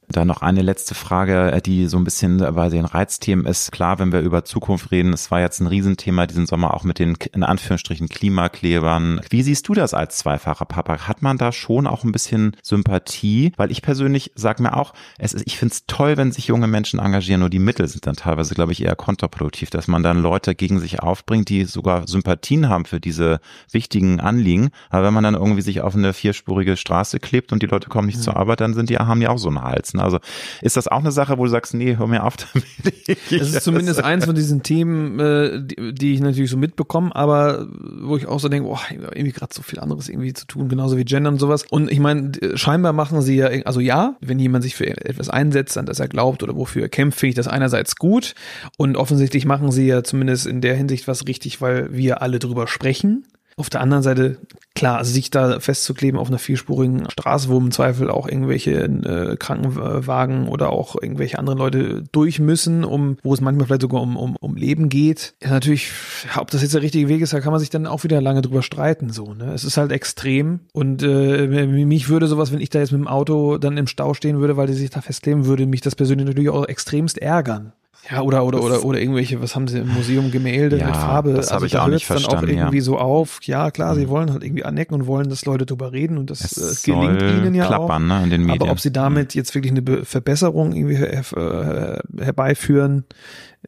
Da 0.08 0.24
noch 0.24 0.42
eine 0.42 0.62
letzte 0.62 0.94
Frage, 0.94 1.52
äh, 1.52 1.62
die 1.62 1.88
so 1.88 1.98
ein 1.98 2.04
bisschen 2.04 2.38
bei 2.38 2.70
den 2.70 2.86
Reizthemen 2.86 3.46
ist. 3.46 3.72
Klar, 3.72 4.00
wenn 4.00 4.12
wir 4.12 4.22
über 4.22 4.46
Zukunft 4.46 4.92
reden, 4.92 5.14
es 5.14 5.32
war 5.32 5.40
jetzt 5.40 5.60
ein 5.60 5.68
Riesenthema 5.68 6.28
diesen 6.28 6.46
Sommer 6.46 6.74
auch 6.74 6.84
mit 6.84 7.00
den 7.00 7.18
in 7.34 7.44
Anführungsstrichen 7.44 8.08
Klimaklebern. 8.08 9.22
Wie 9.30 9.42
siehst 9.42 9.68
du 9.68 9.74
das 9.74 9.94
als 9.94 10.18
zweifacher 10.18 10.66
Papa? 10.66 11.08
Hat 11.08 11.22
man 11.22 11.38
da 11.38 11.52
schon 11.52 11.88
auch 11.88 12.04
ein 12.04 12.12
bisschen 12.12 12.56
Sympathie? 12.62 13.52
Weil 13.58 13.72
ich 13.72 13.82
persönlich 13.82 14.32
sage 14.36 14.62
mir 14.62 14.78
auch, 14.78 14.94
es 15.18 15.34
ist, 15.34 15.48
ich 15.48 15.58
finde 15.58 15.74
es 15.74 15.86
toll, 15.88 16.18
wenn 16.18 16.32
sich 16.32 16.48
junge 16.48 16.68
Menschen 16.68 17.00
engagieren, 17.00 17.40
nur 17.40 17.50
die 17.50 17.60
Mittel 17.60 17.88
sind 17.88 18.06
dann 18.06 18.16
teilweise, 18.16 18.54
glaube 18.54 18.72
ich, 18.72 18.84
eher 18.84 18.96
kontraproduktiv, 18.96 19.70
dass 19.72 19.88
man 19.88 20.04
dann 20.04 20.22
Leute 20.22 20.56
gegen 20.56 20.80
sich 20.80 21.02
aufbringt, 21.02 21.50
die 21.50 21.66
sogar 21.66 22.08
Sympathien 22.08 22.70
haben 22.70 22.86
für 22.86 23.00
diese 23.00 23.40
wichtigen 23.72 24.20
Anliegen. 24.20 24.70
Aber 24.90 25.08
wenn 25.08 25.14
man 25.14 25.24
dann 25.24 25.36
irgendwie 25.36 25.62
sich 25.62 25.82
auf 25.82 25.96
eine 25.96 26.14
vierspurige 26.14 26.78
Straße 26.78 27.20
klebt 27.20 27.52
und 27.52 27.64
die 27.64 27.68
Leute 27.68 27.90
kommen 27.90 28.08
nicht 28.08 28.20
mhm. 28.20 28.24
zur 28.24 28.38
Arbeit, 28.38 28.62
dann 28.62 28.74
sind 28.74 28.90
die, 28.90 28.98
haben 28.98 29.20
die 29.20 29.28
auch 29.28 29.38
so 29.38 29.50
einen 29.50 29.62
Hals. 29.62 29.95
Ne? 29.96 30.04
Also 30.04 30.20
ist 30.62 30.78
das 30.78 30.88
auch 30.88 31.00
eine 31.00 31.12
Sache, 31.12 31.38
wo 31.38 31.44
du 31.44 31.50
sagst, 31.50 31.74
nee, 31.74 31.98
hör 31.98 32.08
mir 32.08 32.24
auf 32.24 32.36
damit. 32.54 33.18
Es 33.32 33.54
ist 33.54 33.64
zumindest 33.64 34.04
eins 34.04 34.26
von 34.26 34.36
diesen 34.36 34.64
Themen, 34.64 35.20
äh, 35.20 35.62
die, 35.64 35.94
die, 35.94 36.14
ich 36.14 36.22
natürlich 36.22 36.52
so 36.52 36.58
mitbekomme, 36.58 37.16
aber 37.16 37.68
wo 38.02 38.18
ich 38.18 38.28
auch 38.28 38.40
so 38.40 38.50
denke, 38.50 38.68
boah, 38.68 38.80
irgendwie 38.92 39.32
gerade 39.32 39.54
so 39.54 39.62
viel 39.62 39.80
anderes 39.80 40.10
irgendwie 40.10 40.34
zu 40.34 40.46
tun, 40.46 40.70
genauso 40.70 40.98
wie 40.98 41.06
Gender 41.06 41.30
und 41.30 41.40
sowas. 41.40 41.66
Und 41.70 41.92
ich 41.92 42.00
meine, 42.00 42.32
scheinbar 42.56 42.94
machen 42.94 43.22
sie 43.22 43.38
ja, 43.38 43.48
also 43.66 43.80
ja, 43.80 44.16
wenn 44.22 44.40
jemand 44.40 44.64
sich 44.64 44.76
für 44.76 44.88
etwas 44.88 45.30
einsetzt, 45.30 45.78
an 45.78 45.86
das 45.86 46.00
er 46.00 46.08
glaubt 46.08 46.44
oder 46.44 46.56
wofür 46.56 46.84
er 46.84 46.90
kämpft, 46.90 47.20
finde 47.20 47.30
ich 47.30 47.36
das 47.36 47.48
einerseits 47.48 47.96
gut. 47.96 48.36
Und 48.78 48.98
offensichtlich 48.98 49.46
machen 49.46 49.72
sie 49.72 49.88
ja 49.88 50.04
zumindest 50.04 50.48
in 50.48 50.62
der 50.62 50.76
Hinsicht 50.76 51.08
was 51.08 51.28
richtig, 51.28 51.62
weil 51.62 51.94
wir 51.94 52.22
alle 52.22 52.40
drüber 52.40 52.68
sprechen. 52.68 53.26
Auf 53.58 53.70
der 53.70 53.80
anderen 53.80 54.04
Seite, 54.04 54.38
klar, 54.76 55.06
sich 55.06 55.30
da 55.30 55.62
festzukleben 55.62 56.20
auf 56.20 56.28
einer 56.28 56.40
vierspurigen 56.40 57.10
Straße, 57.10 57.48
wo 57.48 57.58
im 57.58 57.72
Zweifel 57.72 58.10
auch 58.10 58.28
irgendwelche 58.28 58.72
äh, 58.74 59.38
Krankenwagen 59.38 60.50
oder 60.50 60.72
auch 60.72 61.02
irgendwelche 61.02 61.40
anderen 61.40 61.60
Leute 61.60 62.04
durch 62.12 62.40
müssen, 62.40 62.84
um, 62.84 63.18
wo 63.24 63.34
es 63.34 63.40
manchmal 63.40 63.68
vielleicht 63.68 63.84
sogar 63.84 64.02
um, 64.02 64.18
um, 64.18 64.36
um 64.36 64.58
Leben 64.58 64.90
geht. 64.90 65.36
Ja, 65.42 65.52
natürlich, 65.52 65.90
ob 66.36 66.52
das 66.52 66.64
jetzt 66.64 66.74
der 66.74 66.82
richtige 66.82 67.08
Weg 67.08 67.22
ist, 67.22 67.32
da 67.32 67.40
kann 67.40 67.52
man 67.54 67.62
sich 67.62 67.70
dann 67.70 67.88
auch 67.88 68.04
wieder 68.04 68.20
lange 68.22 68.42
drüber 68.42 68.62
streiten, 68.62 69.10
so, 69.10 69.34
ne? 69.34 69.54
Es 69.54 69.64
ist 69.64 69.78
halt 69.78 69.94
extrem 69.94 70.60
und 70.74 71.02
äh, 71.02 71.48
mich 71.48 72.10
würde 72.10 72.28
sowas, 72.28 72.52
wenn 72.52 72.60
ich 72.60 72.70
da 72.70 72.80
jetzt 72.80 72.92
mit 72.92 73.00
dem 73.00 73.08
Auto 73.08 73.58
dann 73.58 73.78
im 73.78 73.88
Stau 73.88 74.14
stehen 74.14 74.40
würde, 74.42 74.58
weil 74.58 74.68
die 74.68 74.74
sich 74.74 74.90
da 74.90 75.00
festkleben, 75.00 75.46
würde 75.46 75.66
mich 75.66 75.80
das 75.80 75.96
persönlich 75.96 76.28
natürlich 76.28 76.50
auch 76.50 76.66
extremst 76.66 77.18
ärgern. 77.20 77.72
Ja, 78.10 78.22
oder, 78.22 78.46
oder, 78.46 78.62
oder, 78.62 78.86
oder 78.86 79.00
irgendwelche, 79.00 79.42
was 79.42 79.56
haben 79.56 79.68
sie 79.68 79.80
im 79.80 79.88
Museum, 79.88 80.30
Gemälde 80.30 80.78
ja, 80.78 80.88
mit 80.88 80.96
Farbe. 80.96 81.34
Das 81.34 81.48
also 81.48 81.56
habe 81.56 81.66
ich 81.66 81.72
da 81.72 81.84
auch 81.84 81.88
nicht 81.88 82.06
verstanden. 82.06 82.48
dann 82.48 82.56
auch 82.56 82.62
irgendwie 82.62 82.78
ja. 82.78 82.84
so 82.84 83.00
auf. 83.00 83.40
Ja, 83.44 83.72
klar, 83.72 83.96
sie 83.96 84.06
mhm. 84.06 84.10
wollen 84.10 84.32
halt 84.32 84.44
irgendwie 84.44 84.64
anecken 84.64 84.94
und 84.94 85.08
wollen, 85.08 85.30
dass 85.30 85.46
Leute 85.46 85.66
drüber 85.66 85.92
reden 85.92 86.18
und 86.18 86.30
das 86.30 86.56
es 86.56 86.88
äh, 86.88 86.92
gelingt 86.92 87.22
ihnen 87.22 87.56
ja 87.56 87.66
klappern, 87.66 88.12
auch. 88.12 88.18
Ne, 88.20 88.24
in 88.24 88.30
den 88.30 88.42
Medien. 88.42 88.62
Aber 88.62 88.72
ob 88.72 88.80
sie 88.80 88.92
damit 88.92 89.34
mhm. 89.34 89.40
jetzt 89.40 89.56
wirklich 89.56 89.72
eine 89.72 90.06
Verbesserung 90.06 90.74
irgendwie 90.74 90.98
her 90.98 91.24
äh, 91.36 92.24
herbeiführen, 92.24 93.06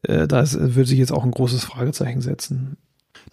äh, 0.03 0.27
da 0.27 0.43
würde 0.51 0.85
sich 0.85 0.99
jetzt 0.99 1.11
auch 1.11 1.23
ein 1.23 1.31
großes 1.31 1.63
Fragezeichen 1.63 2.21
setzen. 2.21 2.77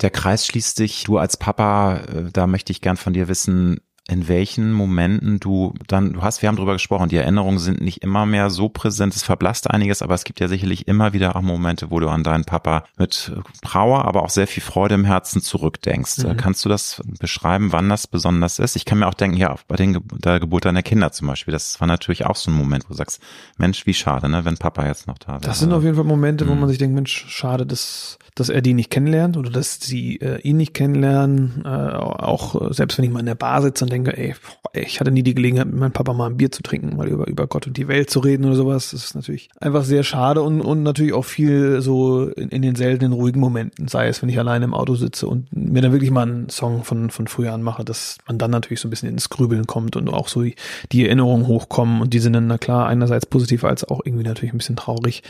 Der 0.01 0.11
Kreis 0.11 0.47
schließt 0.47 0.77
sich. 0.77 1.05
Du 1.05 1.19
als 1.19 1.37
Papa, 1.37 1.99
äh, 1.99 2.31
da 2.33 2.47
möchte 2.47 2.73
ich 2.73 2.81
gern 2.81 2.97
von 2.97 3.13
dir 3.13 3.29
wissen, 3.29 3.81
in 4.07 4.29
welchen 4.29 4.73
Momenten 4.73 5.41
du 5.41 5.73
dann, 5.87 6.13
du 6.13 6.23
hast, 6.23 6.43
wir 6.43 6.49
haben 6.49 6.57
drüber 6.57 6.75
gesprochen, 6.75 7.09
die 7.09 7.17
Erinnerungen 7.17 7.59
sind 7.59 7.81
nicht 7.81 8.03
immer 8.03 8.27
mehr 8.27 8.51
so 8.51 8.69
präsent, 8.69 9.17
es 9.17 9.23
verblasst 9.23 9.71
einiges, 9.71 10.03
aber 10.03 10.15
es 10.15 10.25
gibt 10.25 10.41
ja 10.41 10.49
sicherlich 10.49 10.87
immer 10.89 11.15
wieder 11.15 11.37
auch 11.37 11.41
Momente, 11.41 11.91
wo 11.91 12.01
du 12.01 12.11
an 12.11 12.23
deinen 12.23 12.45
Papa 12.45 12.85
mit 12.99 13.33
Trauer, 13.63 14.05
aber 14.05 14.23
auch 14.23 14.29
sehr 14.29 14.47
viel 14.47 14.63
Freude 14.63 14.95
im 14.95 15.07
Herzen 15.07 15.41
zurückdenkst. 15.41 16.19
Mhm. 16.19 16.37
Kannst 16.37 16.65
du 16.67 16.69
das 16.69 17.03
beschreiben, 17.19 17.73
wann 17.73 17.89
das 17.89 18.07
besonders 18.07 18.59
ist? 18.59 18.77
Ich 18.77 18.85
kann 18.85 18.99
mir 18.99 19.07
auch 19.07 19.15
denken, 19.15 19.39
ja, 19.39 19.57
bei 19.69 19.77
den, 19.77 19.99
der 20.23 20.39
Geburt 20.39 20.67
deiner 20.67 20.83
Kinder 20.83 21.11
zum 21.11 21.29
Beispiel, 21.29 21.53
das 21.53 21.81
war 21.81 21.89
natürlich 21.89 22.27
auch 22.27 22.37
so 22.37 22.51
ein 22.51 22.55
Moment, 22.55 22.85
wo 22.85 22.89
du 22.89 22.95
sagst, 22.95 23.23
Mensch, 23.57 23.87
wie 23.87 23.95
schade, 23.95 24.29
ne, 24.29 24.45
wenn 24.45 24.59
Papa 24.59 24.87
jetzt 24.87 25.07
noch 25.07 25.17
da 25.17 25.33
wäre. 25.33 25.41
Das 25.41 25.61
sind 25.61 25.73
auf 25.73 25.83
jeden 25.83 25.97
Fall 25.97 26.05
Momente, 26.05 26.45
mhm. 26.45 26.51
wo 26.51 26.55
man 26.57 26.69
sich 26.69 26.77
denkt, 26.77 26.95
Mensch, 26.95 27.25
schade, 27.29 27.65
dass 27.65 28.19
dass 28.35 28.49
er 28.49 28.63
die 28.63 28.75
nicht 28.75 28.91
kennenlernt 28.91 29.37
oder 29.37 29.51
dass 29.51 29.79
sie 29.81 30.17
äh, 30.17 30.41
ihn 30.41 30.57
nicht 30.57 30.75
kennenlernen. 30.75 31.63
Äh, 31.65 31.69
auch 31.69 32.73
selbst 32.73 32.99
wenn 32.99 33.05
ich 33.05 33.11
mal 33.13 33.21
in 33.21 33.27
der 33.27 33.37
Bar 33.37 33.63
sitze 33.63 33.85
und 33.85 33.93
denke, 33.95 34.17
ey, 34.17 34.35
ich 34.75 35.01
hatte 35.01 35.11
nie 35.11 35.23
die 35.23 35.35
Gelegenheit, 35.35 35.67
mit 35.67 35.77
meinem 35.77 35.93
Papa 35.93 36.13
mal 36.13 36.27
ein 36.27 36.37
Bier 36.37 36.51
zu 36.51 36.63
trinken, 36.63 36.97
mal 36.97 37.09
über, 37.09 37.27
über 37.27 37.47
Gott 37.47 37.67
und 37.67 37.77
die 37.77 37.89
Welt 37.89 38.11
zu 38.11 38.21
reden 38.21 38.45
oder 38.45 38.57
sowas. 38.57 38.91
Das 38.91 39.05
ist 39.05 39.15
natürlich 39.15 39.49
einfach 39.61 39.85
sehr 39.85 40.03
schade 40.03 40.43
und, 40.43 40.61
und 40.61 40.83
natürlich 40.83 41.13
auch 41.13 41.25
viel 41.25 41.81
so 41.81 42.29
in, 42.29 42.49
in 42.49 42.63
den 42.63 42.75
seltenen 42.75 43.13
ruhigen 43.13 43.41
Momenten, 43.41 43.89
sei 43.89 44.09
es, 44.09 44.21
wenn 44.21 44.29
ich 44.29 44.39
alleine 44.39 44.65
im 44.65 44.75
Auto 44.75 44.95
sitze 44.95 45.27
und 45.27 45.49
mir 45.53 45.83
dann 45.83 45.93
wirklich 45.93 46.11
mal 46.11 46.23
einen 46.23 46.49
Song 46.49 46.85
von, 46.85 47.11
von 47.11 47.29
früher 47.29 47.53
anmache, 47.53 47.85
dass 47.85 48.19
man 48.27 48.39
dann 48.39 48.51
natürlich 48.51 48.81
so 48.81 48.89
ein 48.89 48.91
bisschen 48.91 49.09
ins 49.09 49.31
Grübeln 49.31 49.67
kommt 49.67 49.97
und 49.97 50.09
auch 50.09 50.29
so 50.29 50.43
die, 50.43 50.57
die 50.93 51.07
Erinnerungen 51.07 51.47
hochkommen 51.47 52.01
und 52.01 52.13
die 52.13 52.19
sind 52.19 52.33
dann, 52.33 52.47
na 52.47 52.59
klar, 52.59 52.87
einerseits 52.87 53.27
positiv 53.27 53.65
als 53.65 53.85
auch 53.85 54.01
irgendwie 54.05 54.25
natürlich 54.25 54.53
ein 54.53 54.59
bisschen 54.59 54.77
traurig 54.77 55.23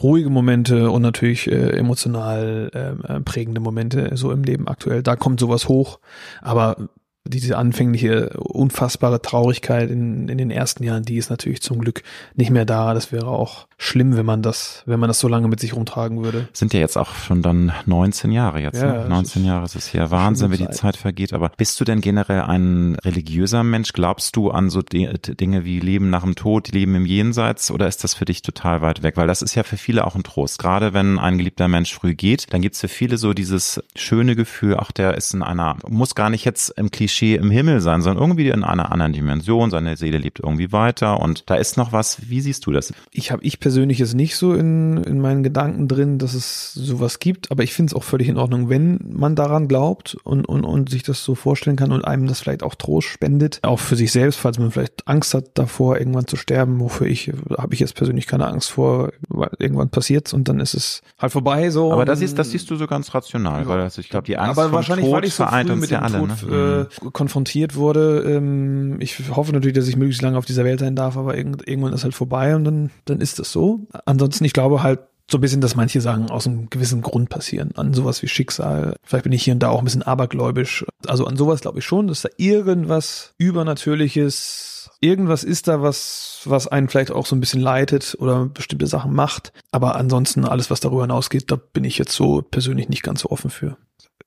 ruhige 0.00 0.30
Momente 0.30 0.90
und 0.90 1.02
natürlich 1.02 1.50
äh, 1.50 1.76
emotional 1.76 2.70
äh, 2.72 3.20
prägende 3.20 3.60
Momente 3.60 4.16
so 4.16 4.32
im 4.32 4.42
Leben 4.42 4.68
aktuell. 4.68 5.02
Da 5.02 5.16
kommt 5.16 5.40
sowas 5.40 5.68
hoch, 5.68 6.00
aber 6.40 6.88
diese 7.24 7.56
anfängliche 7.56 8.30
unfassbare 8.38 9.22
Traurigkeit 9.22 9.90
in, 9.90 10.28
in 10.28 10.38
den 10.38 10.50
ersten 10.50 10.82
Jahren, 10.84 11.04
die 11.04 11.16
ist 11.16 11.30
natürlich 11.30 11.62
zum 11.62 11.78
Glück 11.78 12.02
nicht 12.34 12.50
mehr 12.50 12.64
da. 12.64 12.94
Das 12.94 13.12
wäre 13.12 13.28
auch 13.28 13.68
schlimm, 13.82 14.16
wenn 14.16 14.24
man 14.24 14.42
das, 14.42 14.82
wenn 14.86 15.00
man 15.00 15.08
das 15.08 15.18
so 15.18 15.28
lange 15.28 15.48
mit 15.48 15.60
sich 15.60 15.74
rumtragen 15.74 16.22
würde. 16.22 16.48
Sind 16.52 16.72
ja 16.72 16.80
jetzt 16.80 16.96
auch 16.96 17.14
schon 17.14 17.42
dann 17.42 17.72
19 17.86 18.30
Jahre 18.30 18.60
jetzt. 18.60 18.80
Ja, 18.80 19.02
ne? 19.02 19.08
19 19.08 19.44
Jahre 19.44 19.64
ist 19.64 19.74
es 19.74 19.92
ja 19.92 20.10
Wahnsinn, 20.10 20.52
wie 20.52 20.56
die 20.56 20.70
Zeit 20.70 20.96
vergeht. 20.96 21.32
Aber 21.32 21.50
bist 21.50 21.80
du 21.80 21.84
denn 21.84 22.00
generell 22.00 22.42
ein 22.42 22.94
religiöser 23.04 23.64
Mensch? 23.64 23.92
Glaubst 23.92 24.36
du 24.36 24.50
an 24.50 24.70
so 24.70 24.82
Dinge 24.82 25.64
wie 25.64 25.80
Leben 25.80 26.10
nach 26.10 26.22
dem 26.22 26.36
Tod, 26.36 26.68
Leben 26.68 26.94
im 26.94 27.06
Jenseits 27.06 27.70
oder 27.70 27.88
ist 27.88 28.04
das 28.04 28.14
für 28.14 28.24
dich 28.24 28.42
total 28.42 28.82
weit 28.82 29.02
weg? 29.02 29.16
Weil 29.16 29.26
das 29.26 29.42
ist 29.42 29.56
ja 29.56 29.64
für 29.64 29.76
viele 29.76 30.06
auch 30.06 30.14
ein 30.14 30.22
Trost. 30.22 30.58
Gerade 30.60 30.94
wenn 30.94 31.18
ein 31.18 31.36
geliebter 31.36 31.66
Mensch 31.66 31.92
früh 31.92 32.14
geht, 32.14 32.52
dann 32.52 32.62
gibt's 32.62 32.80
für 32.80 32.88
viele 32.88 33.16
so 33.18 33.32
dieses 33.32 33.82
schöne 33.96 34.36
Gefühl, 34.36 34.76
ach, 34.78 34.92
der 34.92 35.16
ist 35.16 35.34
in 35.34 35.42
einer, 35.42 35.76
muss 35.88 36.14
gar 36.14 36.30
nicht 36.30 36.44
jetzt 36.44 36.70
im 36.70 36.92
Klischee 36.92 37.34
im 37.34 37.50
Himmel 37.50 37.80
sein, 37.80 38.00
sondern 38.00 38.22
irgendwie 38.22 38.48
in 38.48 38.62
einer 38.62 38.92
anderen 38.92 39.12
Dimension. 39.12 39.70
Seine 39.70 39.96
Seele 39.96 40.18
lebt 40.18 40.38
irgendwie 40.38 40.70
weiter 40.70 41.18
und 41.18 41.50
da 41.50 41.56
ist 41.56 41.76
noch 41.76 41.92
was. 41.92 42.30
Wie 42.30 42.40
siehst 42.40 42.64
du 42.66 42.70
das? 42.70 42.94
Ich 43.10 43.32
habe 43.32 43.42
ich 43.42 43.58
persönlich 43.58 43.71
persönlich 43.72 44.00
jetzt 44.00 44.14
nicht 44.14 44.36
so 44.36 44.52
in, 44.52 44.98
in 44.98 45.18
meinen 45.18 45.42
Gedanken 45.42 45.88
drin, 45.88 46.18
dass 46.18 46.34
es 46.34 46.74
sowas 46.74 47.20
gibt, 47.20 47.50
aber 47.50 47.62
ich 47.62 47.72
finde 47.72 47.90
es 47.90 47.94
auch 47.94 48.04
völlig 48.04 48.28
in 48.28 48.36
Ordnung, 48.36 48.68
wenn 48.68 49.00
man 49.08 49.34
daran 49.34 49.66
glaubt 49.66 50.14
und, 50.24 50.46
und, 50.46 50.64
und 50.64 50.90
sich 50.90 51.02
das 51.02 51.24
so 51.24 51.34
vorstellen 51.34 51.76
kann 51.76 51.90
und 51.90 52.04
einem 52.04 52.26
das 52.26 52.40
vielleicht 52.40 52.62
auch 52.62 52.74
Trost 52.74 53.08
spendet, 53.08 53.60
auch 53.62 53.78
für 53.78 53.96
sich 53.96 54.12
selbst, 54.12 54.38
falls 54.38 54.58
man 54.58 54.70
vielleicht 54.70 55.08
Angst 55.08 55.32
hat 55.32 55.52
davor, 55.54 55.98
irgendwann 55.98 56.26
zu 56.26 56.36
sterben, 56.36 56.80
wofür 56.80 57.06
ich, 57.06 57.32
habe 57.56 57.72
ich 57.72 57.80
jetzt 57.80 57.94
persönlich 57.94 58.26
keine 58.26 58.46
Angst 58.46 58.70
vor, 58.70 59.10
weil 59.30 59.48
irgendwann 59.58 59.88
passiert's 59.88 60.34
und 60.34 60.50
dann 60.50 60.60
ist 60.60 60.74
es 60.74 61.00
halt 61.18 61.32
vorbei 61.32 61.70
so. 61.70 61.90
Aber 61.90 62.04
das 62.04 62.20
ist, 62.20 62.38
das 62.38 62.50
siehst 62.50 62.70
du 62.70 62.76
so 62.76 62.86
ganz 62.86 63.14
rational, 63.14 63.62
ja. 63.62 63.68
weil 63.68 63.80
also 63.80 64.02
ich 64.02 64.10
glaube, 64.10 64.26
die 64.26 64.36
Angst 64.36 64.58
aber 64.58 64.70
wahrscheinlich, 64.70 65.06
Tod 65.06 65.14
weil 65.14 65.24
ich 65.24 65.34
so 65.34 65.46
früh 65.46 65.76
mit 65.76 65.90
dem 65.90 66.02
alle, 66.02 66.18
Tod 66.18 66.50
ne? 66.50 66.88
äh, 67.02 67.10
konfrontiert 67.10 67.74
wurde. 67.74 68.22
Ähm, 68.26 69.00
ich 69.00 69.18
hoffe 69.34 69.54
natürlich, 69.54 69.76
dass 69.76 69.88
ich 69.88 69.96
möglichst 69.96 70.20
lange 70.20 70.36
auf 70.36 70.44
dieser 70.44 70.64
Welt 70.64 70.80
sein 70.80 70.94
darf, 70.94 71.16
aber 71.16 71.38
irgend, 71.38 71.66
irgendwann 71.66 71.94
ist 71.94 72.04
halt 72.04 72.14
vorbei 72.14 72.54
und 72.54 72.64
dann, 72.64 72.90
dann 73.06 73.22
ist 73.22 73.38
das 73.38 73.50
so. 73.50 73.61
Ansonsten, 74.04 74.44
ich 74.44 74.52
glaube 74.52 74.82
halt 74.82 75.00
so 75.30 75.38
ein 75.38 75.40
bisschen, 75.40 75.60
dass 75.60 75.76
manche 75.76 76.00
Sachen 76.00 76.30
aus 76.30 76.46
einem 76.46 76.68
gewissen 76.68 77.00
Grund 77.00 77.28
passieren. 77.30 77.70
An 77.76 77.94
sowas 77.94 78.22
wie 78.22 78.28
Schicksal. 78.28 78.96
Vielleicht 79.02 79.24
bin 79.24 79.32
ich 79.32 79.42
hier 79.42 79.54
und 79.54 79.62
da 79.62 79.70
auch 79.70 79.78
ein 79.78 79.84
bisschen 79.84 80.02
abergläubisch. 80.02 80.84
Also 81.06 81.26
an 81.26 81.36
sowas 81.36 81.60
glaube 81.60 81.78
ich 81.78 81.84
schon, 81.84 82.06
dass 82.06 82.22
da 82.22 82.28
irgendwas 82.36 83.34
Übernatürliches 83.38 84.90
irgendwas 85.00 85.44
ist 85.44 85.68
da, 85.68 85.82
was, 85.82 86.40
was 86.44 86.68
einen 86.68 86.88
vielleicht 86.88 87.10
auch 87.10 87.26
so 87.26 87.36
ein 87.36 87.40
bisschen 87.40 87.60
leitet 87.60 88.16
oder 88.18 88.46
bestimmte 88.46 88.86
Sachen 88.86 89.12
macht. 89.12 89.52
Aber 89.70 89.96
ansonsten 89.96 90.44
alles, 90.44 90.70
was 90.70 90.80
darüber 90.80 91.02
hinausgeht, 91.02 91.50
da 91.50 91.56
bin 91.56 91.84
ich 91.84 91.98
jetzt 91.98 92.12
so 92.12 92.42
persönlich 92.42 92.88
nicht 92.88 93.02
ganz 93.02 93.20
so 93.20 93.30
offen 93.30 93.50
für. 93.50 93.76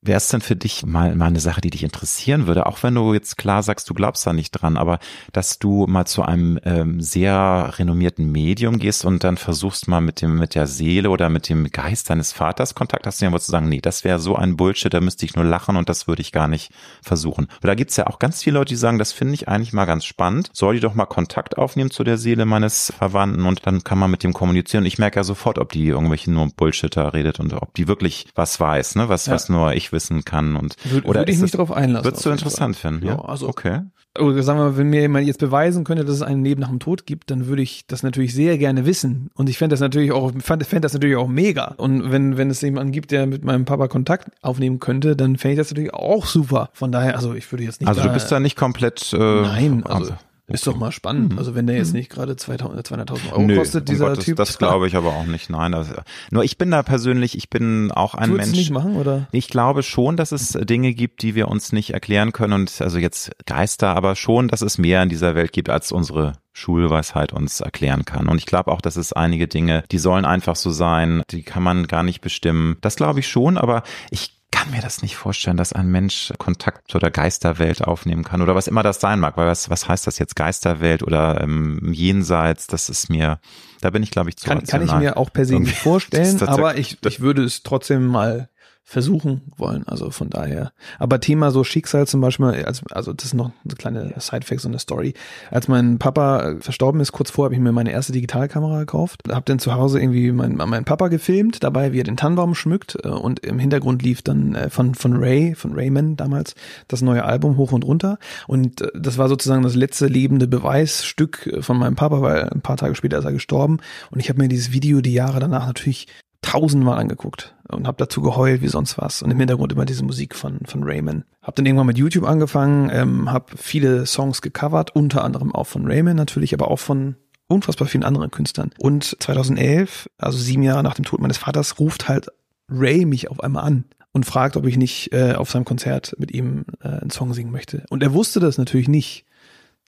Wäre 0.05 0.17
es 0.17 0.27
denn 0.27 0.41
für 0.41 0.55
dich 0.55 0.85
mal, 0.85 1.15
mal 1.15 1.25
eine 1.25 1.39
Sache, 1.39 1.61
die 1.61 1.71
dich 1.71 1.83
interessieren 1.83 2.45
würde, 2.45 2.67
auch 2.67 2.83
wenn 2.83 2.93
du 2.93 3.15
jetzt 3.15 3.37
klar 3.37 3.63
sagst, 3.63 3.89
du 3.89 3.95
glaubst 3.95 4.25
da 4.27 4.33
nicht 4.33 4.51
dran, 4.51 4.77
aber 4.77 4.99
dass 5.33 5.57
du 5.57 5.87
mal 5.87 6.05
zu 6.05 6.21
einem 6.21 6.59
ähm, 6.63 7.01
sehr 7.01 7.73
renommierten 7.79 8.31
Medium 8.31 8.77
gehst 8.77 9.03
und 9.03 9.23
dann 9.23 9.37
versuchst 9.37 9.87
mal 9.87 10.01
mit 10.01 10.21
dem 10.21 10.37
mit 10.37 10.53
der 10.53 10.67
Seele 10.67 11.09
oder 11.09 11.29
mit 11.29 11.49
dem 11.49 11.71
Geist 11.71 12.11
deines 12.11 12.33
Vaters 12.33 12.75
Kontakt 12.75 13.07
hast, 13.07 13.19
dann 13.23 13.35
zu 13.39 13.51
sagen, 13.51 13.67
nee, 13.67 13.81
das 13.81 14.03
wäre 14.03 14.19
so 14.19 14.35
ein 14.35 14.57
Bullshit, 14.57 14.93
da 14.93 15.01
müsste 15.01 15.25
ich 15.25 15.35
nur 15.35 15.43
lachen 15.43 15.75
und 15.75 15.89
das 15.89 16.07
würde 16.07 16.21
ich 16.21 16.31
gar 16.31 16.47
nicht 16.47 16.71
versuchen. 17.01 17.47
Aber 17.57 17.69
da 17.69 17.75
gibt's 17.75 17.97
ja 17.97 18.05
auch 18.05 18.19
ganz 18.19 18.43
viele 18.43 18.59
Leute, 18.59 18.69
die 18.69 18.75
sagen, 18.75 18.99
das 18.99 19.11
finde 19.11 19.33
ich 19.33 19.47
eigentlich 19.47 19.73
mal 19.73 19.85
ganz 19.85 20.05
spannend. 20.05 20.51
Soll 20.53 20.75
die 20.75 20.81
doch 20.81 20.93
mal 20.93 21.07
Kontakt 21.07 21.57
aufnehmen 21.57 21.89
zu 21.89 22.03
der 22.03 22.19
Seele 22.19 22.45
meines 22.45 22.93
Verwandten 22.95 23.45
und 23.47 23.65
dann 23.65 23.83
kann 23.83 23.97
man 23.97 24.11
mit 24.11 24.21
dem 24.21 24.33
kommunizieren. 24.33 24.85
Ich 24.85 24.99
merke 24.99 25.19
ja 25.19 25.23
sofort, 25.23 25.57
ob 25.57 25.71
die 25.71 25.87
irgendwelche 25.87 26.29
nur 26.29 26.47
Bullshitter 26.47 27.13
redet 27.13 27.39
und 27.39 27.53
ob 27.53 27.73
die 27.73 27.87
wirklich 27.87 28.27
was 28.35 28.59
weiß, 28.59 28.95
ne, 28.95 29.09
was, 29.09 29.25
ja. 29.25 29.33
was 29.33 29.49
nur 29.49 29.73
ich 29.73 29.91
wissen 29.95 30.23
kann 30.23 30.55
und 30.55 30.75
Würde, 30.83 31.07
oder 31.07 31.21
würde 31.21 31.31
ich 31.31 31.39
mich 31.39 31.51
darauf 31.51 31.71
einlassen. 31.71 32.05
Würdest 32.05 32.25
du 32.25 32.29
interessant 32.29 32.75
Fall. 32.75 32.91
finden? 32.91 33.07
Ja, 33.07 33.13
ja, 33.13 33.25
also 33.25 33.47
okay. 33.47 33.81
Oder 34.17 34.43
sagen 34.43 34.59
wir 34.59 34.65
mal, 34.65 34.77
wenn 34.77 34.89
mir 34.89 35.01
jemand 35.01 35.27
jetzt 35.27 35.39
beweisen 35.39 35.83
könnte, 35.83 36.05
dass 36.05 36.15
es 36.15 36.21
ein 36.21 36.43
Leben 36.43 36.61
nach 36.61 36.69
dem 36.69 36.79
Tod 36.79 37.05
gibt, 37.05 37.31
dann 37.31 37.47
würde 37.47 37.61
ich 37.61 37.85
das 37.87 38.01
natürlich 38.01 38.33
sehr 38.33 38.57
gerne 38.57 38.85
wissen. 38.85 39.29
Und 39.33 39.49
ich 39.49 39.57
fände 39.57 39.73
das 39.73 39.81
natürlich 39.81 40.11
auch, 40.11 40.31
fände 40.39 40.79
das 40.79 40.93
natürlich 40.93 41.17
auch 41.17 41.27
mega. 41.27 41.73
Und 41.77 42.11
wenn, 42.11 42.37
wenn 42.37 42.49
es 42.49 42.61
jemanden 42.61 42.93
gibt, 42.93 43.11
der 43.11 43.25
mit 43.25 43.43
meinem 43.43 43.65
Papa 43.65 43.87
Kontakt 43.87 44.29
aufnehmen 44.41 44.79
könnte, 44.79 45.15
dann 45.15 45.37
fände 45.37 45.53
ich 45.53 45.59
das 45.59 45.71
natürlich 45.71 45.93
auch 45.93 46.25
super. 46.25 46.69
Von 46.73 46.91
daher, 46.91 47.15
also 47.15 47.33
ich 47.33 47.51
würde 47.51 47.65
jetzt 47.65 47.81
nicht. 47.81 47.89
Also 47.89 48.03
du 48.03 48.09
bist 48.09 48.31
da 48.31 48.39
nicht 48.39 48.55
komplett. 48.55 49.11
Äh, 49.11 49.17
nein, 49.17 49.83
also. 49.85 50.13
Ist 50.47 50.67
doch 50.67 50.75
mal 50.75 50.91
spannend. 50.91 51.33
Mhm. 51.33 51.39
Also 51.39 51.55
wenn 51.55 51.65
der 51.65 51.77
jetzt 51.77 51.93
mhm. 51.93 51.99
nicht 51.99 52.11
gerade 52.11 52.33
200.000 52.33 53.31
Euro 53.31 53.41
Nö, 53.41 53.55
kostet, 53.55 53.89
dieser 53.89 54.09
Gott, 54.09 54.21
Typ. 54.21 54.37
Das, 54.37 54.49
das 54.49 54.57
glaube 54.59 54.87
ich 54.87 54.95
aber 54.95 55.13
auch 55.13 55.25
nicht. 55.25 55.49
Nein, 55.49 55.71
das, 55.71 55.87
nur 56.29 56.43
ich 56.43 56.57
bin 56.57 56.69
da 56.69 56.83
persönlich, 56.83 57.35
ich 57.35 57.49
bin 57.49 57.91
auch 57.91 58.13
ein 58.13 58.33
Mensch. 58.33 58.51
nicht 58.51 58.69
machen 58.69 58.95
oder? 58.95 59.27
Ich 59.31 59.47
glaube 59.47 59.81
schon, 59.81 60.17
dass 60.17 60.31
es 60.31 60.49
Dinge 60.49 60.93
gibt, 60.93 61.23
die 61.23 61.33
wir 61.33 61.47
uns 61.47 61.71
nicht 61.71 61.91
erklären 61.91 62.31
können 62.31 62.53
und 62.53 62.81
also 62.81 62.99
jetzt 62.99 63.31
Geister, 63.47 63.95
aber 63.95 64.15
schon, 64.15 64.47
dass 64.47 64.61
es 64.61 64.77
mehr 64.77 65.01
in 65.01 65.09
dieser 65.09 65.33
Welt 65.33 65.51
gibt, 65.51 65.69
als 65.69 65.91
unsere 65.91 66.33
Schulweisheit 66.53 67.33
uns 67.33 67.59
erklären 67.59 68.05
kann. 68.05 68.29
Und 68.29 68.37
ich 68.37 68.45
glaube 68.45 68.71
auch, 68.71 68.81
dass 68.81 68.95
es 68.95 69.13
einige 69.13 69.47
Dinge, 69.47 69.83
die 69.91 69.97
sollen 69.97 70.25
einfach 70.25 70.55
so 70.55 70.69
sein, 70.69 71.23
die 71.31 71.43
kann 71.43 71.63
man 71.63 71.87
gar 71.87 72.03
nicht 72.03 72.21
bestimmen. 72.21 72.77
Das 72.81 72.95
glaube 72.95 73.19
ich 73.19 73.27
schon, 73.27 73.57
aber 73.57 73.83
ich 74.09 74.34
kann 74.65 74.73
mir 74.73 74.81
das 74.81 75.03
nicht 75.03 75.15
vorstellen, 75.15 75.57
dass 75.57 75.73
ein 75.73 75.89
Mensch 75.89 76.33
Kontakt 76.39 76.89
zu 76.91 76.97
der 76.97 77.11
Geisterwelt 77.11 77.83
aufnehmen 77.83 78.23
kann 78.23 78.41
oder 78.41 78.55
was 78.55 78.67
immer 78.67 78.81
das 78.81 78.99
sein 78.99 79.19
mag. 79.19 79.37
Weil 79.37 79.47
was, 79.47 79.69
was 79.69 79.87
heißt 79.87 80.07
das 80.07 80.17
jetzt 80.17 80.35
Geisterwelt 80.35 81.03
oder 81.03 81.39
ähm, 81.41 81.91
Jenseits? 81.93 82.65
Das 82.65 82.89
ist 82.89 83.09
mir, 83.09 83.39
da 83.81 83.91
bin 83.91 84.01
ich 84.01 84.09
glaube 84.09 84.29
ich 84.29 84.37
zu 84.37 84.47
kann, 84.47 84.63
kann 84.63 84.81
ich 84.81 84.91
mir 84.93 85.17
auch 85.17 85.31
per 85.31 85.45
se 85.45 85.59
nicht 85.59 85.77
vorstellen, 85.77 86.41
aber 86.41 86.77
ich, 86.77 86.97
ich 87.05 87.19
würde 87.19 87.43
es 87.43 87.61
trotzdem 87.61 88.07
mal 88.07 88.49
versuchen 88.87 89.41
wollen. 89.57 89.83
Also 89.87 90.11
von 90.11 90.29
daher. 90.29 90.71
Aber 90.99 91.19
Thema 91.19 91.49
so 91.49 91.63
Schicksal 91.63 92.05
zum 92.05 92.21
Beispiel, 92.21 92.63
also, 92.65 92.83
also 92.91 93.13
das 93.13 93.25
ist 93.25 93.33
noch 93.33 93.51
eine 93.65 93.73
kleine 93.75 94.13
Sidefact, 94.17 94.61
so 94.61 94.69
eine 94.69 94.77
Story. 94.77 95.15
Als 95.49 95.67
mein 95.67 95.97
Papa 95.97 96.55
verstorben 96.59 97.01
ist, 97.01 97.11
kurz 97.11 97.31
vor, 97.31 97.45
habe 97.45 97.55
ich 97.55 97.59
mir 97.59 97.71
meine 97.71 97.91
erste 97.91 98.13
Digitalkamera 98.13 98.79
gekauft. 98.79 99.23
Hab 99.27 99.45
dann 99.47 99.57
zu 99.57 99.73
Hause 99.73 99.99
irgendwie 99.99 100.31
meinen 100.31 100.55
mein 100.55 100.85
Papa 100.85 101.07
gefilmt, 101.07 101.63
dabei 101.63 101.93
wie 101.93 101.99
er 101.99 102.03
den 102.03 102.15
Tannenbaum 102.15 102.53
schmückt 102.53 102.95
äh, 103.03 103.07
und 103.07 103.39
im 103.39 103.57
Hintergrund 103.57 104.03
lief 104.03 104.21
dann 104.21 104.53
äh, 104.53 104.69
von, 104.69 104.93
von 104.93 105.15
Ray, 105.15 105.55
von 105.55 105.73
Rayman 105.73 106.15
damals, 106.15 106.53
das 106.87 107.01
neue 107.01 107.25
Album 107.25 107.57
hoch 107.57 107.71
und 107.71 107.83
runter. 107.83 108.19
Und 108.47 108.81
äh, 108.81 108.91
das 108.93 109.17
war 109.17 109.29
sozusagen 109.29 109.63
das 109.63 109.73
letzte 109.73 110.05
lebende 110.05 110.47
Beweisstück 110.47 111.57
von 111.61 111.79
meinem 111.79 111.95
Papa, 111.95 112.21
weil 112.21 112.49
ein 112.49 112.61
paar 112.61 112.77
Tage 112.77 112.93
später 112.93 113.17
ist 113.17 113.25
er 113.25 113.33
gestorben. 113.33 113.79
Und 114.11 114.19
ich 114.19 114.29
habe 114.29 114.39
mir 114.39 114.47
dieses 114.47 114.71
Video 114.71 115.01
die 115.01 115.13
Jahre 115.13 115.39
danach 115.39 115.65
natürlich 115.65 116.07
tausendmal 116.45 116.99
angeguckt 116.99 117.55
und 117.67 117.87
habe 117.87 117.97
dazu 117.97 118.21
geheult 118.21 118.61
wie 118.61 118.67
sonst 118.67 118.99
was 118.99 119.23
und 119.23 119.31
im 119.31 119.39
Hintergrund 119.39 119.73
immer 119.73 119.85
diese 119.85 120.05
Musik 120.05 120.35
von 120.35 120.59
von 120.65 120.83
Rayman. 120.83 121.23
Habe 121.41 121.55
dann 121.55 121.65
irgendwann 121.65 121.87
mit 121.87 121.97
YouTube 121.97 122.23
angefangen, 122.23 122.89
ähm, 122.93 123.31
habe 123.31 123.57
viele 123.57 124.05
Songs 124.05 124.43
gecovert, 124.43 124.95
unter 124.95 125.23
anderem 125.23 125.53
auch 125.53 125.65
von 125.65 125.87
Rayman 125.87 126.15
natürlich, 126.15 126.53
aber 126.53 126.69
auch 126.69 126.79
von 126.79 127.15
unfassbar 127.47 127.87
vielen 127.87 128.03
anderen 128.03 128.29
Künstlern. 128.29 128.71
Und 128.77 129.17
2011, 129.19 130.07
also 130.17 130.37
sieben 130.37 130.61
Jahre 130.61 130.83
nach 130.83 130.93
dem 130.93 131.05
Tod 131.05 131.19
meines 131.19 131.37
Vaters, 131.37 131.79
ruft 131.79 132.07
halt 132.07 132.27
Ray 132.69 133.05
mich 133.05 133.29
auf 133.29 133.39
einmal 133.39 133.63
an 133.63 133.85
und 134.11 134.25
fragt, 134.25 134.55
ob 134.55 134.65
ich 134.65 134.77
nicht 134.77 135.11
äh, 135.13 135.33
auf 135.33 135.49
seinem 135.51 135.65
Konzert 135.65 136.15
mit 136.19 136.31
ihm 136.31 136.65
äh, 136.81 136.87
einen 136.87 137.09
Song 137.09 137.33
singen 137.33 137.51
möchte. 137.51 137.85
Und 137.89 138.03
er 138.03 138.13
wusste 138.13 138.39
das 138.39 138.57
natürlich 138.57 138.87
nicht. 138.87 139.24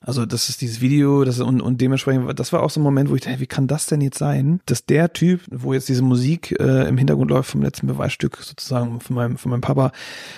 Also 0.00 0.26
das 0.26 0.48
ist 0.48 0.60
dieses 0.60 0.80
Video, 0.80 1.24
das 1.24 1.40
und, 1.40 1.60
und 1.60 1.80
dementsprechend, 1.80 2.38
das 2.38 2.52
war 2.52 2.62
auch 2.62 2.70
so 2.70 2.78
ein 2.78 2.84
Moment, 2.84 3.10
wo 3.10 3.16
ich 3.16 3.22
dachte, 3.22 3.40
wie 3.40 3.46
kann 3.46 3.66
das 3.66 3.86
denn 3.86 4.00
jetzt 4.00 4.18
sein, 4.18 4.60
dass 4.66 4.86
der 4.86 5.12
Typ, 5.12 5.40
wo 5.50 5.74
jetzt 5.74 5.88
diese 5.88 6.02
Musik 6.02 6.54
äh, 6.60 6.88
im 6.88 6.96
Hintergrund 6.96 7.30
läuft 7.30 7.50
vom 7.50 7.62
letzten 7.62 7.88
Beweisstück 7.88 8.36
sozusagen 8.36 9.00
von 9.00 9.16
meinem, 9.16 9.36
von 9.38 9.50
meinem 9.50 9.60
Papa, 9.60 9.90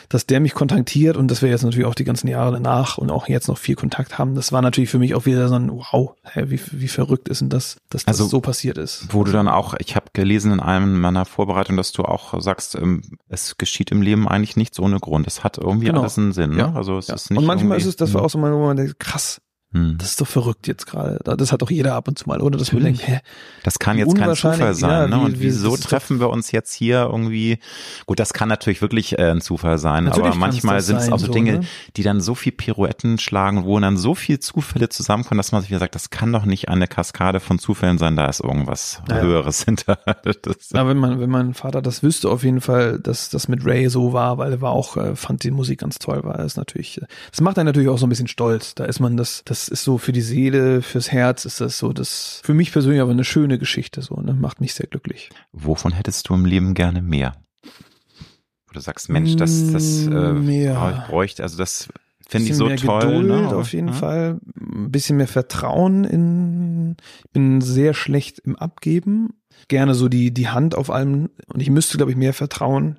dass 0.09 0.25
der 0.25 0.41
mich 0.41 0.55
kontaktiert 0.55 1.19
und 1.19 1.31
dass 1.31 1.43
wir 1.43 1.51
jetzt 1.51 1.63
natürlich 1.63 1.85
auch 1.85 1.95
die 1.95 2.05
ganzen 2.05 2.27
Jahre 2.29 2.53
danach 2.53 2.97
und 2.97 3.11
auch 3.11 3.29
jetzt 3.29 3.49
noch 3.49 3.59
viel 3.59 3.75
Kontakt 3.77 4.19
haben, 4.19 4.35
das 4.35 4.51
war 4.51 4.63
natürlich 4.63 4.89
für 4.89 4.99
mich 4.99 5.15
auch 5.15 5.27
wieder 5.27 5.47
so 5.49 5.57
ein 5.57 5.71
Wow, 5.71 6.15
hä, 6.23 6.45
wie, 6.47 6.61
wie 6.73 6.89
verrückt 6.89 7.29
ist 7.29 7.43
denn 7.43 7.51
das, 7.51 7.77
dass 7.91 8.07
das 8.07 8.21
also, 8.21 8.29
so 8.29 8.41
passiert 8.41 8.79
ist. 8.79 9.09
Wo 9.11 9.25
du 9.25 9.33
dann 9.33 9.47
auch, 9.47 9.75
ich 9.79 9.95
habe 9.95 10.07
gelesen 10.15 10.53
in 10.53 10.61
einem 10.61 11.01
meiner 11.01 11.27
Vorbereitung, 11.27 11.77
dass 11.77 11.93
du 11.93 12.05
auch 12.05 12.41
sagst, 12.41 12.77
ähm, 12.77 13.03
es 13.29 13.59
geschieht 13.59 13.91
im 13.91 14.01
Leben 14.01 14.27
eigentlich 14.27 14.57
nichts 14.57 14.81
ohne 14.81 14.99
Grund. 15.01 15.27
Es 15.27 15.45
hat 15.45 15.59
irgendwie 15.59 15.87
genau. 15.87 16.01
alles 16.01 16.17
einen 16.17 16.33
Sinn. 16.33 16.53
Ne? 16.53 16.59
Ja. 16.59 16.73
Also 16.73 16.97
es 16.97 17.09
ja. 17.09 17.15
ist 17.15 17.31
nicht 17.31 17.39
und 17.39 17.45
manchmal 17.45 17.77
ist 17.77 17.87
es, 17.87 17.97
das 17.97 18.15
war 18.15 18.23
hm. 18.23 18.27
auch 18.27 18.31
so 18.31 18.39
mein 18.39 18.53
Moment, 18.53 18.99
krass, 18.99 19.41
hm. 19.73 19.99
Das 19.99 20.11
ist 20.11 20.21
doch 20.21 20.27
verrückt 20.27 20.66
jetzt 20.66 20.87
gerade. 20.87 21.21
Das 21.37 21.53
hat 21.53 21.62
doch 21.62 21.71
jeder 21.71 21.95
ab 21.95 22.09
und 22.09 22.18
zu 22.18 22.29
mal, 22.29 22.41
oder? 22.41 22.59
Dass 22.59 22.73
wir 22.73 22.81
denken, 22.81 22.99
hä? 23.05 23.21
Das 23.62 23.79
kann 23.79 23.99
jetzt 23.99 24.16
kein 24.16 24.35
Zufall 24.35 24.75
sein, 24.75 24.91
ja, 24.91 25.07
ne? 25.07 25.23
Wie, 25.23 25.27
und 25.27 25.41
wieso 25.41 25.77
treffen 25.77 26.18
wir 26.18 26.29
uns 26.31 26.51
jetzt 26.51 26.75
hier 26.75 27.09
irgendwie? 27.12 27.61
Gut, 28.05 28.18
das 28.18 28.33
kann 28.33 28.49
natürlich 28.49 28.83
wirklich 28.83 29.16
äh, 29.16 29.31
ein 29.31 29.41
Zufall 29.41 29.79
sein, 29.79 30.05
natürlich 30.05 30.27
aber 30.27 30.37
manchmal 30.37 30.81
sind 30.81 30.97
es 30.97 31.12
auch 31.12 31.21
so, 31.21 31.27
so 31.27 31.33
Dinge, 31.33 31.61
ne? 31.61 31.66
die 31.97 32.03
dann 32.03 32.21
so 32.21 32.35
viel 32.35 32.51
Pirouetten 32.51 33.18
schlagen, 33.18 33.64
wo 33.64 33.79
dann 33.79 33.97
so 33.97 34.16
viel 34.16 34.41
Zufälle 34.41 34.89
zusammenkommen, 34.89 35.39
dass 35.39 35.53
man 35.53 35.61
sich 35.61 35.71
wieder 35.71 35.79
sagt, 35.79 35.95
das 35.95 36.11
kann 36.11 36.33
doch 36.33 36.47
nicht 36.47 36.68
eine 36.68 36.89
Kaskade 36.89 37.39
von 37.39 37.61
Zufällen 37.61 37.99
sein, 37.99 38.16
da 38.16 38.27
ist 38.27 38.41
irgendwas 38.41 39.01
ja. 39.09 39.21
Höheres 39.21 39.62
hinter. 39.64 40.01
Das, 40.43 40.71
ja, 40.73 40.89
wenn 40.89 40.97
man, 40.97 41.21
wenn 41.21 41.31
mein 41.31 41.55
Vater 41.55 41.81
das 41.81 42.03
wüsste, 42.03 42.29
auf 42.29 42.43
jeden 42.43 42.61
Fall, 42.61 42.99
dass 42.99 43.31
das 43.31 43.47
mit 43.47 43.64
Ray 43.64 43.89
so 43.89 44.12
war, 44.12 44.37
weil 44.39 44.51
er 44.51 44.61
war 44.61 44.73
auch, 44.73 44.97
äh, 44.97 45.14
fand 45.14 45.45
die 45.45 45.53
Musik 45.53 45.79
ganz 45.79 46.01
toll, 46.01 46.25
war 46.25 46.41
es 46.41 46.57
natürlich, 46.57 47.01
das 47.31 47.41
macht 47.41 47.57
einen 47.57 47.66
natürlich 47.66 47.89
auch 47.89 47.99
so 47.99 48.07
ein 48.07 48.09
bisschen 48.09 48.27
stolz. 48.27 48.75
Da 48.75 48.85
ist 48.85 48.99
man 48.99 49.16
das, 49.16 49.43
das 49.45 49.60
das 49.61 49.69
ist 49.69 49.85
so 49.85 49.99
für 49.99 50.13
die 50.13 50.23
Seele, 50.23 50.81
fürs 50.81 51.13
Herz 51.13 51.45
ist 51.45 51.61
das 51.61 51.79
so, 51.79 51.93
das 51.93 52.41
für 52.45 52.55
mich 52.55 52.73
persönlich 52.73 53.01
aber 53.01 53.11
eine 53.11 53.25
schöne 53.25 53.59
Geschichte 53.59 54.01
so, 54.01 54.17
ne? 54.17 54.33
macht 54.33 54.61
mich 54.61 54.75
sehr 54.75 54.87
glücklich. 54.87 55.31
Wovon 55.53 55.93
hättest 55.93 56.29
du 56.29 56.35
im 56.35 56.47
Leben 56.47 56.75
gerne 56.75 57.03
mehr? 57.03 57.35
Wo 57.63 58.73
du 58.73 58.81
sagst, 58.81 59.11
Mensch, 59.11 59.37
das, 59.37 59.73
das 59.73 60.07
äh, 60.07 60.33
mehr. 60.33 61.05
bräuchte, 61.09 61.43
also 61.43 61.59
das 61.59 61.89
finde 62.27 62.49
ich 62.49 62.57
so 62.57 62.67
mehr 62.67 62.77
toll. 62.77 63.01
Geduld 63.01 63.27
ne? 63.27 63.57
auf 63.57 63.73
jeden 63.73 63.89
ja. 63.89 63.95
Fall, 63.95 64.41
ein 64.57 64.91
bisschen 64.91 65.17
mehr 65.17 65.29
Vertrauen 65.29 66.05
in, 66.05 66.97
ich 67.25 67.31
bin 67.33 67.61
sehr 67.61 67.93
schlecht 67.93 68.39
im 68.39 68.57
Abgeben, 68.57 69.35
gerne 69.69 69.95
so 69.95 70.09
die, 70.09 70.33
die 70.33 70.49
Hand 70.49 70.75
auf 70.75 70.91
allem 70.91 71.31
und 71.47 71.61
ich 71.61 71.71
müsste, 71.71 71.99
glaube 71.99 72.13
ich, 72.13 72.17
mehr 72.17 72.33
vertrauen 72.33 72.99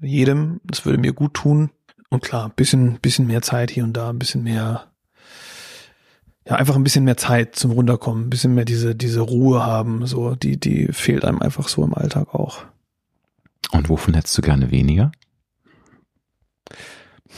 jedem, 0.00 0.60
das 0.64 0.84
würde 0.84 0.98
mir 0.98 1.12
gut 1.12 1.34
tun. 1.34 1.70
Und 2.08 2.22
klar, 2.22 2.50
bisschen, 2.50 2.98
bisschen 3.00 3.26
mehr 3.26 3.40
Zeit 3.40 3.70
hier 3.70 3.84
und 3.84 3.92
da, 3.92 4.10
ein 4.10 4.18
bisschen 4.18 4.42
mehr 4.42 4.91
ja, 6.46 6.56
einfach 6.56 6.76
ein 6.76 6.84
bisschen 6.84 7.04
mehr 7.04 7.16
Zeit 7.16 7.56
zum 7.56 7.70
Runterkommen, 7.70 8.26
ein 8.26 8.30
bisschen 8.30 8.54
mehr 8.54 8.64
diese, 8.64 8.94
diese 8.94 9.20
Ruhe 9.20 9.64
haben, 9.64 10.06
so, 10.06 10.34
die, 10.34 10.58
die 10.58 10.88
fehlt 10.92 11.24
einem 11.24 11.40
einfach 11.40 11.68
so 11.68 11.84
im 11.84 11.94
Alltag 11.94 12.34
auch. 12.34 12.64
Und 13.70 13.88
wovon 13.88 14.14
hättest 14.14 14.36
du 14.36 14.42
gerne 14.42 14.70
weniger? 14.70 15.12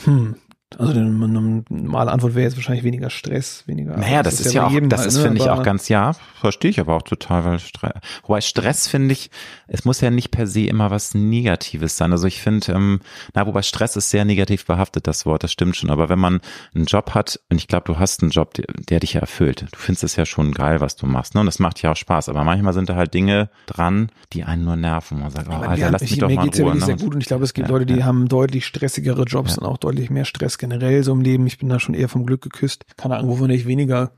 Hm, 0.03 0.35
also 0.77 0.91
eine 0.93 1.63
normale 1.69 2.11
Antwort 2.11 2.35
wäre 2.35 2.45
jetzt 2.45 2.55
wahrscheinlich 2.55 2.83
weniger 2.83 3.09
Stress, 3.09 3.63
weniger. 3.67 3.97
Naja, 3.97 4.23
das, 4.23 4.37
das 4.37 4.47
ist, 4.47 4.53
ja, 4.53 4.67
auch, 4.67 4.71
das 4.89 4.99
halt, 4.99 5.07
ist, 5.09 5.17
ne? 5.17 5.23
finde 5.23 5.41
ich, 5.41 5.49
auch 5.49 5.63
ganz, 5.63 5.89
ja, 5.89 6.13
verstehe 6.39 6.71
ich 6.71 6.79
aber 6.79 6.95
auch 6.95 7.01
total, 7.01 7.45
weil 7.45 7.59
Stress, 7.59 7.93
wobei 8.23 8.41
Stress 8.41 8.87
finde 8.87 9.13
ich, 9.13 9.29
es 9.67 9.85
muss 9.85 10.01
ja 10.01 10.11
nicht 10.11 10.31
per 10.31 10.47
se 10.47 10.61
immer 10.61 10.91
was 10.91 11.13
Negatives 11.13 11.97
sein. 11.97 12.11
Also 12.11 12.27
ich 12.27 12.41
finde, 12.41 12.71
ähm, 12.73 12.99
na, 13.33 13.47
wobei 13.47 13.61
Stress 13.61 13.95
ist 13.95 14.09
sehr 14.09 14.25
negativ 14.25 14.65
behaftet, 14.65 15.07
das 15.07 15.25
Wort, 15.25 15.43
das 15.43 15.51
stimmt 15.51 15.75
schon. 15.75 15.89
Aber 15.89 16.09
wenn 16.09 16.19
man 16.19 16.41
einen 16.73 16.85
Job 16.85 17.11
hat, 17.13 17.39
und 17.49 17.57
ich 17.57 17.67
glaube, 17.67 17.85
du 17.85 17.99
hast 17.99 18.21
einen 18.21 18.31
Job, 18.31 18.53
der, 18.53 18.65
der 18.89 18.99
dich 18.99 19.13
ja 19.13 19.21
erfüllt, 19.21 19.65
du 19.71 19.77
findest 19.77 20.03
es 20.03 20.15
ja 20.15 20.25
schon 20.25 20.53
geil, 20.53 20.81
was 20.81 20.95
du 20.95 21.05
machst, 21.07 21.33
ne? 21.35 21.41
Und 21.41 21.47
das 21.47 21.59
macht 21.59 21.81
ja 21.81 21.91
auch 21.91 21.95
Spaß. 21.95 22.29
Aber 22.29 22.43
manchmal 22.43 22.73
sind 22.73 22.89
da 22.89 22.95
halt 22.95 23.13
Dinge 23.13 23.49
dran, 23.65 24.09
die 24.33 24.43
einen 24.43 24.65
nur 24.65 24.75
nerven. 24.75 25.19
Man 25.19 25.31
sagt, 25.31 25.47
oh, 25.49 25.53
Alter, 25.53 25.91
lass 25.91 26.01
mich 26.01 26.17
doch 26.17 26.27
mir 26.27 26.35
mal 26.35 26.45
in 26.45 26.49
Ruhe. 26.49 26.65
Mir 26.65 26.71
geht's 26.73 26.87
ja 26.87 26.93
ne? 26.93 26.97
sehr 26.97 26.97
gut 26.97 27.15
und 27.15 27.21
ich 27.21 27.27
glaube, 27.27 27.43
es 27.43 27.53
gibt 27.53 27.67
ja, 27.67 27.73
Leute, 27.73 27.85
die 27.85 27.99
ja. 27.99 28.05
haben 28.05 28.27
deutlich 28.27 28.65
stressigere 28.65 29.23
Jobs 29.23 29.55
ja. 29.55 29.61
und 29.61 29.67
auch 29.67 29.77
deutlich 29.77 30.09
mehr 30.09 30.25
Stress 30.25 30.57
generell 30.67 31.03
so 31.03 31.11
im 31.11 31.21
Leben. 31.21 31.45
Ich 31.45 31.59
bin 31.59 31.69
da 31.69 31.79
schon 31.79 31.93
eher 31.93 32.09
vom 32.09 32.25
Glück 32.25 32.41
geküsst. 32.41 32.85
Keine 32.97 33.17
Ahnung, 33.17 33.31
wovon 33.31 33.49
ich 33.51 33.67
weniger. 33.67 34.11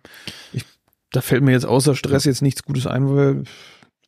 Ich, 0.53 0.63
da 1.11 1.21
fällt 1.21 1.43
mir 1.43 1.51
jetzt 1.51 1.65
außer 1.65 1.95
Stress 1.95 2.25
jetzt 2.25 2.41
nichts 2.41 2.63
Gutes 2.63 2.87
ein, 2.87 3.09
weil 3.13 3.43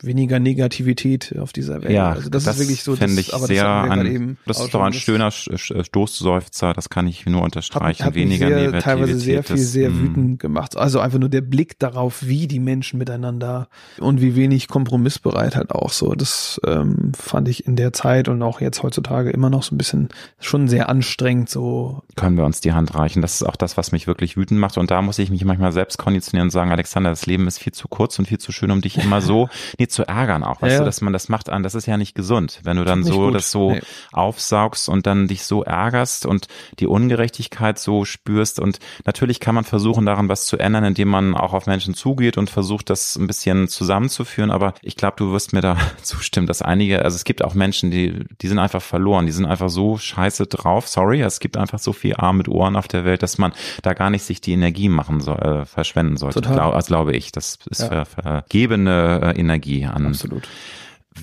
weniger 0.03 0.39
Negativität 0.39 1.35
auf 1.37 1.53
dieser 1.53 1.81
Welt. 1.81 1.91
Ja, 1.91 2.11
also 2.11 2.29
das, 2.29 2.45
das 2.45 2.55
ist 2.55 2.61
wirklich 2.61 2.83
so. 2.83 2.95
Das, 2.95 3.11
ich 3.17 3.33
aber 3.33 3.47
sehr 3.47 3.63
das, 3.63 3.89
an, 3.91 4.05
eben 4.05 4.37
das 4.45 4.59
ist 4.59 4.73
doch 4.73 4.81
ein 4.81 4.93
schöner 4.93 5.29
Sch- 5.29 5.51
Sch- 5.53 5.83
Stoßseufzer, 5.83 6.73
das 6.73 6.89
kann 6.89 7.07
ich 7.07 7.25
nur 7.25 7.39
hat, 7.41 7.45
unterstreichen. 7.45 8.05
hat 8.05 8.15
mich 8.15 8.23
Weniger 8.23 8.47
sehr, 8.47 8.55
Negativität. 8.57 8.83
teilweise 8.83 9.19
sehr 9.19 9.43
viel, 9.43 9.55
das, 9.57 9.71
sehr 9.71 9.89
mm. 9.89 9.99
wütend 10.01 10.39
gemacht. 10.39 10.77
Also 10.77 10.99
einfach 10.99 11.19
nur 11.19 11.29
der 11.29 11.41
Blick 11.41 11.79
darauf, 11.79 12.25
wie 12.25 12.47
die 12.47 12.59
Menschen 12.59 12.97
miteinander 12.97 13.67
und 13.99 14.21
wie 14.21 14.35
wenig 14.35 14.67
kompromissbereit 14.67 15.55
halt 15.55 15.71
auch 15.71 15.91
so. 15.91 16.13
Das 16.13 16.59
ähm, 16.65 17.11
fand 17.17 17.47
ich 17.47 17.65
in 17.67 17.75
der 17.75 17.93
Zeit 17.93 18.29
und 18.29 18.41
auch 18.41 18.61
jetzt 18.61 18.83
heutzutage 18.83 19.29
immer 19.31 19.49
noch 19.49 19.63
so 19.63 19.75
ein 19.75 19.77
bisschen 19.77 20.09
schon 20.39 20.67
sehr 20.67 20.89
anstrengend 20.89 21.49
so. 21.49 22.03
können 22.15 22.37
wir 22.37 22.45
uns 22.45 22.61
die 22.61 22.73
Hand 22.73 22.95
reichen. 22.95 23.21
Das 23.21 23.35
ist 23.35 23.43
auch 23.43 23.55
das, 23.55 23.77
was 23.77 23.91
mich 23.91 24.07
wirklich 24.07 24.37
wütend 24.37 24.59
macht. 24.59 24.77
Und 24.77 24.91
da 24.91 25.01
muss 25.01 25.19
ich 25.19 25.29
mich 25.29 25.43
manchmal 25.45 25.71
selbst 25.71 25.97
konditionieren 25.97 26.47
und 26.47 26.51
sagen, 26.51 26.71
Alexander, 26.71 27.09
das 27.09 27.25
Leben 27.25 27.47
ist 27.47 27.59
viel 27.59 27.73
zu 27.73 27.87
kurz 27.87 28.17
und 28.19 28.27
viel 28.27 28.37
zu 28.37 28.51
schön, 28.51 28.71
um 28.71 28.81
dich 28.81 28.97
immer 28.97 29.21
so 29.21 29.49
zu 29.89 30.07
ärgern 30.07 30.43
auch. 30.43 30.61
Weißt 30.61 30.71
Ja, 30.73 30.77
du, 30.79 30.83
ja. 30.83 30.85
dass 30.85 31.01
man 31.01 31.13
das 31.13 31.29
macht 31.29 31.49
an, 31.49 31.63
das 31.63 31.75
ist 31.75 31.85
ja 31.85 31.97
nicht 31.97 32.15
gesund. 32.15 32.59
Wenn 32.63 32.77
du 32.77 32.85
dann 32.85 33.03
so 33.03 33.25
gut. 33.27 33.35
das 33.35 33.51
so 33.51 33.71
Nee. 33.71 33.81
aufsaugst 34.11 34.89
und 34.89 35.07
dann 35.07 35.27
dich 35.27 35.43
so 35.43 35.63
ärgerst 35.63 36.25
und 36.25 36.47
die 36.79 36.87
Ungerechtigkeit 36.87 37.79
so 37.79 38.05
spürst. 38.05 38.59
Und 38.59 38.79
natürlich 39.05 39.39
kann 39.39 39.55
man 39.55 39.63
versuchen, 39.63 40.05
daran 40.05 40.29
was 40.29 40.45
zu 40.45 40.57
ändern, 40.57 40.83
indem 40.83 41.07
man 41.09 41.35
auch 41.35 41.53
auf 41.53 41.65
Menschen 41.67 41.93
zugeht 41.93 42.37
und 42.37 42.49
versucht, 42.49 42.89
das 42.89 43.15
ein 43.15 43.27
bisschen 43.27 43.67
zusammenzuführen. 43.67 44.51
Aber 44.51 44.73
ich 44.81 44.95
glaube, 44.95 45.15
du 45.17 45.31
wirst 45.31 45.53
mir 45.53 45.61
da 45.61 45.77
zustimmen, 46.03 46.47
dass 46.47 46.61
einige, 46.61 47.03
also 47.03 47.15
es 47.15 47.23
gibt 47.23 47.43
auch 47.43 47.53
Menschen, 47.53 47.91
die, 47.91 48.25
die 48.41 48.47
sind 48.47 48.59
einfach 48.59 48.81
verloren, 48.81 49.25
die 49.25 49.31
sind 49.31 49.45
einfach 49.45 49.69
so 49.69 49.97
scheiße 49.97 50.47
drauf. 50.47 50.87
Sorry, 50.87 51.21
es 51.21 51.39
gibt 51.39 51.57
einfach 51.57 51.79
so 51.79 51.93
viel 51.93 52.15
Arm 52.15 52.37
mit 52.37 52.47
Ohren 52.47 52.75
auf 52.75 52.87
der 52.87 53.05
Welt, 53.05 53.23
dass 53.23 53.37
man 53.37 53.53
da 53.81 53.93
gar 53.93 54.09
nicht 54.09 54.23
sich 54.23 54.41
die 54.41 54.53
Energie 54.53 54.89
machen 54.89 55.19
soll, 55.21 55.37
äh, 55.39 55.65
verschwenden 55.65 56.17
sollte. 56.17 56.41
Total. 56.41 56.53
Glau, 56.55 56.71
also 56.71 56.87
glaube 56.87 57.15
ich. 57.15 57.31
Das 57.31 57.57
ist 57.69 57.81
Ja. 57.81 58.05
ver, 58.05 58.05
vergebene 58.05 59.33
äh, 59.35 59.39
Energie 59.39 59.78
an 59.83 60.05
Absolut. 60.05 60.47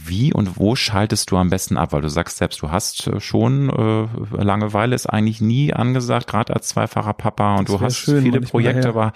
Wie 0.04 0.32
und 0.32 0.58
wo 0.58 0.76
schaltest 0.76 1.30
du 1.30 1.36
am 1.36 1.50
besten 1.50 1.76
ab? 1.76 1.92
Weil 1.92 2.02
du 2.02 2.08
sagst 2.08 2.36
selbst, 2.38 2.60
du 2.62 2.70
hast 2.70 3.06
äh, 3.06 3.20
schon 3.20 3.70
äh, 3.70 4.42
Langeweile 4.42 4.94
ist 4.94 5.06
eigentlich 5.06 5.40
nie 5.40 5.72
angesagt, 5.72 6.26
gerade 6.26 6.54
als 6.54 6.68
zweifacher 6.68 7.12
Papa 7.14 7.56
und 7.56 7.68
Das 7.68 7.76
du 7.76 7.80
hast 7.80 7.96
schön, 7.96 8.22
viele 8.22 8.40
Projekte, 8.40 8.88
aber 8.88 9.12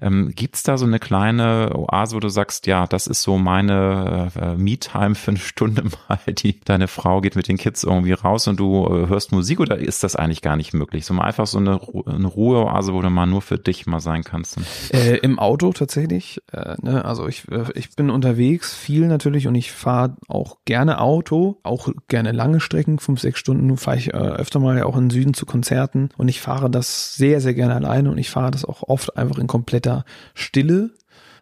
ähm, 0.00 0.32
gibt's 0.34 0.62
da 0.62 0.78
so 0.78 0.86
eine 0.86 0.98
kleine 0.98 1.72
Oase, 1.74 2.16
wo 2.16 2.20
du 2.20 2.28
sagst, 2.28 2.66
ja, 2.66 2.86
das 2.86 3.06
ist 3.06 3.22
so 3.22 3.38
meine 3.38 4.30
äh, 4.36 4.54
Me-Time 4.56 5.14
für 5.14 5.32
eine 5.32 5.38
Stunde 5.40 5.82
mal, 6.08 6.18
die 6.32 6.60
deine 6.60 6.88
Frau 6.88 7.20
geht 7.20 7.36
mit 7.36 7.48
den 7.48 7.56
Kids 7.58 7.84
irgendwie 7.84 8.12
raus 8.12 8.46
und 8.48 8.58
du 8.58 8.86
äh, 8.86 9.08
hörst 9.08 9.32
Musik 9.32 9.60
oder 9.60 9.78
ist 9.78 10.02
das 10.02 10.16
eigentlich 10.16 10.42
gar 10.42 10.56
nicht 10.56 10.72
möglich? 10.74 11.06
So 11.06 11.14
mal 11.14 11.24
einfach 11.24 11.46
so 11.46 11.58
eine, 11.58 11.74
Ru- 11.76 12.06
eine 12.08 12.26
Ruheoase, 12.26 12.92
wo 12.94 13.02
du 13.02 13.10
mal 13.10 13.26
nur 13.26 13.42
für 13.42 13.58
dich 13.58 13.86
mal 13.86 14.00
sein 14.00 14.24
kannst. 14.24 14.58
Äh, 14.92 15.16
Im 15.18 15.38
Auto 15.38 15.72
tatsächlich. 15.72 16.40
Äh, 16.52 16.74
ne? 16.82 17.04
Also 17.04 17.26
ich, 17.28 17.48
äh, 17.50 17.64
ich 17.74 17.90
bin 17.96 18.10
unterwegs, 18.10 18.74
viel 18.74 19.06
natürlich, 19.06 19.46
und 19.46 19.54
ich 19.54 19.72
fahre 19.72 20.16
auch 20.28 20.58
gerne 20.64 21.00
Auto, 21.00 21.58
auch 21.62 21.88
gerne 22.08 22.32
lange 22.32 22.60
Strecken, 22.60 22.98
fünf, 22.98 23.20
sechs 23.20 23.38
Stunden. 23.38 23.76
Fahre 23.76 23.96
ich 23.96 24.08
äh, 24.08 24.16
öfter 24.16 24.60
mal 24.60 24.82
auch 24.82 24.96
in 24.96 25.04
den 25.04 25.10
Süden 25.10 25.34
zu 25.34 25.46
Konzerten. 25.46 26.10
Und 26.16 26.28
ich 26.28 26.40
fahre 26.40 26.70
das 26.70 27.16
sehr, 27.16 27.40
sehr 27.40 27.54
gerne 27.54 27.74
alleine. 27.74 28.10
Und 28.10 28.18
ich 28.18 28.30
fahre 28.30 28.50
das 28.50 28.64
auch 28.64 28.82
oft 28.82 29.16
einfach 29.16 29.38
in 29.38 29.46
kompletter 29.46 30.04
Stille. 30.34 30.90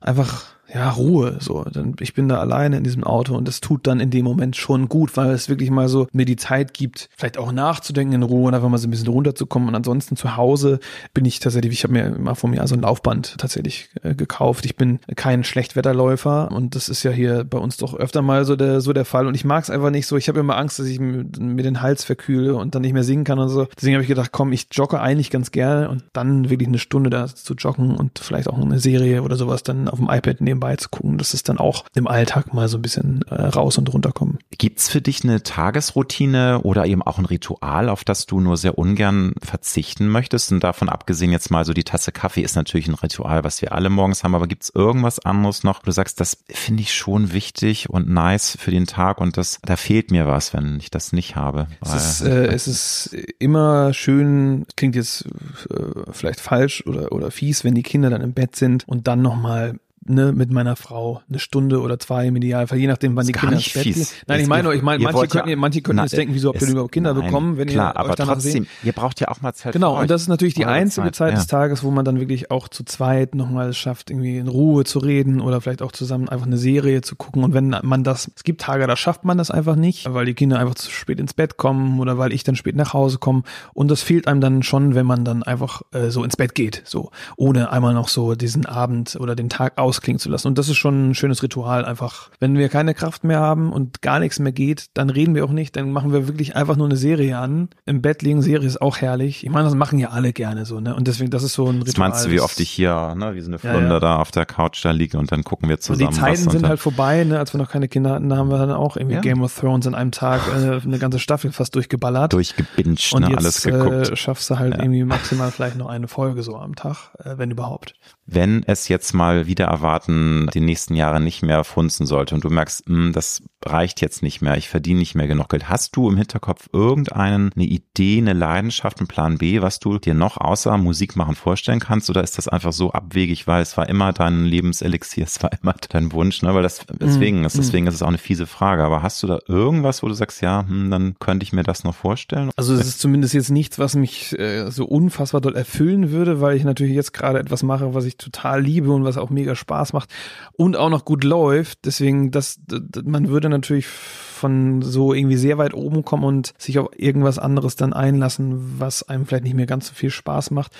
Einfach 0.00 0.57
ja, 0.72 0.90
Ruhe, 0.90 1.38
so. 1.40 1.64
Ich 2.00 2.12
bin 2.12 2.28
da 2.28 2.38
alleine 2.38 2.76
in 2.76 2.84
diesem 2.84 3.02
Auto 3.04 3.34
und 3.34 3.48
das 3.48 3.60
tut 3.60 3.86
dann 3.86 4.00
in 4.00 4.10
dem 4.10 4.24
Moment 4.24 4.56
schon 4.56 4.88
gut, 4.88 5.16
weil 5.16 5.30
es 5.30 5.48
wirklich 5.48 5.70
mal 5.70 5.88
so 5.88 6.08
mir 6.12 6.26
die 6.26 6.36
Zeit 6.36 6.74
gibt, 6.74 7.08
vielleicht 7.16 7.38
auch 7.38 7.52
nachzudenken 7.52 8.14
in 8.14 8.22
Ruhe 8.22 8.48
und 8.48 8.54
einfach 8.54 8.68
mal 8.68 8.76
so 8.76 8.86
ein 8.86 8.90
bisschen 8.90 9.08
runterzukommen. 9.08 9.68
Und 9.68 9.74
ansonsten 9.74 10.16
zu 10.16 10.36
Hause 10.36 10.80
bin 11.14 11.24
ich 11.24 11.40
tatsächlich, 11.40 11.72
ich 11.72 11.84
habe 11.84 11.94
mir 11.94 12.10
mal 12.18 12.34
vor 12.34 12.50
mir 12.50 12.66
so 12.66 12.74
ein 12.74 12.82
Laufband 12.82 13.36
tatsächlich 13.38 13.88
äh, 14.02 14.14
gekauft. 14.14 14.66
Ich 14.66 14.76
bin 14.76 14.98
kein 15.16 15.42
Schlechtwetterläufer 15.42 16.50
und 16.52 16.74
das 16.74 16.90
ist 16.90 17.02
ja 17.02 17.10
hier 17.10 17.44
bei 17.44 17.58
uns 17.58 17.78
doch 17.78 17.94
öfter 17.94 18.20
mal 18.20 18.44
so 18.44 18.54
der, 18.54 18.82
so 18.82 18.92
der 18.92 19.06
Fall. 19.06 19.26
Und 19.26 19.34
ich 19.34 19.46
mag 19.46 19.64
es 19.64 19.70
einfach 19.70 19.90
nicht 19.90 20.06
so. 20.06 20.16
Ich 20.18 20.28
habe 20.28 20.40
immer 20.40 20.58
Angst, 20.58 20.78
dass 20.78 20.86
ich 20.86 21.00
mir, 21.00 21.24
den 21.24 21.80
Hals 21.80 22.04
verkühle 22.04 22.56
und 22.56 22.74
dann 22.74 22.82
nicht 22.82 22.92
mehr 22.92 23.04
singen 23.04 23.24
kann 23.24 23.38
und 23.38 23.48
so. 23.48 23.66
Deswegen 23.76 23.94
habe 23.94 24.02
ich 24.02 24.08
gedacht, 24.08 24.32
komm, 24.32 24.52
ich 24.52 24.66
jogge 24.72 25.00
eigentlich 25.00 25.30
ganz 25.30 25.50
gerne 25.50 25.88
und 25.88 26.04
dann 26.12 26.50
wirklich 26.50 26.68
eine 26.68 26.78
Stunde 26.78 27.10
da 27.10 27.26
zu 27.26 27.54
joggen 27.54 27.96
und 27.96 28.18
vielleicht 28.18 28.48
auch 28.48 28.58
eine 28.58 28.78
Serie 28.78 29.22
oder 29.22 29.36
sowas 29.36 29.62
dann 29.62 29.88
auf 29.88 29.98
dem 29.98 30.08
iPad 30.10 30.40
nebenbei 30.58 30.76
zu 30.76 30.88
gucken. 30.88 31.18
Das 31.18 31.34
ist 31.34 31.48
dann 31.48 31.58
auch 31.58 31.84
im 31.94 32.06
Alltag 32.06 32.52
mal 32.52 32.68
so 32.68 32.78
ein 32.78 32.82
bisschen 32.82 33.22
äh, 33.30 33.34
raus 33.34 33.78
und 33.78 33.92
runterkommen. 33.92 34.38
Gibt's 34.58 34.88
für 34.88 35.00
dich 35.00 35.22
eine 35.22 35.42
Tagesroutine 35.42 36.60
oder 36.62 36.86
eben 36.86 37.02
auch 37.02 37.18
ein 37.18 37.24
Ritual, 37.24 37.88
auf 37.88 38.04
das 38.04 38.26
du 38.26 38.40
nur 38.40 38.56
sehr 38.56 38.76
ungern 38.76 39.34
verzichten 39.42 40.08
möchtest? 40.08 40.52
Und 40.52 40.64
davon 40.64 40.88
abgesehen 40.88 41.30
jetzt 41.30 41.50
mal 41.50 41.64
so 41.64 41.72
die 41.72 41.84
Tasse 41.84 42.12
Kaffee 42.12 42.42
ist 42.42 42.56
natürlich 42.56 42.88
ein 42.88 42.94
Ritual, 42.94 43.44
was 43.44 43.62
wir 43.62 43.72
alle 43.72 43.90
morgens 43.90 44.24
haben, 44.24 44.34
aber 44.34 44.46
gibt's 44.46 44.72
irgendwas 44.74 45.18
anderes 45.20 45.62
noch, 45.62 45.80
wo 45.82 45.86
du 45.86 45.92
sagst, 45.92 46.20
das 46.20 46.38
finde 46.50 46.82
ich 46.82 46.94
schon 46.94 47.32
wichtig 47.32 47.88
und 47.90 48.08
nice 48.08 48.56
für 48.58 48.70
den 48.70 48.86
Tag 48.86 49.20
und 49.20 49.36
das, 49.36 49.60
da 49.62 49.76
fehlt 49.76 50.10
mir 50.10 50.26
was, 50.26 50.52
wenn 50.52 50.78
ich 50.78 50.90
das 50.90 51.12
nicht 51.12 51.36
habe. 51.36 51.68
Es 51.80 51.94
ist, 51.94 52.20
äh, 52.22 52.46
es 52.46 52.66
ist 52.66 53.16
immer 53.38 53.94
schön, 53.94 54.66
klingt 54.76 54.96
jetzt 54.96 55.26
äh, 55.70 56.10
vielleicht 56.10 56.40
falsch 56.40 56.84
oder, 56.86 57.12
oder 57.12 57.30
fies, 57.30 57.64
wenn 57.64 57.74
die 57.74 57.82
Kinder 57.82 58.10
dann 58.10 58.22
im 58.22 58.32
Bett 58.32 58.56
sind 58.56 58.88
und 58.88 59.06
dann 59.06 59.22
nochmal 59.22 59.78
ne, 60.08 60.32
mit 60.32 60.50
meiner 60.50 60.76
Frau 60.76 61.22
eine 61.28 61.38
Stunde 61.38 61.80
oder 61.80 61.98
zwei 61.98 62.26
im 62.26 62.36
Idealfall, 62.36 62.78
je 62.78 62.86
nachdem, 62.86 63.16
wann 63.16 63.26
die 63.26 63.32
Kinder 63.32 63.56
nicht 63.56 63.74
ins 63.74 63.84
Bett 63.84 63.94
fies. 63.94 64.10
gehen. 64.10 64.18
Nein, 64.26 64.40
ich 64.40 64.46
meine, 64.46 64.74
ich 64.74 64.82
meine, 64.82 65.02
manche 65.04 65.20
ja- 65.20 65.26
können, 65.26 65.58
manche 65.58 65.82
können 65.82 65.96
Na, 65.96 66.02
jetzt 66.04 66.16
denken, 66.16 66.34
wieso 66.34 66.48
habt 66.50 66.62
ihr 66.62 66.68
überhaupt 66.68 66.92
Kinder 66.92 67.14
nein, 67.14 67.24
bekommen, 67.24 67.56
wenn 67.56 67.68
klar, 67.68 67.92
ihr 67.94 67.96
aber 68.00 68.10
euch 68.10 68.14
danach 68.16 68.34
trotzdem, 68.34 68.64
seht? 68.64 68.84
ihr 68.84 68.92
braucht 68.92 69.20
ja 69.20 69.28
auch 69.28 69.40
mal 69.40 69.52
Zeit 69.54 69.72
Genau, 69.72 69.98
und 70.00 70.10
das 70.10 70.22
ist 70.22 70.28
natürlich 70.28 70.54
die 70.54 70.66
einzige 70.66 71.12
Zeit, 71.12 71.30
ja. 71.32 71.36
des 71.36 71.46
Tages, 71.46 71.82
wo 71.84 71.90
man 71.90 72.04
dann 72.04 72.20
wirklich 72.20 72.50
auch 72.50 72.68
zu 72.68 72.84
zweit 72.84 73.34
nochmal 73.34 73.72
schafft, 73.72 74.10
irgendwie 74.10 74.38
in 74.38 74.48
Ruhe 74.48 74.84
zu 74.84 74.98
reden 74.98 75.40
oder 75.40 75.60
vielleicht 75.60 75.82
auch 75.82 75.92
zusammen 75.92 76.28
einfach 76.28 76.46
eine 76.46 76.58
Serie 76.58 77.00
zu 77.02 77.16
gucken. 77.16 77.44
Und 77.44 77.54
wenn 77.54 77.76
man 77.82 78.04
das, 78.04 78.30
es 78.34 78.44
gibt 78.44 78.60
Tage, 78.60 78.86
da 78.86 78.96
schafft 78.96 79.24
man 79.24 79.38
das 79.38 79.50
einfach 79.50 79.76
nicht, 79.76 80.12
weil 80.12 80.26
die 80.26 80.34
Kinder 80.34 80.58
einfach 80.58 80.74
zu 80.74 80.90
spät 80.90 81.20
ins 81.20 81.34
Bett 81.34 81.56
kommen 81.56 82.00
oder 82.00 82.18
weil 82.18 82.32
ich 82.32 82.44
dann 82.44 82.56
spät 82.56 82.76
nach 82.76 82.92
Hause 82.92 83.18
komme. 83.18 83.42
Und 83.74 83.90
das 83.90 84.02
fehlt 84.02 84.26
einem 84.26 84.40
dann 84.40 84.62
schon, 84.62 84.94
wenn 84.94 85.06
man 85.06 85.24
dann 85.24 85.42
einfach 85.42 85.82
äh, 85.92 86.10
so 86.10 86.24
ins 86.24 86.36
Bett 86.36 86.54
geht, 86.54 86.82
so, 86.84 87.10
ohne 87.36 87.70
einmal 87.72 87.94
noch 87.94 88.08
so 88.08 88.34
diesen 88.34 88.66
Abend 88.66 89.16
oder 89.20 89.34
den 89.36 89.48
Tag 89.48 89.74
ausklingen 89.98 90.18
zu 90.20 90.28
lassen. 90.28 90.46
Und 90.48 90.58
das 90.58 90.68
ist 90.68 90.76
schon 90.76 91.10
ein 91.10 91.14
schönes 91.14 91.42
Ritual, 91.42 91.84
einfach, 91.84 92.30
wenn 92.40 92.56
wir 92.56 92.68
keine 92.68 92.94
Kraft 92.94 93.24
mehr 93.24 93.40
haben 93.40 93.72
und 93.72 94.00
gar 94.02 94.20
nichts 94.20 94.38
mehr 94.38 94.52
geht, 94.52 94.86
dann 94.94 95.10
reden 95.10 95.34
wir 95.34 95.44
auch 95.44 95.50
nicht, 95.50 95.74
dann 95.76 95.90
machen 95.92 96.12
wir 96.12 96.28
wirklich 96.28 96.54
einfach 96.56 96.76
nur 96.76 96.86
eine 96.86 96.96
Serie 96.96 97.36
an. 97.38 97.68
Im 97.84 98.00
Bett 98.00 98.22
liegen, 98.22 98.42
Serie 98.42 98.66
ist 98.66 98.80
auch 98.80 98.98
herrlich. 98.98 99.44
Ich 99.44 99.50
meine, 99.50 99.64
das 99.64 99.74
machen 99.74 99.98
ja 99.98 100.10
alle 100.10 100.32
gerne 100.32 100.64
so, 100.64 100.80
ne? 100.80 100.94
Und 100.94 101.08
deswegen, 101.08 101.30
das 101.30 101.42
ist 101.42 101.54
so 101.54 101.64
ein 101.66 101.82
Ritual. 101.82 101.86
Was 101.88 101.96
meinst 101.98 102.26
du, 102.26 102.30
wie 102.30 102.36
das- 102.36 102.44
oft 102.44 102.60
ich 102.60 102.70
hier, 102.70 103.14
ne, 103.16 103.34
wie 103.34 103.40
so 103.40 103.48
eine 103.48 103.56
Ja, 103.62 103.70
Flunder 103.70 103.94
ja. 103.94 104.00
da 104.00 104.16
auf 104.16 104.30
der 104.30 104.46
Couch 104.46 104.84
da 104.84 104.90
liege 104.92 105.18
und 105.18 105.32
dann 105.32 105.42
gucken 105.44 105.68
wir 105.68 105.76
und 105.76 105.82
zusammen 105.82 106.10
die 106.10 106.16
Zeiten 106.16 106.44
und 106.44 106.50
sind 106.52 106.68
halt 106.68 106.80
vorbei, 106.80 107.24
ne? 107.24 107.38
Als 107.38 107.52
wir 107.52 107.58
noch 107.58 107.70
keine 107.70 107.88
Kinder 107.88 108.10
hatten, 108.12 108.28
da 108.28 108.36
haben 108.36 108.50
wir 108.50 108.58
dann 108.58 108.70
auch 108.70 108.96
irgendwie 108.96 109.16
Ja. 109.16 109.20
Game 109.20 109.42
of 109.42 109.54
Thrones 109.58 109.86
in 109.86 109.94
einem 109.94 110.12
Tag 110.12 110.42
äh, 110.48 110.80
eine 110.84 110.98
ganze 110.98 111.18
Staffel 111.18 111.50
fast 111.52 111.74
durchgeballert. 111.74 112.32
durchgebinged, 112.32 113.12
und 113.12 113.22
ne, 113.22 113.30
jetzt 113.30 113.38
alles 113.38 113.62
geguckt. 113.62 114.10
Äh, 114.10 114.16
schaffst 114.16 114.48
du 114.50 114.58
halt 114.58 114.74
Ja. 114.74 114.82
irgendwie 114.82 115.04
maximal 115.04 115.50
vielleicht 115.50 115.76
noch 115.76 115.88
eine 115.88 116.06
Folge 116.08 116.42
so 116.42 116.56
am 116.56 116.74
Tag, 116.76 117.10
äh, 117.24 117.34
wenn 117.38 117.50
überhaupt. 117.50 117.94
Wenn 118.26 118.62
es 118.66 118.88
jetzt 118.88 119.14
mal 119.14 119.46
wieder 119.46 119.68
erwarten, 119.88 120.48
die 120.52 120.60
nächsten 120.60 120.94
Jahre 120.94 121.20
nicht 121.20 121.42
mehr 121.42 121.64
funzen 121.64 122.06
sollte 122.06 122.34
und 122.34 122.44
du 122.44 122.50
merkst, 122.50 122.86
hm, 122.86 123.12
das 123.12 123.42
reicht 123.64 124.00
jetzt 124.00 124.22
nicht 124.22 124.40
mehr, 124.40 124.56
ich 124.56 124.68
verdiene 124.68 125.00
nicht 125.00 125.14
mehr 125.14 125.26
genug 125.26 125.48
Geld. 125.48 125.68
Hast 125.68 125.96
du 125.96 126.08
im 126.08 126.16
Hinterkopf 126.16 126.68
irgendeinen, 126.72 127.50
eine 127.54 127.64
Idee, 127.64 128.18
eine 128.18 128.32
Leidenschaft, 128.32 128.98
einen 128.98 129.08
Plan 129.08 129.38
B, 129.38 129.62
was 129.62 129.80
du 129.80 129.98
dir 129.98 130.14
noch 130.14 130.36
außer 130.36 130.76
Musik 130.76 131.16
machen 131.16 131.34
vorstellen 131.34 131.80
kannst? 131.80 132.08
Oder 132.10 132.22
ist 132.22 132.38
das 132.38 132.48
einfach 132.48 132.72
so 132.72 132.92
abwegig, 132.92 133.46
weil 133.46 133.62
es 133.62 133.76
war 133.76 133.88
immer 133.88 134.12
dein 134.12 134.44
Lebenselixier, 134.44 135.24
es 135.24 135.42
war 135.42 135.50
immer 135.60 135.74
dein 135.88 136.12
Wunsch, 136.12 136.42
ne? 136.42 136.54
Weil 136.54 136.62
das, 136.62 136.84
deswegen 137.00 137.44
ist, 137.44 137.58
deswegen 137.58 137.86
ist 137.86 137.94
es 137.94 138.02
auch 138.02 138.08
eine 138.08 138.18
fiese 138.18 138.46
Frage. 138.46 138.84
Aber 138.84 139.02
hast 139.02 139.22
du 139.22 139.26
da 139.26 139.38
irgendwas, 139.48 140.02
wo 140.02 140.08
du 140.08 140.14
sagst, 140.14 140.40
ja, 140.40 140.64
hm, 140.66 140.90
dann 140.90 141.16
könnte 141.18 141.44
ich 141.44 141.52
mir 141.52 141.64
das 141.64 141.84
noch 141.84 141.94
vorstellen? 141.94 142.50
Also 142.56 142.74
es 142.74 142.86
ist 142.86 143.00
zumindest 143.00 143.34
jetzt 143.34 143.50
nichts, 143.50 143.78
was 143.78 143.96
mich 143.96 144.38
äh, 144.38 144.70
so 144.70 144.84
unfassbar 144.84 145.40
doll 145.40 145.56
erfüllen 145.56 146.10
würde, 146.12 146.40
weil 146.40 146.56
ich 146.56 146.64
natürlich 146.64 146.94
jetzt 146.94 147.12
gerade 147.12 147.38
etwas 147.38 147.62
mache, 147.62 147.94
was 147.94 148.04
ich 148.04 148.16
total 148.16 148.62
liebe 148.62 148.92
und 148.92 149.04
was 149.04 149.16
auch 149.16 149.30
mega 149.30 149.54
Spaß 149.54 149.67
macht 149.92 150.10
und 150.52 150.76
auch 150.76 150.90
noch 150.90 151.04
gut 151.04 151.24
läuft. 151.24 151.84
Deswegen, 151.84 152.30
das, 152.30 152.56
d- 152.64 152.80
d- 152.80 153.02
man 153.04 153.28
würde 153.28 153.48
natürlich 153.48 153.86
von 153.86 154.82
so 154.82 155.12
irgendwie 155.14 155.36
sehr 155.36 155.58
weit 155.58 155.74
oben 155.74 156.04
kommen 156.04 156.24
und 156.24 156.52
sich 156.58 156.78
auf 156.78 156.88
irgendwas 156.96 157.38
anderes 157.38 157.76
dann 157.76 157.92
einlassen, 157.92 158.78
was 158.78 159.02
einem 159.08 159.26
vielleicht 159.26 159.44
nicht 159.44 159.54
mehr 159.54 159.66
ganz 159.66 159.88
so 159.88 159.94
viel 159.94 160.10
Spaß 160.10 160.50
macht. 160.52 160.72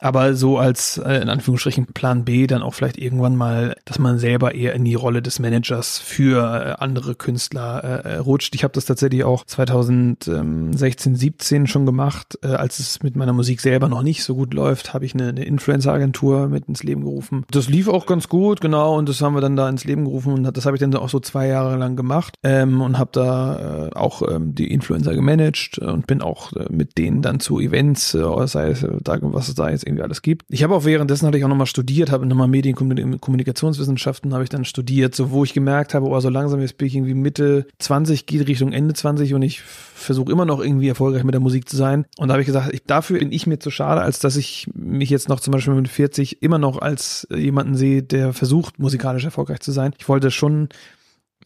Aber 0.00 0.34
so 0.34 0.58
als 0.58 0.98
äh, 0.98 1.20
in 1.20 1.28
Anführungsstrichen 1.28 1.86
Plan 1.86 2.24
B 2.24 2.46
dann 2.46 2.62
auch 2.62 2.74
vielleicht 2.74 2.98
irgendwann 2.98 3.36
mal, 3.36 3.76
dass 3.84 3.98
man 3.98 4.18
selber 4.18 4.54
eher 4.54 4.74
in 4.74 4.84
die 4.84 4.94
Rolle 4.94 5.22
des 5.22 5.38
Managers 5.38 5.98
für 5.98 6.38
äh, 6.38 6.82
andere 6.82 7.14
Künstler 7.14 8.04
äh, 8.04 8.14
äh, 8.14 8.16
rutscht. 8.16 8.54
Ich 8.54 8.64
habe 8.64 8.72
das 8.74 8.84
tatsächlich 8.84 9.24
auch 9.24 9.44
2016, 9.44 11.16
17 11.16 11.66
schon 11.66 11.86
gemacht, 11.86 12.38
äh, 12.42 12.48
als 12.48 12.78
es 12.78 13.02
mit 13.02 13.16
meiner 13.16 13.32
Musik 13.32 13.60
selber 13.60 13.88
noch 13.88 14.02
nicht 14.02 14.24
so 14.24 14.34
gut 14.34 14.54
läuft, 14.54 14.94
habe 14.94 15.04
ich 15.04 15.14
eine, 15.14 15.28
eine 15.28 15.44
Influencer-Agentur 15.44 16.48
mit 16.48 16.68
ins 16.68 16.82
Leben 16.82 17.02
gerufen. 17.02 17.44
Das 17.50 17.68
lief 17.68 17.88
auch 17.88 18.06
ganz 18.06 18.28
gut, 18.28 18.60
genau, 18.60 18.96
und 18.96 19.08
das 19.08 19.20
haben 19.20 19.34
wir 19.34 19.40
dann 19.40 19.56
da 19.56 19.68
ins 19.68 19.84
Leben 19.84 20.04
gerufen 20.04 20.32
und 20.32 20.56
das 20.56 20.66
habe 20.66 20.76
ich 20.76 20.80
dann 20.80 20.94
auch 20.94 21.08
so 21.08 21.20
zwei 21.20 21.46
Jahre 21.48 21.76
lang 21.76 21.96
gemacht 21.96 22.34
ähm, 22.42 22.80
und 22.80 22.98
habe 22.98 23.10
da 23.12 23.86
äh, 23.88 23.94
auch 23.94 24.22
ähm, 24.28 24.54
die 24.54 24.72
Influencer 24.72 25.14
gemanagt 25.14 25.78
und 25.78 26.06
bin 26.06 26.22
auch 26.22 26.52
äh, 26.52 26.66
mit 26.70 26.98
denen 26.98 27.22
dann 27.22 27.40
zu 27.40 27.60
Events, 27.60 28.14
äh, 28.14 28.46
sei 28.46 28.70
es 28.70 28.82
äh, 28.82 28.96
da 29.02 29.18
was 29.20 29.46
sei 29.48 29.72
jetzt 29.78 29.86
irgendwie 29.86 30.02
alles 30.02 30.22
gibt. 30.22 30.44
Ich 30.48 30.62
habe 30.62 30.74
auch 30.74 30.84
währenddessen 30.84 31.26
hatte 31.26 31.38
ich 31.38 31.44
auch 31.44 31.48
nochmal 31.48 31.66
studiert, 31.66 32.10
habe 32.10 32.26
nochmal 32.26 32.48
Medienkommunikationswissenschaften 32.48 34.34
habe 34.34 34.44
ich 34.44 34.50
dann 34.50 34.64
studiert, 34.64 35.14
so 35.14 35.30
wo 35.30 35.44
ich 35.44 35.54
gemerkt 35.54 35.94
habe, 35.94 36.06
oh, 36.06 36.20
so 36.20 36.28
langsam 36.28 36.60
jetzt 36.60 36.78
bin 36.78 36.88
ich 36.88 36.96
irgendwie 36.96 37.14
Mitte 37.14 37.66
20, 37.78 38.26
geht 38.26 38.46
Richtung 38.46 38.72
Ende 38.72 38.94
20 38.94 39.34
und 39.34 39.42
ich 39.42 39.60
versuche 39.60 40.30
immer 40.30 40.44
noch 40.44 40.60
irgendwie 40.60 40.88
erfolgreich 40.88 41.24
mit 41.24 41.34
der 41.34 41.40
Musik 41.40 41.68
zu 41.68 41.76
sein. 41.76 42.06
Und 42.18 42.28
da 42.28 42.34
habe 42.34 42.42
ich 42.42 42.46
gesagt, 42.46 42.72
ich, 42.72 42.84
dafür 42.84 43.18
bin 43.18 43.32
ich 43.32 43.46
mir 43.46 43.58
zu 43.58 43.70
schade, 43.70 44.00
als 44.00 44.18
dass 44.20 44.36
ich 44.36 44.68
mich 44.74 45.10
jetzt 45.10 45.28
noch 45.28 45.40
zum 45.40 45.52
Beispiel 45.52 45.74
mit 45.74 45.88
40 45.88 46.42
immer 46.42 46.58
noch 46.58 46.80
als 46.80 47.26
jemanden 47.34 47.74
sehe, 47.74 48.02
der 48.02 48.32
versucht, 48.32 48.78
musikalisch 48.78 49.24
erfolgreich 49.24 49.60
zu 49.60 49.72
sein. 49.72 49.92
Ich 49.98 50.08
wollte 50.08 50.30
schon 50.30 50.68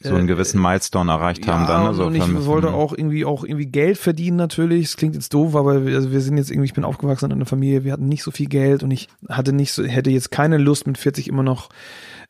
so 0.02 0.14
einen 0.14 0.26
gewissen 0.26 0.60
Milestone 0.60 1.10
erreicht 1.10 1.46
haben 1.46 1.66
dann. 1.66 1.86
Also 1.86 2.06
und 2.06 2.14
ich 2.14 2.46
wollte 2.46 2.72
auch 2.72 2.92
irgendwie 2.92 3.24
auch 3.24 3.44
irgendwie 3.44 3.66
Geld 3.66 3.98
verdienen 3.98 4.36
natürlich. 4.36 4.86
Es 4.86 4.96
klingt 4.96 5.14
jetzt 5.14 5.32
doof, 5.34 5.54
aber 5.54 5.86
wir, 5.86 5.94
also 5.94 6.12
wir 6.12 6.20
sind 6.20 6.36
jetzt 6.36 6.50
irgendwie, 6.50 6.66
ich 6.66 6.74
bin 6.74 6.84
aufgewachsen 6.84 7.26
in 7.26 7.32
einer 7.32 7.46
Familie, 7.46 7.84
wir 7.84 7.92
hatten 7.92 8.08
nicht 8.08 8.22
so 8.22 8.30
viel 8.30 8.48
Geld 8.48 8.82
und 8.82 8.90
ich 8.90 9.08
hatte 9.28 9.52
nicht 9.52 9.72
so, 9.72 9.84
hätte 9.84 10.10
jetzt 10.10 10.30
keine 10.30 10.58
Lust 10.58 10.86
mit 10.86 10.98
40 10.98 11.28
immer 11.28 11.42
noch 11.42 11.68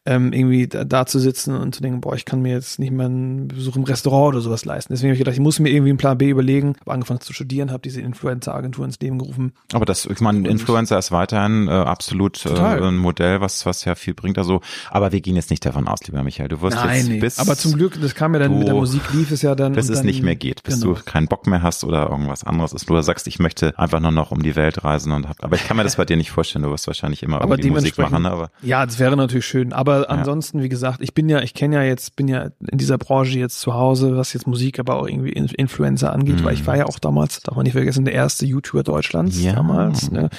ähm, 0.04 0.32
irgendwie 0.32 0.66
da, 0.66 0.84
da 0.84 1.06
zu 1.06 1.20
sitzen 1.20 1.54
und 1.54 1.74
zu 1.74 1.82
denken, 1.82 2.00
boah, 2.00 2.14
ich 2.14 2.24
kann 2.24 2.42
mir 2.42 2.52
jetzt 2.52 2.78
nicht 2.80 2.90
mehr 2.90 3.06
einen 3.06 3.48
Besuch 3.48 3.76
im 3.76 3.84
Restaurant 3.84 4.34
oder 4.34 4.40
sowas 4.40 4.64
leisten. 4.64 4.92
Deswegen 4.92 5.10
habe 5.10 5.14
ich 5.14 5.20
gedacht, 5.20 5.34
ich 5.34 5.40
muss 5.40 5.60
mir 5.60 5.70
irgendwie 5.70 5.90
einen 5.90 5.98
Plan 5.98 6.18
B 6.18 6.28
überlegen. 6.28 6.74
Habe 6.80 6.92
angefangen 6.92 7.20
zu 7.20 7.32
studieren, 7.32 7.70
habe 7.70 7.82
diese 7.82 8.00
Influencer-Agentur 8.00 8.84
ins 8.84 8.98
Leben 8.98 9.18
gerufen. 9.18 9.52
Aber 9.72 9.84
das, 9.84 10.06
ich 10.06 10.20
meine, 10.20 10.48
Influencer 10.48 10.98
ist 10.98 11.12
weiterhin 11.12 11.68
äh, 11.68 11.70
absolut 11.70 12.44
äh, 12.46 12.58
ein 12.58 12.96
Modell, 12.96 13.40
was 13.40 13.64
was 13.64 13.84
ja 13.84 13.94
viel 13.94 14.14
bringt. 14.14 14.38
Also, 14.38 14.60
aber 14.90 15.12
wir 15.12 15.20
gehen 15.20 15.36
jetzt 15.36 15.50
nicht 15.50 15.64
davon 15.64 15.86
aus, 15.86 16.00
lieber 16.06 16.22
Michael. 16.24 16.48
Du 16.48 16.60
wirst 16.62 16.76
Nein, 16.76 16.96
jetzt 16.96 17.08
nee. 17.08 17.20
bis 17.20 17.38
aber 17.38 17.56
zum 17.56 17.74
Glück, 17.74 18.00
das 18.00 18.14
kam 18.14 18.34
ja 18.34 18.40
dann 18.40 18.58
mit 18.58 18.66
der 18.66 18.74
Musik 18.74 19.02
lief 19.12 19.30
es 19.30 19.42
ja 19.42 19.54
dann 19.54 19.72
bis 19.72 19.88
es 19.88 19.98
dann, 19.98 20.06
nicht 20.06 20.22
mehr 20.22 20.36
geht, 20.36 20.62
bis 20.62 20.80
genau. 20.80 20.94
du 20.94 21.00
keinen 21.04 21.28
Bock 21.28 21.46
mehr 21.46 21.62
hast 21.62 21.84
oder 21.84 22.10
irgendwas 22.10 22.44
anderes 22.44 22.72
ist. 22.72 22.90
Du 22.90 23.00
sagst, 23.02 23.26
ich 23.26 23.38
möchte 23.38 23.78
einfach 23.78 24.00
nur 24.00 24.10
noch 24.10 24.32
um 24.32 24.42
die 24.42 24.56
Welt 24.56 24.84
reisen 24.84 25.12
und 25.12 25.28
hab, 25.28 25.42
aber 25.44 25.56
ich 25.56 25.64
kann 25.64 25.76
mir 25.76 25.84
das 25.84 25.96
bei 25.96 26.04
dir 26.04 26.16
nicht 26.16 26.30
vorstellen. 26.30 26.64
Du 26.64 26.70
wirst 26.70 26.86
wahrscheinlich 26.86 27.22
immer 27.22 27.40
aber 27.40 27.54
irgendwie 27.54 27.70
Musik 27.70 27.98
machen. 27.98 28.26
Aber 28.26 28.50
Ja, 28.62 28.84
das 28.84 28.98
wäre 28.98 29.16
natürlich 29.16 29.46
schön. 29.46 29.72
Aber 29.72 29.91
ansonsten, 30.08 30.62
wie 30.62 30.68
gesagt, 30.68 31.00
ich 31.02 31.14
bin 31.14 31.28
ja, 31.28 31.40
ich 31.40 31.54
kenne 31.54 31.76
ja 31.76 31.82
jetzt, 31.82 32.16
bin 32.16 32.28
ja 32.28 32.48
in 32.70 32.78
dieser 32.78 32.98
Branche 32.98 33.38
jetzt 33.38 33.60
zu 33.60 33.74
Hause, 33.74 34.16
was 34.16 34.32
jetzt 34.32 34.46
Musik, 34.46 34.78
aber 34.78 34.96
auch 34.96 35.06
irgendwie 35.06 35.30
In- 35.30 35.46
Influencer 35.46 36.12
angeht, 36.12 36.40
Mhm. 36.40 36.44
weil 36.44 36.54
ich 36.54 36.66
war 36.66 36.76
ja 36.76 36.86
auch 36.86 36.98
damals, 36.98 37.40
darf 37.40 37.54
man 37.56 37.64
nicht 37.64 37.72
vergessen, 37.74 38.04
der 38.04 38.14
erste 38.14 38.46
YouTuber 38.46 38.82
Deutschlands 38.82 39.40
Ja. 39.42 39.52
damals. 39.54 40.10
Ne? 40.10 40.30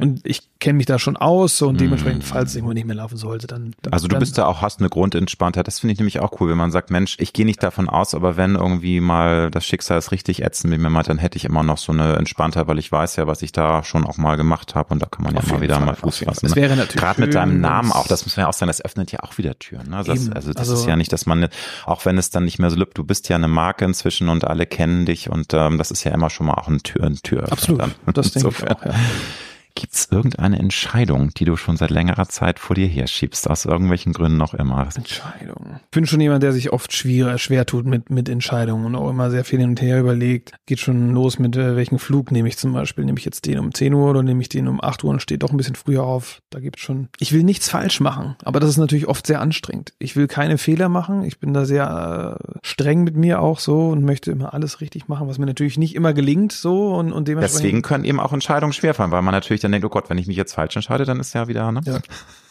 Und 0.00 0.20
ich 0.24 0.42
kenne 0.60 0.76
mich 0.78 0.86
da 0.86 0.98
schon 0.98 1.16
aus 1.16 1.58
so, 1.58 1.68
und 1.68 1.74
Mhm. 1.76 1.78
dementsprechend, 1.78 2.24
falls 2.24 2.50
es 2.50 2.56
irgendwo 2.56 2.72
nicht 2.72 2.86
mehr 2.86 2.96
laufen 2.96 3.16
sollte, 3.16 3.46
dann. 3.46 3.74
dann 3.82 3.92
Also 3.92 4.08
du 4.08 4.12
dann, 4.12 4.20
bist 4.20 4.36
da 4.38 4.46
auch, 4.46 4.60
hast 4.62 4.80
eine 4.80 4.88
Grundentspanntheit. 4.88 5.66
Das 5.66 5.78
finde 5.80 5.92
ich 5.92 5.98
nämlich 5.98 6.18
auch 6.20 6.40
cool, 6.40 6.50
wenn 6.50 6.56
man 6.58 6.70
sagt, 6.72 6.90
Mensch, 6.90 7.16
ich 7.20 7.32
gehe 7.32 7.44
nicht 7.46 7.62
davon 7.62 7.88
aus, 7.88 8.14
aber 8.14 8.36
wenn 8.36 8.56
irgendwie 8.56 9.00
mal 9.00 9.50
das 9.50 9.64
Schicksal 9.64 9.98
es 9.98 10.10
richtig 10.10 10.42
ätzend 10.42 10.70
mit 10.70 10.80
mir 10.80 10.90
meint, 10.90 11.08
dann 11.08 11.18
hätte 11.18 11.36
ich 11.36 11.44
immer 11.44 11.62
noch 11.62 11.78
so 11.78 11.92
eine 11.92 12.16
Entspanntheit, 12.16 12.66
weil 12.66 12.78
ich 12.78 12.90
weiß 12.90 13.16
ja, 13.16 13.26
was 13.26 13.42
ich 13.42 13.52
da 13.52 13.84
schon 13.84 14.04
auch 14.04 14.16
mal 14.18 14.36
gemacht 14.36 14.74
habe 14.74 14.92
und 14.92 15.00
da 15.00 15.06
kann 15.06 15.24
man 15.24 15.34
ja 15.34 15.42
mal 15.48 15.60
wieder 15.60 15.76
Fall, 15.76 15.86
mal 15.86 15.94
Fuß 15.94 16.18
fassen. 16.24 16.46
Ne? 16.52 16.86
Gerade 16.88 17.20
mit 17.20 17.34
deinem 17.34 17.60
Namen 17.60 17.92
auch, 17.92 18.08
das 18.08 18.24
muss 18.26 18.36
man 18.36 18.44
ja 18.44 18.48
auch 18.48 18.52
sagen, 18.52 18.68
das 18.68 18.80
öffnet 18.88 19.12
ja 19.12 19.20
auch 19.22 19.36
wieder 19.36 19.58
Türen. 19.58 19.90
Ne? 19.90 19.98
Also, 19.98 20.12
das, 20.14 20.30
also 20.30 20.52
das 20.52 20.70
Also- 20.70 20.74
ist 20.74 20.86
ja 20.86 20.96
nicht, 20.96 21.12
dass 21.12 21.26
man, 21.26 21.48
auch 21.84 22.06
wenn 22.06 22.16
es 22.16 22.30
dann 22.30 22.44
nicht 22.44 22.58
mehr 22.58 22.70
so 22.70 22.76
lübt, 22.76 22.96
du 22.96 23.04
bist 23.04 23.28
ja 23.28 23.36
eine 23.36 23.48
Marke 23.48 23.84
inzwischen 23.84 24.28
und 24.30 24.44
alle 24.44 24.64
kennen 24.66 25.04
dich 25.04 25.28
und 25.28 25.52
ähm, 25.52 25.76
das 25.76 25.90
ist 25.90 26.04
ja 26.04 26.12
immer 26.12 26.30
schon 26.30 26.46
mal 26.46 26.54
auch 26.54 26.68
ein 26.68 26.82
Tür, 26.82 27.04
ein 27.04 27.16
Tür. 27.22 27.52
Absolut. 27.52 27.82
Das 28.14 28.30
denke 28.32 28.48
ich 28.48 28.70
auch, 28.70 28.84
ja. 28.84 28.94
Gibt 29.78 29.94
es 29.94 30.08
irgendeine 30.10 30.58
Entscheidung, 30.58 31.30
die 31.34 31.44
du 31.44 31.54
schon 31.54 31.76
seit 31.76 31.90
längerer 31.90 32.28
Zeit 32.28 32.58
vor 32.58 32.74
dir 32.74 32.88
herschiebst, 32.88 33.48
aus 33.48 33.64
irgendwelchen 33.64 34.12
Gründen 34.12 34.36
noch 34.36 34.52
immer? 34.52 34.88
Entscheidung. 34.96 35.78
Ich 35.84 35.90
bin 35.92 36.04
schon 36.04 36.20
jemand, 36.20 36.42
der 36.42 36.52
sich 36.52 36.72
oft 36.72 36.92
schwer, 36.92 37.38
schwer 37.38 37.64
tut 37.64 37.86
mit, 37.86 38.10
mit 38.10 38.28
Entscheidungen 38.28 38.86
und 38.86 38.96
auch 38.96 39.08
immer 39.08 39.30
sehr 39.30 39.44
viel 39.44 39.60
hin 39.60 39.70
und 39.70 39.80
her 39.80 40.00
überlegt. 40.00 40.52
Geht 40.66 40.80
schon 40.80 41.12
los 41.12 41.38
mit, 41.38 41.56
äh, 41.56 41.76
welchen 41.76 42.00
Flug 42.00 42.32
nehme 42.32 42.48
ich 42.48 42.58
zum 42.58 42.72
Beispiel. 42.72 43.04
Nehme 43.04 43.20
ich 43.20 43.24
jetzt 43.24 43.46
den 43.46 43.60
um 43.60 43.72
10 43.72 43.94
Uhr 43.94 44.10
oder 44.10 44.24
nehme 44.24 44.42
ich 44.42 44.48
den 44.48 44.66
um 44.66 44.82
8 44.82 45.04
Uhr 45.04 45.10
und 45.10 45.22
stehe 45.22 45.38
doch 45.38 45.52
ein 45.52 45.56
bisschen 45.56 45.76
früher 45.76 46.02
auf. 46.02 46.42
Da 46.50 46.58
gibt's 46.58 46.82
schon. 46.82 47.08
Ich 47.20 47.32
will 47.32 47.44
nichts 47.44 47.68
falsch 47.68 48.00
machen, 48.00 48.34
aber 48.42 48.58
das 48.58 48.70
ist 48.70 48.78
natürlich 48.78 49.06
oft 49.06 49.28
sehr 49.28 49.40
anstrengend. 49.40 49.92
Ich 50.00 50.16
will 50.16 50.26
keine 50.26 50.58
Fehler 50.58 50.88
machen. 50.88 51.22
Ich 51.22 51.38
bin 51.38 51.54
da 51.54 51.64
sehr 51.64 52.36
äh, 52.36 52.58
streng 52.62 53.04
mit 53.04 53.16
mir 53.16 53.40
auch 53.40 53.60
so 53.60 53.90
und 53.90 54.02
möchte 54.02 54.32
immer 54.32 54.54
alles 54.54 54.80
richtig 54.80 55.06
machen, 55.06 55.28
was 55.28 55.38
mir 55.38 55.46
natürlich 55.46 55.78
nicht 55.78 55.94
immer 55.94 56.14
gelingt 56.14 56.50
so 56.50 56.96
und, 56.96 57.12
und 57.12 57.28
dementsprechend. 57.28 57.64
Deswegen 57.64 57.82
können 57.82 58.02
eben 58.02 58.18
auch 58.18 58.32
Entscheidungen 58.32 58.72
schwerfallen, 58.72 59.12
weil 59.12 59.22
man 59.22 59.32
natürlich 59.32 59.60
dann 59.68 59.80
denkt, 59.80 59.84
oh 59.86 59.90
Gott, 59.90 60.10
wenn 60.10 60.18
ich 60.18 60.26
mich 60.26 60.36
jetzt 60.36 60.54
falsch 60.54 60.74
entscheide, 60.76 61.04
dann 61.04 61.20
ist 61.20 61.32
ja 61.34 61.48
wieder, 61.48 61.70
ne? 61.72 61.80
Ja. 61.84 61.98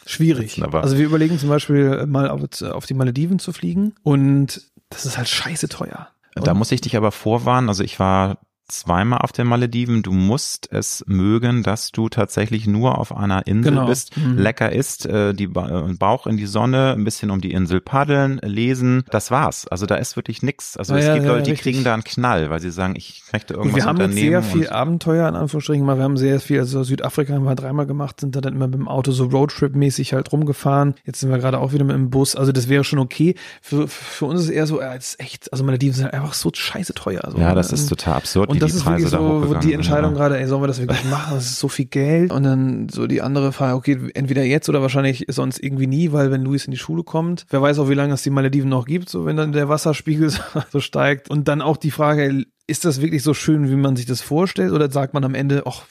Schwierig. 0.05 0.63
Aber- 0.63 0.83
also 0.83 0.97
wir 0.97 1.05
überlegen 1.05 1.37
zum 1.37 1.49
Beispiel 1.49 2.05
mal 2.05 2.29
auf, 2.29 2.41
auf 2.61 2.85
die 2.85 2.93
Malediven 2.93 3.39
zu 3.39 3.51
fliegen 3.51 3.93
und 4.03 4.61
das 4.89 5.05
ist 5.05 5.17
halt 5.17 5.27
scheiße 5.27 5.67
teuer. 5.67 6.07
Da 6.35 6.53
muss 6.53 6.71
ich 6.71 6.81
dich 6.81 6.95
aber 6.95 7.11
vorwarnen, 7.11 7.67
also 7.67 7.83
ich 7.83 7.99
war 7.99 8.37
zweimal 8.67 9.19
auf 9.19 9.31
den 9.31 9.47
Malediven. 9.47 10.03
Du 10.03 10.11
musst 10.11 10.67
es 10.71 11.03
mögen, 11.07 11.63
dass 11.63 11.91
du 11.91 12.09
tatsächlich 12.09 12.67
nur 12.67 12.97
auf 12.97 13.15
einer 13.15 13.47
Insel 13.47 13.71
Genau. 13.71 13.85
bist, 13.87 14.15
Mhm. 14.17 14.37
lecker 14.37 14.71
isst, 14.71 15.05
äh, 15.05 15.33
die 15.33 15.47
ba 15.47 15.87
äh, 15.89 15.93
Bauch 15.93 16.27
in 16.27 16.37
die 16.37 16.45
Sonne, 16.45 16.93
ein 16.93 17.03
bisschen 17.03 17.31
um 17.31 17.41
die 17.41 17.51
Insel 17.53 17.79
paddeln, 17.81 18.39
lesen. 18.43 19.03
Das 19.11 19.31
war's. 19.31 19.67
Also 19.67 19.85
da 19.85 19.95
ist 19.95 20.15
wirklich 20.15 20.41
nix. 20.43 20.75
Also 20.77 20.93
Ja, 20.95 20.99
es 20.99 21.13
gibt 21.13 21.25
ja, 21.25 21.31
Leute, 21.31 21.43
die 21.43 21.51
richtig. 21.51 21.73
kriegen 21.73 21.83
da 21.83 21.93
einen 21.93 22.03
Knall, 22.03 22.49
weil 22.49 22.59
sie 22.59 22.71
sagen, 22.71 22.95
ich 22.97 23.23
möchte 23.31 23.53
irgendwas 23.53 23.75
wir 23.75 23.85
haben 23.85 23.97
jetzt 23.97 24.09
unternehmen. 24.09 24.29
sehr 24.29 24.43
viel 24.43 24.69
Abenteuer 24.69 25.29
in 25.29 25.35
Anführungsstrichen 25.35 25.81
gemacht. 25.83 25.97
Wir 25.97 26.03
haben 26.03 26.17
sehr 26.17 26.39
viel, 26.39 26.59
also 26.59 26.83
Südafrika 26.83 27.33
haben 27.33 27.43
wir 27.45 27.55
dreimal 27.55 27.85
gemacht, 27.85 28.19
sind 28.19 28.35
da 28.35 28.41
dann 28.41 28.53
immer 28.53 28.67
mit 28.67 28.79
dem 28.79 28.87
Auto 28.87 29.11
so 29.11 29.25
Roadtrip-mäßig 29.25 30.13
halt 30.13 30.31
rumgefahren. 30.31 30.95
Jetzt 31.05 31.19
sind 31.21 31.29
wir 31.29 31.37
gerade 31.37 31.59
auch 31.59 31.73
wieder 31.73 31.85
mit 31.85 31.95
dem 31.95 32.09
Bus. 32.09 32.35
Also 32.35 32.51
das 32.51 32.67
wäre 32.69 32.83
schon 32.83 32.99
okay. 32.99 33.35
Für, 33.61 33.87
für 33.87 34.25
uns 34.25 34.41
ist 34.41 34.45
es 34.47 34.51
eher 34.51 34.67
so, 34.67 34.81
ja, 34.81 34.93
es 34.95 35.09
ist 35.11 35.19
echt, 35.19 35.51
also 35.51 35.63
Malediven 35.63 35.93
sind 35.93 36.03
halt 36.05 36.13
einfach 36.13 36.33
so 36.33 36.51
scheiße 36.53 36.93
teuer. 36.93 37.23
Also, 37.23 37.37
ja, 37.37 37.55
das 37.55 37.69
ähm, 37.69 37.75
ist 37.75 37.87
total 37.87 38.15
absurd, 38.15 38.49
Und 38.61 38.69
das 38.69 38.75
ist 38.75 38.85
wirklich 38.85 39.09
so, 39.09 39.53
die 39.55 39.73
Entscheidung 39.73 40.11
ja. 40.11 40.17
gerade, 40.17 40.39
ey, 40.39 40.47
sollen 40.47 40.61
wir 40.61 40.67
das 40.67 40.79
wirklich 40.79 41.03
machen? 41.05 41.35
Das 41.35 41.45
ist 41.45 41.59
so 41.59 41.67
viel 41.67 41.85
Geld. 41.85 42.31
Und 42.31 42.43
dann 42.43 42.89
so 42.89 43.07
die 43.07 43.21
andere 43.21 43.51
Frage, 43.51 43.75
okay, 43.75 43.97
entweder 44.13 44.43
jetzt 44.43 44.67
oder 44.69 44.81
wahrscheinlich 44.81 45.25
sonst 45.29 45.61
irgendwie 45.61 45.87
nie, 45.87 46.11
weil 46.11 46.31
wenn 46.31 46.43
Luis 46.43 46.65
in 46.65 46.71
die 46.71 46.77
Schule 46.77 47.03
kommt, 47.03 47.45
wer 47.49 47.61
weiß 47.61 47.79
auch, 47.79 47.89
wie 47.89 47.93
lange 47.93 48.13
es 48.13 48.23
die 48.23 48.29
Malediven 48.29 48.69
noch 48.69 48.85
gibt, 48.85 49.09
so 49.09 49.25
wenn 49.25 49.37
dann 49.37 49.51
der 49.51 49.69
Wasserspiegel 49.69 50.31
so 50.71 50.79
steigt. 50.79 51.29
Und 51.29 51.47
dann 51.47 51.61
auch 51.61 51.77
die 51.77 51.91
Frage, 51.91 52.45
ist 52.67 52.83
das 52.83 53.01
wirklich 53.01 53.23
so 53.23 53.33
schön, 53.33 53.69
wie 53.69 53.75
man 53.75 53.95
sich 53.95 54.05
das 54.05 54.21
vorstellt? 54.21 54.73
Oder 54.73 54.91
sagt 54.91 55.13
man 55.13 55.23
am 55.23 55.35
Ende, 55.35 55.63
ach, 55.65 55.83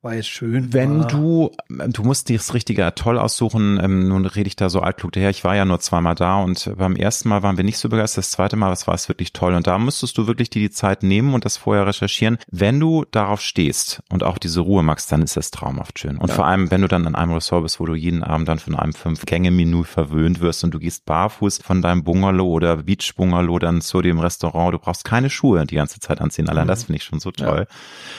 war 0.00 0.14
jetzt 0.14 0.28
schön. 0.28 0.72
Wenn 0.72 1.08
du, 1.08 1.50
du 1.68 2.02
musst 2.04 2.28
dir 2.28 2.36
das 2.36 2.54
richtige 2.54 2.86
Atoll 2.86 3.18
aussuchen, 3.18 3.80
ähm, 3.82 4.06
nun 4.08 4.26
rede 4.26 4.46
ich 4.46 4.54
da 4.54 4.68
so 4.70 4.80
altklug 4.80 5.10
daher, 5.12 5.30
ich 5.30 5.42
war 5.42 5.56
ja 5.56 5.64
nur 5.64 5.80
zweimal 5.80 6.14
da 6.14 6.36
und 6.40 6.70
beim 6.78 6.94
ersten 6.94 7.28
Mal 7.28 7.42
waren 7.42 7.56
wir 7.56 7.64
nicht 7.64 7.78
so 7.78 7.88
begeistert, 7.88 8.18
das 8.24 8.30
zweite 8.30 8.54
Mal, 8.54 8.70
das 8.70 8.86
war 8.86 8.94
es 8.94 9.08
wirklich 9.08 9.32
toll 9.32 9.54
und 9.54 9.66
da 9.66 9.76
müsstest 9.76 10.16
du 10.16 10.28
wirklich 10.28 10.50
dir 10.50 10.60
die 10.60 10.70
Zeit 10.70 11.02
nehmen 11.02 11.34
und 11.34 11.44
das 11.44 11.56
vorher 11.56 11.84
recherchieren. 11.86 12.38
Wenn 12.48 12.78
du 12.78 13.06
darauf 13.10 13.40
stehst 13.40 14.00
und 14.08 14.22
auch 14.22 14.38
diese 14.38 14.60
Ruhe 14.60 14.84
magst, 14.84 15.10
dann 15.10 15.20
ist 15.22 15.36
das 15.36 15.50
traumhaft 15.50 15.98
schön. 15.98 16.16
Und 16.18 16.28
Ja. 16.28 16.34
vor 16.36 16.46
allem, 16.46 16.70
wenn 16.70 16.82
du 16.82 16.88
dann 16.88 17.04
an 17.06 17.16
einem 17.16 17.32
Ressort 17.32 17.64
bist, 17.64 17.80
wo 17.80 17.86
du 17.86 17.94
jeden 17.96 18.22
Abend 18.22 18.48
dann 18.48 18.60
von 18.60 18.76
einem 18.76 18.92
Fünf-Gänge-Menü 18.92 19.82
verwöhnt 19.82 20.40
wirst 20.40 20.62
und 20.62 20.70
du 20.72 20.78
gehst 20.78 21.06
barfuß 21.06 21.58
von 21.64 21.82
deinem 21.82 22.04
Bungalow 22.04 22.46
oder 22.46 22.76
Beach-Bungalow 22.76 23.58
dann 23.58 23.80
zu 23.80 24.00
dem 24.00 24.20
Restaurant, 24.20 24.74
du 24.74 24.78
brauchst 24.78 25.04
keine 25.04 25.28
Schuhe 25.28 25.66
die 25.66 25.74
ganze 25.74 25.98
Zeit 25.98 26.20
anziehen, 26.20 26.48
allein 26.48 26.64
Mhm. 26.66 26.68
das 26.68 26.84
finde 26.84 26.98
ich 26.98 27.04
schon 27.04 27.18
so 27.18 27.32
toll. 27.32 27.66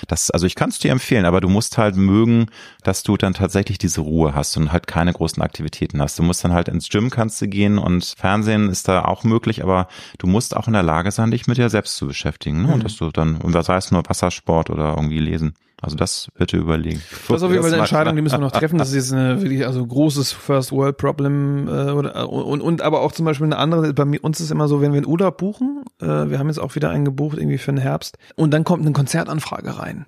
Das, 0.09 0.29
also 0.29 0.45
ich 0.45 0.55
kann 0.55 0.69
es 0.71 0.79
dir 0.79 0.91
empfehlen, 0.91 1.23
aber 1.25 1.39
du 1.39 1.47
musst 1.47 1.68
halt 1.77 1.95
mögen, 1.95 2.47
dass 2.83 3.03
du 3.03 3.17
dann 3.17 3.33
tatsächlich 3.33 3.77
diese 3.77 4.01
Ruhe 4.01 4.33
hast 4.35 4.57
und 4.57 4.71
halt 4.71 4.87
keine 4.87 5.13
großen 5.13 5.41
Aktivitäten 5.43 6.01
hast. 6.01 6.17
Du 6.19 6.23
musst 6.23 6.43
dann 6.43 6.53
halt 6.53 6.67
ins 6.67 6.89
Gym 6.89 7.09
kannst 7.09 7.41
du 7.41 7.47
gehen 7.47 7.77
und 7.77 8.15
Fernsehen 8.17 8.69
ist 8.69 8.87
da 8.87 9.05
auch 9.05 9.23
möglich, 9.23 9.63
aber 9.63 9.87
du 10.17 10.27
musst 10.27 10.55
auch 10.55 10.67
in 10.67 10.73
der 10.73 10.83
Lage 10.83 11.11
sein, 11.11 11.31
dich 11.31 11.47
mit 11.47 11.57
dir 11.57 11.69
selbst 11.69 11.95
zu 11.97 12.07
beschäftigen. 12.07 12.63
Ne? 12.63 12.67
Und 12.69 12.79
Mhm. 12.79 12.83
dass 12.83 12.97
du 12.97 13.09
dann, 13.11 13.37
und 13.37 13.53
was 13.53 13.69
heißt 13.69 13.91
nur 13.91 14.03
Wassersport 14.07 14.69
oder 14.69 14.95
irgendwie 14.95 15.19
lesen. 15.19 15.53
Also 15.81 15.95
das 15.95 16.27
bitte 16.37 16.57
überlegen. 16.57 17.01
Das 17.29 17.37
ist 17.37 17.43
auf 17.43 17.51
jeden 17.51 17.63
Fall 17.63 17.71
eine 17.71 17.79
Entscheidung, 17.83 18.13
die 18.13 18.21
müssen 18.21 18.35
wir 18.35 18.39
noch 18.39 18.51
treffen. 18.51 18.77
Das 18.77 18.89
ist 18.89 18.95
jetzt 18.95 19.13
eine 19.13 19.41
wirklich 19.41 19.65
also 19.65 19.85
großes 19.85 20.33
First 20.33 20.73
World 20.73 20.97
Problem 20.97 21.69
äh, 21.69 21.91
oder 21.91 22.29
und, 22.29 22.59
und 22.59 22.81
aber 22.81 22.99
auch 22.99 23.13
zum 23.13 23.25
Beispiel 23.25 23.45
eine 23.45 23.57
andere. 23.57 23.93
Bei 23.93 24.03
mir, 24.03 24.21
uns 24.21 24.41
ist 24.41 24.51
immer 24.51 24.67
so, 24.67 24.81
wenn 24.81 24.91
wir 24.91 24.97
einen 24.97 25.05
Urlaub 25.07 25.37
buchen, 25.37 25.85
äh, 26.01 26.05
wir 26.05 26.37
haben 26.37 26.47
jetzt 26.47 26.59
auch 26.59 26.75
wieder 26.75 26.89
einen 26.89 27.05
gebucht 27.05 27.37
irgendwie 27.37 27.57
für 27.57 27.71
den 27.71 27.77
Herbst 27.79 28.17
und 28.35 28.51
dann 28.51 28.65
kommt 28.65 28.83
eine 28.83 28.91
Konzertanfrage 28.91 29.79
rein. 29.79 30.05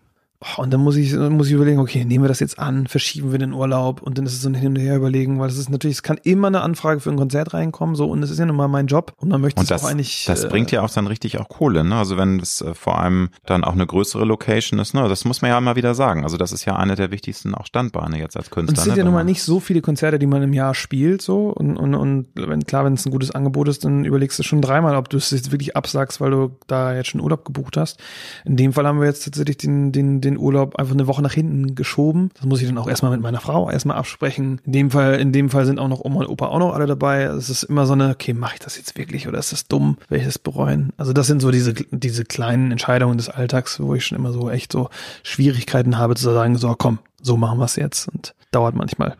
Und 0.58 0.74
dann 0.74 0.82
muss 0.82 0.96
ich, 0.96 1.14
muss 1.14 1.48
ich 1.48 1.54
überlegen, 1.54 1.80
okay, 1.80 2.04
nehmen 2.04 2.24
wir 2.24 2.28
das 2.28 2.40
jetzt 2.40 2.58
an, 2.58 2.88
verschieben 2.88 3.32
wir 3.32 3.38
den 3.38 3.54
Urlaub 3.54 4.02
und 4.02 4.18
dann 4.18 4.26
ist 4.26 4.34
es 4.34 4.42
so 4.42 4.50
ein 4.50 4.56
Hin 4.56 4.70
und 4.70 4.78
Her 4.78 4.96
überlegen, 4.96 5.40
weil 5.40 5.50
es 5.50 5.58
ist 5.58 5.70
natürlich, 5.70 5.98
es 5.98 6.04
kann 6.04 6.20
immer 6.24 6.48
eine 6.48 6.62
Anfrage 6.62 7.00
für 7.00 7.12
ein 7.12 7.18
Konzert 7.18 7.54
reinkommen, 7.54 7.96
so 7.96 8.10
und 8.10 8.24
es 8.24 8.32
ist 8.32 8.40
ja 8.40 8.48
nun 8.48 8.56
mal 8.56 8.68
mein 8.68 8.88
Job 8.88 9.14
und 9.18 9.30
man 9.30 9.40
möchte 9.40 9.60
Und 9.60 9.66
es 9.66 9.70
das, 9.70 9.84
auch 9.84 9.90
eigentlich. 9.90 10.26
das 10.26 10.44
äh, 10.44 10.50
bringt 10.50 10.72
ja 10.72 10.82
auch 10.82 10.90
dann 10.90 11.06
richtig 11.06 11.40
auch 11.40 11.48
Kohle, 11.48 11.84
ne? 11.84 11.96
Also 11.96 12.18
wenn 12.18 12.40
es 12.40 12.62
äh, 12.62 12.74
vor 12.74 13.00
allem 13.00 13.30
dann 13.46 13.64
auch 13.64 13.74
eine 13.74 13.86
größere 13.86 14.26
Location 14.26 14.80
ist, 14.80 14.96
ne? 14.96 15.08
Das 15.08 15.26
muss 15.26 15.44
man 15.44 15.52
ja 15.52 15.58
immer 15.60 15.76
wieder 15.76 15.94
sagen. 15.94 16.24
Also 16.24 16.38
das 16.38 16.52
ist 16.52 16.66
ja 16.66 16.76
eine 16.76 16.96
der 16.96 17.12
wichtigsten 17.12 17.54
auch 17.54 17.68
Standbeine 17.68 18.18
jetzt 18.18 18.36
als 18.36 18.50
Künstler. 18.50 18.72
Und 18.72 18.78
es 18.80 18.84
sind 18.84 18.94
ne? 18.94 18.98
ja 19.00 19.04
nun 19.06 19.14
mal 19.14 19.24
nicht 19.24 19.44
so 19.44 19.60
viele 19.60 19.82
Konzerte, 19.82 20.18
die 20.18 20.28
man 20.28 20.42
im 20.42 20.54
Jahr 20.54 20.74
spielt, 20.74 21.22
so. 21.22 21.50
Und, 21.50 21.78
und, 21.78 21.94
und 21.94 22.28
wenn, 22.34 22.66
klar, 22.66 22.84
wenn 22.86 22.94
es 22.94 23.06
ein 23.06 23.12
gutes 23.12 23.30
Angebot 23.30 23.68
ist, 23.68 23.86
dann 23.86 24.06
überlegst 24.06 24.40
du 24.40 24.44
schon 24.44 24.62
dreimal, 24.62 24.96
ob 24.96 25.10
du 25.10 25.18
es 25.18 25.30
jetzt 25.30 25.52
wirklich 25.52 25.76
absagst, 25.76 26.20
weil 26.20 26.32
du 26.32 26.58
da 26.66 26.96
jetzt 26.96 27.10
schon 27.10 27.22
Urlaub 27.22 27.46
gebucht 27.46 27.78
hast. 27.78 28.00
In 28.44 28.58
dem 28.58 28.74
Fall 28.74 28.88
haben 28.88 29.00
wir 29.00 29.06
jetzt 29.06 29.24
tatsächlich 29.24 29.58
den, 29.58 29.92
den, 29.92 30.20
den 30.20 30.31
Urlaub 30.38 30.76
einfach 30.76 30.94
eine 30.94 31.08
Woche 31.08 31.22
nach 31.22 31.34
hinten 31.34 31.76
geschoben. 31.76 32.30
Das 32.36 32.46
muss 32.46 32.62
ich 32.62 32.68
dann 32.68 32.78
auch 32.78 32.88
erstmal 32.88 33.12
mit 33.12 33.22
meiner 33.22 33.40
Frau 33.40 33.70
erstmal 33.70 33.98
absprechen. 33.98 34.60
In 34.66 34.72
dem 34.72 34.92
Fall, 34.92 35.16
in 35.20 35.32
dem 35.32 35.50
Fall 35.50 35.66
sind 35.66 35.80
auch 35.80 35.88
noch 35.88 36.04
Oma 36.04 36.22
und 36.22 36.28
Opa 36.28 36.48
auch 36.48 36.60
noch 36.60 36.74
alle 36.74 36.86
dabei. 36.86 37.24
Es 37.24 37.50
ist 37.50 37.64
immer 37.64 37.86
so 37.86 37.94
eine, 37.94 38.10
okay, 38.10 38.34
mache 38.34 38.56
ich 38.56 38.60
das 38.60 38.78
jetzt 38.78 38.98
wirklich 38.98 39.28
oder 39.28 39.40
ist 39.40 39.52
das 39.52 39.68
dumm? 39.68 39.98
Werde 40.10 40.22
ich 40.22 40.28
das 40.28 40.40
bereuen? 40.40 40.94
Also 40.98 41.14
das 41.14 41.28
sind 41.28 41.42
so 41.42 41.52
diese, 41.52 41.74
diese 41.74 42.26
kleinen 42.26 42.72
Entscheidungen 42.72 43.18
des 43.18 43.30
Alltags, 43.30 43.80
wo 43.80 43.96
ich 43.96 44.06
schon 44.06 44.18
immer 44.18 44.32
so 44.32 44.50
echt 44.50 44.72
so 44.72 44.90
Schwierigkeiten 45.24 45.98
habe 45.98 46.16
zu 46.16 46.32
sagen, 46.32 46.58
so 46.58 46.76
komm, 46.78 47.00
so 47.22 47.38
machen 47.38 47.60
wir 47.60 47.66
es 47.66 47.76
jetzt 47.76 48.08
und 48.08 48.34
dauert 48.52 48.76
manchmal. 48.76 49.16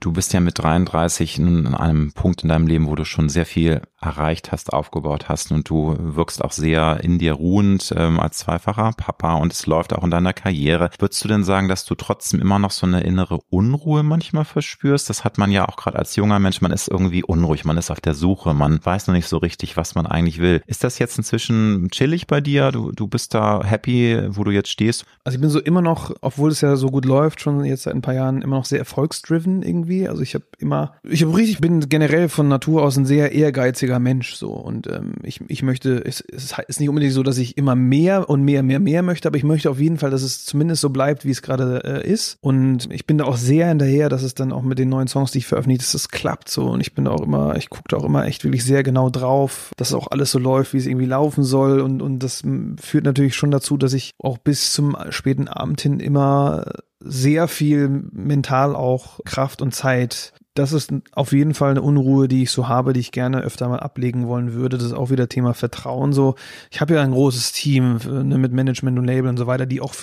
Du 0.00 0.12
bist 0.12 0.32
ja 0.34 0.40
mit 0.40 0.58
33 0.58 1.40
an 1.40 1.74
einem 1.74 2.12
Punkt 2.12 2.42
in 2.42 2.50
deinem 2.50 2.66
Leben, 2.66 2.86
wo 2.86 2.94
du 2.94 3.04
schon 3.04 3.28
sehr 3.28 3.46
viel 3.46 3.80
erreicht 4.06 4.52
hast, 4.52 4.72
aufgebaut 4.72 5.28
hast 5.28 5.50
und 5.50 5.68
du 5.68 5.96
wirkst 5.98 6.42
auch 6.42 6.52
sehr 6.52 7.00
in 7.02 7.18
dir 7.18 7.34
ruhend 7.34 7.92
ähm, 7.96 8.20
als 8.20 8.38
zweifacher 8.38 8.92
Papa 8.96 9.34
und 9.34 9.52
es 9.52 9.66
läuft 9.66 9.92
auch 9.92 10.04
in 10.04 10.10
deiner 10.10 10.32
Karriere. 10.32 10.90
Würdest 10.98 11.22
du 11.24 11.28
denn 11.28 11.44
sagen, 11.44 11.68
dass 11.68 11.84
du 11.84 11.94
trotzdem 11.94 12.40
immer 12.40 12.58
noch 12.58 12.70
so 12.70 12.86
eine 12.86 13.02
innere 13.02 13.40
Unruhe 13.50 14.02
manchmal 14.02 14.44
verspürst? 14.44 15.10
Das 15.10 15.24
hat 15.24 15.38
man 15.38 15.50
ja 15.50 15.68
auch 15.68 15.76
gerade 15.76 15.98
als 15.98 16.14
junger 16.16 16.38
Mensch, 16.38 16.60
man 16.60 16.70
ist 16.70 16.88
irgendwie 16.88 17.24
unruhig, 17.24 17.64
man 17.64 17.76
ist 17.76 17.90
auf 17.90 18.00
der 18.00 18.14
Suche, 18.14 18.54
man 18.54 18.78
weiß 18.82 19.08
noch 19.08 19.14
nicht 19.14 19.28
so 19.28 19.38
richtig, 19.38 19.76
was 19.76 19.94
man 19.94 20.06
eigentlich 20.06 20.38
will. 20.38 20.62
Ist 20.66 20.84
das 20.84 20.98
jetzt 20.98 21.18
inzwischen 21.18 21.88
chillig 21.90 22.26
bei 22.26 22.40
dir? 22.40 22.70
Du, 22.70 22.92
du 22.92 23.08
bist 23.08 23.34
da 23.34 23.62
happy, 23.64 24.22
wo 24.28 24.44
du 24.44 24.52
jetzt 24.52 24.70
stehst? 24.70 25.04
Also 25.24 25.36
ich 25.36 25.40
bin 25.40 25.50
so 25.50 25.60
immer 25.60 25.82
noch, 25.82 26.12
obwohl 26.20 26.50
es 26.50 26.60
ja 26.60 26.76
so 26.76 26.90
gut 26.90 27.04
läuft, 27.04 27.40
schon 27.40 27.64
jetzt 27.64 27.82
seit 27.82 27.94
ein 27.94 28.02
paar 28.02 28.14
Jahren 28.14 28.42
immer 28.42 28.56
noch 28.56 28.64
sehr 28.64 28.78
erfolgsdriven 28.78 29.62
irgendwie. 29.62 30.08
Also 30.08 30.22
ich 30.22 30.34
habe 30.34 30.44
immer, 30.58 30.94
ich 31.02 31.22
habe 31.22 31.36
richtig, 31.36 31.60
bin 31.60 31.88
generell 31.88 32.28
von 32.28 32.46
Natur 32.46 32.82
aus 32.82 32.96
ein 32.96 33.06
sehr 33.06 33.32
ehrgeiziger 33.32 33.95
ehrgeiziger 33.96 33.98
Mensch 33.98 34.34
so. 34.34 34.50
Und 34.50 34.86
ähm, 34.86 35.14
ich, 35.22 35.40
ich 35.48 35.62
möchte, 35.62 36.04
es, 36.04 36.20
es 36.20 36.54
ist 36.68 36.80
nicht 36.80 36.88
unbedingt 36.88 37.12
so, 37.12 37.22
dass 37.22 37.38
ich 37.38 37.56
immer 37.56 37.74
mehr 37.74 38.28
und 38.28 38.42
mehr, 38.42 38.62
mehr, 38.62 38.80
mehr 38.80 39.02
möchte, 39.02 39.28
aber 39.28 39.36
ich 39.36 39.44
möchte 39.44 39.70
auf 39.70 39.80
jeden 39.80 39.98
Fall, 39.98 40.10
dass 40.10 40.22
es 40.22 40.44
zumindest 40.44 40.82
so 40.82 40.90
bleibt, 40.90 41.24
wie 41.24 41.30
es 41.30 41.42
gerade 41.42 41.82
äh, 41.84 42.08
ist. 42.08 42.38
Und 42.40 42.92
ich 42.92 43.06
bin 43.06 43.18
da 43.18 43.24
auch 43.24 43.36
sehr 43.36 43.68
hinterher, 43.68 44.08
dass 44.08 44.22
es 44.22 44.34
dann 44.34 44.52
auch 44.52 44.62
mit 44.62 44.78
den 44.78 44.88
neuen 44.88 45.08
Songs, 45.08 45.32
die 45.32 45.38
ich 45.38 45.46
veröffentliche, 45.46 45.80
dass 45.80 45.94
es 45.94 46.08
klappt 46.08 46.48
so. 46.48 46.66
Und 46.66 46.80
ich 46.80 46.94
bin 46.94 47.06
da 47.06 47.12
auch 47.12 47.22
immer, 47.22 47.56
ich 47.56 47.70
gucke 47.70 47.88
da 47.88 47.96
auch 47.96 48.04
immer 48.04 48.26
echt 48.26 48.44
wirklich 48.44 48.64
sehr 48.64 48.82
genau 48.82 49.10
drauf, 49.10 49.70
dass 49.76 49.94
auch 49.94 50.08
alles 50.10 50.30
so 50.30 50.38
läuft, 50.38 50.72
wie 50.72 50.78
es 50.78 50.86
irgendwie 50.86 51.06
laufen 51.06 51.44
soll. 51.44 51.80
Und, 51.80 52.02
und 52.02 52.20
das 52.20 52.42
führt 52.80 53.04
natürlich 53.04 53.34
schon 53.34 53.50
dazu, 53.50 53.76
dass 53.76 53.92
ich 53.92 54.12
auch 54.18 54.38
bis 54.38 54.72
zum 54.72 54.96
späten 55.10 55.48
Abend 55.48 55.80
hin 55.80 56.00
immer 56.00 56.64
sehr 57.00 57.46
viel 57.46 57.88
mental 57.88 58.74
auch 58.74 59.20
Kraft 59.24 59.62
und 59.62 59.74
Zeit 59.74 60.32
das 60.58 60.72
ist 60.72 60.92
auf 61.12 61.32
jeden 61.32 61.54
Fall 61.54 61.72
eine 61.72 61.82
Unruhe, 61.82 62.28
die 62.28 62.42
ich 62.42 62.50
so 62.50 62.66
habe, 62.66 62.92
die 62.92 63.00
ich 63.00 63.12
gerne 63.12 63.42
öfter 63.42 63.68
mal 63.68 63.80
ablegen 63.80 64.26
wollen 64.26 64.54
würde. 64.54 64.78
Das 64.78 64.86
ist 64.86 64.94
auch 64.94 65.10
wieder 65.10 65.28
Thema 65.28 65.54
Vertrauen 65.54 66.12
so. 66.12 66.34
Ich 66.70 66.80
habe 66.80 66.94
ja 66.94 67.02
ein 67.02 67.12
großes 67.12 67.52
Team 67.52 67.98
ne, 68.04 68.38
mit 68.38 68.52
Management 68.52 68.98
und 68.98 69.04
Label 69.04 69.28
und 69.28 69.36
so 69.36 69.46
weiter, 69.46 69.66
die 69.66 69.80
auch 69.80 69.94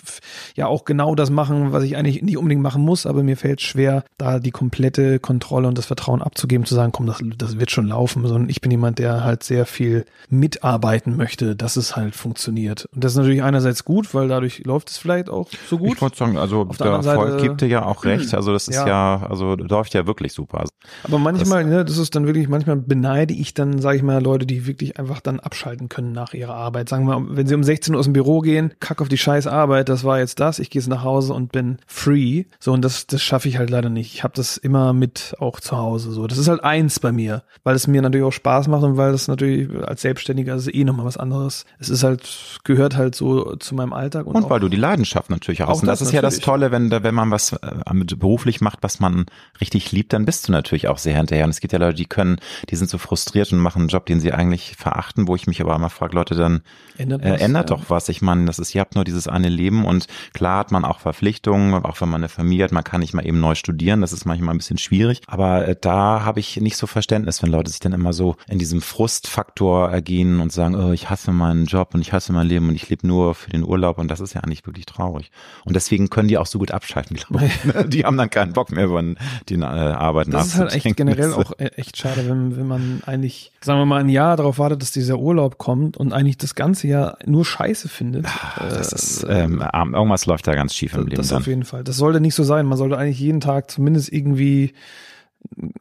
ja 0.55 0.67
auch 0.67 0.85
genau 0.85 1.15
das 1.15 1.31
machen, 1.31 1.71
was 1.71 1.83
ich 1.83 1.97
eigentlich 1.97 2.21
nicht 2.21 2.37
unbedingt 2.37 2.61
machen 2.61 2.83
muss, 2.83 3.05
aber 3.05 3.23
mir 3.23 3.35
fällt 3.35 3.61
schwer, 3.61 4.03
da 4.17 4.39
die 4.39 4.51
komplette 4.51 5.19
Kontrolle 5.19 5.67
und 5.67 5.77
das 5.77 5.87
Vertrauen 5.87 6.21
abzugeben, 6.21 6.65
zu 6.65 6.75
sagen, 6.75 6.91
komm, 6.91 7.07
das, 7.07 7.21
das 7.37 7.59
wird 7.59 7.71
schon 7.71 7.87
laufen, 7.87 8.25
sondern 8.27 8.49
ich 8.49 8.61
bin 8.61 8.69
jemand, 8.69 8.99
der 8.99 9.23
halt 9.23 9.43
sehr 9.43 9.65
viel 9.65 10.05
mitarbeiten 10.29 11.17
möchte, 11.17 11.55
dass 11.55 11.77
es 11.77 11.95
halt 11.95 12.15
funktioniert. 12.15 12.87
Und 12.93 13.03
das 13.03 13.13
ist 13.13 13.17
natürlich 13.17 13.43
einerseits 13.43 13.85
gut, 13.85 14.13
weil 14.13 14.27
dadurch 14.27 14.63
läuft 14.65 14.89
es 14.89 14.97
vielleicht 14.97 15.29
auch 15.29 15.49
so 15.67 15.79
gut. 15.79 15.95
Ich 15.95 16.01
wollte 16.01 16.17
sagen, 16.17 16.37
also 16.37 16.61
Auf 16.61 16.77
der, 16.77 16.99
der 16.99 17.11
Erfolg 17.11 17.41
gibt 17.41 17.61
dir 17.61 17.67
ja 17.67 17.85
auch 17.85 18.05
recht. 18.05 18.33
Also 18.35 18.53
das 18.53 18.67
ist 18.67 18.75
ja, 18.75 18.87
ja 18.87 19.27
also 19.27 19.55
läuft 19.55 19.93
ja 19.93 20.05
wirklich 20.05 20.33
so 20.33 20.42
super. 20.43 20.65
Aber 21.03 21.19
manchmal, 21.19 21.63
das, 21.63 21.71
ne, 21.71 21.85
das 21.85 21.97
ist 21.97 22.15
dann 22.15 22.25
wirklich, 22.25 22.47
manchmal 22.47 22.75
beneide 22.77 23.33
ich 23.33 23.53
dann, 23.53 23.79
sage 23.79 23.97
ich 23.97 24.03
mal, 24.03 24.21
Leute, 24.21 24.45
die 24.45 24.67
wirklich 24.67 24.99
einfach 24.99 25.21
dann 25.21 25.39
abschalten 25.39 25.89
können 25.89 26.11
nach 26.11 26.33
ihrer 26.33 26.55
Arbeit. 26.55 26.89
Sagen 26.89 27.07
wir 27.07 27.13
wenn 27.35 27.47
sie 27.47 27.55
um 27.55 27.63
16 27.63 27.93
Uhr 27.93 27.99
aus 27.99 28.05
dem 28.05 28.13
Büro 28.13 28.41
gehen, 28.41 28.73
kack 28.79 29.01
auf 29.01 29.07
die 29.07 29.17
scheiß 29.17 29.47
Arbeit, 29.47 29.89
das 29.89 30.03
war 30.03 30.19
jetzt 30.19 30.39
das, 30.39 30.59
ich 30.59 30.69
gehe 30.69 30.81
jetzt 30.81 30.89
nach 30.89 31.03
Hause 31.03 31.33
und 31.33 31.51
bin 31.51 31.77
free. 31.87 32.45
So, 32.59 32.73
und 32.73 32.83
das, 32.83 33.07
das 33.07 33.21
schaffe 33.21 33.47
ich 33.47 33.57
halt 33.57 33.69
leider 33.69 33.89
nicht. 33.89 34.13
Ich 34.13 34.23
habe 34.23 34.33
das 34.35 34.57
immer 34.57 34.93
mit 34.93 35.35
auch 35.39 35.59
zu 35.59 35.77
Hause. 35.77 36.11
So, 36.11 36.27
das 36.27 36.37
ist 36.37 36.47
halt 36.47 36.63
eins 36.63 36.99
bei 36.99 37.11
mir, 37.11 37.43
weil 37.63 37.75
es 37.75 37.87
mir 37.87 38.01
natürlich 38.01 38.25
auch 38.25 38.31
Spaß 38.33 38.67
macht 38.67 38.83
und 38.83 38.97
weil 38.97 39.11
das 39.11 39.27
natürlich 39.27 39.69
als 39.83 40.01
Selbstständiger 40.01 40.55
ist 40.55 40.73
eh 40.73 40.83
nochmal 40.83 41.05
was 41.05 41.17
anderes. 41.17 41.65
Es 41.79 41.89
ist 41.89 42.03
halt, 42.03 42.59
gehört 42.63 42.97
halt 42.97 43.15
so 43.15 43.55
zu 43.55 43.75
meinem 43.75 43.93
Alltag. 43.93 44.25
Und, 44.25 44.35
und 44.35 44.49
weil 44.49 44.59
du 44.59 44.69
die 44.69 44.77
Leidenschaft 44.77 45.29
natürlich 45.29 45.63
auch 45.63 45.69
hast. 45.69 45.81
Und 45.81 45.87
das, 45.87 45.99
das 45.99 46.09
ist 46.09 46.13
natürlich. 46.13 46.33
ja 46.33 46.37
das 46.37 46.45
Tolle, 46.45 46.71
wenn, 46.71 46.91
wenn 46.91 47.15
man 47.15 47.31
was 47.31 47.53
äh, 47.53 48.15
beruflich 48.15 48.61
macht, 48.61 48.79
was 48.81 48.99
man 48.99 49.25
richtig 49.61 49.91
liebt, 49.91 50.13
dann 50.13 50.25
bist 50.25 50.32
du 50.41 50.51
natürlich 50.51 50.87
auch 50.87 50.97
sehr 50.97 51.15
hinterher. 51.15 51.45
Und 51.45 51.51
es 51.51 51.59
gibt 51.59 51.73
ja 51.73 51.79
Leute, 51.79 51.95
die 51.95 52.05
können, 52.05 52.37
die 52.69 52.75
sind 52.75 52.89
so 52.89 52.97
frustriert 52.97 53.51
und 53.51 53.59
machen 53.59 53.83
einen 53.83 53.87
Job, 53.89 54.05
den 54.05 54.19
sie 54.19 54.31
eigentlich 54.31 54.75
verachten, 54.77 55.27
wo 55.27 55.35
ich 55.35 55.47
mich 55.47 55.61
aber 55.61 55.75
immer 55.75 55.89
frage, 55.89 56.15
Leute, 56.15 56.35
dann 56.35 56.61
ändert, 56.97 57.23
äh, 57.23 57.35
ändert 57.35 57.69
ja. 57.69 57.75
doch 57.75 57.89
was. 57.89 58.09
Ich 58.09 58.21
meine, 58.21 58.45
das 58.45 58.59
ist, 58.59 58.73
ihr 58.75 58.81
habt 58.81 58.95
nur 58.95 59.03
dieses 59.03 59.27
eine 59.27 59.49
Leben 59.49 59.85
und 59.85 60.07
klar 60.33 60.59
hat 60.59 60.71
man 60.71 60.85
auch 60.85 60.99
Verpflichtungen, 60.99 61.73
auch 61.85 62.01
wenn 62.01 62.09
man 62.09 62.21
eine 62.21 62.29
Familie 62.29 62.65
hat, 62.65 62.71
man 62.71 62.83
kann 62.83 63.01
nicht 63.01 63.13
mal 63.13 63.25
eben 63.25 63.39
neu 63.39 63.55
studieren, 63.55 64.01
das 64.01 64.13
ist 64.13 64.25
manchmal 64.25 64.53
ein 64.53 64.57
bisschen 64.57 64.77
schwierig. 64.77 65.21
Aber 65.27 65.67
äh, 65.67 65.75
da 65.79 66.23
habe 66.23 66.39
ich 66.39 66.57
nicht 66.57 66.77
so 66.77 66.87
Verständnis, 66.87 67.41
wenn 67.43 67.49
Leute 67.49 67.69
sich 67.69 67.79
dann 67.79 67.93
immer 67.93 68.13
so 68.13 68.35
in 68.47 68.59
diesem 68.59 68.81
Frustfaktor 68.81 69.89
ergehen 69.89 70.39
und 70.39 70.51
sagen, 70.51 70.75
oh, 70.75 70.91
ich 70.91 71.09
hasse 71.09 71.31
meinen 71.31 71.65
Job 71.65 71.93
und 71.93 72.01
ich 72.01 72.13
hasse 72.13 72.33
mein 72.33 72.47
Leben 72.47 72.69
und 72.69 72.75
ich 72.75 72.89
lebe 72.89 73.05
nur 73.07 73.35
für 73.35 73.49
den 73.49 73.63
Urlaub 73.63 73.97
und 73.97 74.09
das 74.09 74.19
ist 74.19 74.33
ja 74.33 74.41
eigentlich 74.41 74.65
wirklich 74.65 74.85
traurig. 74.85 75.31
Und 75.65 75.75
deswegen 75.75 76.09
können 76.09 76.27
die 76.27 76.37
auch 76.37 76.45
so 76.45 76.59
gut 76.59 76.71
abschalten, 76.71 77.15
glaube 77.17 77.45
ich. 77.45 77.53
die 77.87 78.05
haben 78.05 78.17
dann 78.17 78.29
keinen 78.29 78.53
Bock 78.53 78.71
mehr, 78.71 78.85
über 78.85 79.03
die 79.49 79.55
äh, 79.55 79.63
Arbeit 79.63 80.22
Das 80.31 80.47
ist 80.47 80.57
halt 80.57 80.73
echt 80.73 80.95
generell 80.95 81.33
auch 81.33 81.53
e- 81.57 81.65
echt 81.75 81.97
schade, 81.97 82.27
wenn, 82.27 82.57
wenn 82.57 82.67
man 82.67 83.01
eigentlich, 83.05 83.51
sagen 83.61 83.79
wir 83.79 83.85
mal, 83.85 84.01
ein 84.01 84.09
Jahr 84.09 84.37
darauf 84.37 84.59
wartet, 84.59 84.81
dass 84.81 84.91
dieser 84.91 85.19
Urlaub 85.19 85.57
kommt 85.57 85.97
und 85.97 86.13
eigentlich 86.13 86.37
das 86.37 86.55
ganze 86.55 86.87
Jahr 86.87 87.17
nur 87.25 87.45
Scheiße 87.45 87.89
findet. 87.89 88.25
Ach, 88.27 88.57
das 88.59 88.91
äh, 88.91 88.95
ist, 88.95 89.25
ähm, 89.29 89.63
irgendwas 89.93 90.25
läuft 90.25 90.47
da 90.47 90.55
ganz 90.55 90.73
schief 90.73 90.93
im 90.93 91.05
Leben. 91.05 91.15
Das 91.15 91.31
auf 91.33 91.47
jeden 91.47 91.65
Fall. 91.65 91.83
Das 91.83 91.97
sollte 91.97 92.19
nicht 92.19 92.35
so 92.35 92.43
sein. 92.43 92.65
Man 92.65 92.77
sollte 92.77 92.97
eigentlich 92.97 93.19
jeden 93.19 93.41
Tag 93.41 93.69
zumindest 93.71 94.11
irgendwie 94.11 94.73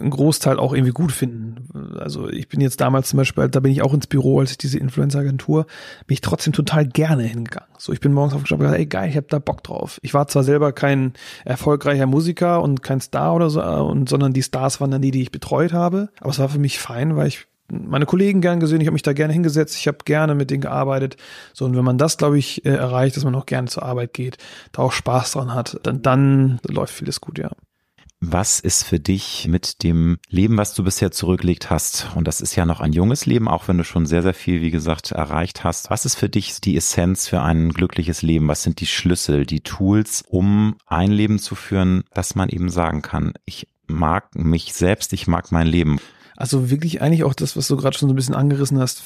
einen 0.00 0.10
Großteil 0.10 0.58
auch 0.58 0.72
irgendwie 0.72 0.92
gut 0.92 1.12
finden. 1.12 1.96
Also 1.98 2.28
ich 2.28 2.48
bin 2.48 2.60
jetzt 2.60 2.80
damals 2.80 3.08
zum 3.08 3.18
Beispiel, 3.18 3.48
da 3.48 3.60
bin 3.60 3.72
ich 3.72 3.82
auch 3.82 3.94
ins 3.94 4.06
Büro, 4.06 4.40
als 4.40 4.52
ich 4.52 4.58
diese 4.58 4.78
Influencer-Agentur, 4.78 5.66
bin 6.06 6.14
ich 6.14 6.20
trotzdem 6.20 6.52
total 6.52 6.86
gerne 6.86 7.22
hingegangen. 7.22 7.70
So, 7.78 7.92
ich 7.92 8.00
bin 8.00 8.12
morgens 8.12 8.34
aufgestanden 8.34 8.66
und 8.66 8.72
gesagt, 8.72 8.80
ey 8.80 8.86
geil, 8.86 9.10
ich 9.10 9.16
habe 9.16 9.26
da 9.28 9.38
Bock 9.38 9.62
drauf. 9.62 9.98
Ich 10.02 10.14
war 10.14 10.28
zwar 10.28 10.44
selber 10.44 10.72
kein 10.72 11.14
erfolgreicher 11.44 12.06
Musiker 12.06 12.62
und 12.62 12.82
kein 12.82 13.00
Star 13.00 13.34
oder 13.34 13.50
so, 13.50 13.62
und, 13.62 14.08
sondern 14.08 14.32
die 14.32 14.42
Stars 14.42 14.80
waren 14.80 14.90
dann 14.90 15.02
die, 15.02 15.10
die 15.10 15.22
ich 15.22 15.32
betreut 15.32 15.72
habe. 15.72 16.10
Aber 16.20 16.30
es 16.30 16.38
war 16.38 16.48
für 16.48 16.58
mich 16.58 16.78
fein, 16.78 17.16
weil 17.16 17.28
ich 17.28 17.46
meine 17.72 18.06
Kollegen 18.06 18.40
gern 18.40 18.60
gesehen, 18.60 18.80
ich 18.80 18.86
habe 18.86 18.94
mich 18.94 19.02
da 19.02 19.14
gerne 19.14 19.32
hingesetzt, 19.32 19.76
ich 19.76 19.88
habe 19.88 19.98
gerne 20.04 20.34
mit 20.34 20.50
denen 20.50 20.60
gearbeitet. 20.60 21.16
So, 21.54 21.64
und 21.64 21.76
wenn 21.76 21.84
man 21.84 21.98
das, 21.98 22.18
glaube 22.18 22.38
ich, 22.38 22.64
äh, 22.66 22.70
erreicht, 22.70 23.16
dass 23.16 23.24
man 23.24 23.34
auch 23.34 23.46
gerne 23.46 23.68
zur 23.68 23.84
Arbeit 23.84 24.12
geht, 24.12 24.36
da 24.72 24.82
auch 24.82 24.92
Spaß 24.92 25.32
dran 25.32 25.54
hat, 25.54 25.78
dann, 25.82 26.02
dann 26.02 26.60
läuft 26.68 26.94
vieles 26.94 27.20
gut, 27.20 27.38
ja. 27.38 27.50
Was 28.24 28.60
ist 28.60 28.84
für 28.84 29.00
dich 29.00 29.48
mit 29.48 29.82
dem 29.82 30.16
Leben, 30.28 30.56
was 30.56 30.74
du 30.74 30.84
bisher 30.84 31.10
zurückgelegt 31.10 31.70
hast, 31.70 32.06
und 32.14 32.28
das 32.28 32.40
ist 32.40 32.54
ja 32.54 32.64
noch 32.64 32.78
ein 32.78 32.92
junges 32.92 33.26
Leben, 33.26 33.48
auch 33.48 33.66
wenn 33.66 33.78
du 33.78 33.84
schon 33.84 34.06
sehr, 34.06 34.22
sehr 34.22 34.32
viel, 34.32 34.60
wie 34.60 34.70
gesagt, 34.70 35.10
erreicht 35.10 35.64
hast, 35.64 35.90
was 35.90 36.04
ist 36.04 36.14
für 36.14 36.28
dich 36.28 36.60
die 36.60 36.76
Essenz 36.76 37.26
für 37.26 37.42
ein 37.42 37.70
glückliches 37.70 38.22
Leben? 38.22 38.46
Was 38.46 38.62
sind 38.62 38.78
die 38.78 38.86
Schlüssel, 38.86 39.44
die 39.44 39.62
Tools, 39.62 40.22
um 40.28 40.76
ein 40.86 41.10
Leben 41.10 41.40
zu 41.40 41.56
führen, 41.56 42.04
dass 42.14 42.36
man 42.36 42.48
eben 42.48 42.68
sagen 42.68 43.02
kann, 43.02 43.32
ich 43.44 43.66
mag 43.88 44.36
mich 44.36 44.72
selbst, 44.72 45.12
ich 45.12 45.26
mag 45.26 45.50
mein 45.50 45.66
Leben? 45.66 45.98
Also 46.36 46.70
wirklich 46.70 47.02
eigentlich 47.02 47.24
auch 47.24 47.34
das, 47.34 47.56
was 47.56 47.66
du 47.66 47.76
gerade 47.76 47.98
schon 47.98 48.08
so 48.08 48.12
ein 48.12 48.16
bisschen 48.16 48.36
angerissen 48.36 48.78
hast, 48.78 49.02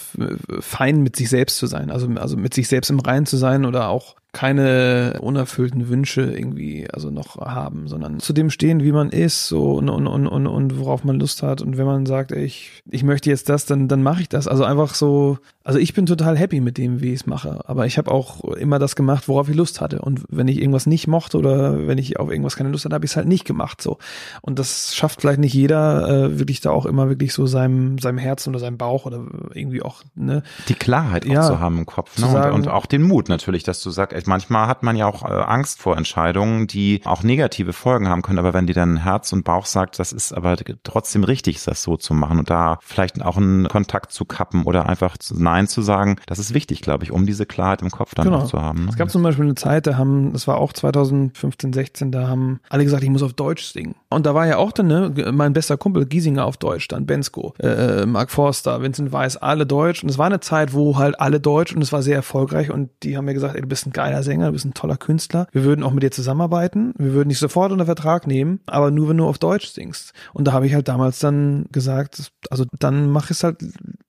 fein 0.60 1.02
mit 1.02 1.16
sich 1.16 1.30
selbst 1.30 1.56
zu 1.56 1.66
sein, 1.66 1.90
also, 1.90 2.06
also 2.16 2.36
mit 2.36 2.52
sich 2.52 2.68
selbst 2.68 2.90
im 2.90 3.01
Reinen 3.01 3.24
zu 3.24 3.38
sein 3.38 3.64
oder 3.64 3.88
auch 3.88 4.16
keine 4.37 5.17
unerfüllten 5.23 5.89
Wünsche 5.89 6.21
irgendwie 6.21 6.87
also 6.93 7.11
noch 7.11 7.39
haben, 7.39 7.89
sondern 7.89 8.21
zu 8.21 8.35
dem 8.35 8.51
stehen, 8.51 8.83
wie 8.83 8.93
man 8.93 9.09
ist, 9.09 9.49
so 9.49 9.73
und, 9.73 9.89
und, 9.89 10.07
und, 10.07 10.27
und, 10.27 10.47
und 10.47 10.79
worauf 10.79 11.05
man 11.05 11.19
Lust 11.19 11.43
hat. 11.43 11.63
Und 11.63 11.79
wenn 11.79 11.87
man 11.87 12.05
sagt, 12.05 12.33
ey, 12.33 12.45
ich, 12.45 12.83
ich 12.91 13.03
möchte 13.03 13.31
jetzt 13.31 13.49
das, 13.49 13.65
dann, 13.65 13.89
dann 13.89 14.03
mache 14.03 14.21
ich 14.21 14.29
das. 14.29 14.47
Also 14.47 14.65
einfach 14.65 14.93
so, 14.93 15.39
also 15.65 15.79
ich 15.79 15.95
bin 15.95 16.05
total 16.05 16.37
happy 16.37 16.61
mit 16.61 16.77
dem, 16.77 17.01
wie 17.01 17.15
ich 17.15 17.21
es 17.21 17.27
mache. 17.27 17.61
Aber 17.67 17.87
ich 17.87 17.97
habe 17.97 18.11
auch 18.11 18.45
immer 18.45 18.79
das 18.79 18.95
gemacht, 18.95 19.27
worauf 19.27 19.49
ich 19.49 19.57
Lust 19.57 19.81
hatte. 19.81 20.03
Und 20.03 20.23
wenn 20.29 20.49
ich 20.49 20.61
irgendwas 20.61 20.85
nicht 20.85 21.07
mochte 21.07 21.39
oder 21.39 21.87
wenn 21.87 21.97
ich 21.97 22.21
auf 22.21 22.31
irgendwas 22.31 22.57
keine 22.57 22.69
Lust 22.69 22.85
hatte, 22.85 22.95
habe 22.95 23.07
ich 23.07 23.13
es 23.13 23.17
halt 23.17 23.27
nicht 23.27 23.47
gemacht. 23.47 23.81
So. 23.81 23.97
Und 24.43 24.59
das 24.59 24.95
schafft 24.95 25.23
vielleicht 25.23 25.41
nicht 25.41 25.55
jeder, 25.55 26.09
äh, 26.09 26.39
wirklich 26.39 26.61
da 26.61 26.71
auch 26.71 26.85
immer 26.85 27.09
wirklich 27.09 27.33
so 27.33 27.47
seinem, 27.47 27.99
seinem 27.99 28.19
Herzen 28.19 28.51
oder 28.51 28.59
seinem 28.59 28.77
Bauch 28.77 29.07
oder 29.07 29.25
irgendwie 29.55 29.81
auch, 29.81 30.03
ne? 30.15 30.43
Die 30.69 30.75
Klarheit 30.75 31.25
auch 31.27 31.33
ja, 31.33 31.43
zu 31.43 31.59
haben 31.59 31.79
im 31.79 31.87
Kopf, 31.87 32.19
ne? 32.19 32.31
Sagen, 32.31 32.55
und, 32.55 32.67
und, 32.67 32.69
auch 32.69 32.85
den 32.85 33.03
Mut 33.03 33.31
natürlich, 33.31 33.63
dass 33.65 33.83
du 33.83 33.89
sagst, 33.89 34.26
manchmal 34.27 34.66
hat 34.66 34.82
man 34.82 34.97
ja 34.97 35.07
auch 35.07 35.23
äh, 35.23 35.32
Angst 35.32 35.81
vor 35.81 35.97
Entscheidungen, 35.97 36.66
die 36.66 37.01
auch 37.05 37.23
negative 37.23 37.73
Folgen 37.73 38.09
haben 38.09 38.23
können. 38.23 38.39
Aber 38.39 38.55
wenn 38.55 38.66
dir 38.66 38.74
dann 38.74 38.97
Herz 38.97 39.32
und 39.32 39.44
Bauch 39.44 39.66
sagt, 39.66 39.98
das 39.98 40.12
ist 40.12 40.32
aber 40.32 40.57
trotzdem 40.82 41.24
richtig, 41.24 41.62
das 41.65 41.82
so 41.82 41.97
zu 41.97 42.15
machen 42.15 42.39
und 42.39 42.51
da 42.51 42.78
vielleicht 42.82 43.23
auch 43.23 43.36
einen 43.36 43.69
Kontakt 43.69 44.12
zu 44.12 44.24
kappen 44.24 44.65
oder 44.65 44.89
einfach 44.89 45.16
Nein 45.32 45.69
zu 45.69 45.82
sagen, 45.82 46.16
das 46.27 46.39
ist 46.39 46.55
wichtig, 46.55 46.81
glaube 46.81 47.05
ich, 47.05 47.12
um 47.12 47.27
diese 47.27 47.47
Klarheit 47.47 47.82
im 47.82 47.90
Kopf 47.90 48.15
dann 48.15 48.27
genau. 48.27 48.39
auch 48.39 48.47
zu 48.47 48.61
haben. 48.61 48.85
Ne? 48.85 48.90
Es 48.90 48.97
gab 48.97 49.11
zum 49.11 49.23
Beispiel 49.23 49.44
eine 49.44 49.55
Zeit, 49.55 49.86
da 49.86 49.97
haben, 49.97 50.32
das 50.32 50.47
war 50.47 50.59
auch 50.59 50.73
2015, 50.73 51.73
16, 51.73 52.12
da 52.12 52.28
haben 52.28 52.61
alle 52.69 52.85
gesagt, 52.85 53.03
ich 53.03 53.11
muss 53.11 53.23
auf 53.23 53.32
Deutsch 53.32 53.65
singen. 53.65 53.97
Und 54.09 54.27
da 54.27 54.35
war 54.35 54.47
ja 54.47 54.57
auch 54.59 54.73
dann 54.73 54.86
ne, 54.86 55.32
mein 55.32 55.53
bester 55.53 55.77
Kumpel 55.77 56.07
Giesinger 56.07 56.44
auf 56.44 56.57
Deutsch, 56.57 56.89
dann 56.89 57.07
Bensko, 57.07 57.55
äh, 57.59 58.03
äh, 58.03 58.07
Mark 58.07 58.31
Forster, 58.31 58.82
Vincent 58.82 59.12
Weiss, 59.12 59.36
alle 59.36 59.66
Deutsch. 59.66 60.03
Und 60.03 60.09
es 60.09 60.19
war 60.19 60.27
eine 60.27 60.40
Zeit, 60.40 60.73
wo 60.73 60.97
halt 60.97 61.20
alle 61.20 61.40
Deutsch 61.40 61.74
und 61.74 61.82
es 61.82 61.93
war 61.93 62.03
sehr 62.03 62.16
erfolgreich 62.16 62.70
und 62.70 62.90
die 63.03 63.16
haben 63.16 63.24
mir 63.24 63.35
gesagt, 63.35 63.55
ey, 63.55 63.61
du 63.61 63.69
bist 63.69 63.86
ein 63.86 63.93
geiler 63.93 64.06
geiler 64.07 64.23
Sänger, 64.23 64.47
du 64.47 64.53
bist 64.53 64.65
ein 64.65 64.74
toller 64.74 64.97
Künstler. 64.97 65.49
Wir 65.51 65.65
würden 65.65 65.83
auch 65.83 65.93
mit 65.93 66.05
dir 66.05 66.12
zusammenarbeiten. 66.12 66.95
Wir 66.97 67.12
würden 67.12 67.28
dich 67.28 67.41
sofort 67.41 67.73
unter 67.73 67.87
Vertrag 67.87 68.28
nehmen, 68.28 68.61
aber 68.66 68.93
nur 68.93 69.09
wenn 69.09 69.16
du 69.16 69.27
auf 69.27 69.39
Deutsch 69.39 69.66
singst. 69.66 70.12
Und 70.33 70.47
da 70.47 70.53
habe 70.53 70.66
ich 70.66 70.74
halt 70.74 70.87
damals 70.87 71.19
dann 71.19 71.66
gesagt, 71.73 72.31
also 72.49 72.65
dann 72.78 73.11
mach 73.11 73.31
es 73.31 73.43
halt 73.43 73.65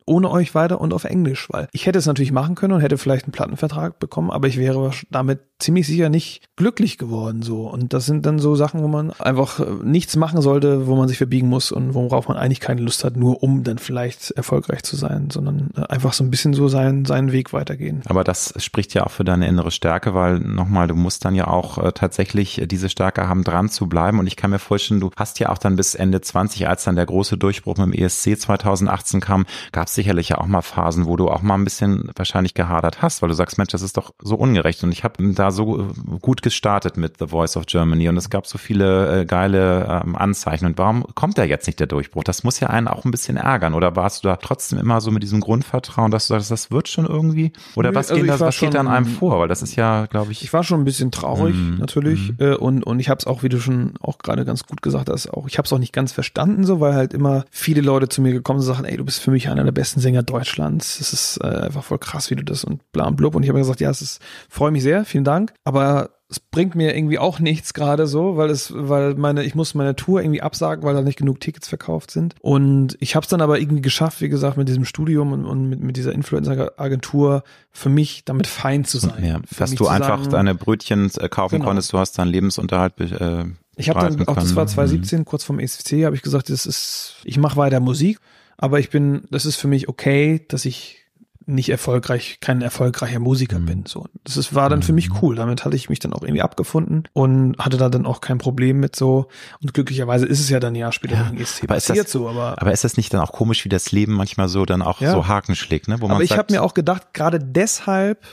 ohne 0.08 0.32
euch 0.32 0.56
weiter 0.56 0.82
und 0.82 0.94
auf 0.94 1.04
Englisch, 1.04 1.48
weil 1.52 1.68
ich 1.72 1.86
hätte 1.86 2.00
es 2.00 2.06
natürlich 2.06 2.32
machen 2.32 2.56
können 2.56 2.74
und 2.74 2.82
hätte 2.82 2.98
vielleicht 2.98 3.26
einen 3.26 3.34
Plattenvertrag 3.34 4.00
bekommen, 4.00 4.32
aber 4.32 4.48
ich 4.48 4.58
wäre 4.58 4.92
damit 5.12 5.40
ziemlich 5.60 5.88
sicher 5.88 6.10
nicht 6.10 6.44
glücklich 6.56 6.98
geworden 6.98 7.42
so. 7.42 7.68
Und 7.68 7.94
das 7.94 8.06
sind 8.06 8.26
dann 8.26 8.40
so 8.40 8.56
Sachen, 8.56 8.84
wo 8.84 8.88
man 8.88 9.12
einfach 9.20 9.60
äh, 9.60 9.66
nichts 9.84 10.16
machen 10.16 10.42
sollte, 10.42 10.88
wo 10.88 10.96
man 10.96 11.08
sich 11.08 11.18
verbiegen 11.18 11.50
muss 11.50 11.72
und 11.72 11.94
worauf 11.94 12.28
man 12.28 12.38
eigentlich 12.38 12.60
keine 12.60 12.82
Lust 12.82 13.04
hat, 13.04 13.18
nur 13.18 13.44
um 13.44 13.64
dann 13.64 13.80
vielleicht 13.80 14.32
erfolgreich 14.32 14.84
zu 14.84 14.96
sein, 14.96 15.30
sondern 15.30 15.72
äh, 15.76 15.82
einfach 15.88 16.14
so 16.14 16.24
ein 16.24 16.30
bisschen 16.30 16.54
so 16.54 16.68
seinen, 16.68 17.06
seinen 17.06 17.32
Weg 17.32 17.54
weitergehen. 17.54 18.02
Aber 18.06 18.24
das 18.24 18.54
spricht 18.58 18.94
ja 18.94 19.06
auch 19.06 19.12
für 19.12 19.24
deine 19.24 19.48
innere 19.48 19.72
Stärke, 19.72 20.14
weil 20.14 20.40
nochmal, 20.40 20.88
du 20.88 20.96
musst 20.96 21.26
dann 21.26 21.36
ja 21.36 21.48
auch 21.48 21.78
äh, 21.80 21.92
tatsächlich 21.92 22.64
diese 22.68 22.90
Stärke 22.90 23.28
haben, 23.28 23.44
dran 23.44 23.70
zu 23.70 23.88
bleiben. 23.88 24.20
Und 24.20 24.28
ich 24.28 24.36
kann 24.36 24.52
mir 24.52 24.60
vorstellen, 24.60 25.00
du 25.00 25.10
hast 25.16 25.40
ja 25.40 25.50
auch 25.50 25.58
dann 25.58 25.76
bis 25.76 25.96
Ende 25.96 26.22
20, 26.22 26.68
als 26.68 26.84
dann 26.84 26.96
der 26.96 27.06
große 27.06 27.38
Durchbruch 27.38 27.78
mit 27.78 27.94
dem 27.94 27.94
ESC 27.94 28.40
2018 28.40 29.22
kam, 29.22 29.46
gab 29.72 29.88
es 29.88 29.97
sicherlich 29.98 30.30
ja 30.30 30.38
auch 30.38 30.48
mal 30.48 30.62
Phasen, 30.62 31.06
wo 31.06 31.18
du 31.18 31.30
auch 31.30 31.42
mal 31.42 31.56
ein 31.56 31.66
bisschen 31.66 32.10
wahrscheinlich 32.16 32.54
gehadert 32.54 33.02
hast, 33.02 33.22
weil 33.22 33.28
du 33.28 33.36
sagst, 33.36 33.58
Mensch, 33.58 33.72
das 33.72 33.82
ist 33.82 33.98
doch 33.98 34.14
so 34.22 34.36
ungerecht. 34.36 34.84
Und 34.84 34.94
ich 34.94 35.04
habe 35.04 35.34
da 35.34 35.52
so 35.52 35.82
äh, 35.82 35.84
gut 36.22 36.42
gestartet 36.42 36.96
mit 36.96 37.18
The 37.20 37.28
Voice 37.28 37.58
of 37.58 37.66
Germany 37.66 38.08
und 38.08 38.16
es 38.16 38.30
gab 38.30 38.48
so 38.48 38.58
viele 38.58 39.22
äh, 39.22 39.26
geile 39.26 40.04
ähm, 40.06 40.16
Anzeichen. 40.16 40.66
Und 40.66 40.78
warum 40.78 41.06
kommt 41.16 41.38
da 41.38 41.44
jetzt 41.44 41.68
nicht 41.68 41.80
der 41.80 41.88
Durchbruch? 41.88 42.24
Das 42.24 42.44
muss 42.44 42.60
ja 42.60 42.70
einen 42.70 42.88
auch 42.88 43.04
ein 43.04 43.12
bisschen 43.12 43.36
ärgern. 43.36 43.74
Oder 43.74 43.96
warst 43.96 44.24
du 44.24 44.30
da 44.30 44.38
trotzdem 44.38 44.80
immer 44.80 45.02
so 45.02 45.12
mit 45.12 45.24
diesem 45.24 45.42
Grundvertrauen, 45.42 46.12
dass 46.12 46.28
du 46.28 46.36
sagst, 46.36 46.52
das 46.52 46.72
wird 46.72 46.88
schon 46.88 47.06
irgendwie? 47.06 47.52
Oder 47.76 47.94
was, 47.94 48.10
also 48.10 48.22
geht, 48.22 48.32
das, 48.32 48.40
was 48.40 48.60
geht 48.60 48.76
an 48.76 48.88
einem 48.88 49.06
vor? 49.06 49.40
Weil 49.40 49.48
das 49.48 49.62
ist 49.62 49.76
ja, 49.76 50.06
glaube 50.06 50.32
ich. 50.32 50.44
Ich 50.44 50.54
war 50.54 50.64
schon 50.64 50.80
ein 50.80 50.86
bisschen 50.86 51.12
traurig, 51.12 51.56
mm, 51.56 51.78
natürlich. 51.80 52.34
Mm. 52.38 52.54
Und, 52.60 52.84
und 52.84 53.00
ich 53.00 53.10
habe 53.10 53.20
es 53.20 53.28
auch, 53.28 53.44
wie 53.44 53.50
du 53.50 53.60
schon 53.60 53.96
auch 54.02 54.20
gerade 54.20 54.46
ganz 54.46 54.64
gut 54.64 54.82
gesagt 54.82 55.10
hast, 55.10 55.34
auch, 55.34 55.48
ich 55.48 55.58
habe 55.58 55.66
es 55.66 55.74
auch 55.74 55.80
nicht 55.80 55.94
ganz 55.94 56.12
verstanden, 56.12 56.64
so, 56.64 56.80
weil 56.80 56.94
halt 56.94 57.14
immer 57.14 57.46
viele 57.50 57.82
Leute 57.82 58.08
zu 58.08 58.22
mir 58.22 58.32
gekommen 58.32 58.62
sind 58.62 58.70
und 58.70 58.76
sagen, 58.78 58.88
ey, 58.88 58.98
du 58.98 59.06
bist 59.06 59.20
für 59.20 59.32
mich 59.32 59.50
einer 59.50 59.64
der 59.64 59.72
besten 59.72 59.87
Sänger 59.96 60.24
Deutschlands. 60.24 61.00
Es 61.00 61.14
ist 61.14 61.40
äh, 61.44 61.48
einfach 61.48 61.84
voll 61.84 62.00
krass, 62.00 62.30
wie 62.30 62.36
du 62.36 62.44
das 62.44 62.64
und 62.64 62.92
bla 62.92 63.08
und 63.08 63.16
blub. 63.16 63.36
Und 63.36 63.44
ich 63.44 63.50
habe 63.50 63.60
gesagt, 63.60 63.80
ja, 63.80 63.90
es 63.90 64.02
ist, 64.02 64.22
freue 64.50 64.72
mich 64.72 64.84
sehr, 64.84 65.06
vielen 65.06 65.24
Dank. 65.24 65.54
Aber 65.64 66.12
es 66.30 66.40
bringt 66.40 66.76
mir 66.76 66.96
irgendwie 66.96 67.20
auch 67.20 67.40
nichts 67.40 67.74
gerade 67.74 68.06
so, 68.06 68.36
weil 68.36 68.50
es, 68.50 68.74
weil 68.76 69.16
meine, 69.16 69.44
ich 69.44 69.56
muss 69.56 69.74
meine 69.76 69.96
Tour 69.96 70.22
irgendwie 70.22 70.42
absagen, 70.42 70.84
weil 70.84 70.94
da 70.94 71.02
nicht 71.02 71.18
genug 71.18 71.40
Tickets 71.40 71.70
verkauft 71.70 72.12
sind. 72.12 72.36
Und 72.42 72.98
ich 73.00 73.16
habe 73.16 73.24
es 73.24 73.30
dann 73.30 73.40
aber 73.40 73.60
irgendwie 73.60 73.82
geschafft, 73.82 74.20
wie 74.22 74.28
gesagt, 74.28 74.58
mit 74.58 74.68
diesem 74.68 74.84
Studium 74.84 75.32
und, 75.32 75.46
und 75.46 75.70
mit, 75.70 75.82
mit 75.82 75.96
dieser 75.96 76.12
Influencer-Agentur 76.12 77.44
für 77.72 77.90
mich 77.90 78.26
damit 78.26 78.48
fein 78.48 78.84
zu 78.84 78.98
sein. 78.98 79.24
Ja, 79.24 79.40
dass 79.58 79.74
du 79.76 79.88
einfach 79.88 80.20
sagen, 80.20 80.32
deine 80.32 80.56
Brötchen 80.56 81.10
äh, 81.18 81.30
kaufen 81.30 81.56
genau. 81.56 81.68
konntest, 81.68 81.94
du 81.94 81.98
hast 81.98 82.20
deinen 82.20 82.30
Lebensunterhalt 82.30 83.00
äh, 83.00 83.46
ich 83.80 83.90
habe 83.90 84.00
dann 84.00 84.28
auch, 84.28 84.36
das 84.36 84.56
war 84.56 84.66
2017, 84.66 85.20
mhm. 85.20 85.26
kurz 85.26 85.44
vorm 85.44 85.60
ECC, 85.60 86.04
habe 86.06 86.16
ich 86.16 86.24
gesagt, 86.24 86.50
das 86.50 86.66
ist, 86.66 87.18
ich 87.24 87.38
mache 87.38 87.58
weiter 87.58 87.80
Musik, 87.80 88.20
aber 88.58 88.80
ich 88.80 88.90
bin, 88.90 89.24
das 89.32 89.46
ist 89.46 89.56
für 89.56 89.68
mich 89.68 89.88
okay, 89.88 90.46
dass 90.48 90.66
ich 90.66 91.08
nicht 91.50 91.70
erfolgreich, 91.70 92.40
kein 92.42 92.62
erfolgreicher 92.62 93.20
Musiker 93.20 93.58
mhm. 93.58 93.66
bin. 93.66 93.86
So, 93.86 94.06
das 94.26 94.36
ist, 94.36 94.54
war 94.54 94.70
dann 94.70 94.84
für 94.84 94.92
mich 94.92 95.10
mhm. 95.10 95.18
cool. 95.22 95.36
Damit 95.38 95.64
hatte 95.64 95.78
ich 95.78 95.90
mich 95.90 96.00
dann 96.00 96.12
auch 96.12 96.22
irgendwie 96.22 96.42
abgefunden 96.42 97.04
und 97.14 97.58
hatte 97.58 97.78
da 97.78 97.88
dann 97.88 98.06
auch 98.06 98.20
kein 98.20 98.38
Problem 98.38 98.82
mit 98.82 98.98
so. 98.98 99.30
Und 99.62 99.74
glücklicherweise 99.74 100.26
ist 100.26 100.42
es 100.42 100.50
ja 100.50 100.60
dann 100.60 100.74
ein 100.74 100.76
Jahr 100.76 100.92
später 100.92 101.16
ja, 101.16 101.32
ESC 101.34 101.64
aber 101.64 101.76
passiert 101.76 102.06
das, 102.06 102.12
so. 102.12 102.28
Aber, 102.28 102.62
aber 102.62 102.74
ist 102.74 102.84
das 102.84 102.98
nicht 102.98 103.14
dann 103.14 103.22
auch 103.22 103.32
komisch, 103.32 103.64
wie 103.64 103.70
das 103.70 103.94
Leben 103.94 104.14
manchmal 104.14 104.50
so 104.50 104.66
dann 104.66 104.82
auch 104.82 105.00
ja. 105.00 105.12
so 105.14 105.28
Haken 105.28 105.56
schlägt, 105.56 105.88
ne? 105.88 106.02
Wo 106.02 106.08
man 106.08 106.16
aber 106.16 106.24
ich 106.26 106.38
habe 106.38 106.52
mir 106.52 106.62
auch 106.62 106.74
gedacht, 106.74 107.14
gerade 107.14 107.40
deshalb, 107.40 108.26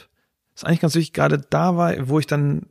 ist 0.57 0.67
eigentlich 0.67 0.81
ganz 0.81 0.97
wichtig, 0.97 1.13
gerade 1.13 1.39
da 1.39 1.77
war, 1.77 1.95
wo 2.09 2.19
ich 2.19 2.27
dann 2.27 2.63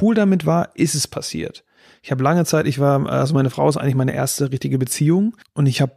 cool 0.00 0.16
damit 0.16 0.46
war, 0.46 0.70
ist 0.74 0.96
es 0.96 1.06
passiert. 1.06 1.62
Ich 2.02 2.10
habe 2.10 2.24
lange 2.24 2.44
Zeit, 2.44 2.66
ich 2.66 2.80
war, 2.80 3.08
also 3.08 3.34
meine 3.34 3.50
Frau 3.50 3.68
ist 3.68 3.76
eigentlich 3.76 3.94
meine 3.94 4.14
erste 4.14 4.50
richtige 4.50 4.78
Beziehung 4.78 5.36
und 5.54 5.66
ich 5.66 5.80
habe 5.80 5.92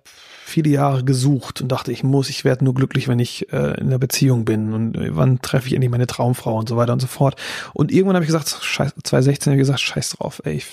viele 0.50 0.70
Jahre 0.70 1.04
gesucht 1.04 1.62
und 1.62 1.70
dachte, 1.70 1.92
ich 1.92 2.04
muss, 2.04 2.30
ich 2.30 2.44
werde 2.44 2.66
nur 2.66 2.74
glücklich, 2.74 3.08
wenn 3.08 3.20
ich 3.20 3.52
äh, 3.54 3.80
in 3.80 3.90
der 3.90 3.98
Beziehung 3.98 4.46
bin 4.46 4.74
und 4.74 4.98
äh, 4.98 5.16
wann 5.16 5.42
treffe 5.42 5.68
ich 5.68 5.74
endlich 5.74 5.92
meine 5.92 6.08
Traumfrau 6.08 6.58
und 6.58 6.68
so 6.68 6.78
weiter 6.78 6.94
und 6.94 7.00
so 7.00 7.08
fort. 7.08 7.40
Und 7.74 7.92
irgendwann 7.92 8.16
habe 8.16 8.26
ich 8.26 8.32
gesagt, 8.32 8.50
scheiß, 8.62 8.94
2016 9.04 9.52
habe 9.52 9.58
ich 9.58 9.62
gesagt, 9.62 9.80
scheiß 9.80 10.10
drauf, 10.12 10.42
ey, 10.44 10.56
ich, 10.56 10.66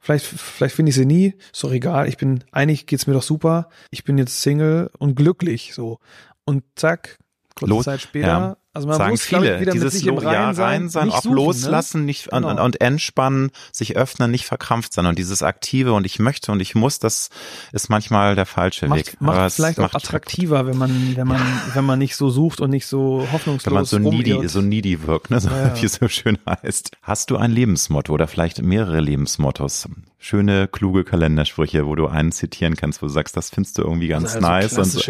vielleicht, 0.00 0.26
vielleicht 0.26 0.74
finde 0.74 0.90
ich 0.90 0.96
sie 0.96 1.06
nie, 1.06 1.34
ist 1.52 1.64
doch 1.64 1.72
egal, 1.72 2.08
ich 2.08 2.16
bin, 2.16 2.44
eigentlich 2.52 2.86
geht's 2.86 3.06
mir 3.06 3.14
doch 3.14 3.22
super, 3.22 3.68
ich 3.90 4.04
bin 4.04 4.18
jetzt 4.18 4.42
Single 4.42 4.90
und 4.98 5.16
glücklich, 5.16 5.72
so. 5.74 5.98
Und 6.44 6.62
zack, 6.76 7.18
kurze 7.56 7.70
Los, 7.70 7.84
Zeit 7.84 8.00
später 8.00 8.26
ja 8.26 8.56
also 8.76 8.88
man 8.88 8.98
sagen 8.98 9.10
muss, 9.10 9.22
viele, 9.22 9.54
ich, 9.54 9.60
wieder 9.62 9.72
dieses 9.72 9.94
mit 9.94 10.02
sich 10.02 10.06
im 10.06 10.18
Rein 10.18 10.54
sein, 10.54 11.10
auch 11.10 11.22
suchen, 11.22 11.30
ne? 11.30 11.36
loslassen, 11.36 12.00
ne? 12.00 12.06
nicht 12.06 12.30
genau. 12.30 12.50
und, 12.50 12.60
und, 12.60 12.80
entspannen, 12.80 13.50
sich 13.72 13.96
öffnen, 13.96 14.30
nicht 14.30 14.44
verkrampft 14.44 14.92
sein 14.92 15.06
und 15.06 15.18
dieses 15.18 15.42
aktive 15.42 15.94
und 15.94 16.04
ich 16.04 16.18
möchte 16.18 16.52
und 16.52 16.60
ich 16.60 16.74
muss, 16.74 16.98
das 16.98 17.30
ist 17.72 17.88
manchmal 17.88 18.34
der 18.34 18.46
falsche 18.46 18.86
macht, 18.86 18.98
Weg. 18.98 19.20
Macht 19.20 19.38
Aber 19.38 19.50
vielleicht 19.50 19.80
auch 19.80 19.94
attraktiver, 19.94 20.66
wenn 20.66 20.76
man 20.76 21.16
wenn 21.16 21.26
man 21.26 21.40
wenn 21.72 21.84
man 21.84 21.98
nicht 21.98 22.16
so 22.16 22.28
sucht 22.30 22.60
und 22.60 22.70
nicht 22.70 22.86
so 22.86 23.26
hoffnungslos 23.32 23.66
wenn 23.66 23.74
man 23.74 23.84
so 23.84 23.98
needy 23.98 24.48
so 24.48 24.60
needy 24.60 25.06
wirkt, 25.06 25.30
ne, 25.30 25.40
so, 25.40 25.48
ja, 25.48 25.68
ja. 25.68 25.74
wie 25.80 25.86
es 25.86 25.94
so 25.94 26.08
schön 26.08 26.38
heißt. 26.48 26.90
Hast 27.02 27.30
du 27.30 27.36
ein 27.36 27.50
Lebensmotto 27.50 28.12
oder 28.12 28.28
vielleicht 28.28 28.62
mehrere 28.62 29.00
Lebensmottos? 29.00 29.88
Schöne 30.18 30.66
kluge 30.66 31.04
Kalendersprüche, 31.04 31.86
wo 31.86 31.94
du 31.94 32.08
einen 32.08 32.32
zitieren 32.32 32.74
kannst, 32.74 33.00
wo 33.00 33.06
du 33.06 33.12
sagst, 33.12 33.36
das 33.36 33.50
findest 33.50 33.78
du 33.78 33.82
irgendwie 33.82 34.08
ganz 34.08 34.34
also 34.34 34.40
nice 34.40 34.78
und 34.78 34.84
so. 34.84 35.00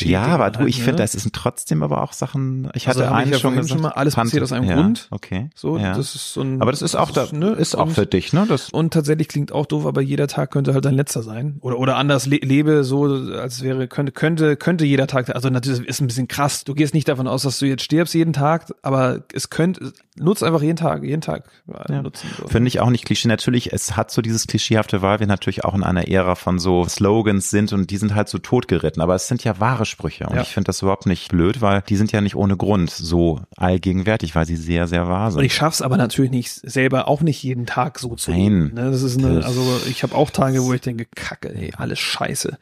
Ja, 0.00 0.24
aber 0.26 0.50
du, 0.50 0.66
ich 0.66 0.76
halt, 0.76 0.84
finde, 0.84 1.02
ne? 1.02 1.04
das 1.04 1.12
sind 1.12 1.32
trotzdem 1.32 1.82
aber 1.82 2.02
auch 2.02 2.12
Sachen. 2.12 2.70
Ich 2.74 2.88
also 2.88 3.02
hatte 3.02 3.13
einen 3.14 3.32
ja 3.32 3.38
schon 3.38 3.54
gesagt, 3.54 3.70
schon 3.70 3.82
mal, 3.82 3.90
alles 3.90 4.14
passiert 4.14 4.42
aus 4.42 4.52
einem 4.52 4.68
ja, 4.68 4.76
Grund. 4.76 5.08
Okay. 5.10 5.50
So, 5.54 5.78
ja. 5.78 5.94
das 5.96 6.14
ist 6.14 6.32
so 6.32 6.42
ein, 6.42 6.60
Aber 6.60 6.70
das 6.70 6.82
ist 6.82 6.94
auch 6.94 7.10
da, 7.10 7.26
ne, 7.32 7.50
ist 7.50 7.76
auch 7.76 7.90
für 7.90 8.06
dich, 8.06 8.32
ne? 8.32 8.46
Das 8.48 8.70
und 8.70 8.92
tatsächlich 8.92 9.28
klingt 9.28 9.52
auch 9.52 9.66
doof, 9.66 9.86
aber 9.86 10.00
jeder 10.00 10.26
Tag 10.26 10.50
könnte 10.50 10.74
halt 10.74 10.84
dein 10.84 10.94
letzter 10.94 11.22
sein. 11.22 11.56
Oder, 11.60 11.78
oder 11.78 11.96
anders 11.96 12.26
le 12.26 12.36
lebe 12.36 12.84
so, 12.84 13.04
als 13.04 13.62
wäre, 13.62 13.88
könnte, 13.88 14.12
könnte, 14.12 14.56
könnte 14.56 14.84
jeder 14.84 15.06
Tag, 15.06 15.34
also 15.34 15.48
natürlich 15.50 15.86
ist 15.86 16.00
ein 16.00 16.06
bisschen 16.06 16.28
krass. 16.28 16.64
Du 16.64 16.74
gehst 16.74 16.94
nicht 16.94 17.08
davon 17.08 17.26
aus, 17.26 17.42
dass 17.42 17.58
du 17.58 17.66
jetzt 17.66 17.82
stirbst 17.82 18.14
jeden 18.14 18.32
Tag, 18.32 18.72
aber 18.82 19.20
es 19.32 19.50
könnte, 19.50 19.92
nutzt 20.16 20.44
einfach 20.44 20.62
jeden 20.62 20.76
Tag, 20.76 21.02
jeden 21.02 21.20
Tag 21.20 21.44
ja. 21.88 22.02
nutzen. 22.02 22.28
So. 22.38 22.46
Finde 22.46 22.68
ich 22.68 22.80
auch 22.80 22.90
nicht 22.90 23.04
Klischee. 23.04 23.28
Natürlich, 23.28 23.72
es 23.72 23.96
hat 23.96 24.10
so 24.10 24.22
dieses 24.22 24.46
klischeehafte, 24.46 25.02
weil 25.02 25.20
wir 25.20 25.26
natürlich 25.26 25.64
auch 25.64 25.74
in 25.74 25.82
einer 25.82 26.08
Ära 26.08 26.34
von 26.36 26.58
so 26.58 26.84
Slogans 26.84 27.50
sind 27.50 27.72
und 27.72 27.90
die 27.90 27.96
sind 27.96 28.14
halt 28.14 28.28
so 28.28 28.38
totgeritten. 28.38 29.02
Aber 29.02 29.14
es 29.14 29.26
sind 29.26 29.42
ja 29.42 29.58
wahre 29.58 29.86
Sprüche 29.86 30.26
und 30.26 30.36
ja. 30.36 30.42
ich 30.42 30.48
finde 30.48 30.66
das 30.66 30.82
überhaupt 30.82 31.06
nicht 31.06 31.30
blöd, 31.30 31.60
weil 31.60 31.82
die 31.88 31.96
sind 31.96 32.12
ja 32.12 32.20
nicht 32.20 32.36
ohne 32.36 32.56
Grund 32.56 32.90
so 32.90 33.40
allgegenwärtig, 33.56 34.34
weil 34.34 34.46
sie 34.46 34.56
sehr, 34.56 34.86
sehr 34.86 35.08
wahr 35.08 35.32
sind. 35.32 35.40
Und 35.40 35.44
ich 35.44 35.54
schaff's 35.54 35.82
aber 35.82 35.96
natürlich 35.96 36.30
nicht 36.30 36.52
selber 36.52 37.08
auch 37.08 37.22
nicht 37.22 37.42
jeden 37.42 37.66
Tag 37.66 37.98
so 37.98 38.14
zu 38.14 38.30
Nein. 38.30 38.72
Ne? 38.74 38.90
Das 38.90 39.02
ist 39.02 39.18
eine, 39.18 39.44
also 39.44 39.62
ich 39.88 40.02
habe 40.04 40.14
auch 40.14 40.30
Tage, 40.30 40.62
wo 40.64 40.72
ich 40.72 40.80
denke, 40.80 41.06
Kacke, 41.14 41.54
ey, 41.54 41.72
alles 41.76 41.98
scheiße. 41.98 42.56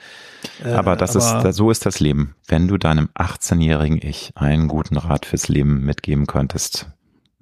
Äh, 0.65 0.73
aber 0.73 0.97
das 0.97 1.17
aber 1.17 1.49
ist, 1.51 1.57
so 1.57 1.71
ist 1.71 1.85
das 1.85 2.01
Leben. 2.01 2.35
Wenn 2.49 2.69
du 2.69 2.79
deinem 2.79 3.09
18-jährigen 3.15 4.01
Ich 4.03 4.33
einen 4.37 4.69
guten 4.69 4.97
Rat 4.97 5.27
fürs 5.27 5.49
Leben 5.49 5.85
mitgeben 5.85 6.27
könntest, 6.27 6.87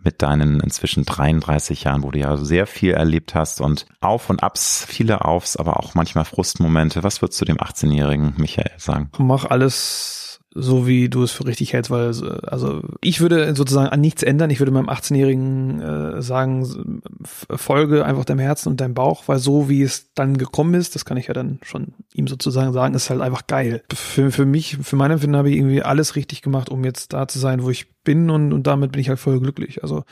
mit 0.02 0.22
deinen 0.22 0.60
inzwischen 0.60 1.04
33 1.04 1.84
Jahren, 1.84 2.02
wo 2.02 2.10
du 2.10 2.18
ja 2.18 2.36
sehr 2.36 2.66
viel 2.66 2.92
erlebt 2.92 3.34
hast 3.34 3.60
und 3.60 3.86
Auf 4.00 4.30
und 4.30 4.42
Abs, 4.42 4.84
viele 4.86 5.24
Aufs, 5.24 5.56
aber 5.56 5.78
auch 5.78 5.94
manchmal 5.94 6.24
Frustmomente. 6.24 7.02
Was 7.02 7.22
würdest 7.22 7.40
du 7.40 7.44
dem 7.44 7.58
18-jährigen 7.58 8.34
Michael 8.36 8.72
sagen? 8.76 9.10
Mach 9.18 9.44
alles 9.46 10.29
so 10.52 10.86
wie 10.86 11.08
du 11.08 11.22
es 11.22 11.30
für 11.30 11.46
richtig 11.46 11.72
hältst, 11.72 11.90
weil 11.90 12.08
also 12.42 12.82
ich 13.02 13.20
würde 13.20 13.54
sozusagen 13.54 13.88
an 13.88 14.00
nichts 14.00 14.24
ändern. 14.24 14.50
Ich 14.50 14.58
würde 14.58 14.72
meinem 14.72 14.88
18-Jährigen 14.88 15.80
äh, 15.80 16.22
sagen, 16.22 17.02
folge 17.24 18.04
einfach 18.04 18.24
deinem 18.24 18.40
Herzen 18.40 18.68
und 18.68 18.80
deinem 18.80 18.94
Bauch, 18.94 19.24
weil 19.26 19.38
so 19.38 19.68
wie 19.68 19.82
es 19.82 20.12
dann 20.14 20.38
gekommen 20.38 20.74
ist, 20.74 20.96
das 20.96 21.04
kann 21.04 21.16
ich 21.16 21.28
ja 21.28 21.34
dann 21.34 21.60
schon 21.62 21.94
ihm 22.14 22.26
sozusagen 22.26 22.72
sagen, 22.72 22.94
ist 22.94 23.10
halt 23.10 23.20
einfach 23.20 23.46
geil. 23.46 23.82
Für, 23.94 24.32
für 24.32 24.44
mich, 24.44 24.78
für 24.82 24.96
mein 24.96 25.12
Empfinden 25.12 25.36
habe 25.36 25.50
ich 25.50 25.56
irgendwie 25.56 25.82
alles 25.82 26.16
richtig 26.16 26.42
gemacht, 26.42 26.68
um 26.68 26.84
jetzt 26.84 27.12
da 27.12 27.28
zu 27.28 27.38
sein, 27.38 27.62
wo 27.62 27.70
ich 27.70 27.86
bin 28.02 28.30
und, 28.30 28.52
und 28.52 28.66
damit 28.66 28.92
bin 28.92 29.00
ich 29.00 29.08
halt 29.08 29.20
voll 29.20 29.38
glücklich. 29.40 29.82
Also 29.82 30.04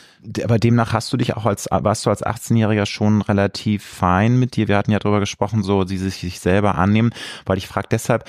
aber 0.44 0.58
demnach 0.58 0.92
hast 0.92 1.12
du 1.12 1.16
dich 1.16 1.36
auch 1.36 1.46
als 1.46 1.66
warst 1.70 2.06
du 2.06 2.10
als 2.10 2.24
18-Jähriger 2.24 2.86
schon 2.86 3.22
relativ 3.22 3.82
fein 3.82 4.38
mit 4.38 4.54
dir. 4.54 4.68
Wir 4.68 4.76
hatten 4.76 4.92
ja 4.92 4.98
darüber 4.98 5.20
gesprochen, 5.20 5.64
so 5.64 5.84
sie 5.84 5.96
sich 5.96 6.38
selber 6.38 6.76
annehmen, 6.76 7.10
weil 7.44 7.58
ich 7.58 7.66
frage 7.66 7.88
deshalb, 7.90 8.24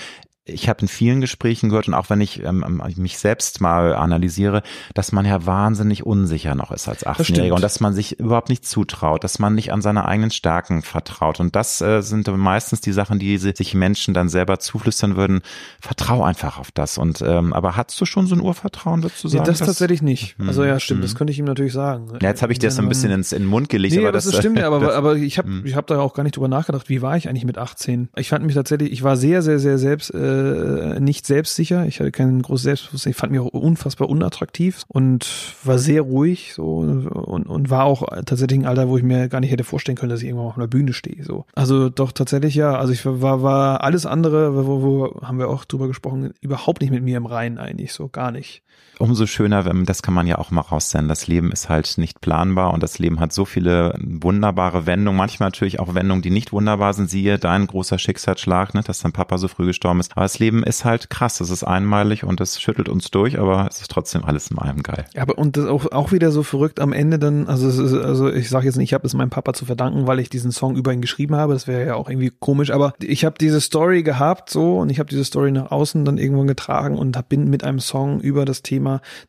ich 0.53 0.69
habe 0.69 0.81
in 0.81 0.88
vielen 0.88 1.21
Gesprächen 1.21 1.69
gehört 1.69 1.88
und 1.88 1.93
auch 1.93 2.09
wenn 2.09 2.21
ich 2.21 2.43
ähm, 2.43 2.81
mich 2.97 3.17
selbst 3.17 3.61
mal 3.61 3.95
analysiere, 3.95 4.63
dass 4.93 5.11
man 5.11 5.26
ja 5.26 5.45
wahnsinnig 5.45 6.05
unsicher 6.05 6.55
noch 6.55 6.71
ist 6.71 6.88
als 6.88 7.05
18-Jähriger 7.05 7.53
und 7.53 7.63
dass 7.63 7.80
man 7.80 7.93
sich 7.93 8.19
überhaupt 8.19 8.49
nicht 8.49 8.65
zutraut, 8.65 9.23
dass 9.23 9.39
man 9.39 9.55
nicht 9.55 9.71
an 9.71 9.81
seine 9.81 10.05
eigenen 10.05 10.31
Stärken 10.31 10.81
vertraut. 10.81 11.39
Und 11.39 11.55
das 11.55 11.81
äh, 11.81 12.01
sind 12.01 12.27
meistens 12.27 12.81
die 12.81 12.91
Sachen, 12.91 13.19
die 13.19 13.38
sich 13.38 13.73
Menschen 13.73 14.13
dann 14.13 14.30
selber 14.30 14.59
zuflüstern 14.59 15.15
würden. 15.15 15.41
Vertrau 15.80 16.23
einfach 16.23 16.59
auf 16.59 16.71
das. 16.71 16.97
Und 16.97 17.21
ähm, 17.21 17.53
aber 17.53 17.76
hast 17.76 17.99
du 17.99 18.05
schon 18.05 18.27
so 18.27 18.35
ein 18.35 18.41
Urvertrauen, 18.41 19.03
würdest 19.03 19.23
du 19.23 19.27
sagen? 19.27 19.43
Nee, 19.43 19.49
das 19.49 19.59
tatsächlich 19.59 20.01
nicht. 20.01 20.38
Hm, 20.38 20.47
also 20.47 20.63
ja, 20.63 20.80
stimmt, 20.80 20.99
hm. 20.99 21.01
das 21.03 21.15
könnte 21.15 21.31
ich 21.31 21.39
ihm 21.39 21.45
natürlich 21.45 21.73
sagen. 21.73 22.07
Ja, 22.21 22.30
jetzt 22.30 22.41
habe 22.41 22.51
ich 22.53 22.59
dir 22.59 22.67
das 22.67 22.76
so 22.76 22.81
ein 22.81 22.89
bisschen 22.89 23.11
ins 23.11 23.31
in 23.31 23.43
den 23.43 23.49
Mund 23.49 23.69
gelegt. 23.69 23.95
Nee, 23.95 24.01
aber 24.01 24.11
das, 24.11 24.26
das 24.26 24.38
stimmt 24.38 24.59
ja, 24.59 24.67
aber, 24.67 24.95
aber 24.95 25.15
ich 25.15 25.38
habe 25.38 25.47
hm. 25.47 25.65
ich 25.65 25.76
hab 25.76 25.88
da 25.88 25.99
auch 25.99 26.13
gar 26.13 26.23
nicht 26.23 26.35
drüber 26.35 26.47
nachgedacht, 26.47 26.89
wie 26.89 27.01
war 27.01 27.17
ich 27.17 27.30
eigentlich 27.30 27.45
mit 27.45 27.57
18? 27.57 28.09
Ich 28.15 28.30
fand 28.30 28.45
mich 28.45 28.55
tatsächlich, 28.55 28.91
ich 28.91 29.03
war 29.03 29.17
sehr, 29.17 29.41
sehr, 29.41 29.59
sehr 29.59 29.77
selbst 29.77 30.13
äh, 30.13 30.17
äh, 30.40 30.99
nicht 30.99 31.26
selbstsicher. 31.26 31.86
Ich 31.86 31.99
hatte 31.99 32.11
kein 32.11 32.41
großes 32.41 32.64
Selbstbewusstsein. 32.64 33.11
Ich 33.11 33.18
fand 33.18 33.32
mich 33.32 33.41
auch 33.41 33.48
unfassbar 33.48 34.10
unattraktiv 34.10 34.84
und 34.88 35.28
war 35.64 35.78
sehr 35.78 36.02
ruhig 36.02 36.53
so 36.53 36.78
und, 36.78 37.07
und 37.07 37.70
war 37.70 37.86
auch 37.86 38.07
tatsächlich 38.26 38.60
ein 38.60 38.66
Alter, 38.66 38.90
wo 38.90 38.98
ich 38.98 39.03
mir 39.03 39.30
gar 39.30 39.40
nicht 39.40 39.52
hätte 39.52 39.64
vorstellen 39.64 39.98
können, 39.98 40.10
dass 40.10 40.22
ich 40.22 40.28
irgendwann 40.28 40.48
auf 40.48 40.57
einer 40.57 40.68
Bühne 40.68 40.94
stehe. 40.94 41.24
So. 41.24 41.45
Also 41.56 41.90
doch 41.90 42.11
tatsächlich 42.11 42.56
ja. 42.56 42.76
Also 42.76 42.94
ich 42.94 43.06
war, 43.06 43.44
war 43.44 43.84
alles 43.84 44.06
andere, 44.06 44.56
wo, 44.68 44.82
wo 44.82 45.22
haben 45.22 45.40
wir 45.40 45.49
auch 45.49 45.66
drüber 45.66 45.88
gesprochen, 45.88 46.34
überhaupt 46.41 46.82
nicht 46.82 46.91
mit 46.91 47.03
mir 47.03 47.18
im 47.18 47.26
Reinen 47.26 47.57
eigentlich, 47.57 47.94
so 47.94 48.07
gar 48.07 48.32
nicht 48.32 48.64
umso 48.99 49.26
schöner, 49.26 49.65
wenn, 49.65 49.85
das 49.85 50.01
kann 50.01 50.14
man 50.14 50.27
ja 50.27 50.38
auch 50.38 50.51
mal 50.51 50.61
raussenden. 50.61 51.07
Das 51.07 51.27
Leben 51.27 51.51
ist 51.51 51.69
halt 51.69 51.97
nicht 51.97 52.22
planbar 52.22 52.73
und 52.73 52.84
das 52.84 52.99
Leben 52.99 53.19
hat 53.19 53.34
so 53.34 53.45
viele 53.45 53.97
wunderbare 53.99 54.85
Wendungen, 54.85 55.18
manchmal 55.18 55.47
natürlich 55.47 55.80
auch 55.80 55.95
Wendungen, 55.95 56.22
die 56.22 56.30
nicht 56.30 56.51
wunderbar 56.51 56.93
sind. 56.93 57.10
Siehe 57.10 57.39
dein 57.39 57.65
großer 57.65 57.97
Schicksalsschlag, 57.97 58.73
ne, 58.73 58.81
dass 58.84 58.99
dein 58.99 59.14
Papa 59.14 59.38
so 59.38 59.47
früh 59.47 59.65
gestorben 59.65 60.01
ist. 60.01 60.11
Aber 60.11 60.23
das 60.23 60.38
Leben 60.38 60.64
ist 60.64 60.85
halt 60.85 61.10
krass, 61.10 61.39
es 61.39 61.49
ist 61.49 61.64
einmalig 61.64 62.26
und 62.26 62.41
es 62.41 62.61
schüttelt 62.61 62.89
uns 62.89 63.10
durch, 63.10 63.39
aber 63.39 63.68
es 63.69 63.81
ist 63.81 63.89
trotzdem 63.89 64.26
alles 64.26 64.51
in 64.51 64.60
allem 64.60 64.84
geil. 64.84 65.06
Ja, 65.15 65.22
aber 65.22 65.38
und 65.38 65.56
das 65.56 65.65
auch, 65.65 65.91
auch 65.91 66.11
wieder 66.11 66.31
so 66.31 66.43
verrückt 66.43 66.81
am 66.81 66.91
Ende 66.91 67.18
dann, 67.19 67.47
also, 67.47 67.69
ist, 67.69 67.93
also 67.93 68.30
ich 68.30 68.49
sage 68.49 68.65
jetzt 68.65 68.76
nicht, 68.76 68.89
ich 68.89 68.93
habe 68.93 69.07
es 69.07 69.14
meinem 69.14 69.30
Papa 69.30 69.53
zu 69.53 69.65
verdanken, 69.65 70.07
weil 70.07 70.19
ich 70.19 70.30
diesen 70.30 70.51
Song 70.51 70.76
über 70.76 70.91
ihn 70.91 71.01
geschrieben 71.01 71.35
habe. 71.35 71.53
Das 71.53 71.68
wäre 71.68 71.85
ja 71.85 71.95
auch 71.95 72.10
irgendwie 72.10 72.31
komisch, 72.38 72.72
aber 72.72 72.93
ich 72.99 73.23
habe 73.23 73.35
diese 73.39 73.61
Story 73.61 74.03
gehabt 74.03 74.49
so 74.49 74.80
und 74.80 74.89
ich 74.89 74.99
habe 74.99 75.10
diese 75.10 75.23
Story 75.23 75.51
nach 75.51 75.72
außen 75.72 76.03
dann 76.03 76.18
irgendwann 76.18 76.47
getragen 76.47 76.97
und 76.97 77.15
hab, 77.15 77.30
bin 77.30 77.49
mit 77.49 77.64
einem 77.64 77.80
Song 77.80 78.19
über 78.19 78.43
das 78.43 78.61
Thema 78.61 78.68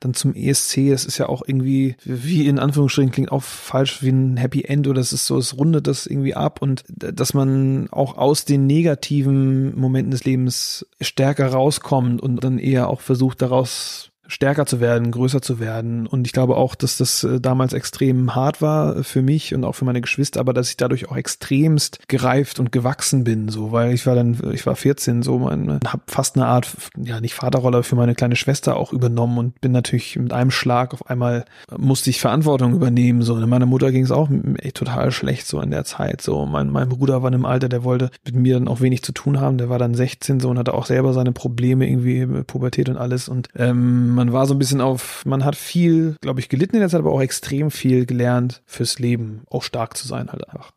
dann 0.00 0.14
zum 0.14 0.34
ESC, 0.34 0.90
das 0.90 1.04
ist 1.04 1.18
ja 1.18 1.28
auch 1.28 1.42
irgendwie, 1.46 1.96
wie 2.04 2.46
in 2.46 2.58
Anführungsstrichen 2.58 3.12
klingt 3.12 3.32
auch 3.32 3.42
falsch 3.42 4.02
wie 4.02 4.10
ein 4.10 4.36
Happy 4.36 4.62
End 4.62 4.86
oder 4.86 5.00
es 5.00 5.12
ist 5.12 5.26
so, 5.26 5.38
es 5.38 5.56
rundet 5.56 5.86
das 5.86 6.06
irgendwie 6.06 6.34
ab 6.34 6.62
und 6.62 6.84
dass 6.88 7.34
man 7.34 7.88
auch 7.90 8.16
aus 8.16 8.44
den 8.44 8.66
negativen 8.66 9.78
Momenten 9.78 10.10
des 10.10 10.24
Lebens 10.24 10.86
stärker 11.00 11.48
rauskommt 11.48 12.20
und 12.20 12.44
dann 12.44 12.58
eher 12.58 12.88
auch 12.88 13.00
versucht 13.00 13.42
daraus 13.42 14.09
stärker 14.30 14.64
zu 14.64 14.80
werden, 14.80 15.10
größer 15.10 15.42
zu 15.42 15.58
werden. 15.58 16.06
Und 16.06 16.26
ich 16.26 16.32
glaube 16.32 16.56
auch, 16.56 16.74
dass 16.74 16.96
das 16.96 17.24
äh, 17.24 17.40
damals 17.40 17.72
extrem 17.72 18.34
hart 18.34 18.62
war 18.62 19.02
für 19.02 19.22
mich 19.22 19.54
und 19.54 19.64
auch 19.64 19.74
für 19.74 19.84
meine 19.84 20.00
Geschwister, 20.00 20.40
aber 20.40 20.54
dass 20.54 20.70
ich 20.70 20.76
dadurch 20.76 21.10
auch 21.10 21.16
extremst 21.16 21.98
gereift 22.08 22.60
und 22.60 22.72
gewachsen 22.72 23.24
bin, 23.24 23.48
so, 23.48 23.72
weil 23.72 23.92
ich 23.92 24.06
war 24.06 24.14
dann, 24.14 24.38
ich 24.52 24.64
war 24.66 24.76
14, 24.76 25.22
so, 25.22 25.38
man 25.38 25.80
habe 25.84 26.02
fast 26.06 26.36
eine 26.36 26.46
Art, 26.46 26.76
ja, 26.96 27.20
nicht 27.20 27.34
Vaterrolle 27.34 27.82
für 27.82 27.96
meine 27.96 28.14
kleine 28.14 28.36
Schwester 28.36 28.76
auch 28.76 28.92
übernommen 28.92 29.38
und 29.38 29.60
bin 29.60 29.72
natürlich 29.72 30.16
mit 30.16 30.32
einem 30.32 30.50
Schlag 30.50 30.94
auf 30.94 31.08
einmal 31.08 31.44
musste 31.76 32.10
ich 32.10 32.20
Verantwortung 32.20 32.74
übernehmen, 32.74 33.22
so. 33.22 33.34
Und 33.34 33.48
meiner 33.48 33.66
Mutter 33.66 33.90
ging 33.90 34.04
es 34.04 34.10
auch 34.10 34.28
echt 34.58 34.76
total 34.76 35.10
schlecht, 35.10 35.46
so 35.46 35.60
in 35.60 35.70
der 35.70 35.84
Zeit, 35.84 36.20
so. 36.20 36.46
Mein, 36.46 36.70
mein 36.70 36.88
Bruder 36.88 37.22
war 37.22 37.28
in 37.28 37.34
einem 37.34 37.46
Alter, 37.46 37.68
der 37.68 37.84
wollte 37.84 38.10
mit 38.24 38.34
mir 38.34 38.54
dann 38.54 38.68
auch 38.68 38.80
wenig 38.80 39.02
zu 39.02 39.12
tun 39.12 39.40
haben, 39.40 39.58
der 39.58 39.68
war 39.68 39.78
dann 39.78 39.94
16, 39.94 40.40
so, 40.40 40.50
und 40.50 40.58
hatte 40.58 40.74
auch 40.74 40.86
selber 40.86 41.12
seine 41.12 41.32
Probleme 41.32 41.88
irgendwie, 41.88 42.26
Pubertät 42.44 42.88
und 42.88 42.96
alles 42.96 43.28
und, 43.28 43.48
ähm, 43.56 44.14
man 44.20 44.34
war 44.34 44.44
so 44.44 44.54
ein 44.54 44.58
bisschen 44.58 44.82
auf, 44.82 45.24
man 45.24 45.46
hat 45.46 45.56
viel, 45.56 46.14
glaube 46.20 46.40
ich, 46.40 46.50
gelitten 46.50 46.76
in 46.76 46.80
der 46.80 46.90
Zeit, 46.90 47.00
aber 47.00 47.10
auch 47.10 47.22
extrem 47.22 47.70
viel 47.70 48.04
gelernt 48.04 48.62
fürs 48.66 48.98
Leben, 48.98 49.44
auch 49.48 49.62
stark 49.62 49.96
zu 49.96 50.06
sein 50.06 50.30
halt 50.30 50.46
einfach. 50.46 50.72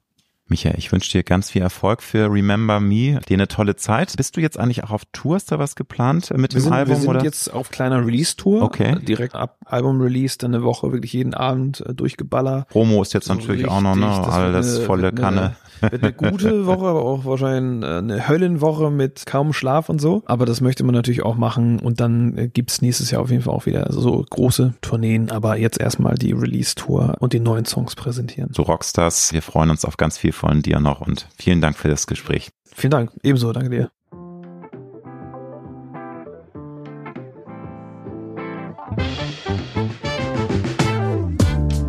Michael, 0.50 0.76
ich 0.78 0.92
wünsche 0.92 1.10
dir 1.10 1.24
ganz 1.24 1.52
viel 1.52 1.62
Erfolg 1.62 2.04
für 2.04 2.30
Remember 2.30 2.82
Me, 2.82 3.22
dir 3.30 3.36
eine 3.36 3.48
tolle 3.48 3.78
Zeit. 3.78 4.14
Bist 4.18 4.36
du 4.36 4.42
jetzt 4.42 4.60
eigentlich 4.60 4.84
auch 4.84 4.92
auf 4.92 5.04
Tour? 5.14 5.38
Ist 5.38 5.52
da 5.52 5.58
was 5.58 5.76
geplant 5.76 6.32
mit 6.32 6.54
wir 6.54 6.60
dem 6.60 6.64
sind, 6.64 6.74
Album? 6.74 6.96
Wir 6.96 7.02
sind 7.02 7.10
oder? 7.10 7.24
jetzt 7.24 7.54
auf 7.54 7.72
kleiner 7.72 8.06
Release-Tour. 8.06 8.62
Okay. 8.62 8.98
Direkt 9.02 9.36
ab 9.36 9.58
Album-Release, 9.66 10.38
dann 10.38 10.54
eine 10.54 10.64
Woche 10.64 10.92
wirklich 10.92 11.14
jeden 11.14 11.34
Abend 11.34 11.82
äh, 11.88 11.94
durchgeballert. 11.94 12.68
Promo 12.68 13.02
ist 13.02 13.14
jetzt 13.14 13.28
so 13.28 13.34
natürlich 13.34 13.70
auch 13.70 13.80
noch, 13.80 13.96
ne? 13.96 14.06
Alles 14.06 14.76
eine, 14.76 14.86
volle 14.86 15.14
Kanne. 15.14 15.56
Wird 15.80 16.04
eine 16.04 16.14
gute 16.14 16.66
Woche, 16.66 16.86
aber 16.86 17.04
auch 17.04 17.24
wahrscheinlich 17.24 17.90
eine 17.90 18.28
Höllenwoche 18.28 18.92
mit 18.92 19.26
kaum 19.26 19.54
Schlaf 19.54 19.88
und 19.88 20.00
so. 20.00 20.24
Aber 20.26 20.46
das 20.46 20.60
möchte 20.60 20.84
man 20.84 20.94
natürlich 20.94 21.24
auch 21.24 21.36
machen 21.36 21.80
und 21.80 22.02
dann 22.02 22.38
äh, 22.38 22.48
gibt's 22.50 22.82
nächstes 22.82 23.12
Jahr 23.12 23.22
auf 23.22 23.32
jeden 23.32 23.44
Fall 23.44 23.54
auch 23.54 23.66
wieder 23.66 23.88
so 23.92 24.26
große 24.30 24.74
Tourneen, 24.82 25.32
aber 25.32 25.58
jetzt 25.58 25.80
erstmal 25.80 26.16
die 26.16 26.34
Release-Tour 26.34 27.16
und 27.20 27.32
die 27.32 27.40
neuen 27.40 27.64
Songs 27.64 27.96
präsentieren. 27.96 28.52
So 28.54 28.64
Rockstars, 28.64 29.32
wir 29.32 29.42
freuen 29.42 29.70
uns 29.70 29.86
auf 29.86 29.96
ganz 29.96 30.18
viel 30.18 30.33
von 30.34 30.62
dir 30.62 30.80
noch 30.80 31.02
und 31.02 31.28
vielen 31.38 31.62
Dank 31.62 31.78
für 31.78 31.88
das 31.88 32.08
Gespräch. 32.08 32.52
Vielen 32.66 32.92
Dank, 32.92 33.12
ebenso, 33.24 33.54
danke 33.54 33.70
dir. 33.70 33.92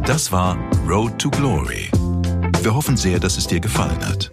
Das 0.06 0.30
war 0.30 0.56
Road 0.86 1.18
to 1.18 1.30
Glory 1.30 1.90
wir 2.64 2.74
hoffen 2.74 2.96
sehr, 2.96 3.20
dass 3.20 3.36
es 3.36 3.46
dir 3.46 3.60
gefallen 3.60 4.02
hat. 4.08 4.30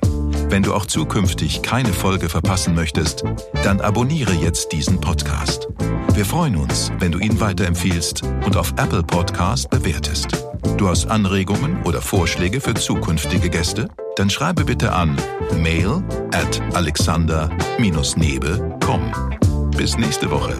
Wenn 0.47 0.63
du 0.63 0.73
auch 0.73 0.85
zukünftig 0.85 1.63
keine 1.63 1.91
Folge 1.91 2.29
verpassen 2.29 2.73
möchtest, 2.73 3.25
dann 3.63 3.81
abonniere 3.81 4.31
jetzt 4.31 4.71
diesen 4.71 5.01
Podcast. 5.01 5.67
Wir 6.13 6.25
freuen 6.25 6.57
uns, 6.57 6.91
wenn 6.99 7.11
du 7.11 7.19
ihn 7.19 7.39
weiterempfiehlst 7.39 8.23
und 8.45 8.57
auf 8.57 8.71
Apple 8.71 9.03
Podcast 9.03 9.69
bewertest. 9.69 10.27
Du 10.77 10.89
hast 10.89 11.05
Anregungen 11.07 11.81
oder 11.83 12.01
Vorschläge 12.01 12.59
für 12.59 12.73
zukünftige 12.73 13.49
Gäste? 13.49 13.87
Dann 14.17 14.29
schreibe 14.29 14.65
bitte 14.65 14.91
an 14.91 15.15
mail 15.57 16.03
at 16.33 16.61
alexander-nebe.com. 16.75 19.71
Bis 19.77 19.97
nächste 19.97 20.29
Woche. 20.29 20.57